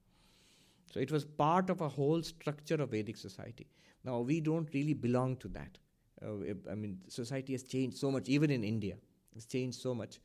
So 0.93 1.01
it 1.01 1.13
was 1.13 1.25
part 1.25 1.71
of 1.71 1.81
a 1.81 1.89
whole 1.89 2.23
structure 2.23 2.75
of 2.75 2.91
Vedic 2.91 3.17
society. 3.17 3.69
Now 4.05 4.21
we 4.21 4.41
don't 4.41 4.69
really 4.75 4.95
belong 4.95 5.37
to 5.37 5.49
that. 5.49 5.79
Uh, 6.21 6.55
I 6.71 6.75
mean, 6.75 6.99
society 7.09 7.53
has 7.53 7.63
changed 7.63 7.99
so 7.99 8.11
much, 8.11 8.29
even 8.29 8.51
in 8.51 8.65
India, 8.65 8.97
it's 9.37 9.47
changed 9.47 9.81
so 9.81 9.95
much. 9.95 10.21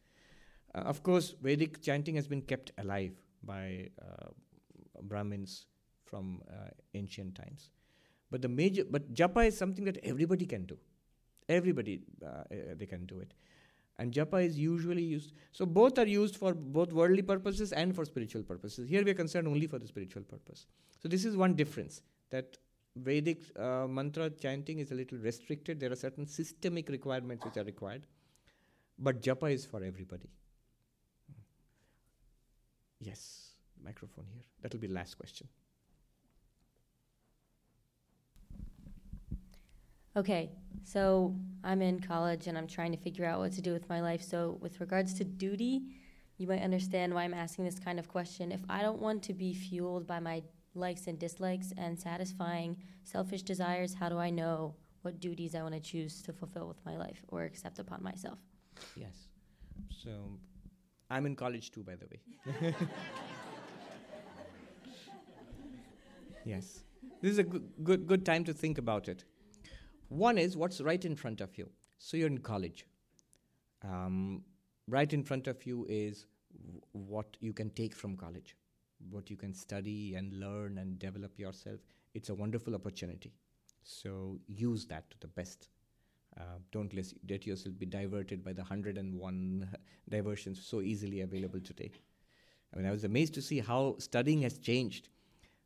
Uh, 0.73 0.79
of 0.79 1.03
course, 1.03 1.35
Vedic 1.41 1.81
chanting 1.81 2.15
has 2.15 2.27
been 2.27 2.41
kept 2.41 2.71
alive 2.77 3.13
by 3.43 3.89
uh, 4.01 4.29
Brahmins 5.03 5.65
from 6.05 6.41
uh, 6.49 6.69
ancient 6.93 7.35
times. 7.35 7.69
But 8.29 8.41
the 8.41 8.47
major, 8.47 8.83
but 8.89 9.13
japa 9.13 9.47
is 9.47 9.57
something 9.57 9.83
that 9.85 9.97
everybody 10.03 10.45
can 10.45 10.65
do. 10.65 10.77
Everybody 11.49 12.01
uh, 12.25 12.43
they 12.77 12.85
can 12.85 13.05
do 13.05 13.19
it, 13.19 13.33
and 13.99 14.13
japa 14.13 14.45
is 14.45 14.57
usually 14.57 15.03
used. 15.03 15.33
So 15.51 15.65
both 15.65 15.99
are 15.99 16.07
used 16.07 16.37
for 16.37 16.53
both 16.53 16.93
worldly 16.93 17.23
purposes 17.23 17.73
and 17.73 17.93
for 17.93 18.05
spiritual 18.05 18.43
purposes. 18.43 18.87
Here 18.87 19.03
we 19.03 19.11
are 19.11 19.15
concerned 19.15 19.47
only 19.47 19.67
for 19.67 19.79
the 19.79 19.87
spiritual 19.87 20.23
purpose. 20.23 20.67
So 21.01 21.09
this 21.09 21.25
is 21.25 21.35
one 21.35 21.55
difference 21.55 22.01
that 22.29 22.57
Vedic 22.95 23.41
uh, 23.57 23.87
mantra 23.87 24.29
chanting 24.29 24.79
is 24.79 24.91
a 24.91 24.95
little 24.95 25.17
restricted. 25.17 25.79
There 25.79 25.91
are 25.91 25.95
certain 25.95 26.25
systemic 26.25 26.89
requirements 26.89 27.43
which 27.43 27.57
are 27.57 27.63
required, 27.63 28.05
but 29.01 29.21
japa 29.21 29.51
is 29.51 29.65
for 29.65 29.83
everybody. 29.83 30.29
Yes, 32.99 33.53
microphone 33.83 34.25
here. 34.31 34.43
That 34.61 34.71
will 34.71 34.79
be 34.79 34.87
last 34.87 35.15
question. 35.17 35.47
Okay, 40.15 40.51
so 40.83 41.33
I'm 41.63 41.81
in 41.81 41.99
college 41.99 42.47
and 42.47 42.57
I'm 42.57 42.67
trying 42.67 42.91
to 42.91 42.97
figure 42.97 43.25
out 43.25 43.39
what 43.39 43.53
to 43.53 43.61
do 43.61 43.73
with 43.73 43.89
my 43.89 44.01
life. 44.01 44.21
So, 44.21 44.57
with 44.61 44.79
regards 44.79 45.13
to 45.15 45.23
duty, 45.23 45.81
you 46.37 46.47
might 46.47 46.61
understand 46.61 47.13
why 47.13 47.23
I'm 47.23 47.33
asking 47.33 47.65
this 47.65 47.79
kind 47.79 47.97
of 47.97 48.07
question. 48.07 48.51
If 48.51 48.61
I 48.69 48.81
don't 48.81 48.99
want 48.99 49.23
to 49.23 49.33
be 49.33 49.53
fueled 49.53 50.05
by 50.05 50.19
my 50.19 50.43
likes 50.75 51.07
and 51.07 51.17
dislikes 51.17 51.73
and 51.77 51.99
satisfying 51.99 52.77
selfish 53.03 53.41
desires, 53.41 53.95
how 53.95 54.09
do 54.09 54.17
I 54.17 54.29
know 54.29 54.75
what 55.01 55.19
duties 55.19 55.55
I 55.55 55.61
want 55.63 55.75
to 55.75 55.79
choose 55.79 56.21
to 56.23 56.33
fulfill 56.33 56.67
with 56.67 56.85
my 56.85 56.97
life 56.97 57.23
or 57.29 57.43
accept 57.43 57.79
upon 57.79 58.03
myself? 58.03 58.39
Yes. 58.95 59.27
So, 59.89 60.39
I'm 61.09 61.25
in 61.25 61.35
college 61.35 61.71
too, 61.71 61.83
by 61.83 61.95
the 61.95 62.07
way. 62.07 62.75
yes. 66.45 66.83
This 67.21 67.31
is 67.33 67.37
a 67.39 67.43
good, 67.43 67.69
good, 67.83 68.07
good 68.07 68.25
time 68.25 68.43
to 68.45 68.53
think 68.53 68.77
about 68.77 69.07
it. 69.07 69.25
One 70.09 70.37
is 70.37 70.57
what's 70.57 70.81
right 70.81 71.03
in 71.03 71.15
front 71.15 71.41
of 71.41 71.57
you. 71.57 71.69
So 71.99 72.17
you're 72.17 72.27
in 72.27 72.39
college. 72.39 72.85
Um, 73.83 74.43
right 74.87 75.11
in 75.11 75.23
front 75.23 75.47
of 75.47 75.65
you 75.65 75.85
is 75.89 76.25
w- 76.61 76.81
what 76.93 77.37
you 77.39 77.53
can 77.53 77.69
take 77.71 77.95
from 77.95 78.15
college, 78.17 78.55
what 79.09 79.29
you 79.29 79.37
can 79.37 79.53
study 79.53 80.15
and 80.15 80.33
learn 80.33 80.77
and 80.77 80.99
develop 80.99 81.39
yourself. 81.39 81.79
It's 82.13 82.29
a 82.29 82.35
wonderful 82.35 82.75
opportunity. 82.75 83.33
So 83.83 84.39
use 84.47 84.85
that 84.87 85.09
to 85.11 85.17
the 85.19 85.27
best. 85.27 85.69
Uh, 86.39 86.59
don't 86.71 86.93
let, 86.93 87.05
let 87.29 87.45
yourself 87.45 87.77
be 87.77 87.85
diverted 87.85 88.43
by 88.43 88.53
the 88.53 88.61
101 88.61 89.77
diversions 90.09 90.65
so 90.65 90.81
easily 90.81 91.21
available 91.21 91.59
today. 91.59 91.91
I 92.73 92.77
mean, 92.77 92.85
I 92.85 92.91
was 92.91 93.03
amazed 93.03 93.33
to 93.33 93.41
see 93.41 93.59
how 93.59 93.95
studying 93.99 94.41
has 94.43 94.57
changed 94.57 95.09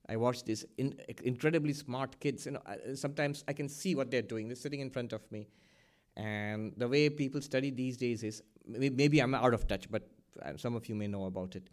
I 0.08 0.16
watch 0.18 0.44
these 0.44 0.66
in, 0.78 0.96
incredibly 1.24 1.74
smart 1.74 2.20
kids. 2.20 2.46
You 2.46 2.54
know, 2.54 2.62
I, 2.66 2.94
sometimes 2.94 3.44
I 3.48 3.54
can 3.54 3.68
see 3.68 3.96
what 3.96 4.12
they're 4.12 4.22
doing. 4.22 4.48
They're 4.48 4.56
sitting 4.56 4.80
in 4.80 4.90
front 4.90 5.14
of 5.14 5.30
me, 5.32 5.48
and 6.16 6.74
the 6.78 6.88
way 6.88 7.10
people 7.10 7.42
study 7.42 7.72
these 7.72 7.98
days 7.98 8.24
is 8.24 8.44
maybe 8.68 9.20
I'm 9.20 9.34
out 9.34 9.54
of 9.54 9.68
touch, 9.68 9.90
but 9.90 10.08
uh, 10.44 10.58
some 10.58 10.76
of 10.76 10.88
you 10.88 10.96
may 10.96 11.08
know 11.08 11.26
about 11.26 11.56
it. 11.56 11.70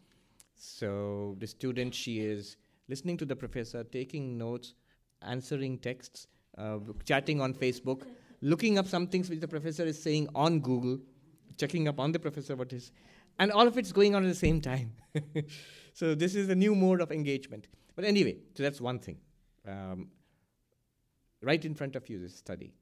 So 0.55 1.37
the 1.39 1.47
student, 1.47 1.95
she 1.95 2.21
is 2.21 2.57
listening 2.89 3.17
to 3.19 3.25
the 3.25 3.37
professor, 3.37 3.85
taking 3.85 4.39
notes, 4.39 4.75
answering 5.23 5.79
texts, 5.79 6.27
uh, 6.57 6.79
chatting 7.05 7.41
on 7.41 7.55
Facebook, 7.55 8.07
looking 8.43 8.79
up 8.79 8.87
some 8.87 9.07
things 9.07 9.31
which 9.31 9.41
the 9.41 9.49
professor 9.49 9.85
is 9.85 10.03
saying 10.03 10.29
on 10.35 10.61
Google, 10.61 10.99
checking 11.57 11.89
up 11.89 11.99
on 11.99 12.13
the 12.13 12.19
professor 12.19 12.57
what 12.57 12.73
is, 12.73 12.93
and 13.39 13.51
all 13.51 13.67
of 13.67 13.79
it's 13.79 13.93
going 13.93 14.15
on 14.15 14.25
at 14.25 14.29
the 14.29 14.35
same 14.35 14.61
time. 14.61 14.93
so 15.95 16.15
this 16.15 16.35
is 16.35 16.49
a 16.49 16.55
new 16.55 16.75
mode 16.75 17.01
of 17.01 17.11
engagement. 17.11 17.69
But 17.95 18.05
anyway, 18.05 18.37
so 18.55 18.63
that's 18.63 18.81
one 18.81 18.99
thing. 18.99 19.19
Um, 19.67 20.09
right 21.41 21.65
in 21.65 21.75
front 21.75 21.97
of 21.97 22.09
you 22.09 22.23
is 22.23 22.35
study. 22.35 22.75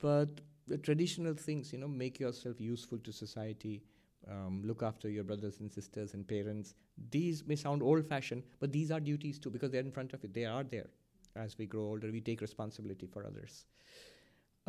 But 0.00 0.40
the 0.66 0.78
traditional 0.78 1.34
things, 1.34 1.72
you 1.72 1.78
know, 1.78 1.88
make 1.88 2.20
yourself 2.20 2.60
useful 2.60 2.98
to 2.98 3.12
society, 3.12 3.82
um, 4.30 4.62
look 4.64 4.82
after 4.82 5.08
your 5.08 5.24
brothers 5.24 5.60
and 5.60 5.70
sisters 5.70 6.14
and 6.14 6.26
parents. 6.26 6.74
These 7.10 7.44
may 7.46 7.56
sound 7.56 7.82
old 7.82 8.06
fashioned, 8.06 8.44
but 8.60 8.72
these 8.72 8.90
are 8.90 9.00
duties 9.00 9.38
too 9.38 9.50
because 9.50 9.70
they're 9.70 9.80
in 9.80 9.90
front 9.90 10.12
of 10.12 10.22
you. 10.22 10.30
They 10.32 10.44
are 10.44 10.62
there. 10.62 10.88
As 11.36 11.56
we 11.56 11.66
grow 11.66 11.82
older, 11.82 12.10
we 12.10 12.20
take 12.20 12.40
responsibility 12.40 13.06
for 13.06 13.26
others. 13.26 13.64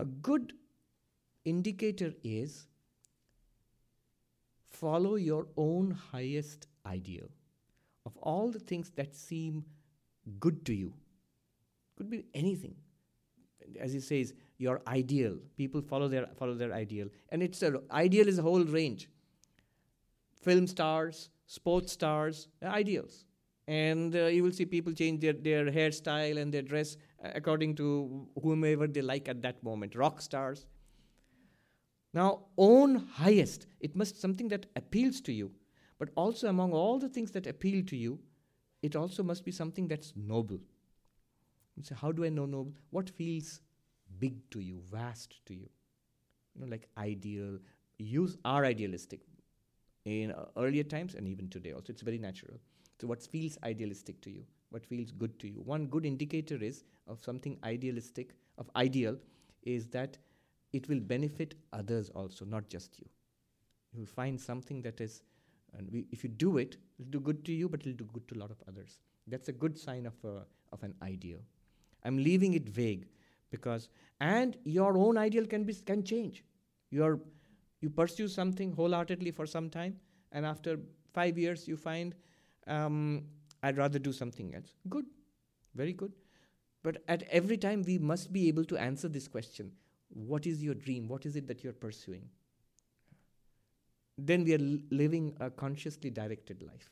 A 0.01 0.05
good 0.05 0.53
indicator 1.45 2.11
is 2.23 2.65
follow 4.67 5.15
your 5.15 5.47
own 5.55 5.91
highest 5.91 6.65
ideal 6.87 7.29
of 8.07 8.17
all 8.17 8.49
the 8.49 8.57
things 8.59 8.89
that 8.95 9.15
seem 9.15 9.63
good 10.39 10.65
to 10.65 10.73
you. 10.73 10.91
Could 11.95 12.09
be 12.09 12.25
anything. 12.33 12.73
As 13.79 13.93
he 13.93 13.99
says, 13.99 14.33
your 14.57 14.81
ideal. 14.87 15.37
People 15.55 15.81
follow 15.81 16.07
their 16.07 16.25
follow 16.35 16.55
their 16.55 16.73
ideal, 16.73 17.07
and 17.29 17.43
it's 17.43 17.61
a 17.61 17.79
ideal 17.91 18.27
is 18.27 18.39
a 18.39 18.41
whole 18.41 18.63
range. 18.63 19.07
Film 20.41 20.65
stars, 20.65 21.29
sports 21.45 21.91
stars, 21.91 22.47
ideals, 22.63 23.25
and 23.67 24.15
uh, 24.15 24.25
you 24.25 24.41
will 24.41 24.51
see 24.51 24.65
people 24.65 24.93
change 24.93 25.21
their 25.21 25.33
their 25.33 25.65
hairstyle 25.65 26.41
and 26.41 26.51
their 26.51 26.63
dress 26.63 26.97
according 27.21 27.75
to 27.75 28.27
whomever 28.41 28.87
they 28.87 29.01
like 29.01 29.27
at 29.27 29.41
that 29.41 29.63
moment. 29.63 29.95
Rock 29.95 30.21
stars. 30.21 30.65
Now, 32.13 32.45
own 32.57 32.95
highest. 32.95 33.67
It 33.79 33.95
must 33.95 34.19
something 34.19 34.49
that 34.49 34.65
appeals 34.75 35.21
to 35.21 35.33
you 35.33 35.51
but 36.01 36.09
also, 36.15 36.47
among 36.47 36.71
all 36.73 36.97
the 36.97 37.09
things 37.09 37.29
that 37.33 37.45
appeal 37.45 37.83
to 37.85 37.95
you, 37.95 38.17
it 38.81 38.95
also 38.95 39.21
must 39.21 39.45
be 39.45 39.51
something 39.51 39.87
that's 39.87 40.13
noble. 40.15 40.57
You 41.75 41.83
say, 41.83 41.93
how 41.93 42.11
do 42.11 42.25
I 42.25 42.29
know 42.29 42.47
noble? 42.47 42.73
What 42.89 43.07
feels 43.07 43.61
big 44.17 44.49
to 44.49 44.61
you, 44.61 44.81
vast 44.91 45.45
to 45.45 45.53
you? 45.53 45.69
You 46.55 46.61
know, 46.61 46.71
like 46.71 46.87
ideal. 46.97 47.59
Use 47.99 48.35
are 48.43 48.65
idealistic 48.65 49.21
in 50.05 50.31
uh, 50.31 50.45
earlier 50.57 50.81
times 50.81 51.13
and 51.13 51.27
even 51.27 51.49
today 51.49 51.73
also. 51.73 51.93
It's 51.93 52.01
very 52.01 52.17
natural. 52.17 52.57
So, 52.99 53.05
what 53.05 53.21
feels 53.21 53.59
idealistic 53.63 54.21
to 54.21 54.31
you? 54.31 54.43
What 54.71 54.85
feels 54.85 55.11
good 55.11 55.39
to 55.39 55.47
you? 55.47 55.61
One 55.61 55.85
good 55.85 56.05
indicator 56.05 56.55
is 56.55 56.83
of 57.07 57.21
something 57.21 57.57
idealistic, 57.63 58.33
of 58.57 58.69
ideal, 58.75 59.17
is 59.63 59.87
that 59.89 60.17
it 60.73 60.89
will 60.89 60.99
benefit 60.99 61.55
others 61.71 62.09
also, 62.09 62.45
not 62.45 62.69
just 62.69 62.99
you. 62.99 63.05
You 63.93 63.99
will 63.99 64.07
find 64.07 64.39
something 64.39 64.81
that 64.81 64.99
is 64.99 65.21
and 65.77 65.89
we, 65.91 66.05
if 66.11 66.23
you 66.23 66.29
do 66.29 66.57
it, 66.57 66.77
it'll 66.99 67.11
do 67.11 67.19
good 67.19 67.45
to 67.45 67.53
you, 67.53 67.69
but 67.69 67.81
it'll 67.81 67.93
do 67.93 68.09
good 68.13 68.27
to 68.29 68.35
a 68.35 68.39
lot 68.39 68.51
of 68.51 68.57
others. 68.67 68.99
That's 69.27 69.47
a 69.47 69.53
good 69.53 69.77
sign 69.77 70.05
of, 70.05 70.13
a, 70.23 70.45
of 70.71 70.83
an 70.83 70.93
ideal. 71.01 71.39
I'm 72.03 72.17
leaving 72.17 72.53
it 72.53 72.67
vague 72.67 73.07
because, 73.49 73.89
and 74.19 74.57
your 74.63 74.97
own 74.97 75.17
ideal 75.17 75.45
can, 75.45 75.63
be, 75.63 75.73
can 75.73 76.03
change. 76.03 76.43
You're, 76.89 77.19
you 77.79 77.89
pursue 77.89 78.27
something 78.27 78.73
wholeheartedly 78.73 79.31
for 79.31 79.45
some 79.45 79.69
time, 79.69 79.97
and 80.31 80.45
after 80.45 80.79
five 81.13 81.37
years, 81.37 81.67
you 81.67 81.77
find, 81.77 82.15
um, 82.67 83.23
I'd 83.63 83.77
rather 83.77 83.99
do 83.99 84.11
something 84.11 84.55
else. 84.55 84.73
Good, 84.89 85.05
very 85.75 85.93
good. 85.93 86.11
But 86.83 87.03
at 87.07 87.23
every 87.23 87.57
time, 87.57 87.83
we 87.83 87.97
must 87.97 88.33
be 88.33 88.47
able 88.47 88.65
to 88.65 88.77
answer 88.77 89.07
this 89.07 89.27
question 89.27 89.71
What 90.09 90.47
is 90.47 90.63
your 90.63 90.75
dream? 90.75 91.07
What 91.07 91.25
is 91.25 91.35
it 91.35 91.47
that 91.47 91.63
you're 91.63 91.73
pursuing? 91.73 92.29
then 94.17 94.43
we 94.45 94.53
are 94.53 94.61
l- 94.61 94.77
living 94.89 95.35
a 95.39 95.49
consciously 95.49 96.09
directed 96.09 96.61
life. 96.63 96.89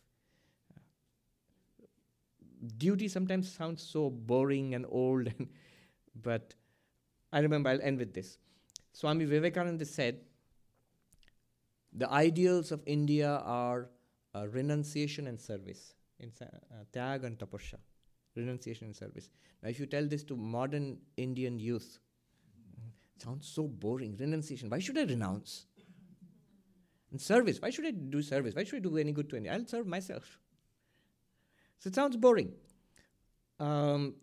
Duty 2.78 3.08
sometimes 3.08 3.52
sounds 3.52 3.82
so 3.82 4.10
boring 4.10 4.76
and 4.76 4.86
old, 4.90 5.32
but 6.24 6.54
I 7.32 7.40
remember, 7.40 7.70
I'll 7.70 7.82
end 7.82 8.00
with 8.00 8.14
this. 8.14 8.38
Swami 8.94 9.26
Vivekananda 9.26 9.86
said, 9.86 10.22
The 11.94 12.10
ideals 12.12 12.72
of 12.72 12.82
India 12.88 13.30
are 13.44 13.90
uh, 14.34 14.48
renunciation 14.48 15.28
and 15.28 15.40
service. 15.40 15.94
In 16.20 16.32
uh, 16.42 16.46
Tyag 16.94 17.26
and 17.26 17.38
tapasya. 17.38 17.76
Renunciation 18.36 18.88
and 18.88 18.96
service. 18.96 19.30
Now, 19.62 19.70
if 19.70 19.80
you 19.80 19.86
tell 19.86 20.06
this 20.06 20.24
to 20.26 20.36
modern 20.36 20.98
Indian 21.18 21.60
youth, 21.60 22.00
it 23.16 23.24
sounds 23.24 23.48
so 23.48 23.64
boring. 23.64 24.16
Renunciation. 24.20 24.70
Why 24.70 24.80
should 24.80 24.98
I 24.98 25.04
renounce? 25.04 25.66
And 27.12 27.20
service. 27.20 27.62
Why 27.62 27.70
should 27.70 27.86
I 27.86 27.92
do 27.92 28.22
service? 28.22 28.56
Why 28.56 28.64
should 28.64 28.78
I 28.78 28.80
do 28.90 28.98
any 28.98 29.12
good 29.12 29.30
to 29.30 29.36
any? 29.36 29.50
I'll 29.50 29.66
serve 29.66 29.88
myself. 29.88 30.40
So 31.80 31.88
it 31.88 31.96
sounds 31.96 32.16
boring. 32.18 32.54
Um, 33.60 34.16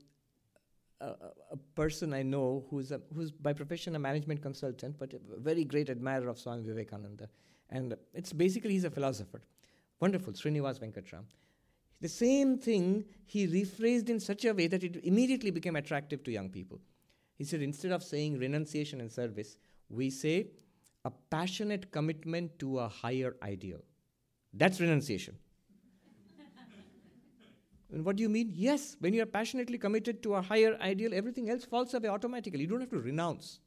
a, 1.01 1.15
a 1.53 1.57
person 1.75 2.15
I 2.15 2.23
know 2.23 2.65
who's 2.71 2.93
a, 2.93 3.01
who's 3.15 3.31
by 3.31 3.53
profession 3.53 3.97
a 3.97 3.99
management 3.99 4.43
consultant, 4.43 4.97
but 4.99 5.13
a 5.13 5.41
very 5.41 5.65
great 5.65 5.91
admirer 5.91 6.29
of 6.29 6.39
Swami 6.39 6.63
Vivekananda, 6.63 7.29
and 7.71 7.97
it's 8.15 8.33
basically 8.33 8.73
he's 8.73 8.85
a 8.85 8.91
philosopher. 8.91 9.43
Wonderful, 10.01 10.33
Srinivas 10.33 10.79
Venkatram. 10.79 11.25
The 12.01 12.09
same 12.09 12.59
thing 12.59 13.05
he 13.25 13.47
rephrased 13.47 14.09
in 14.09 14.21
such 14.21 14.45
a 14.45 14.53
way 14.53 14.67
that 14.67 14.85
it 14.85 15.05
immediately 15.05 15.51
became 15.51 15.77
attractive 15.77 16.23
to 16.25 16.31
young 16.31 16.51
people. 16.51 16.81
He 17.37 17.45
said 17.45 17.63
instead 17.63 17.93
of 17.93 18.03
saying 18.03 18.39
renunciation 18.39 19.01
and 19.01 19.11
service, 19.11 19.59
we 19.89 20.11
say 20.11 20.49
a 21.05 21.11
passionate 21.31 21.91
commitment 21.91 22.59
to 22.59 22.79
a 22.81 22.89
higher 22.89 23.37
ideal. 23.43 23.81
That's 24.53 24.81
renunciation. 24.81 25.37
and 27.93 28.05
what 28.05 28.17
do 28.17 28.23
you 28.23 28.29
mean? 28.29 28.53
Yes, 28.55 28.97
when 29.01 29.15
you 29.15 29.23
are 29.23 29.27
passionately 29.27 29.79
committed 29.79 30.23
to 30.23 30.35
a 30.35 30.43
higher 30.43 30.77
ideal, 30.81 31.13
everything 31.15 31.51
else 31.51 31.65
falls 31.65 31.95
away 31.95 32.09
automatically. 32.09 32.61
You 32.61 32.67
don't 32.67 32.81
have 32.81 32.91
to 32.91 32.99
renounce. 32.99 33.61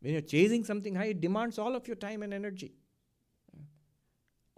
When 0.00 0.12
you're 0.12 0.22
chasing 0.22 0.64
something 0.64 0.94
high, 0.94 1.06
it 1.06 1.20
demands 1.20 1.58
all 1.58 1.74
of 1.74 1.86
your 1.86 1.96
time 1.96 2.22
and 2.22 2.32
energy. 2.32 2.72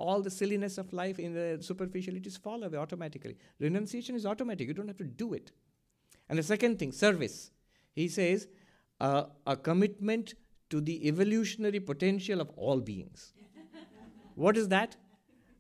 All 0.07 0.23
the 0.23 0.31
silliness 0.31 0.79
of 0.79 0.93
life 0.95 1.19
in 1.19 1.35
the 1.35 1.59
superficialities 1.61 2.37
fall 2.37 2.63
away 2.65 2.79
automatically. 2.79 3.37
Renunciation 3.59 4.15
is 4.15 4.25
automatic, 4.25 4.67
you 4.67 4.75
don't 4.75 4.89
have 4.89 4.97
to 4.97 5.05
do 5.05 5.35
it. 5.35 5.53
And 6.29 6.39
the 6.39 6.43
second 6.43 6.79
thing, 6.79 6.93
service. 6.93 7.51
He 7.93 8.09
says, 8.09 8.47
uh, 9.01 9.25
a 9.47 9.57
commitment 9.57 10.35
to 10.71 10.81
the 10.81 11.07
evolutionary 11.09 11.81
potential 11.81 12.41
of 12.41 12.51
all 12.57 12.81
beings. 12.81 13.35
what 14.37 14.57
is 14.57 14.69
that? 14.69 14.97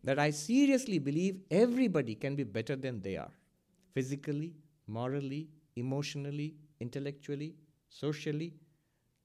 That 0.04 0.18
I 0.18 0.30
seriously 0.30 0.98
believe 0.98 1.40
everybody 1.50 2.14
can 2.14 2.34
be 2.34 2.44
better 2.44 2.76
than 2.76 3.02
they 3.02 3.16
are 3.16 3.32
physically, 3.92 4.54
morally, 4.86 5.48
emotionally, 5.76 6.54
intellectually, 6.80 7.54
socially. 7.90 8.54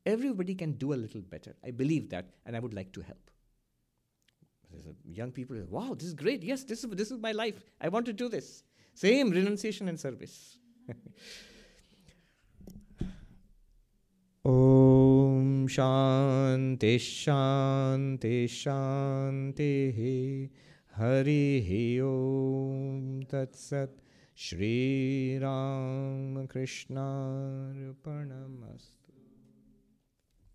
Everybody 0.06 0.56
can 0.56 0.74
do 0.74 0.94
a 0.94 1.00
little 1.06 1.22
better. 1.22 1.56
I 1.64 1.72
believe 1.72 2.10
that, 2.10 2.32
and 2.46 2.58
I 2.58 2.60
would 2.60 2.74
like 2.74 2.92
to 2.94 3.02
help. 3.02 3.32
Young 5.06 5.32
people, 5.32 5.58
wow, 5.70 5.94
this 5.94 6.08
is 6.08 6.14
great. 6.14 6.44
Yes, 6.44 6.64
this 6.64 6.84
is, 6.84 6.90
this 6.92 7.12
is 7.12 7.20
my 7.20 7.32
life. 7.32 7.64
I 7.80 7.90
want 7.90 8.06
to 8.08 8.14
do 8.14 8.30
this. 8.30 8.64
Same 8.94 9.30
renunciation 9.32 9.88
and 9.88 10.00
service. 10.00 10.58
Om 14.46 15.68
Shanti 15.68 16.96
Shanti 16.98 18.46
Shanti 18.46 19.72
Hari 20.96 22.00
Om 22.00 23.24
Tat 23.28 23.56
Sat 23.56 23.90
Shri 24.36 25.40
Ram 25.42 26.48
Krishna 26.48 27.74
Rupanamasta 27.76 28.95